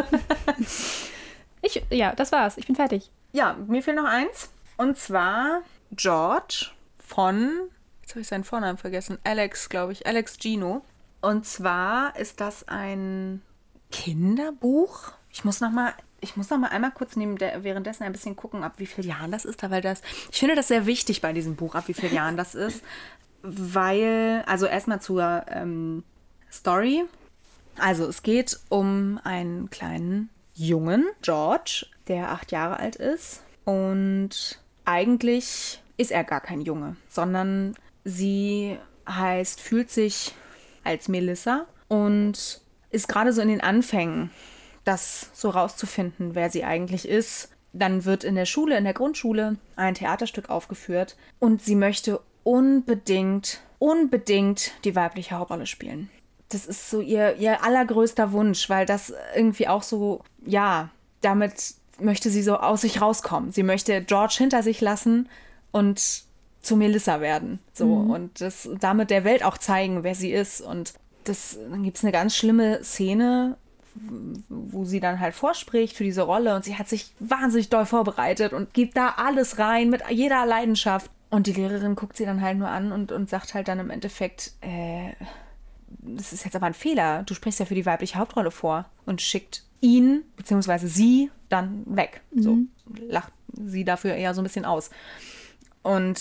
ich, 1.61 1.83
ja, 1.89 2.13
das 2.15 2.31
war's. 2.31 2.57
Ich 2.57 2.67
bin 2.67 2.75
fertig. 2.75 3.11
Ja, 3.33 3.57
mir 3.67 3.81
fehlt 3.81 3.97
noch 3.97 4.05
eins. 4.05 4.51
Und 4.77 4.97
zwar 4.97 5.61
George 5.91 6.67
von, 6.97 7.51
jetzt 8.01 8.11
habe 8.11 8.21
ich 8.21 8.27
seinen 8.27 8.43
Vornamen 8.43 8.77
vergessen, 8.77 9.17
Alex, 9.23 9.69
glaube 9.69 9.91
ich, 9.91 10.07
Alex 10.07 10.37
Gino. 10.39 10.83
Und 11.21 11.45
zwar 11.45 12.15
ist 12.15 12.39
das 12.39 12.67
ein 12.67 13.41
Kinderbuch. 13.91 15.11
Ich 15.31 15.43
muss 15.43 15.59
noch 15.59 15.71
mal 15.71 15.93
ich 16.25 16.35
muss 16.35 16.49
noch 16.49 16.57
mal 16.57 16.69
einmal 16.69 16.91
kurz 16.91 17.15
neben 17.15 17.37
der, 17.37 17.63
währenddessen 17.63 18.03
ein 18.03 18.11
bisschen 18.11 18.35
gucken, 18.35 18.63
ab 18.63 18.73
wie 18.77 18.87
vielen 18.87 19.07
Jahren 19.07 19.31
das 19.31 19.45
ist, 19.45 19.61
weil 19.69 19.81
das, 19.81 20.01
ich 20.31 20.39
finde 20.39 20.55
das 20.55 20.67
sehr 20.67 20.85
wichtig 20.85 21.21
bei 21.21 21.33
diesem 21.33 21.55
Buch, 21.55 21.75
ab 21.75 21.87
wie 21.87 21.93
vielen 21.93 22.13
Jahren 22.13 22.35
das 22.35 22.55
ist, 22.55 22.83
weil, 23.43 24.43
also 24.47 24.65
erstmal 24.65 24.99
zur 24.99 25.45
ähm, 25.49 26.03
Story. 26.51 27.05
Also 27.77 28.05
es 28.07 28.23
geht 28.23 28.59
um 28.69 29.19
einen 29.23 29.69
kleinen 29.69 30.29
Jungen, 30.55 31.05
George, 31.21 31.85
der 32.07 32.31
acht 32.31 32.51
Jahre 32.51 32.79
alt 32.79 32.95
ist 32.95 33.43
und 33.65 34.59
eigentlich 34.83 35.81
ist 35.97 36.11
er 36.11 36.23
gar 36.23 36.41
kein 36.41 36.61
Junge, 36.61 36.95
sondern 37.07 37.75
sie 38.03 38.77
heißt, 39.07 39.61
fühlt 39.61 39.91
sich 39.91 40.33
als 40.83 41.07
Melissa 41.07 41.65
und 41.87 42.61
ist 42.89 43.07
gerade 43.07 43.31
so 43.31 43.41
in 43.41 43.49
den 43.49 43.61
Anfängen 43.61 44.31
das 44.85 45.29
so 45.33 45.49
rauszufinden, 45.49 46.35
wer 46.35 46.49
sie 46.49 46.63
eigentlich 46.63 47.07
ist. 47.07 47.49
Dann 47.73 48.05
wird 48.05 48.23
in 48.23 48.35
der 48.35 48.45
Schule, 48.45 48.77
in 48.77 48.85
der 48.85 48.93
Grundschule, 48.93 49.57
ein 49.75 49.95
Theaterstück 49.95 50.49
aufgeführt 50.49 51.17
und 51.39 51.61
sie 51.61 51.75
möchte 51.75 52.21
unbedingt, 52.43 53.59
unbedingt 53.79 54.71
die 54.85 54.95
weibliche 54.95 55.37
Hauptrolle 55.37 55.65
spielen. 55.65 56.09
Das 56.49 56.65
ist 56.65 56.89
so 56.89 57.01
ihr, 57.01 57.35
ihr 57.35 57.63
allergrößter 57.63 58.31
Wunsch, 58.31 58.69
weil 58.69 58.85
das 58.85 59.11
irgendwie 59.35 59.67
auch 59.67 59.83
so, 59.83 60.21
ja, 60.45 60.89
damit 61.21 61.73
möchte 61.99 62.29
sie 62.29 62.43
so 62.43 62.57
aus 62.57 62.81
sich 62.81 63.01
rauskommen. 63.01 63.51
Sie 63.51 63.63
möchte 63.63 64.01
George 64.03 64.35
hinter 64.37 64.63
sich 64.63 64.79
lassen 64.79 65.27
und 65.71 66.23
zu 66.61 66.75
Melissa 66.75 67.19
werden. 67.19 67.59
So 67.73 67.85
und 67.85 68.41
das 68.41 68.69
damit 68.79 69.09
der 69.09 69.23
Welt 69.23 69.43
auch 69.43 69.57
zeigen, 69.57 70.03
wer 70.03 70.15
sie 70.15 70.31
ist. 70.31 70.61
Und 70.61 70.93
das, 71.23 71.57
dann 71.69 71.83
gibt 71.83 71.97
es 71.97 72.03
eine 72.03 72.11
ganz 72.11 72.35
schlimme 72.35 72.83
Szene, 72.83 73.57
wo 74.49 74.83
sie 74.85 74.99
dann 74.99 75.19
halt 75.19 75.33
vorspricht 75.33 75.95
für 75.95 76.03
diese 76.03 76.23
Rolle 76.23 76.55
und 76.55 76.65
sie 76.65 76.77
hat 76.77 76.89
sich 76.89 77.13
wahnsinnig 77.19 77.69
doll 77.69 77.85
vorbereitet 77.85 78.53
und 78.53 78.73
gibt 78.73 78.97
da 78.97 79.15
alles 79.17 79.57
rein 79.57 79.89
mit 79.89 80.03
jeder 80.09 80.45
Leidenschaft. 80.45 81.09
Und 81.29 81.47
die 81.47 81.53
Lehrerin 81.53 81.95
guckt 81.95 82.15
sie 82.17 82.25
dann 82.25 82.41
halt 82.41 82.57
nur 82.57 82.69
an 82.69 82.91
und, 82.91 83.11
und 83.11 83.29
sagt 83.29 83.53
halt 83.53 83.67
dann 83.67 83.79
im 83.79 83.89
Endeffekt, 83.89 84.53
äh, 84.61 85.13
das 85.87 86.33
ist 86.33 86.45
jetzt 86.45 86.55
aber 86.55 86.67
ein 86.67 86.73
Fehler. 86.73 87.23
Du 87.23 87.33
sprichst 87.33 87.59
ja 87.59 87.65
für 87.65 87.75
die 87.75 87.85
weibliche 87.85 88.17
Hauptrolle 88.17 88.51
vor 88.51 88.85
und 89.05 89.21
schickt 89.21 89.63
ihn 89.81 90.23
bzw. 90.35 90.87
sie 90.87 91.31
dann 91.49 91.83
weg. 91.85 92.21
So 92.35 92.57
lacht 93.07 93.33
sie 93.53 93.85
dafür 93.85 94.15
eher 94.15 94.33
so 94.33 94.41
ein 94.41 94.45
bisschen 94.45 94.65
aus. 94.65 94.89
Und 95.83 96.19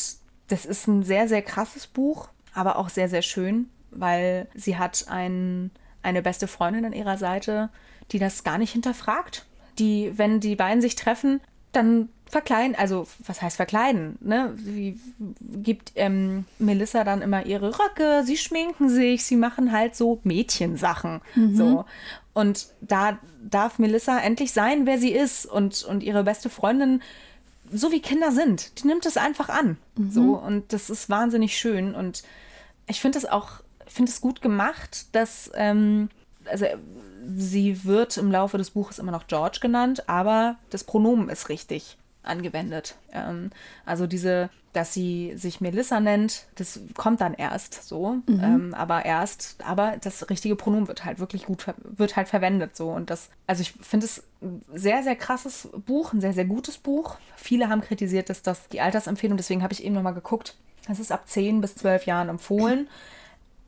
das 0.48 0.66
ist 0.66 0.86
ein 0.86 1.02
sehr, 1.02 1.28
sehr 1.28 1.42
krasses 1.42 1.86
Buch, 1.86 2.28
aber 2.52 2.76
auch 2.76 2.88
sehr, 2.88 3.08
sehr 3.08 3.22
schön, 3.22 3.68
weil 3.90 4.48
sie 4.54 4.76
hat 4.76 5.06
ein, 5.08 5.70
eine 6.04 6.22
beste 6.22 6.46
Freundin 6.46 6.84
an 6.84 6.92
ihrer 6.92 7.18
Seite, 7.18 7.70
die 8.12 8.18
das 8.18 8.44
gar 8.44 8.58
nicht 8.58 8.72
hinterfragt. 8.72 9.46
Die, 9.78 10.12
wenn 10.16 10.40
die 10.40 10.56
beiden 10.56 10.80
sich 10.80 10.94
treffen, 10.94 11.40
dann 11.72 12.08
verkleiden, 12.26 12.76
also 12.76 13.06
was 13.26 13.42
heißt 13.42 13.56
verkleiden? 13.56 14.16
Ne? 14.20 14.54
Sie 14.56 14.98
gibt 15.40 15.92
ähm, 15.94 16.44
Melissa 16.58 17.04
dann 17.04 17.22
immer 17.22 17.46
ihre 17.46 17.78
Röcke, 17.78 18.22
sie 18.24 18.36
schminken 18.36 18.88
sich, 18.88 19.24
sie 19.24 19.36
machen 19.36 19.72
halt 19.72 19.94
so 19.94 20.20
Mädchensachen. 20.24 21.20
So. 21.54 21.84
Und 22.32 22.68
da 22.80 23.18
darf 23.42 23.78
Melissa 23.78 24.18
endlich 24.18 24.52
sein, 24.52 24.86
wer 24.86 24.98
sie 24.98 25.12
ist 25.12 25.46
und, 25.46 25.84
und 25.84 26.02
ihre 26.02 26.24
beste 26.24 26.50
Freundin, 26.50 27.02
so 27.72 27.92
wie 27.92 28.00
Kinder 28.00 28.32
sind, 28.32 28.80
die 28.82 28.86
nimmt 28.88 29.06
es 29.06 29.16
einfach 29.16 29.48
an. 29.48 29.76
So. 30.10 30.36
Und 30.36 30.72
das 30.72 30.90
ist 30.90 31.08
wahnsinnig 31.08 31.56
schön. 31.56 31.94
Und 31.94 32.22
ich 32.86 33.00
finde 33.00 33.18
es 33.18 33.26
auch, 33.26 33.60
finde 33.86 34.10
es 34.10 34.20
gut 34.20 34.42
gemacht, 34.42 35.06
dass, 35.12 35.50
ähm, 35.54 36.08
also 36.46 36.66
sie 37.36 37.84
wird 37.84 38.16
im 38.16 38.30
Laufe 38.30 38.58
des 38.58 38.70
Buches 38.70 38.98
immer 38.98 39.12
noch 39.12 39.26
George 39.26 39.58
genannt, 39.60 40.08
aber 40.08 40.56
das 40.70 40.84
Pronomen 40.84 41.28
ist 41.28 41.48
richtig 41.48 41.98
angewendet. 42.22 42.96
Ähm, 43.12 43.50
also 43.84 44.06
diese, 44.06 44.50
dass 44.72 44.94
sie 44.94 45.34
sich 45.36 45.60
Melissa 45.60 46.00
nennt, 46.00 46.46
das 46.56 46.80
kommt 46.96 47.20
dann 47.20 47.34
erst 47.34 47.86
so, 47.86 48.16
ähm, 48.28 48.74
aber 48.74 49.04
erst, 49.04 49.56
aber 49.64 49.96
das 50.00 50.28
richtige 50.30 50.56
Pronomen 50.56 50.88
wird 50.88 51.04
halt 51.04 51.18
wirklich 51.18 51.44
gut, 51.44 51.66
wird 51.82 52.16
halt 52.16 52.28
verwendet 52.28 52.76
so 52.76 52.90
und 52.90 53.10
das, 53.10 53.28
also 53.46 53.60
ich 53.62 53.72
finde 53.72 54.06
es 54.06 54.24
ein 54.42 54.62
sehr, 54.74 55.02
sehr 55.02 55.16
krasses 55.16 55.68
Buch, 55.86 56.12
ein 56.12 56.20
sehr, 56.20 56.32
sehr 56.32 56.46
gutes 56.46 56.78
Buch. 56.78 57.16
Viele 57.36 57.68
haben 57.68 57.82
kritisiert, 57.82 58.30
dass 58.30 58.42
das 58.42 58.68
die 58.68 58.80
Altersempfehlung, 58.80 59.36
deswegen 59.36 59.62
habe 59.62 59.72
ich 59.72 59.84
eben 59.84 59.94
nochmal 59.94 60.14
geguckt, 60.14 60.56
das 60.88 60.98
ist 60.98 61.12
ab 61.12 61.28
10 61.28 61.60
bis 61.60 61.76
12 61.76 62.06
Jahren 62.06 62.28
empfohlen. 62.28 62.88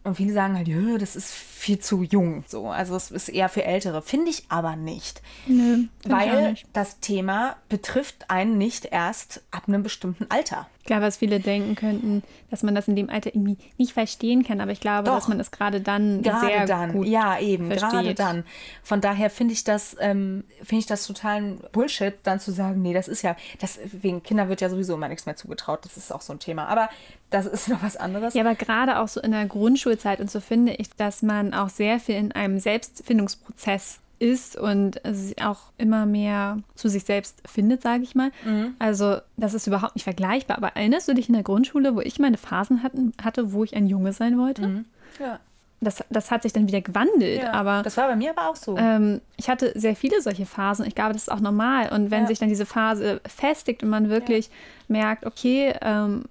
Und 0.07 0.15
viele 0.15 0.33
sagen 0.33 0.55
halt, 0.57 0.69
"Jö, 0.69 0.99
das 0.99 1.17
ist 1.17 1.33
viel 1.33 1.81
zu 1.81 2.05
jung. 2.05 2.45
So, 2.47 2.69
also 2.69 2.95
es 2.95 3.11
ist 3.11 3.29
eher 3.29 3.49
für 3.49 3.65
Ältere. 3.65 4.03
Finde 4.03 4.31
ich 4.31 4.45
aber 4.49 4.77
nicht. 4.77 5.21
Nö, 5.47 5.85
weil 6.05 6.51
nicht. 6.51 6.67
das 6.73 7.01
Thema 7.01 7.57
betrifft 7.69 8.31
einen 8.31 8.57
nicht 8.57 8.85
erst 8.85 9.43
ab 9.51 9.65
einem 9.67 9.83
bestimmten 9.83 10.27
Alter. 10.31 10.69
Klar, 10.87 11.01
was 11.01 11.17
viele 11.17 11.41
denken 11.41 11.75
könnten, 11.75 12.23
dass 12.51 12.63
man 12.63 12.75
das 12.75 12.89
in 12.89 12.97
dem 12.97 13.11
Alter 13.11 13.35
irgendwie 13.35 13.59
nicht 13.77 13.93
verstehen 13.93 14.45
kann, 14.45 14.61
aber 14.61 14.71
ich 14.71 14.81
glaube, 14.81 15.05
Doch. 15.05 15.17
dass 15.17 15.29
man 15.29 15.41
es 15.41 15.51
gerade 15.51 15.81
dann 15.81 16.23
Gerade 16.23 16.47
sehr 16.47 16.67
dann, 16.67 16.93
gut 16.93 17.07
ja 17.07 17.39
eben, 17.39 17.69
gerade 17.69 17.91
versteht. 17.91 18.19
dann. 18.19 18.45
Von 18.83 19.01
daher 19.01 19.31
finde 19.31 19.53
ich 19.53 19.65
das, 19.65 19.97
ähm, 20.01 20.45
finde 20.63 20.81
ich 20.81 20.87
das 20.87 21.07
totalen 21.07 21.61
Bullshit, 21.73 22.15
dann 22.23 22.41
zu 22.41 22.53
sagen, 22.53 22.83
nee, 22.83 22.95
das 22.95 23.09
ist 23.09 23.23
ja, 23.23 23.37
das 23.61 23.79
wegen 23.93 24.23
Kinder 24.23 24.49
wird 24.49 24.61
ja 24.61 24.69
sowieso 24.69 24.95
immer 24.95 25.09
nichts 25.09 25.27
mehr 25.27 25.37
zugetraut. 25.37 25.85
Das 25.85 25.97
ist 25.97 26.13
auch 26.13 26.23
so 26.23 26.33
ein 26.33 26.39
Thema. 26.39 26.67
Aber 26.67 26.89
das 27.31 27.47
ist 27.47 27.69
noch 27.69 27.83
was 27.83 27.97
anderes. 27.97 28.35
Ja, 28.35 28.43
aber 28.43 28.55
gerade 28.55 29.01
auch 29.01 29.09
so 29.09 29.21
in 29.21 29.33
der 29.33 29.47
Grundschulzeit 29.47 30.21
und 30.21 30.31
so 30.31 30.41
finde 30.41 30.75
ich, 30.75 30.91
dass 30.97 31.23
man 31.23 31.55
auch 31.55 31.69
sehr 31.69 31.99
viel 32.01 32.17
in 32.17 32.33
einem 32.33 32.59
Selbstfindungsprozess 32.59 34.01
ist 34.19 34.57
und 34.57 35.01
sie 35.13 35.35
auch 35.43 35.73
immer 35.79 36.07
mehr 36.07 36.59
zu 36.75 36.89
sich 36.89 37.05
selbst 37.05 37.43
findet, 37.47 37.83
sage 37.83 38.03
ich 38.03 38.15
mal. 38.15 38.31
Also 38.79 39.19
das 39.37 39.55
ist 39.55 39.67
überhaupt 39.67 39.95
nicht 39.95 40.05
vergleichbar. 40.05 40.57
Aber 40.57 40.69
erinnerst 40.75 41.09
du 41.09 41.15
dich 41.15 41.29
in 41.29 41.35
der 41.35 41.43
Grundschule, 41.43 41.95
wo 41.95 42.01
ich 42.01 42.19
meine 42.19 42.39
Phasen 42.39 42.83
hatten, 42.83 43.13
hatte, 43.23 43.53
wo 43.53 43.63
ich 43.65 43.77
ein 43.77 43.87
Junge 43.87 44.13
sein 44.13 44.39
wollte? 44.39 44.85
ja. 45.21 45.41
Das, 45.79 46.03
das 46.09 46.31
hat 46.31 46.43
sich 46.43 46.55
dann 46.55 46.67
wieder 46.69 46.81
gewandelt, 46.81 47.43
Ja, 47.43 47.53
aber 47.53 47.83
das 47.83 47.99
war 47.99 48.09
bei 48.09 48.17
mir 48.17 48.31
aber 48.31 48.49
auch 48.49 48.57
so. 48.57 48.79
ähm, 48.79 49.21
ich 49.37 49.51
hatte 49.51 49.79
sehr 49.79 49.95
viele 49.95 50.23
solche 50.23 50.47
Phasen. 50.47 50.87
Ich 50.87 50.95
glaube, 50.95 51.13
das 51.13 51.25
ist 51.25 51.29
auch 51.31 51.39
normal. 51.41 51.93
Und 51.93 52.11
wenn 52.11 52.23
Ja. 52.23 52.27
sich 52.29 52.39
dann 52.39 52.49
diese 52.49 52.65
Phase 52.65 53.21
festigt 53.29 53.83
und 53.83 53.91
man 53.91 54.09
wirklich 54.09 54.49
merkt, 54.89 55.27
okay, 55.27 55.75
ähm, 55.83 56.25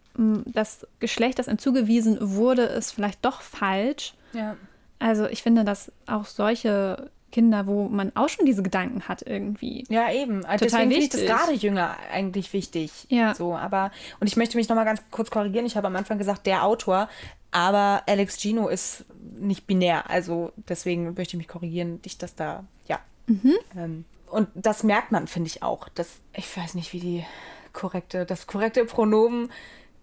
das 0.48 0.88
Geschlecht, 1.00 1.38
das 1.38 1.48
einem 1.48 1.60
zugewiesen 1.60 2.18
wurde, 2.20 2.64
ist 2.64 2.92
vielleicht 2.94 3.24
doch 3.24 3.42
falsch. 3.42 4.16
ja. 4.34 4.56
Also 4.98 5.26
ich 5.28 5.44
finde, 5.44 5.64
dass 5.66 5.92
auch 6.08 6.26
solche 6.26 7.12
Kinder, 7.36 7.68
wo 7.68 7.90
man 7.90 8.14
auch 8.16 8.30
schon 8.30 8.46
diese 8.46 8.64
Gedanken 8.64 9.10
hat 9.10 9.22
irgendwie. 9.22 9.84
Ja, 9.90 10.10
eben. 10.10 10.46
Also 10.46 10.64
Deswegen 10.64 10.90
finde 10.90 11.04
ich 11.04 11.10
das 11.10 11.26
gerade 11.26 11.52
Jünger 11.52 11.98
eigentlich 12.10 12.54
wichtig. 12.54 13.08
Ja. 13.10 13.36
So, 13.36 13.58
aber, 13.58 13.92
und 14.22 14.28
ich 14.28 14.38
möchte 14.38 14.56
mich 14.56 14.70
nochmal 14.70 14.86
ganz 14.86 15.02
kurz 15.12 15.32
korrigieren. 15.32 15.66
Ich 15.66 15.76
habe 15.76 15.88
am 15.88 15.98
Anfang 15.98 16.18
gesagt, 16.18 16.46
der 16.46 16.64
Autor, 16.64 17.10
aber 17.52 18.04
Alex 18.08 18.40
Gino 18.40 18.70
ist 18.70 19.04
nicht 19.38 19.68
binär. 19.68 20.10
Also 20.10 20.54
deswegen 20.70 21.14
möchte 21.14 21.36
ich 21.36 21.40
mich 21.40 21.50
korrigieren, 21.50 22.00
nicht, 22.06 22.24
dass 22.24 22.36
da, 22.36 22.64
ja. 22.88 23.00
Ähm, 23.28 24.06
und 24.28 24.48
das 24.54 24.84
merkt 24.84 25.12
man, 25.12 25.28
finde 25.28 25.50
ich 25.50 25.62
auch. 25.62 25.90
Das, 25.90 26.08
ich 26.34 26.56
weiß 26.56 26.74
nicht, 26.76 26.94
wie 26.94 27.02
die 27.02 27.26
korrekte, 27.74 28.26
das 28.26 28.48
korrekte 28.48 28.86
Pronomen 28.86 29.52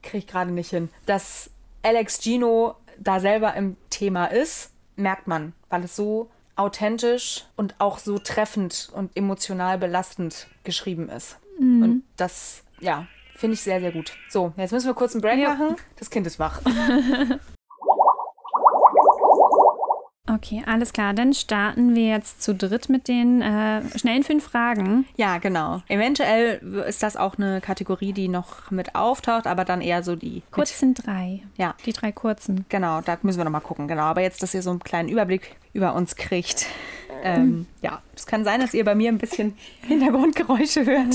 kriege 0.03 0.18
ich 0.18 0.26
gerade 0.26 0.51
nicht 0.51 0.68
hin. 0.68 0.91
Dass 1.07 1.49
Alex 1.83 2.20
Gino 2.20 2.74
da 2.99 3.20
selber 3.20 3.55
im 3.55 3.78
Thema 3.89 4.26
ist, 4.26 4.70
merkt 4.97 5.28
man, 5.28 5.55
weil 5.70 5.85
es 5.85 5.97
so 5.97 6.28
authentisch 6.57 7.44
und 7.57 7.74
auch 7.78 7.98
so 7.98 8.18
treffend 8.18 8.90
und 8.94 9.16
emotional 9.16 9.78
belastend 9.78 10.48
geschrieben 10.64 11.09
ist. 11.09 11.38
Und 11.59 12.03
das, 12.16 12.64
ja, 12.80 13.07
finde 13.34 13.55
ich 13.55 13.62
sehr, 13.62 13.80
sehr 13.80 13.92
gut. 13.92 14.12
So, 14.28 14.53
jetzt 14.57 14.72
müssen 14.72 14.86
wir 14.86 14.94
kurz 14.94 15.12
einen 15.14 15.22
Break 15.22 15.38
Ja. 15.38 15.50
machen. 15.55 15.76
Das 15.96 16.11
Kind 16.11 16.26
ist 16.26 16.38
wach. 16.38 16.61
Okay, 20.31 20.62
alles 20.66 20.93
klar. 20.93 21.14
Dann 21.14 21.35
starten 21.35 21.97
wir 21.97 22.07
jetzt 22.07 22.43
zu 22.43 22.55
dritt 22.55 22.89
mit 22.89 23.09
den 23.09 23.43
äh, 23.43 23.83
schnellen 23.99 24.23
fünf 24.23 24.45
Fragen. 24.45 25.05
Ja, 25.16 25.39
genau. 25.39 25.83
Eventuell 25.89 26.59
ist 26.87 27.03
das 27.03 27.16
auch 27.16 27.39
eine 27.39 27.61
Kategorie, 27.61 28.12
die 28.12 28.29
noch 28.29 28.70
mit 28.70 28.95
auftaucht, 28.95 29.49
aber 29.49 29.64
dann 29.64 29.81
eher 29.81 30.05
so 30.05 30.14
die. 30.14 30.43
Kurz 30.53 30.79
sind 30.79 31.05
drei. 31.05 31.43
Ja. 31.57 31.75
Die 31.85 31.93
drei 31.93 32.12
kurzen. 32.12 32.66
Genau, 32.68 33.01
da 33.01 33.18
müssen 33.23 33.39
wir 33.39 33.45
noch 33.45 33.51
mal 33.51 33.59
gucken. 33.61 33.89
Genau, 33.89 34.05
aber 34.05 34.20
jetzt, 34.23 34.43
dass 34.45 34.55
ihr 34.55 34.62
so 34.62 34.70
einen 34.70 34.79
kleinen 34.79 35.09
Überblick 35.09 35.57
über 35.73 35.95
uns 35.95 36.14
kriegt. 36.14 36.66
Ähm, 37.25 37.66
ja, 37.83 38.01
es 38.14 38.25
kann 38.25 38.45
sein, 38.45 38.61
dass 38.61 38.75
ihr 38.75 38.85
bei 38.85 38.95
mir 38.95 39.11
ein 39.11 39.18
bisschen 39.18 39.57
Hintergrundgeräusche 39.89 40.87
hört. 40.87 41.14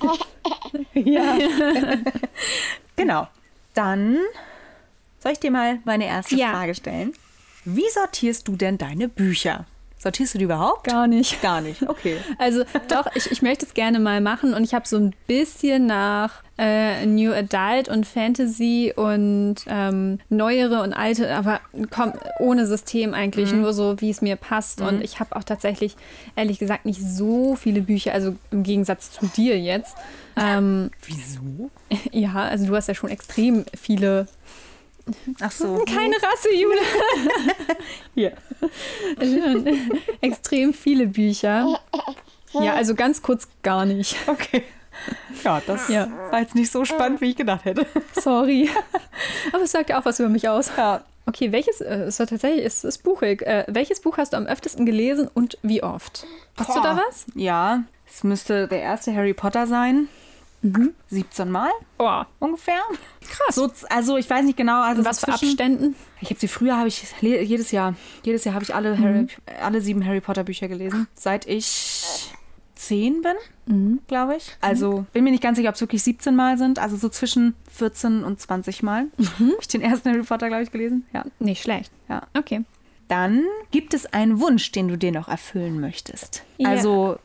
ja. 0.94 1.36
genau. 2.94 3.26
Dann 3.74 4.16
soll 5.18 5.32
ich 5.32 5.40
dir 5.40 5.50
mal 5.50 5.80
meine 5.84 6.06
erste 6.06 6.36
Ja. 6.36 6.50
Frage 6.50 6.76
stellen. 6.76 7.12
Wie 7.70 7.90
sortierst 7.92 8.48
du 8.48 8.56
denn 8.56 8.78
deine 8.78 9.10
Bücher? 9.10 9.66
Sortierst 9.98 10.32
du 10.32 10.38
die 10.38 10.44
überhaupt? 10.44 10.84
Gar 10.84 11.06
nicht. 11.06 11.42
Gar 11.42 11.60
nicht. 11.60 11.82
Okay. 11.86 12.16
Also 12.38 12.62
doch, 12.88 13.14
ich, 13.14 13.30
ich 13.30 13.42
möchte 13.42 13.66
es 13.66 13.74
gerne 13.74 13.98
mal 13.98 14.22
machen 14.22 14.54
und 14.54 14.64
ich 14.64 14.72
habe 14.72 14.88
so 14.88 14.96
ein 14.96 15.14
bisschen 15.26 15.84
nach 15.84 16.42
äh, 16.56 17.04
New 17.04 17.30
Adult 17.32 17.88
und 17.88 18.06
Fantasy 18.06 18.94
und 18.96 19.56
ähm, 19.66 20.18
neuere 20.30 20.80
und 20.82 20.94
alte, 20.94 21.34
aber 21.34 21.60
komm, 21.90 22.14
ohne 22.38 22.66
System 22.66 23.12
eigentlich, 23.12 23.52
nur 23.52 23.74
so, 23.74 24.00
wie 24.00 24.08
es 24.08 24.22
mir 24.22 24.36
passt. 24.36 24.80
Und 24.80 25.02
ich 25.02 25.20
habe 25.20 25.36
auch 25.36 25.44
tatsächlich, 25.44 25.94
ehrlich 26.36 26.58
gesagt, 26.58 26.86
nicht 26.86 27.02
so 27.02 27.54
viele 27.54 27.82
Bücher, 27.82 28.14
also 28.14 28.34
im 28.50 28.62
Gegensatz 28.62 29.10
zu 29.10 29.26
dir 29.26 29.58
jetzt. 29.58 29.94
Ähm, 30.36 30.90
Wieso? 31.04 31.70
ja, 32.12 32.34
also 32.34 32.66
du 32.66 32.76
hast 32.76 32.88
ja 32.88 32.94
schon 32.94 33.10
extrem 33.10 33.64
viele. 33.76 34.26
Ach 35.40 35.50
so. 35.50 35.84
Keine 35.86 36.16
Rasse, 36.16 36.52
Jule. 36.54 36.80
Hier. 38.14 38.32
Schon 39.20 39.66
extrem 40.20 40.72
viele 40.74 41.06
Bücher. 41.06 41.78
Ja, 42.52 42.74
also 42.74 42.94
ganz 42.94 43.22
kurz 43.22 43.48
gar 43.62 43.84
nicht. 43.84 44.16
Okay. 44.26 44.62
Ja, 45.44 45.62
das 45.66 45.88
Ja. 45.88 46.08
war 46.30 46.40
jetzt 46.40 46.54
nicht 46.54 46.72
so 46.72 46.84
spannend, 46.84 47.20
wie 47.20 47.30
ich 47.30 47.36
gedacht 47.36 47.64
hätte. 47.64 47.86
Sorry. 48.20 48.68
Aber 49.52 49.62
es 49.62 49.70
sagt 49.72 49.90
ja 49.90 50.00
auch 50.00 50.04
was 50.04 50.18
über 50.18 50.28
mich 50.28 50.48
aus. 50.48 50.70
Ja. 50.76 51.02
Okay, 51.26 51.52
welches, 51.52 51.80
äh, 51.82 52.04
es 52.04 52.18
war 52.18 52.26
tatsächlich, 52.26 52.64
es 52.64 52.84
ist 52.84 53.02
buchig. 53.04 53.42
Äh, 53.42 53.64
welches 53.68 54.00
Buch 54.00 54.16
hast 54.16 54.32
du 54.32 54.38
am 54.38 54.46
öftesten 54.46 54.86
gelesen 54.86 55.28
und 55.32 55.58
wie 55.62 55.82
oft? 55.82 56.26
Hast 56.56 56.70
du 56.70 56.80
da 56.80 56.94
Boah. 56.94 57.02
was? 57.06 57.26
Ja, 57.34 57.84
es 58.10 58.24
müsste 58.24 58.66
der 58.66 58.80
erste 58.80 59.14
Harry 59.14 59.34
Potter 59.34 59.66
sein. 59.66 60.08
17 61.08 61.50
Mal 61.50 61.70
Oh, 61.98 62.22
ungefähr. 62.40 62.80
krass. 63.28 63.54
So, 63.54 63.70
also 63.90 64.16
ich 64.16 64.28
weiß 64.28 64.44
nicht 64.44 64.56
genau. 64.56 64.82
Also 64.82 65.00
in 65.02 65.06
was 65.06 65.20
für 65.20 65.26
zwischen- 65.26 65.50
Abständen? 65.50 65.96
Ich 66.20 66.30
habe 66.30 66.40
sie 66.40 66.48
früher, 66.48 66.76
habe 66.76 66.88
ich 66.88 67.04
jedes 67.20 67.70
Jahr, 67.70 67.94
jedes 68.24 68.44
Jahr 68.44 68.54
habe 68.54 68.64
ich 68.64 68.74
alle, 68.74 68.98
Harry, 68.98 69.28
alle 69.62 69.80
sieben 69.80 70.04
Harry 70.04 70.20
Potter 70.20 70.44
Bücher 70.44 70.66
gelesen. 70.68 71.06
Seit 71.14 71.46
ich 71.46 72.32
10 72.74 73.22
bin, 73.66 74.00
glaube 74.08 74.36
ich. 74.36 74.56
Also 74.60 75.04
bin 75.12 75.24
mir 75.24 75.30
nicht 75.30 75.42
ganz 75.42 75.56
sicher, 75.58 75.68
ob 75.68 75.74
es 75.76 75.80
wirklich 75.80 76.02
17 76.02 76.34
Mal 76.34 76.58
sind. 76.58 76.78
Also 76.78 76.96
so 76.96 77.08
zwischen 77.08 77.54
14 77.72 78.24
und 78.24 78.40
20 78.40 78.82
Mal. 78.82 79.06
Habe 79.38 79.56
ich 79.60 79.68
den 79.68 79.80
ersten 79.80 80.10
Harry 80.10 80.22
Potter, 80.22 80.48
glaube 80.48 80.62
ich, 80.64 80.70
gelesen. 80.72 81.06
Ja. 81.12 81.24
Nicht 81.38 81.62
schlecht. 81.62 81.92
ja. 82.08 82.22
Okay. 82.36 82.64
Dann 83.08 83.44
gibt 83.70 83.94
es 83.94 84.04
einen 84.12 84.38
Wunsch, 84.38 84.70
den 84.70 84.88
du 84.88 84.98
dir 84.98 85.12
noch 85.12 85.28
erfüllen 85.28 85.80
möchtest. 85.80 86.42
Ja. 86.58 86.68
Also 86.68 87.18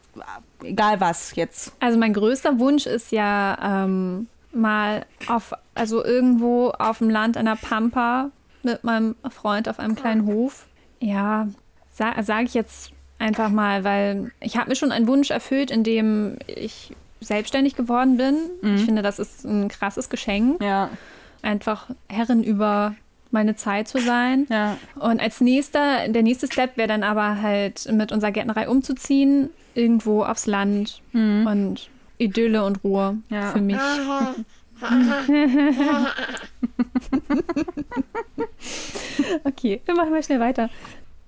egal 0.63 0.99
was 1.01 1.35
jetzt. 1.35 1.73
Also 1.79 1.97
mein 1.97 2.13
größter 2.13 2.59
Wunsch 2.59 2.85
ist 2.85 3.11
ja 3.11 3.57
ähm, 3.83 4.27
mal 4.51 5.05
auf, 5.27 5.53
also 5.75 6.03
irgendwo 6.03 6.69
auf 6.69 6.99
dem 6.99 7.09
Land 7.09 7.35
in 7.37 7.45
der 7.45 7.55
Pampa 7.55 8.29
mit 8.63 8.83
meinem 8.83 9.15
Freund 9.29 9.67
auf 9.69 9.79
einem 9.79 9.95
kleinen 9.95 10.25
Hof. 10.25 10.65
Ja, 10.99 11.47
sa 11.91 12.13
sage 12.23 12.45
ich 12.45 12.53
jetzt 12.53 12.91
einfach 13.19 13.49
mal, 13.49 13.83
weil 13.83 14.31
ich 14.39 14.57
habe 14.57 14.69
mir 14.69 14.75
schon 14.75 14.91
einen 14.91 15.07
Wunsch 15.07 15.31
erfüllt, 15.31 15.69
in 15.71 15.83
dem 15.83 16.37
ich 16.47 16.95
selbstständig 17.21 17.75
geworden 17.75 18.17
bin. 18.17 18.35
Ich 18.75 18.83
finde, 18.85 19.01
das 19.01 19.17
ist 19.19 19.45
ein 19.45 19.69
krasses 19.69 20.09
Geschenk, 20.09 20.61
Ja. 20.61 20.89
einfach 21.41 21.87
Herrin 22.09 22.43
über 22.43 22.95
meine 23.33 23.55
Zeit 23.55 23.87
zu 23.87 23.99
sein. 23.99 24.45
Ja. 24.49 24.77
Und 24.99 25.19
als 25.19 25.41
nächster, 25.41 26.07
der 26.07 26.23
nächste 26.23 26.47
Step 26.51 26.77
wäre 26.77 26.87
dann 26.87 27.03
aber 27.03 27.41
halt 27.41 27.91
mit 27.91 28.11
unserer 28.11 28.31
Gärtnerei 28.31 28.69
umzuziehen, 28.69 29.49
irgendwo 29.75 30.23
aufs 30.23 30.45
Land 30.45 31.01
und 31.13 31.89
Idylle 32.19 32.63
und 32.63 32.83
Ruhe 32.83 33.17
Ja. 33.29 33.51
für 33.51 33.61
mich. 33.61 33.77
okay, 39.43 39.81
wir 39.85 39.95
machen 39.95 40.11
mal 40.11 40.23
schnell 40.23 40.39
weiter. 40.39 40.69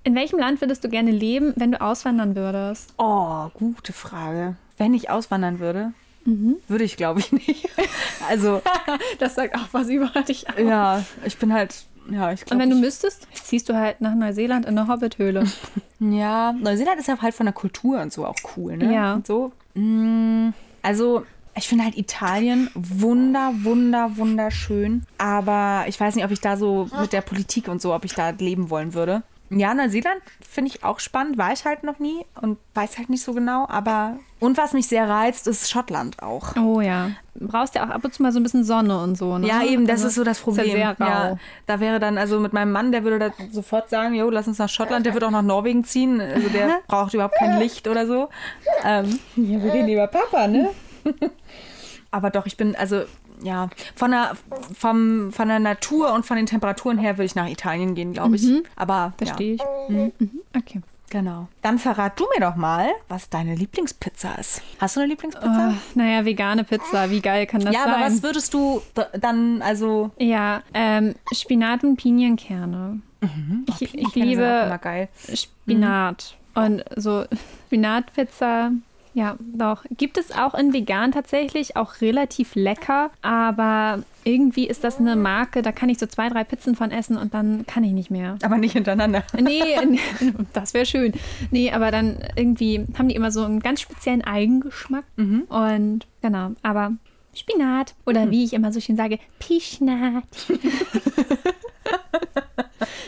In 0.04 0.16
welchem 0.16 0.40
Land 0.40 0.62
würdest 0.62 0.84
du 0.84 0.90
gerne 0.90 1.12
leben, 1.12 1.54
wenn 1.56 1.72
du 1.72 1.82
auswandern 1.82 2.36
würdest? 2.36 2.94
Oh, 2.98 3.48
gute 3.54 3.94
Frage. 3.94 4.56
Wenn 4.78 4.94
ich 4.94 5.10
auswandern 5.10 5.60
würde, 5.60 5.94
würde 6.68 6.84
ich, 6.84 6.98
glaube 6.98 7.20
ich, 7.20 7.32
nicht. 7.32 7.70
Also, 8.28 8.62
Das 9.20 9.36
sagt 9.36 9.54
auch 9.56 9.68
was 9.72 9.88
über 9.90 10.08
dich 10.24 10.50
aus. 10.50 10.56
ja, 10.58 11.04
ich 11.26 11.38
bin 11.38 11.54
halt, 11.54 11.76
ja, 12.10 12.32
ich 12.32 12.42
Und 12.42 12.48
glaube. 12.48 12.64
wenn 12.64 12.70
du 12.70 12.76
müsstest, 12.78 13.28
ziehst 13.34 13.68
du 13.70 13.76
halt 13.76 14.02
nach 14.02 14.16
Neuseeland 14.16 14.66
in 14.66 14.78
eine 14.78 14.88
Hobbithöhle. 14.88 15.46
Ja, 16.00 16.52
Neuseeland 16.52 17.00
ist 17.00 17.08
ja 17.08 17.22
halt 17.22 17.34
von 17.34 17.46
der 17.46 17.54
Kultur 17.54 18.02
und 18.02 18.12
so 18.12 18.26
auch 18.26 18.36
cool, 18.58 18.76
ne? 18.76 18.94
Ja. 18.94 19.14
Und 19.14 19.26
so. 19.26 19.54
Mm, 19.76 20.50
Also, 20.82 21.26
ich 21.56 21.70
finde 21.70 21.86
halt 21.86 21.98
Italien 21.98 22.70
wunder, 22.76 23.52
wunder, 23.64 24.18
wunderschön. 24.18 25.04
Aber 25.18 25.86
ich 25.88 25.98
weiß 25.98 26.16
nicht, 26.16 26.26
ob 26.26 26.32
ich 26.32 26.42
da 26.42 26.58
so 26.58 26.90
mit 27.00 27.14
der 27.14 27.22
Politik 27.22 27.70
und 27.70 27.82
so, 27.82 27.96
ob 27.96 28.04
ich 28.04 28.14
da 28.14 28.32
leben 28.32 28.70
wollen 28.70 28.94
würde. 28.94 29.24
Ja, 29.50 29.74
Neuseeland 29.74 30.22
finde 30.48 30.72
ich 30.72 30.84
auch 30.84 31.00
spannend, 31.00 31.38
war 31.38 31.54
ich 31.54 31.66
halt 31.66 31.84
noch 31.84 32.00
nie 32.00 32.26
und 32.42 32.58
weiß 32.74 32.98
halt 32.98 33.10
nicht 33.10 33.24
so 33.24 33.34
genau. 33.34 33.68
Aber 33.70 34.18
und 34.40 34.58
was 34.58 34.74
mich 34.74 34.88
sehr 34.88 35.08
reizt, 35.08 35.48
ist 35.48 35.70
Schottland 35.70 36.22
auch. 36.22 36.56
Oh 36.56 36.82
ja. 36.82 37.12
Du 37.36 37.48
brauchst 37.48 37.76
ja 37.76 37.86
auch 37.86 37.90
ab 37.90 38.04
und 38.04 38.14
zu 38.14 38.24
mal 38.24 38.32
so 38.32 38.40
ein 38.40 38.44
bisschen 38.44 38.64
Sonne 38.64 39.02
und 39.02 39.18
so, 39.18 39.38
ne? 39.38 39.48
Ja, 39.48 39.64
eben, 39.64 39.86
das 39.86 39.98
Also, 39.98 40.08
ist 40.08 40.16
so 40.16 40.24
das 40.24 40.40
Problem. 40.40 40.66
Ist 40.66 40.74
ja 40.74 40.96
sehr 40.98 41.08
rau. 41.08 41.40
da 41.68 41.80
wäre 41.80 42.00
dann, 42.00 42.18
also 42.18 42.40
mit 42.40 42.54
meinem 42.54 42.72
Mann, 42.72 42.92
der 42.92 43.04
würde 43.04 43.20
da 43.20 43.30
sofort 43.52 43.90
sagen, 43.90 44.16
jo, 44.16 44.30
lass 44.30 44.48
uns 44.48 44.58
nach 44.58 44.70
Schottland, 44.70 45.06
der 45.06 45.14
wird 45.14 45.24
auch 45.24 45.32
nach 45.32 45.42
Norwegen 45.42 45.84
ziehen. 45.84 46.20
Also 46.22 46.50
der 46.50 46.80
braucht 46.88 47.14
überhaupt 47.14 47.36
kein 47.38 47.60
Licht 47.60 47.88
oder 47.88 48.08
so. 48.08 48.30
Ähm, 48.84 49.20
ja, 49.36 49.64
wir 49.64 49.74
reden 49.74 49.90
über 49.90 50.08
Papa, 50.08 50.48
ne? 50.48 50.70
Aber 52.12 52.30
doch, 52.30 52.46
ich 52.46 52.58
bin, 52.58 52.76
also, 52.76 53.04
ja, 53.46 53.70
von 53.96 54.12
der, 54.12 54.36
vom, 54.76 55.32
von 55.32 55.48
der 55.48 55.60
Natur 55.60 56.14
und 56.14 56.26
von 56.26 56.36
den 56.36 56.48
Temperaturen 56.48 56.98
her 56.98 57.18
würde 57.18 57.26
ich 57.26 57.36
nach 57.36 57.48
Italien 57.48 57.94
gehen, 57.94 58.14
glaube 58.14 58.36
ich. 58.36 58.48
Aber, 58.76 59.14
Verstehe 59.18 59.56
ja, 59.56 59.66
ich. 59.88 59.94
Mhm. 59.96 60.12
Okay. 60.58 60.82
genau. 61.12 61.48
Dann 61.62 61.78
verrat 61.78 62.20
du 62.20 62.26
mir 62.36 62.44
doch 62.44 62.56
mal, 62.56 62.90
was 63.08 63.30
deine 63.30 63.54
Lieblingspizza 63.54 64.34
ist. 64.36 64.62
Hast 64.80 64.96
du 64.96 65.02
eine 65.02 65.10
Lieblingspizza? 65.10 65.74
Oh, 65.74 65.78
naja, 65.94 66.26
vegane 66.26 66.64
Pizza, 66.64 67.12
wie 67.12 67.22
geil 67.22 67.46
kann 67.46 67.62
das 67.62 67.74
ja, 67.74 67.84
sein? 67.84 67.94
aber 67.94 68.06
was 68.06 68.24
würdest 68.24 68.54
du 68.54 68.82
dann, 69.20 69.62
also, 69.62 70.10
Ja, 70.18 70.64
ähm, 70.74 71.14
Spinat 71.32 71.84
und 71.84 71.98
Pinienkerne. 71.98 73.00
Ich, 73.68 73.82
ich 73.82 73.92
Pinienkerne 73.92 74.70
sind 74.70 74.84
auch 74.84 74.86
liebe. 74.86 75.38
Spinat. 75.38 76.36
Und 76.56 76.84
so 76.96 77.26
Spinatpizza, 77.68 78.72
ja, 79.16 79.38
doch. 79.40 79.86
Gibt 79.96 80.18
es 80.18 80.34
auch 80.34 80.54
in 80.54 80.74
vegan 80.74 81.14
tatsächlich, 81.14 81.78
auch 81.78 82.02
relativ 82.02 82.54
lecker, 82.56 83.12
aber 83.22 84.04
irgendwie 84.26 84.68
ist 84.68 84.84
das 84.84 85.00
eine 85.00 85.16
Marke, 85.16 85.62
da 85.62 85.72
kann 85.72 85.88
ich 85.88 86.00
so 86.00 86.06
zwei, 86.06 86.28
drei 86.28 86.44
Pizzen 86.44 86.76
von 86.76 86.92
essen 86.92 87.16
und 87.16 87.34
dann 87.34 87.66
kann 87.66 87.86
ich 87.86 87.94
nicht 87.94 88.12
mehr. 88.12 88.38
Aber 88.44 88.58
nicht 88.58 88.74
hintereinander. 88.74 89.24
Nee, 89.40 89.78
das 90.52 90.74
wäre 90.74 90.86
schön. 90.86 91.14
Nee, 91.50 91.72
aber 91.72 91.92
dann 91.92 92.18
irgendwie 92.36 92.86
haben 92.98 93.08
die 93.08 93.16
immer 93.16 93.32
so 93.32 93.44
einen 93.44 93.62
ganz 93.62 93.80
speziellen 93.80 94.22
Eigengeschmack. 94.22 95.06
Und 95.16 96.08
genau, 96.22 96.52
aber 96.62 96.92
Spinat 97.34 97.96
oder 98.06 98.30
wie 98.32 98.44
ich 98.44 98.52
immer 98.52 98.74
so 98.74 98.82
schön 98.82 98.98
sage, 98.98 99.20
Pischnat. 99.40 100.24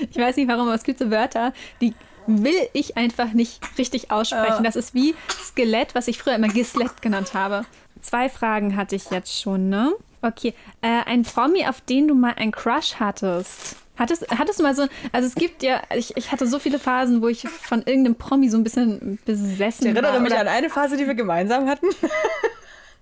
ich 0.09 0.17
weiß 0.17 0.37
nicht 0.37 0.47
warum, 0.47 0.67
aber 0.67 0.75
es 0.75 0.83
gibt 0.83 0.99
so 0.99 1.11
Wörter, 1.11 1.53
die 1.81 1.93
will 2.27 2.67
ich 2.73 2.97
einfach 2.97 3.33
nicht 3.33 3.59
richtig 3.77 4.11
aussprechen. 4.11 4.63
Das 4.63 4.75
ist 4.75 4.93
wie 4.93 5.15
Skelett, 5.41 5.95
was 5.95 6.07
ich 6.07 6.17
früher 6.17 6.35
immer 6.35 6.47
Gislet 6.49 7.01
genannt 7.01 7.33
habe. 7.33 7.65
Zwei 8.01 8.29
Fragen 8.29 8.75
hatte 8.77 8.95
ich 8.95 9.09
jetzt 9.09 9.39
schon, 9.41 9.69
ne? 9.69 9.93
Okay, 10.21 10.53
äh, 10.81 11.03
ein 11.05 11.23
Promi, 11.23 11.65
auf 11.67 11.81
den 11.81 12.07
du 12.07 12.15
mal 12.15 12.33
einen 12.35 12.51
Crush 12.51 12.95
hattest. 12.99 13.75
Hattest, 13.97 14.27
hattest 14.29 14.59
du 14.59 14.63
mal 14.63 14.75
so, 14.75 14.85
also 15.11 15.27
es 15.27 15.33
gibt 15.33 15.63
ja, 15.63 15.81
ich, 15.95 16.15
ich 16.15 16.31
hatte 16.31 16.45
so 16.47 16.59
viele 16.59 16.77
Phasen, 16.77 17.21
wo 17.23 17.27
ich 17.29 17.47
von 17.49 17.79
irgendeinem 17.83 18.15
Promi 18.15 18.47
so 18.49 18.57
ein 18.57 18.63
bisschen 18.63 19.17
besessen 19.25 19.87
Ich 19.87 19.93
erinnere 19.93 20.13
war. 20.13 20.19
mich 20.19 20.35
an 20.35 20.47
eine 20.47 20.69
Phase, 20.69 20.97
die 20.97 21.07
wir 21.07 21.15
gemeinsam 21.15 21.67
hatten. 21.67 21.87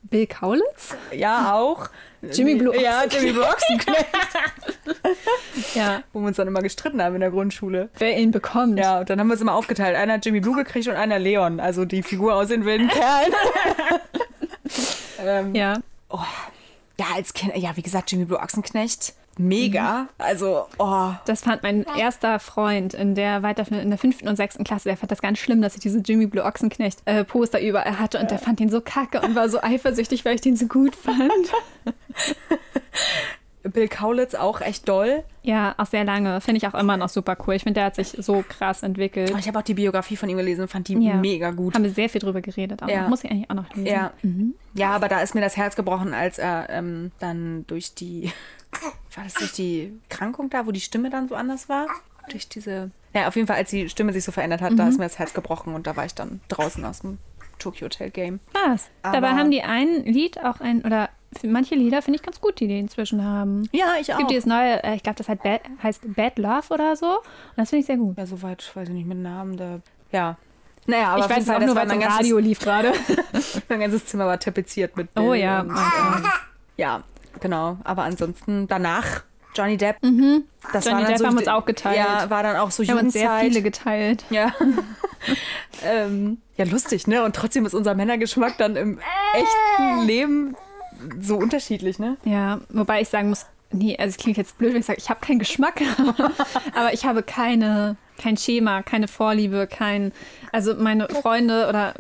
Bill 0.10 0.28
Kaulitz? 0.28 0.96
Ja, 1.12 1.54
auch. 1.54 1.90
Jimmy 2.32 2.56
Blue 2.56 2.76
Ja, 2.80 3.04
Jimmy 3.06 3.32
Blue 3.32 3.46
Ochsenknecht. 3.46 4.06
Ja. 5.74 6.04
Wo 6.14 6.20
wir 6.20 6.28
uns 6.28 6.38
dann 6.38 6.48
immer 6.48 6.62
gestritten 6.62 7.02
haben 7.02 7.16
in 7.16 7.22
der 7.22 7.32
Grundschule. 7.32 7.90
Wer 7.98 8.18
ihn 8.18 8.32
bekommt. 8.32 8.78
Ja, 8.78 9.00
und 9.00 9.10
dann 9.10 9.20
haben 9.20 9.28
wir 9.28 9.34
es 9.36 9.42
immer 9.42 9.54
aufgeteilt. 9.54 9.96
Einer 9.96 10.14
hat 10.14 10.26
Jimmy 10.26 10.40
Blue 10.42 10.56
gekriegt 10.56 10.88
und 10.88 10.96
einer 10.96 11.20
Leon. 11.20 11.60
Also 11.60 11.86
die 11.86 12.04
Figur 12.04 12.36
aus 12.36 12.50
den 12.50 12.66
wilden 12.66 12.88
Kerlen. 12.88 13.34
ähm, 15.20 15.56
ja. 15.56 15.78
Ja. 16.12 16.26
ja, 17.00 17.06
als 17.16 17.34
Kind, 17.34 17.56
ja, 17.56 17.76
wie 17.76 17.82
gesagt, 17.82 18.12
Jimmy 18.12 18.26
Blue 18.26 18.40
Ochsenknecht. 18.40 19.14
Mega. 19.38 20.08
Also, 20.18 20.66
oh. 20.78 21.12
Das 21.26 21.42
fand 21.42 21.62
mein 21.64 21.86
erster 21.98 22.40
Freund 22.40 22.94
in 22.94 23.16
der 23.16 23.44
weiter 23.44 23.70
in 23.72 23.90
der 23.90 24.00
fünften 24.00 24.28
und 24.28 24.36
sechsten 24.38 24.64
Klasse. 24.64 24.90
Der 24.90 24.98
fand 24.98 25.12
das 25.12 25.22
ganz 25.22 25.40
schlimm, 25.40 25.62
dass 25.62 25.76
ich 25.76 25.82
diese 25.82 26.00
Jimmy 26.00 26.26
Blue 26.28 26.44
Ochsenknecht 26.44 27.02
äh, 27.06 27.24
Poster 27.24 27.62
überall 27.62 28.00
hatte 28.00 28.20
und 28.20 28.32
der 28.32 28.40
fand 28.40 28.60
den 28.60 28.70
so 28.70 28.82
kacke 28.82 29.22
und 29.22 29.36
war 29.36 29.50
so 29.50 29.62
eifersüchtig, 29.62 30.24
weil 30.24 30.36
ich 30.36 30.42
den 30.42 30.56
so 30.56 30.68
gut 30.68 30.96
fand. 30.96 31.52
Bill 33.74 33.88
Kaulitz 33.88 34.36
auch 34.36 34.62
echt 34.62 34.88
doll. 34.88 35.24
ja, 35.44 35.74
auch 35.78 35.86
sehr 35.86 36.04
lange. 36.04 36.40
Finde 36.42 36.58
ich 36.58 36.68
auch 36.68 36.74
immer 36.80 36.98
noch 36.98 37.10
super 37.10 37.36
cool. 37.46 37.56
Ich 37.56 37.64
finde, 37.64 37.80
der 37.80 37.86
hat 37.86 37.96
sich 37.96 38.10
so 38.20 38.44
krass 38.48 38.84
entwickelt. 38.84 39.32
Oh, 39.34 39.38
Ich 39.38 39.48
habe 39.48 39.60
auch 39.60 39.64
die 39.64 39.74
Biografie 39.74 40.16
von 40.16 40.30
ihm 40.30 40.38
gelesen 40.38 40.62
und 40.62 40.68
fand 40.70 40.88
die 40.88 40.94
Ja. 40.98 41.16
mega 41.16 41.52
gut. 41.52 41.74
Haben 41.76 41.84
wir 41.84 41.92
sehr 41.92 42.10
viel 42.10 42.22
drüber 42.22 42.42
geredet. 42.42 42.82
Auch 42.84 42.88
Ja. 42.88 43.08
Muss 43.08 43.24
ich 43.24 43.32
eigentlich 43.32 43.50
auch 43.50 43.56
noch 43.56 43.70
lesen. 43.76 43.86
Ja. 43.88 44.12
ja, 44.74 44.92
aber 44.92 45.08
da 45.08 45.20
ist 45.22 45.36
mir 45.36 45.42
das 45.42 45.58
Herz 45.58 45.76
gebrochen, 45.76 46.14
als 46.14 46.38
er 46.40 46.70
ähm, 46.70 47.12
dann 47.20 47.66
durch 47.68 47.94
die, 47.96 48.32
war 49.16 49.24
das 49.24 49.34
durch 49.36 49.52
die 49.54 49.94
Krankung 50.10 50.50
da, 50.50 50.66
wo 50.66 50.72
die 50.72 50.82
Stimme 50.82 51.10
dann 51.10 51.28
so 51.28 51.36
anders 51.36 51.70
war? 51.70 51.88
Durch 52.30 52.50
diese, 52.50 52.90
ja, 53.14 53.28
auf 53.28 53.36
jeden 53.36 53.48
Fall, 53.48 53.58
als 53.58 53.70
die 53.70 53.88
Stimme 53.90 54.12
sich 54.14 54.24
so 54.24 54.32
verändert 54.32 54.62
hat, 54.62 54.74
da 54.80 54.88
ist 54.88 54.98
mir 54.98 55.06
das 55.06 55.20
Herz 55.20 55.34
gebrochen 55.36 55.76
und 55.76 55.86
da 55.86 55.96
war 55.96 56.06
ich 56.06 56.16
dann 56.16 56.40
draußen 56.48 56.84
aus 56.86 57.02
dem 57.02 57.20
Tokyo 57.60 57.86
Hotel 57.86 58.10
Game. 58.10 58.40
Was? 58.54 58.90
Aber- 59.04 59.14
Dabei 59.22 59.30
haben 59.38 59.52
die 59.52 59.62
ein 59.62 60.04
Lied 60.06 60.44
auch 60.44 60.60
ein, 60.60 60.84
oder 60.84 61.10
manche 61.44 61.76
Lieder 61.76 62.02
finde 62.02 62.18
ich 62.18 62.24
ganz 62.24 62.40
gut, 62.42 62.60
die 62.60 62.68
die 62.68 62.80
inzwischen 62.80 63.24
haben. 63.24 63.68
Ja, 63.72 63.94
ich 64.00 64.10
Es 64.10 64.18
gibt 64.18 64.32
dieses 64.32 64.46
neue, 64.46 64.84
äh, 64.84 64.96
ich 64.96 65.04
glaube, 65.04 65.18
das 65.18 65.28
heißt 65.30 65.44
Bad, 65.44 65.62
heißt 65.84 66.16
Bad 66.16 66.38
Love 66.38 66.70
oder 66.74 66.96
so. 66.96 67.08
Und 67.18 67.24
das 67.58 67.70
finde 67.70 67.82
ich 67.82 67.86
sehr 67.88 67.98
gut. 67.98 68.18
Ja, 68.18 68.26
soweit, 68.26 68.70
weiß 68.76 68.88
ich 68.90 68.94
nicht, 68.96 69.08
mit 69.08 69.18
Namen 69.18 69.58
da. 69.58 69.80
Ja. 70.12 70.38
Naja, 70.88 71.08
aber 71.16 71.26
ich 71.26 71.30
weiß 71.32 71.44
es 71.44 71.50
auch 71.50 71.56
das 71.58 71.66
nur, 71.66 71.76
weil 71.76 71.88
mein 71.88 72.00
ganzes, 72.00 72.20
Radio 72.20 72.38
lief 72.38 72.60
gerade. 72.60 72.94
mein 73.70 73.80
ganzes 73.80 74.06
Zimmer 74.06 74.28
war 74.28 74.40
tapeziert 74.40 74.96
mit 74.96 75.10
oh 75.16 75.32
Bill 75.32 75.40
ja. 75.42 75.62
und- 75.62 75.70
Und, 75.72 75.78
Ja, 76.78 77.02
genau. 77.40 77.78
Aber 77.84 78.04
ansonsten 78.04 78.68
danach 78.68 79.24
Johnny 79.56 79.78
Depp. 79.78 79.98
Das 80.02 80.12
Mhm. 80.12 80.44
Johnny 80.74 80.86
war 80.86 80.92
dann 81.02 81.06
Depp 81.08 81.18
so, 81.18 81.26
haben 81.28 81.38
uns 81.38 81.48
auch 81.48 81.66
geteilt. 81.66 81.98
Ja, 81.98 82.30
war 82.30 82.44
dann 82.44 82.58
auch 82.58 82.70
so 82.72 82.84
wir 82.84 82.90
haben 82.92 83.06
uns 83.06 83.14
sehr 83.14 83.40
viele 83.40 83.62
geteilt. 83.62 84.26
Ja. 84.30 84.52
ähm, 85.84 86.38
ja, 86.58 86.66
lustig, 86.66 87.08
ne? 87.08 87.24
Und 87.24 87.36
trotzdem 87.36 87.66
ist 87.66 87.74
unser 87.74 87.96
Männergeschmack 87.96 88.58
dann 88.58 88.76
im 88.76 89.00
echten 89.34 90.06
Leben 90.06 90.56
so 91.22 91.38
unterschiedlich, 91.38 92.00
ne? 92.00 92.18
Ja, 92.26 92.60
wobei 92.70 93.02
ich 93.02 93.10
sagen 93.10 93.30
muss, 93.30 93.46
nee, 93.72 93.96
also 93.98 94.10
es 94.10 94.18
klingt 94.18 94.38
jetzt 94.38 94.58
blöd, 94.58 94.74
wenn 94.74 94.80
ich 94.80 94.86
sage, 94.86 95.00
ich 95.00 95.10
habe 95.10 95.20
keinen 95.20 95.40
Geschmack, 95.40 95.82
aber 96.76 96.94
ich 96.94 97.06
habe 97.06 97.24
keine, 97.24 97.98
kein 98.18 98.38
Schema, 98.38 98.84
keine 98.84 99.08
Vorliebe, 99.08 99.68
kein, 99.68 100.12
also 100.52 100.76
meine 100.76 101.08
Freunde 101.10 101.68
oder 101.68 101.94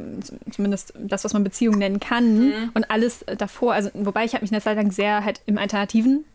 zumindest 0.52 0.94
das, 0.98 1.24
was 1.24 1.34
man 1.34 1.44
Beziehung 1.44 1.78
nennen 1.78 2.00
kann 2.00 2.72
und 2.74 2.90
alles 2.90 3.26
davor, 3.38 3.74
also 3.74 3.90
wobei 3.94 4.26
ich 4.26 4.34
habe 4.34 4.44
mich 4.44 4.52
eine 4.52 4.62
Zeit 4.62 4.78
lang 4.78 4.92
sehr 4.92 5.24
halt 5.24 5.42
im 5.46 5.58
Alternativen, 5.58 6.26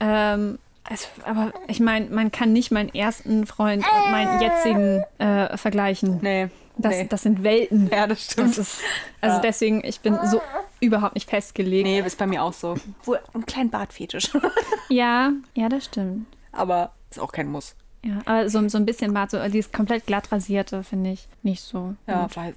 ähm, 0.00 0.58
also, 0.84 1.06
aber 1.24 1.52
ich 1.68 1.80
meine, 1.80 2.06
man 2.06 2.32
kann 2.32 2.52
nicht 2.52 2.70
meinen 2.70 2.92
ersten 2.94 3.46
Freund 3.46 3.84
und 3.84 4.10
meinen 4.10 4.40
jetzigen 4.40 5.04
äh, 5.18 5.56
vergleichen. 5.56 6.18
Nee. 6.22 6.48
Das, 6.82 6.94
Nee. 6.94 7.06
das 7.08 7.22
sind 7.22 7.42
Welten. 7.42 7.88
Ja, 7.92 8.06
das 8.06 8.24
stimmt. 8.24 8.50
Das 8.50 8.58
ist, 8.58 8.80
also 9.20 9.36
Ja. 9.36 9.40
deswegen, 9.42 9.84
ich 9.84 10.00
bin 10.00 10.18
so 10.24 10.40
überhaupt 10.80 11.14
nicht 11.14 11.28
festgelegt. 11.28 11.86
nee, 11.86 12.00
ist 12.00 12.18
bei 12.18 12.26
mir 12.26 12.42
auch 12.42 12.52
so. 12.52 12.76
Wohl 13.04 13.18
ein 13.34 13.46
kleinen 13.46 13.70
Bartfetisch. 13.70 14.30
Ja, 14.88 15.30
ja, 15.54 15.68
das 15.68 15.84
stimmt. 15.84 16.26
Aber 16.50 16.90
ist 17.10 17.20
auch 17.20 17.30
kein 17.30 17.48
Muss. 17.48 17.76
Ja, 18.04 18.18
aber 18.24 18.48
so, 18.48 18.66
so 18.68 18.76
ein 18.76 18.86
bisschen 18.86 19.14
Bart, 19.14 19.30
so 19.30 19.38
dieses 19.48 19.70
komplett 19.70 20.04
glatt 20.06 20.32
rasierte, 20.32 20.82
finde 20.82 21.10
ich 21.12 21.28
nicht 21.42 21.60
so. 21.62 21.94
Ja, 22.08 22.22
gut. 22.22 22.36
weiß, 22.36 22.54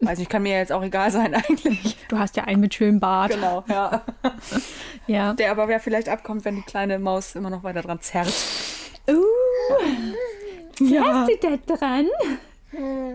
weiß 0.00 0.18
nicht, 0.18 0.30
kann 0.30 0.44
mir 0.44 0.56
jetzt 0.56 0.72
auch 0.72 0.82
egal 0.82 1.10
sein 1.10 1.34
eigentlich. 1.48 1.98
Du 2.08 2.18
hast 2.18 2.36
ja 2.36 2.44
einen 2.44 2.60
mit 2.60 2.72
schönem 2.72 3.00
Bart. 3.00 3.32
Genau, 3.32 3.64
ja. 3.68 4.02
Ja. 5.06 5.34
Der 5.34 5.50
aber 5.50 5.70
ja 5.70 5.78
vielleicht 5.78 6.08
abkommt, 6.08 6.46
wenn 6.46 6.56
die 6.56 6.62
kleine 6.62 6.98
Maus 6.98 7.34
immer 7.34 7.50
noch 7.50 7.62
weiter 7.64 7.82
dran 7.82 8.00
zerrt. 8.00 8.32
Uh, 9.10 9.22
Ja. 10.80 11.26
du 11.26 11.36
da 11.66 11.76
dran? 11.76 12.06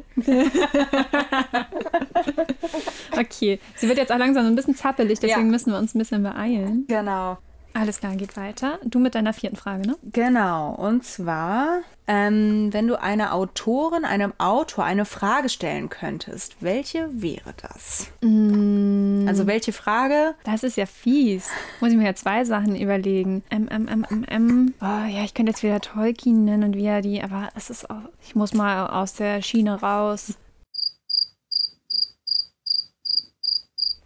okay, 3.18 3.60
sie 3.76 3.88
wird 3.88 3.98
jetzt 3.98 4.12
auch 4.12 4.18
langsam 4.18 4.44
so 4.44 4.50
ein 4.50 4.56
bisschen 4.56 4.76
zappelig, 4.76 5.20
deswegen 5.20 5.46
Ja. 5.46 5.52
müssen 5.52 5.72
wir 5.72 5.80
uns 5.80 5.96
ein 5.96 6.00
bisschen 6.00 6.24
beeilen. 6.24 6.86
Genau. 6.88 7.38
Alles 7.74 8.00
klar, 8.00 8.16
geht 8.16 8.36
weiter. 8.36 8.80
Du 8.84 8.98
mit 9.00 9.14
deiner 9.14 9.32
vierten 9.32 9.56
Frage, 9.56 9.88
ne? 9.88 9.96
Genau, 10.12 10.74
und 10.74 11.06
zwar, 11.06 11.82
ähm, 12.08 12.74
wenn 12.74 12.88
du 12.88 13.00
einer 13.00 13.34
Autorin, 13.36 14.06
einem 14.06 14.34
Autor 14.40 14.86
eine 14.86 15.06
Frage 15.06 15.50
stellen 15.50 15.88
könntest, 15.88 16.58
welche 16.62 17.08
wäre 17.22 17.54
das? 17.62 18.08
Also 19.30 19.48
welche 19.48 19.72
Frage? 19.72 20.36
Das 20.44 20.64
ist 20.64 20.76
ja 20.78 20.86
fies. 20.86 21.50
Muss 21.80 21.92
ich 21.92 21.98
mir 21.98 22.06
ja 22.06 22.16
zwei 22.16 22.44
Sachen 22.46 22.76
überlegen. 22.76 23.44
M, 23.50 23.68
M, 23.68 23.88
M, 23.88 24.06
M, 24.10 24.24
M. 24.26 24.74
Oh, 24.82 24.86
ja, 25.08 25.24
ich 25.24 25.34
könnte 25.34 25.52
jetzt 25.52 25.64
wieder 25.64 25.80
Tolkien 25.80 26.46
nennen 26.46 26.64
und 26.64 26.76
wieder 26.76 27.02
die, 27.02 27.22
aber 27.24 27.50
es 27.56 27.70
ist 27.70 27.90
auch, 27.90 28.02
ich 28.22 28.36
muss 28.36 28.54
mal 28.54 28.88
aus 28.88 29.14
der 29.14 29.42
Schiene 29.42 29.80
raus. 29.82 30.34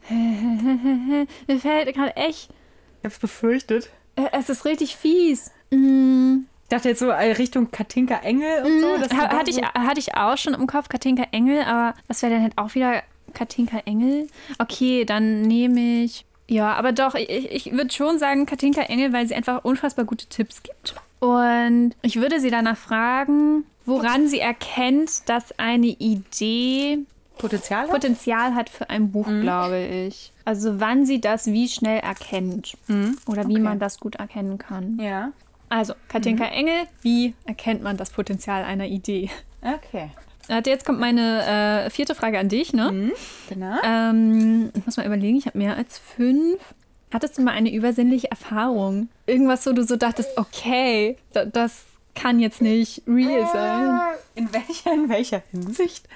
Mir 0.10 1.60
fällt 1.60 1.94
gerade 1.96 2.16
echt, 2.16 2.50
Ich 3.00 3.06
hab's 3.06 3.20
befürchtet. 3.20 3.90
äh, 4.16 4.28
es 4.34 4.50
ist 4.50 4.66
richtig 4.66 4.96
fies. 4.96 5.52
Mm, 5.72 6.42
Ich 6.64 6.70
dachte 6.70 6.90
jetzt 6.90 7.00
so 7.00 7.10
äh, 7.10 7.32
Richtung 7.32 7.72
Katinka 7.72 8.16
Engel 8.18 8.64
und 8.66 8.82
so. 8.82 8.98
da 9.10 9.18
hatte, 9.38 9.50
ich, 9.50 9.62
hatte 9.62 10.00
ich 10.00 10.16
auch 10.16 10.38
schon 10.38 10.54
im 10.54 10.68
Kopf 10.68 10.90
Katinka 10.90 11.24
Engel, 11.32 11.64
aber 11.64 11.96
was 12.08 12.22
wäre 12.22 12.34
denn 12.34 12.44
halt 12.44 12.58
auch 12.58 12.76
wieder 12.76 13.02
Katinka 13.34 13.80
Engel? 13.86 14.28
Okay, 14.60 15.06
dann 15.06 15.42
nehme 15.42 16.04
ich. 16.04 16.26
Ja, 16.48 16.74
aber 16.74 16.92
doch, 16.92 17.16
ich, 17.16 17.52
ich 17.52 17.72
würde 17.72 17.92
schon 17.92 18.20
sagen 18.20 18.46
Katinka 18.46 18.82
Engel, 18.82 19.14
weil 19.14 19.28
sie 19.28 19.36
einfach 19.36 19.64
unfassbar 19.64 20.06
gute 20.06 20.26
Tipps 20.28 20.62
gibt. 20.64 20.96
Und 21.20 21.96
ich 22.02 22.18
würde 22.18 22.40
sie 22.40 22.50
danach 22.50 22.78
fragen, 22.78 23.64
woran 23.86 24.28
sie 24.28 24.40
erkennt, 24.40 25.30
dass 25.30 25.58
eine 25.58 25.88
Idee 25.88 27.00
Potenzial 27.38 27.84
hat? 27.84 27.92
Potenzial 27.92 28.56
hat 28.56 28.70
für 28.70 28.90
ein 28.90 29.12
Buch, 29.12 29.28
glaube 29.28 29.80
ich. 29.80 30.32
Also 30.46 30.80
wann 30.80 31.06
sie 31.06 31.22
das 31.22 31.48
wie 31.48 31.68
schnell 31.68 32.00
erkennt. 32.00 32.78
Oder 33.26 33.48
wie 33.48 33.54
okay. 33.54 33.62
man 33.62 33.80
das 33.80 34.00
gut 34.00 34.16
erkennen 34.16 34.58
kann. 34.58 35.00
Ja. 35.00 35.32
Also, 35.70 35.94
Katinka 36.08 36.46
Engel, 36.46 36.86
wie 37.02 37.34
erkennt 37.46 37.82
man 37.82 37.98
das 37.98 38.12
Potenzial 38.12 38.64
einer 38.64 38.86
Idee? 38.86 39.32
Okay. 39.62 40.12
Jetzt 40.50 40.86
kommt 40.86 41.00
meine 41.00 41.86
äh, 41.86 41.90
vierte 41.90 42.16
Frage 42.16 42.38
an 42.40 42.50
dich, 42.50 42.74
ne? 42.74 43.12
Genau. 43.50 43.76
Ähm, 43.84 44.72
ich 44.76 44.86
muss 44.86 44.98
mal 44.98 45.06
überlegen, 45.06 45.38
ich 45.38 45.46
habe 45.46 45.58
mehr 45.58 45.78
als 45.78 46.00
fünf. 46.00 46.60
Hattest 47.14 47.38
du 47.38 47.42
mal 47.44 47.52
eine 47.52 47.72
übersinnliche 47.72 48.30
Erfahrung? 48.32 49.08
Irgendwas, 49.26 49.66
wo 49.66 49.72
du 49.72 49.84
so 49.84 49.96
dachtest, 49.96 50.38
okay, 50.38 51.18
da, 51.32 51.46
das 51.46 51.84
kann 52.16 52.40
jetzt 52.40 52.62
nicht 52.62 53.04
real 53.08 53.48
sein. 53.52 54.02
In 54.36 54.54
welcher, 54.54 54.94
in 54.94 55.10
welcher 55.10 55.44
Hinsicht? 55.52 56.08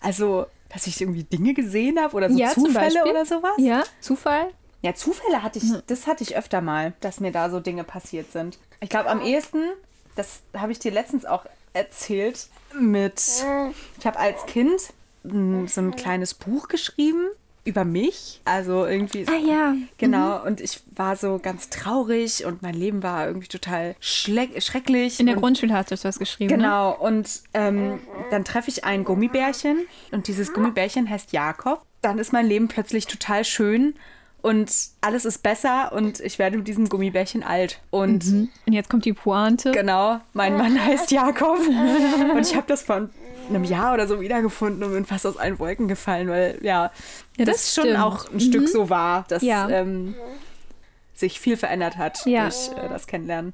Also, 0.00 0.46
dass 0.72 0.86
ich 0.86 1.00
irgendwie 1.00 1.24
Dinge 1.24 1.54
gesehen 1.54 2.00
habe 2.00 2.16
oder 2.16 2.30
so 2.30 2.38
Ja, 2.38 2.50
Zufälle 2.50 3.04
oder 3.04 3.24
sowas? 3.24 3.52
Ja, 3.58 3.84
Zufall? 4.00 4.48
Ja, 4.82 4.94
Zufälle 4.94 5.42
hatte 5.42 5.58
ich, 5.58 5.72
das 5.86 6.06
hatte 6.06 6.22
ich 6.24 6.36
öfter 6.36 6.60
mal, 6.60 6.92
dass 7.00 7.20
mir 7.20 7.32
da 7.32 7.48
so 7.48 7.60
Dinge 7.60 7.84
passiert 7.84 8.32
sind. 8.32 8.58
Ich 8.80 8.90
glaube, 8.90 9.08
am 9.08 9.22
ehesten, 9.22 9.62
das 10.16 10.42
habe 10.54 10.72
ich 10.72 10.78
dir 10.78 10.90
letztens 10.90 11.24
auch 11.24 11.46
erzählt, 11.74 12.48
mit, 12.78 13.22
ich 13.98 14.06
habe 14.06 14.18
als 14.18 14.46
Kind 14.46 14.80
so 15.22 15.80
ein 15.80 15.94
kleines 15.96 16.34
Buch 16.34 16.68
geschrieben 16.68 17.28
über 17.64 17.84
mich. 17.84 18.40
Also 18.44 18.84
irgendwie. 18.84 19.26
Ah 19.26 19.38
ja. 19.38 19.74
Genau, 19.98 20.44
und 20.44 20.60
ich 20.60 20.82
war 20.94 21.16
so 21.16 21.38
ganz 21.42 21.70
traurig 21.70 22.44
und 22.44 22.62
mein 22.62 22.74
Leben 22.74 23.02
war 23.02 23.26
irgendwie 23.26 23.48
total 23.48 23.96
schrecklich. 24.00 25.18
In 25.18 25.26
der 25.26 25.36
und 25.36 25.42
Grundschule 25.42 25.72
hast 25.72 25.90
du 25.90 25.96
das 25.96 26.18
geschrieben. 26.18 26.50
Ne? 26.50 26.56
Genau, 26.58 26.94
und 26.94 27.42
ähm, 27.54 28.00
dann 28.30 28.44
treffe 28.44 28.70
ich 28.70 28.84
ein 28.84 29.04
Gummibärchen 29.04 29.86
und 30.10 30.28
dieses 30.28 30.52
Gummibärchen 30.52 31.08
heißt 31.08 31.32
Jakob. 31.32 31.82
Dann 32.02 32.18
ist 32.18 32.32
mein 32.32 32.46
Leben 32.46 32.68
plötzlich 32.68 33.06
total 33.06 33.44
schön 33.44 33.94
und 34.44 34.70
alles 35.00 35.24
ist 35.24 35.42
besser 35.42 35.90
und 35.92 36.20
ich 36.20 36.38
werde 36.38 36.58
mit 36.58 36.68
diesem 36.68 36.88
Gummibärchen 36.90 37.42
alt. 37.42 37.80
Und 37.90 38.24
Mhm. 38.26 38.48
Und 38.66 38.72
jetzt 38.74 38.90
kommt 38.90 39.06
die 39.06 39.14
Pointe. 39.14 39.70
genau, 39.72 40.20
mein 40.34 40.56
Mann 40.58 40.78
heißt 40.84 41.10
Jakob 41.10 41.58
und 42.34 42.40
ich 42.46 42.54
habe 42.54 42.66
das 42.66 42.82
vor 42.82 43.08
einem 43.48 43.64
Jahr 43.64 43.94
oder 43.94 44.06
so 44.06 44.20
wiedergefunden 44.20 44.82
und 44.84 44.92
bin 44.92 45.04
fast 45.06 45.26
aus 45.26 45.38
allen 45.38 45.58
Wolken 45.58 45.88
gefallen, 45.88 46.28
weil 46.28 46.58
ja, 46.62 46.90
Ja, 47.38 47.44
das, 47.46 47.56
das 47.56 47.74
schon 47.74 47.96
auch 47.96 48.30
ein 48.32 48.40
Stück 48.40 48.68
so 48.68 48.90
war, 48.90 49.24
dass 49.28 49.42
Ja. 49.42 49.68
ähm, 49.70 50.14
sich 51.14 51.38
viel 51.40 51.56
verändert 51.56 51.96
hat 51.96 52.26
Ja. 52.26 52.42
durch 52.44 52.70
äh, 52.76 52.88
das 52.88 53.06
Kennenlernen 53.06 53.52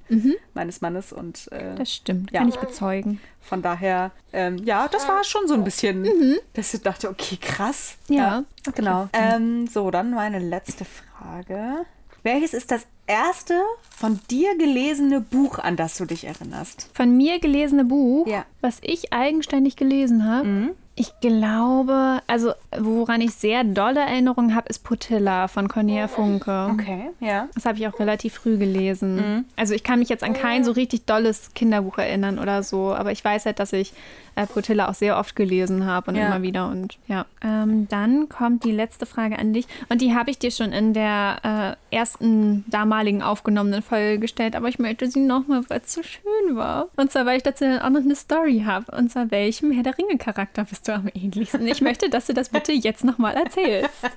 meines 0.54 0.80
Mannes 0.80 1.12
und 1.12 1.50
äh, 1.52 1.74
Das 1.76 1.92
stimmt, 1.94 2.30
Ja. 2.32 2.40
kann 2.40 2.48
ich 2.48 2.56
bezeugen. 2.56 3.20
von 3.40 3.62
daher, 3.62 4.10
ähm, 4.32 4.58
ja, 4.64 4.88
das 4.88 5.06
war 5.08 5.22
schon 5.24 5.46
so 5.46 5.54
ein 5.54 5.64
bisschen, 5.64 6.06
dass 6.54 6.72
ich 6.74 6.80
dachte, 6.82 7.08
okay, 7.10 7.36
krass. 7.40 7.96
Ja, 8.08 8.44
genau. 8.74 9.08
Ähm, 9.12 9.66
so, 9.66 9.90
dann 9.90 10.10
meine 10.12 10.38
letzte 10.38 10.84
Frage. 10.84 11.84
Welches 12.22 12.52
ist 12.54 12.70
das 12.70 12.82
erste 13.06 13.54
von 13.90 14.20
dir 14.30 14.56
gelesene 14.58 15.20
Buch, 15.20 15.58
an 15.58 15.76
das 15.76 15.96
du 15.96 16.04
dich 16.04 16.24
erinnerst? 16.24 16.88
Von 16.92 17.16
mir 17.16 17.38
gelesene 17.40 17.84
Buch, 17.84 18.26
Ja. 18.26 18.44
was 18.60 18.78
ich 18.82 19.12
eigenständig 19.12 19.76
gelesen 19.76 20.24
habe. 20.26 20.74
Ich 21.00 21.18
glaube, 21.20 22.20
also 22.26 22.52
woran 22.78 23.22
ich 23.22 23.30
sehr 23.30 23.64
dolle 23.64 24.00
Erinnerungen 24.00 24.54
habe, 24.54 24.68
ist 24.68 24.80
Potilla 24.80 25.48
von 25.48 25.66
Cornelia 25.66 26.08
Funke. 26.08 26.68
Okay, 26.74 27.08
ja. 27.20 27.48
Das 27.54 27.64
habe 27.64 27.78
ich 27.78 27.88
auch 27.88 27.98
relativ 27.98 28.34
früh 28.34 28.58
gelesen. 28.58 29.46
Also 29.56 29.72
ich 29.72 29.82
kann 29.82 30.00
mich 30.00 30.10
jetzt 30.10 30.22
an 30.22 30.34
kein 30.34 30.62
so 30.62 30.72
richtig 30.72 31.06
dolles 31.06 31.54
Kinderbuch 31.54 31.96
erinnern 31.96 32.38
oder 32.38 32.62
so, 32.62 32.92
aber 32.92 33.12
ich 33.12 33.24
weiß 33.24 33.46
halt, 33.46 33.60
dass 33.60 33.72
ich 33.72 33.94
äh, 34.42 34.80
auch 34.80 34.94
sehr 34.94 35.18
oft 35.18 35.36
gelesen 35.36 35.86
habe 35.86 36.10
und 36.10 36.16
Ja. 36.16 36.26
immer 36.26 36.42
wieder 36.42 36.68
und 36.68 36.98
ja. 37.06 37.26
Ähm, 37.42 37.88
dann 37.88 38.28
kommt 38.28 38.64
die 38.64 38.72
letzte 38.72 39.06
Frage 39.06 39.38
an 39.38 39.52
dich 39.52 39.66
und 39.88 40.00
die 40.00 40.14
habe 40.14 40.30
ich 40.30 40.38
dir 40.38 40.50
schon 40.50 40.72
in 40.72 40.92
der 40.94 41.76
äh, 41.90 41.96
ersten 41.96 42.64
damaligen 42.68 43.22
aufgenommenen 43.22 43.82
Folge 43.82 44.18
gestellt, 44.18 44.56
aber 44.56 44.68
ich 44.68 44.78
möchte 44.78 45.10
sie 45.10 45.20
nochmal, 45.20 45.62
weil 45.68 45.80
es 45.84 45.92
so 45.94 46.02
schön 46.02 46.56
war. 46.56 46.88
Und 46.96 47.10
zwar, 47.10 47.26
weil 47.26 47.36
ich 47.36 47.42
dazu 47.42 47.64
dann 47.64 47.80
auch 47.80 47.90
noch 47.90 48.00
eine 48.00 48.14
Story 48.16 48.62
habe. 48.66 48.94
Und 48.96 49.10
zwar, 49.10 49.30
welchem 49.30 49.72
Herr 49.72 49.82
der 49.82 49.96
Ringe-Charakter 49.96 50.64
bist 50.64 50.86
du 50.88 50.94
am 50.94 51.08
ähnlichsten? 51.14 51.66
Ich 51.66 51.80
möchte, 51.80 52.08
dass 52.10 52.26
du 52.26 52.34
das 52.34 52.48
bitte 52.50 52.72
jetzt 52.72 53.04
nochmal 53.04 53.34
erzählst. 53.34 53.90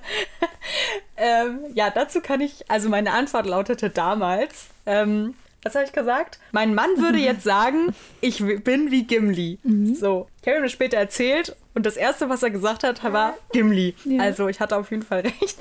Ähm, 1.16 1.60
ja, 1.74 1.90
dazu 1.90 2.20
kann 2.20 2.40
ich, 2.40 2.68
also 2.68 2.88
meine 2.88 3.12
Antwort 3.12 3.46
lautete 3.46 3.88
damals, 3.90 4.68
ähm, 4.86 5.34
was 5.64 5.74
habe 5.74 5.84
ich 5.84 5.92
gesagt? 5.92 6.38
Mein 6.52 6.74
Mann 6.74 6.90
würde 6.98 7.18
jetzt 7.30 7.42
sagen, 7.42 7.94
ich 8.20 8.38
bin 8.62 8.90
wie 8.90 9.04
Gimli. 9.04 9.58
So, 9.94 10.28
ich 10.42 10.48
habe 10.48 10.58
ihm 10.58 10.62
das 10.62 10.72
später 10.72 10.96
erzählt 10.98 11.56
und 11.74 11.86
das 11.86 11.96
Erste, 11.96 12.28
was 12.28 12.42
er 12.42 12.50
gesagt 12.50 12.84
hat, 12.84 13.02
war 13.02 13.34
Gimli. 13.52 13.94
Ja. 14.04 14.22
Also 14.22 14.48
ich 14.48 14.60
hatte 14.60 14.76
auf 14.76 14.90
jeden 14.90 15.02
Fall 15.02 15.20
recht. 15.40 15.58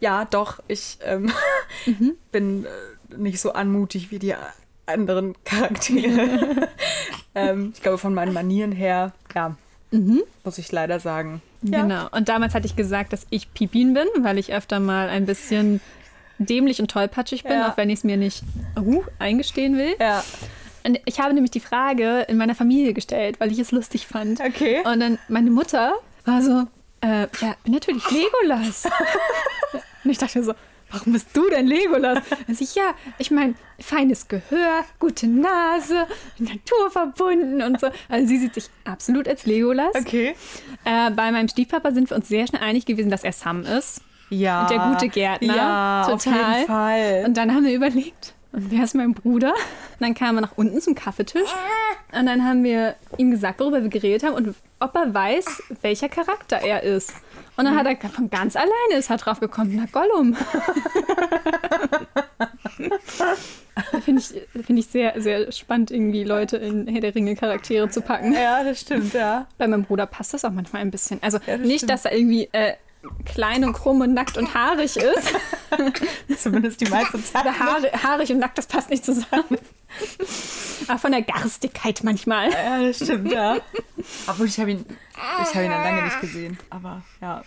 Ja, 0.00 0.24
doch, 0.24 0.60
ich 0.66 0.98
ähm, 1.04 1.32
bin 2.32 2.64
äh, 2.64 3.16
nicht 3.16 3.40
so 3.40 3.52
anmutig 3.52 4.10
wie 4.10 4.18
die 4.18 4.34
anderen 4.86 5.34
Charaktere. 5.44 6.68
ähm, 7.34 7.72
ich 7.74 7.82
glaube, 7.82 7.98
von 7.98 8.12
meinen 8.12 8.32
Manieren 8.32 8.72
her, 8.72 9.12
ja, 9.34 9.56
muss 10.42 10.58
ich 10.58 10.72
leider 10.72 10.98
sagen. 10.98 11.40
Ja. 11.62 11.82
Genau. 11.82 12.08
Und 12.10 12.28
damals 12.28 12.54
hatte 12.54 12.66
ich 12.66 12.76
gesagt, 12.76 13.12
dass 13.12 13.26
ich 13.30 13.54
Pipin 13.54 13.94
bin, 13.94 14.06
weil 14.20 14.38
ich 14.38 14.52
öfter 14.52 14.80
mal 14.80 15.08
ein 15.08 15.24
bisschen 15.24 15.80
dämlich 16.38 16.80
und 16.80 16.90
tollpatschig 16.90 17.42
bin, 17.44 17.52
Ja. 17.52 17.70
auch 17.70 17.76
wenn 17.76 17.90
ich 17.90 17.98
es 18.00 18.04
mir 18.04 18.16
nicht 18.16 18.42
uh, 18.78 19.02
eingestehen 19.18 19.76
will. 19.78 19.94
Ja, 20.00 20.24
Und 20.84 20.98
ich 21.04 21.20
habe 21.20 21.32
nämlich 21.34 21.50
die 21.52 21.60
Frage 21.60 22.20
in 22.28 22.36
meiner 22.36 22.54
Familie 22.54 22.92
gestellt, 22.92 23.40
weil 23.40 23.50
ich 23.52 23.58
es 23.58 23.70
lustig 23.72 24.06
fand. 24.06 24.40
okay. 24.40 24.82
Und 24.84 25.00
dann 25.00 25.18
meine 25.28 25.50
Mutter 25.50 25.94
war 26.24 26.42
so, 26.42 26.64
äh, 27.02 27.26
ja, 27.40 27.54
bin 27.64 27.72
natürlich 27.74 28.02
Legolas. 28.10 28.84
und 30.04 30.10
ich 30.10 30.18
dachte 30.18 30.42
so, 30.42 30.54
warum 30.90 31.12
bist 31.12 31.28
du 31.36 31.48
denn 31.50 31.66
Legolas? 31.66 32.18
Also 32.48 32.62
ich, 32.64 32.74
ja, 32.74 32.94
ich 33.18 33.30
meine, 33.30 33.54
feines 33.80 34.28
Gehör, 34.28 34.84
gute 34.98 35.26
Nase, 35.26 36.06
naturverbunden 36.38 37.62
und 37.62 37.80
so. 37.80 37.88
Also 38.08 38.26
sie 38.28 38.38
sieht 38.38 38.54
sich 38.54 38.70
absolut 38.84 39.28
als 39.28 39.46
Legolas. 39.46 39.94
Okay. 39.94 40.34
Äh, 40.84 41.10
bei 41.10 41.30
meinem 41.32 41.48
Stiefpapa 41.48 41.92
sind 41.92 42.10
wir 42.10 42.16
uns 42.16 42.28
sehr 42.28 42.46
schnell 42.46 42.62
einig 42.62 42.86
gewesen, 42.86 43.10
dass 43.10 43.24
er 43.24 43.32
Sam 43.32 43.62
ist. 43.64 44.00
Ja. 44.30 44.66
Der 44.66 44.78
gute 44.78 45.08
Gärtner. 45.08 45.56
Ja, 45.56 46.06
Total. 46.08 46.14
auf 46.14 46.24
jeden 46.56 46.66
Fall. 46.66 47.22
Und 47.26 47.36
dann 47.36 47.54
haben 47.54 47.64
wir 47.64 47.74
überlegt, 47.74 48.34
Und 48.52 48.70
wer 48.70 48.84
ist 48.84 48.94
mein 48.94 49.14
Bruder? 49.14 49.50
Und 49.52 50.00
dann 50.00 50.14
kam 50.14 50.36
er 50.36 50.42
nach 50.42 50.56
unten 50.56 50.80
zum 50.80 50.94
Kaffeetisch. 50.94 51.50
Und 52.16 52.26
dann 52.26 52.44
haben 52.44 52.62
wir 52.64 52.94
ihm 53.16 53.30
gesagt, 53.30 53.60
worüber 53.60 53.82
wir 53.82 53.90
geredet 53.90 54.22
haben 54.24 54.34
und 54.34 54.54
ob 54.80 54.94
er 54.94 55.12
weiß, 55.12 55.62
welcher 55.82 56.08
Charakter 56.08 56.56
er 56.58 56.82
ist. 56.82 57.12
Und 57.56 57.64
dann 57.66 57.76
hat 57.76 57.86
er 57.86 57.96
von 58.10 58.30
ganz 58.30 58.56
alleine 58.56 58.94
ist 58.98 59.10
er 59.10 59.16
drauf 59.16 59.38
gekommen, 59.40 59.72
na 59.76 59.86
Gollum. 59.90 60.36
Finde 64.04 64.20
ich, 64.20 64.64
find 64.66 64.78
ich 64.78 64.86
sehr, 64.86 65.20
sehr 65.20 65.50
spannend, 65.52 65.90
irgendwie 65.90 66.22
Leute 66.24 66.56
in 66.58 66.86
Herr 66.86 67.00
der 67.00 67.14
Ringe 67.14 67.34
Charaktere 67.34 67.88
zu 67.88 68.00
packen. 68.02 68.32
Ja, 68.32 68.62
das 68.62 68.80
stimmt, 68.80 69.14
ja. 69.14 69.46
Bei 69.58 69.66
meinem 69.66 69.84
Bruder 69.84 70.06
passt 70.06 70.32
das 70.34 70.44
auch 70.44 70.50
manchmal 70.52 70.82
ein 70.82 70.90
bisschen. 70.90 71.20
Also 71.22 71.38
Ja, 71.46 71.56
das 71.56 71.66
nicht, 71.66 71.78
stimmt. 71.78 71.90
dass 71.90 72.04
er 72.04 72.16
irgendwie 72.16 72.48
äh, 72.52 72.74
klein 73.24 73.64
und 73.64 73.72
krumm 73.72 74.00
und 74.00 74.14
nackt 74.14 74.36
und 74.36 74.54
haarig 74.54 74.96
ist. 74.96 75.34
Zumindest 76.38 76.80
die 76.80 76.88
meiste 76.88 77.22
Zeit. 77.22 77.44
Haare, 77.44 77.90
haarig 78.02 78.30
und 78.30 78.38
nackt, 78.38 78.58
das 78.58 78.66
passt 78.66 78.90
nicht 78.90 79.04
zusammen. 79.04 79.58
Aber 80.88 80.98
von 80.98 81.12
der 81.12 81.22
Garstigkeit 81.22 82.02
manchmal. 82.02 82.50
Ja, 82.50 82.82
das 82.82 82.96
stimmt, 82.96 83.32
ja. 83.32 83.58
Obwohl, 84.26 84.46
ich 84.46 84.58
habe 84.58 84.72
ihn, 84.72 84.86
ich 85.42 85.54
habe 85.54 85.64
ihn 85.64 85.70
dann 85.70 85.82
lange 85.82 86.02
nicht 86.04 86.20
gesehen. 86.20 86.58
Aber 86.70 87.02
ja. 87.20 87.42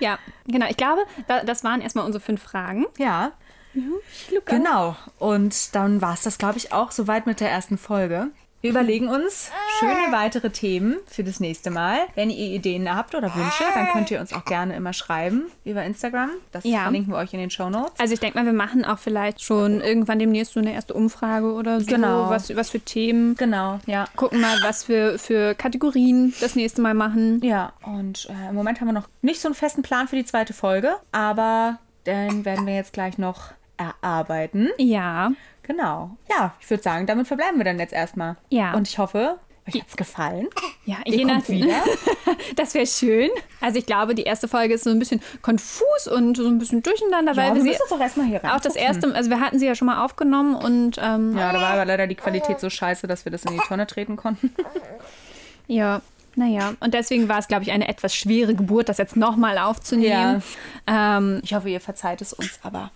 Ja, 0.00 0.18
genau. 0.46 0.66
Ich 0.68 0.76
glaube, 0.76 1.02
da, 1.28 1.44
das 1.44 1.62
waren 1.62 1.80
erstmal 1.80 2.04
unsere 2.06 2.22
fünf 2.24 2.42
Fragen. 2.42 2.86
Ja, 2.98 3.32
Luca. 3.74 4.56
genau. 4.56 4.96
Und 5.18 5.74
dann 5.74 6.02
war 6.02 6.14
es 6.14 6.22
das, 6.22 6.38
glaube 6.38 6.58
ich, 6.58 6.72
auch 6.72 6.90
soweit 6.90 7.26
mit 7.26 7.40
der 7.40 7.50
ersten 7.50 7.78
Folge. 7.78 8.28
Wir 8.62 8.70
überlegen 8.72 9.08
uns 9.08 9.50
schöne 9.78 10.12
weitere 10.12 10.50
Themen 10.50 10.96
für 11.06 11.24
das 11.24 11.40
nächste 11.40 11.70
Mal. 11.70 11.96
Wenn 12.14 12.28
ihr 12.28 12.54
Ideen 12.54 12.94
habt 12.94 13.14
oder 13.14 13.34
Wünsche, 13.34 13.64
dann 13.72 13.88
könnt 13.88 14.10
ihr 14.10 14.20
uns 14.20 14.34
auch 14.34 14.44
gerne 14.44 14.76
immer 14.76 14.92
schreiben 14.92 15.44
über 15.64 15.82
Instagram. 15.82 16.28
Das 16.52 16.64
Ja. 16.64 16.80
verlinken 16.82 17.10
wir 17.14 17.16
euch 17.16 17.32
in 17.32 17.40
den 17.40 17.48
Show 17.48 17.70
Notes. 17.70 17.98
Also 17.98 18.12
ich 18.12 18.20
denke 18.20 18.38
mal, 18.38 18.44
wir 18.44 18.52
machen 18.52 18.84
auch 18.84 18.98
vielleicht 18.98 19.40
schon 19.40 19.80
irgendwann 19.80 20.18
demnächst 20.18 20.52
so 20.52 20.60
eine 20.60 20.74
erste 20.74 20.92
Umfrage 20.92 21.50
oder 21.54 21.80
so. 21.80 21.86
Genau. 21.86 22.28
Was, 22.28 22.54
was 22.54 22.68
für 22.68 22.80
Themen. 22.80 23.34
Genau, 23.36 23.78
ja. 23.86 24.04
Gucken 24.14 24.42
mal, 24.42 24.58
was 24.62 24.90
wir 24.90 25.18
für 25.18 25.54
Kategorien 25.54 26.34
das 26.42 26.54
nächste 26.54 26.82
Mal 26.82 26.92
machen. 26.92 27.40
Ja, 27.42 27.72
und 27.82 28.28
äh, 28.28 28.50
im 28.50 28.54
Moment 28.54 28.80
haben 28.82 28.88
wir 28.88 28.92
noch 28.92 29.08
nicht 29.22 29.40
so 29.40 29.48
einen 29.48 29.54
festen 29.54 29.80
Plan 29.80 30.06
für 30.06 30.16
die 30.16 30.24
zweite 30.26 30.52
Folge, 30.52 30.96
aber 31.12 31.78
den 32.04 32.44
werden 32.44 32.66
wir 32.66 32.74
jetzt 32.74 32.92
gleich 32.92 33.16
noch 33.16 33.52
erarbeiten. 33.78 34.68
Ja. 34.76 35.32
Genau. 35.70 36.10
Ja, 36.28 36.52
ich 36.60 36.68
würde 36.68 36.82
sagen, 36.82 37.06
damit 37.06 37.28
verbleiben 37.28 37.58
wir 37.58 37.64
dann 37.64 37.78
jetzt 37.78 37.92
erstmal. 37.92 38.36
Ja. 38.48 38.74
Und 38.74 38.88
ich 38.88 38.98
hoffe, 38.98 39.38
euch 39.68 39.80
hat's 39.80 39.96
gefallen. 39.96 40.48
Ja, 40.84 40.96
je 41.04 41.18
kommt 41.24 41.28
nach- 41.42 41.48
wieder. 41.48 41.82
Das 42.56 42.74
wäre 42.74 42.86
schön. 42.86 43.30
Also 43.60 43.78
ich 43.78 43.86
glaube, 43.86 44.14
die 44.16 44.24
erste 44.24 44.48
Folge 44.48 44.74
ist 44.74 44.82
so 44.84 44.90
ein 44.90 44.98
bisschen 44.98 45.22
konfus 45.42 46.08
und 46.10 46.36
so 46.36 46.46
ein 46.48 46.58
bisschen 46.58 46.82
durcheinander, 46.82 47.36
weil 47.36 47.44
Ja, 47.44 47.50
wir 47.50 47.54
wir 47.56 47.62
sie 47.62 47.68
müssen 47.68 47.82
uns 47.82 47.90
doch 47.90 48.00
erstmal 48.00 48.26
hier 48.26 48.42
rein. 48.42 48.50
auch 48.50 48.60
das 48.60 48.74
erste, 48.74 49.14
also 49.14 49.30
wir 49.30 49.38
hatten 49.40 49.58
sie 49.60 49.66
ja 49.66 49.74
schon 49.76 49.86
mal 49.86 50.04
aufgenommen 50.04 50.56
und 50.56 50.96
ähm, 51.00 51.36
Ja, 51.36 51.52
da 51.52 51.60
war 51.60 51.70
aber 51.70 51.84
leider 51.84 52.06
die 52.08 52.16
Qualität 52.16 52.58
so 52.58 52.68
scheiße, 52.68 53.06
dass 53.06 53.24
wir 53.24 53.30
das 53.32 53.44
in 53.44 53.52
die 53.52 53.60
Tonne 53.68 53.86
treten 53.86 54.16
konnten. 54.16 54.52
Ja, 55.66 56.00
naja. 56.34 56.74
Und 56.80 56.94
deswegen 56.94 57.28
war 57.28 57.38
es, 57.38 57.46
glaube 57.46 57.62
ich, 57.62 57.70
eine 57.70 57.86
etwas 57.88 58.14
schwere 58.14 58.54
Geburt, 58.54 58.88
das 58.88 58.98
jetzt 58.98 59.16
nochmal 59.16 59.56
aufzunehmen. 59.58 60.42
Ähm, 60.86 61.40
Ich 61.44 61.54
hoffe, 61.54 61.68
ihr 61.68 61.80
verzeiht 61.80 62.20
es 62.22 62.32
uns, 62.32 62.58
aber 62.64 62.90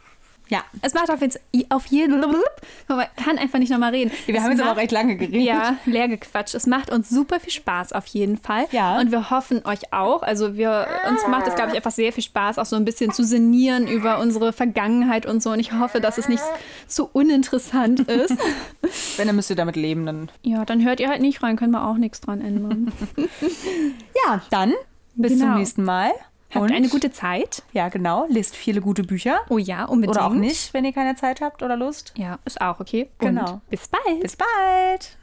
ja. 0.49 0.63
es 0.83 0.95
macht 0.95 1.11
auf, 1.11 1.21
jetzt, 1.21 1.41
auf 1.71 1.87
jeden 1.87 2.21
Man 2.21 3.07
kann 3.23 3.39
einfach 3.39 3.59
nicht 3.59 3.71
nochmal 3.71 3.91
reden. 3.93 4.11
Wir 4.27 4.35
Es 4.37 4.43
haben 4.43 4.51
jetzt 4.53 4.61
aber 4.61 4.73
auch 4.73 4.77
recht 4.77 4.93
lange 4.93 5.17
geredet. 5.17 5.43
Ja, 5.43 5.77
leer 5.87 6.09
gequatscht. 6.09 6.55
Es 6.55 6.67
macht 6.67 6.91
uns 6.91 7.09
super 7.11 7.41
viel 7.41 7.53
Spaß 7.53 7.93
auf 7.93 8.07
jeden 8.07 8.37
Fall. 8.37 8.67
Ja. 8.71 8.99
Und 9.01 9.11
wir 9.11 9.31
hoffen 9.31 9.65
euch 9.65 9.93
auch. 9.93 10.23
Also 10.23 10.55
wir, 10.57 10.87
uns 11.09 11.27
macht 11.29 11.47
es, 11.47 11.55
glaube 11.55 11.71
ich, 11.71 11.77
einfach 11.77 11.91
sehr 11.91 12.13
viel 12.13 12.23
Spaß, 12.23 12.59
auch 12.59 12.67
so 12.67 12.77
ein 12.77 12.85
bisschen 12.85 13.13
zu 13.13 13.25
sinnieren 13.25 13.87
über 13.87 14.19
unsere 14.21 14.53
Vergangenheit 14.53 15.27
und 15.27 15.43
so. 15.43 15.51
Und 15.51 15.61
ich 15.61 15.73
hoffe, 15.73 16.01
dass 16.01 16.19
es 16.19 16.29
nicht 16.29 16.43
zu 16.87 17.09
uninteressant 17.13 18.01
ist. 18.09 18.37
Wenn, 19.17 19.27
dann 19.27 19.37
müsst 19.37 19.51
ihr 19.51 19.57
damit 19.57 19.77
leben, 19.77 20.07
dann. 20.07 20.31
ja, 20.43 20.65
dann 20.65 20.85
hört 20.85 21.01
ihr 21.01 21.09
halt 21.09 21.21
nicht 21.23 21.43
rein, 21.43 21.57
können 21.57 21.73
wir 21.73 21.87
auch 21.87 21.97
nichts 21.97 22.21
dran 22.21 22.41
ändern. 22.41 22.93
Ja, 24.27 24.43
dann 24.51 24.73
bis 25.15 25.33
Genau. 25.33 25.47
zum 25.47 25.55
nächsten 25.59 25.85
Mal. 25.85 26.11
Habt 26.55 26.73
eine 26.73 26.89
gute 26.89 27.11
Zeit. 27.11 27.63
Ja, 27.73 27.89
genau. 27.89 28.27
Lest 28.29 28.57
viele 28.57 28.81
gute 28.81 29.03
Bücher. 29.03 29.41
Oh 29.49 29.59
ja, 29.59 29.85
unbedingt. 29.85 30.17
Oder 30.17 30.27
auch 30.27 30.33
nicht, 30.33 30.75
wenn 30.75 30.85
ihr 30.85 30.93
keine 30.93 31.17
Zeit 31.17 31.41
habt 31.41 31.63
oder 31.63 31.77
Lust. 31.77 32.13
Ja, 32.17 32.39
ist 32.45 32.61
auch 32.61 32.81
okay. 32.81 33.11
Genau. 33.19 33.55
Und 33.55 33.71
bis 33.71 33.89
bald. 33.89 34.21
Bis 34.21 34.37
bald. 34.37 35.17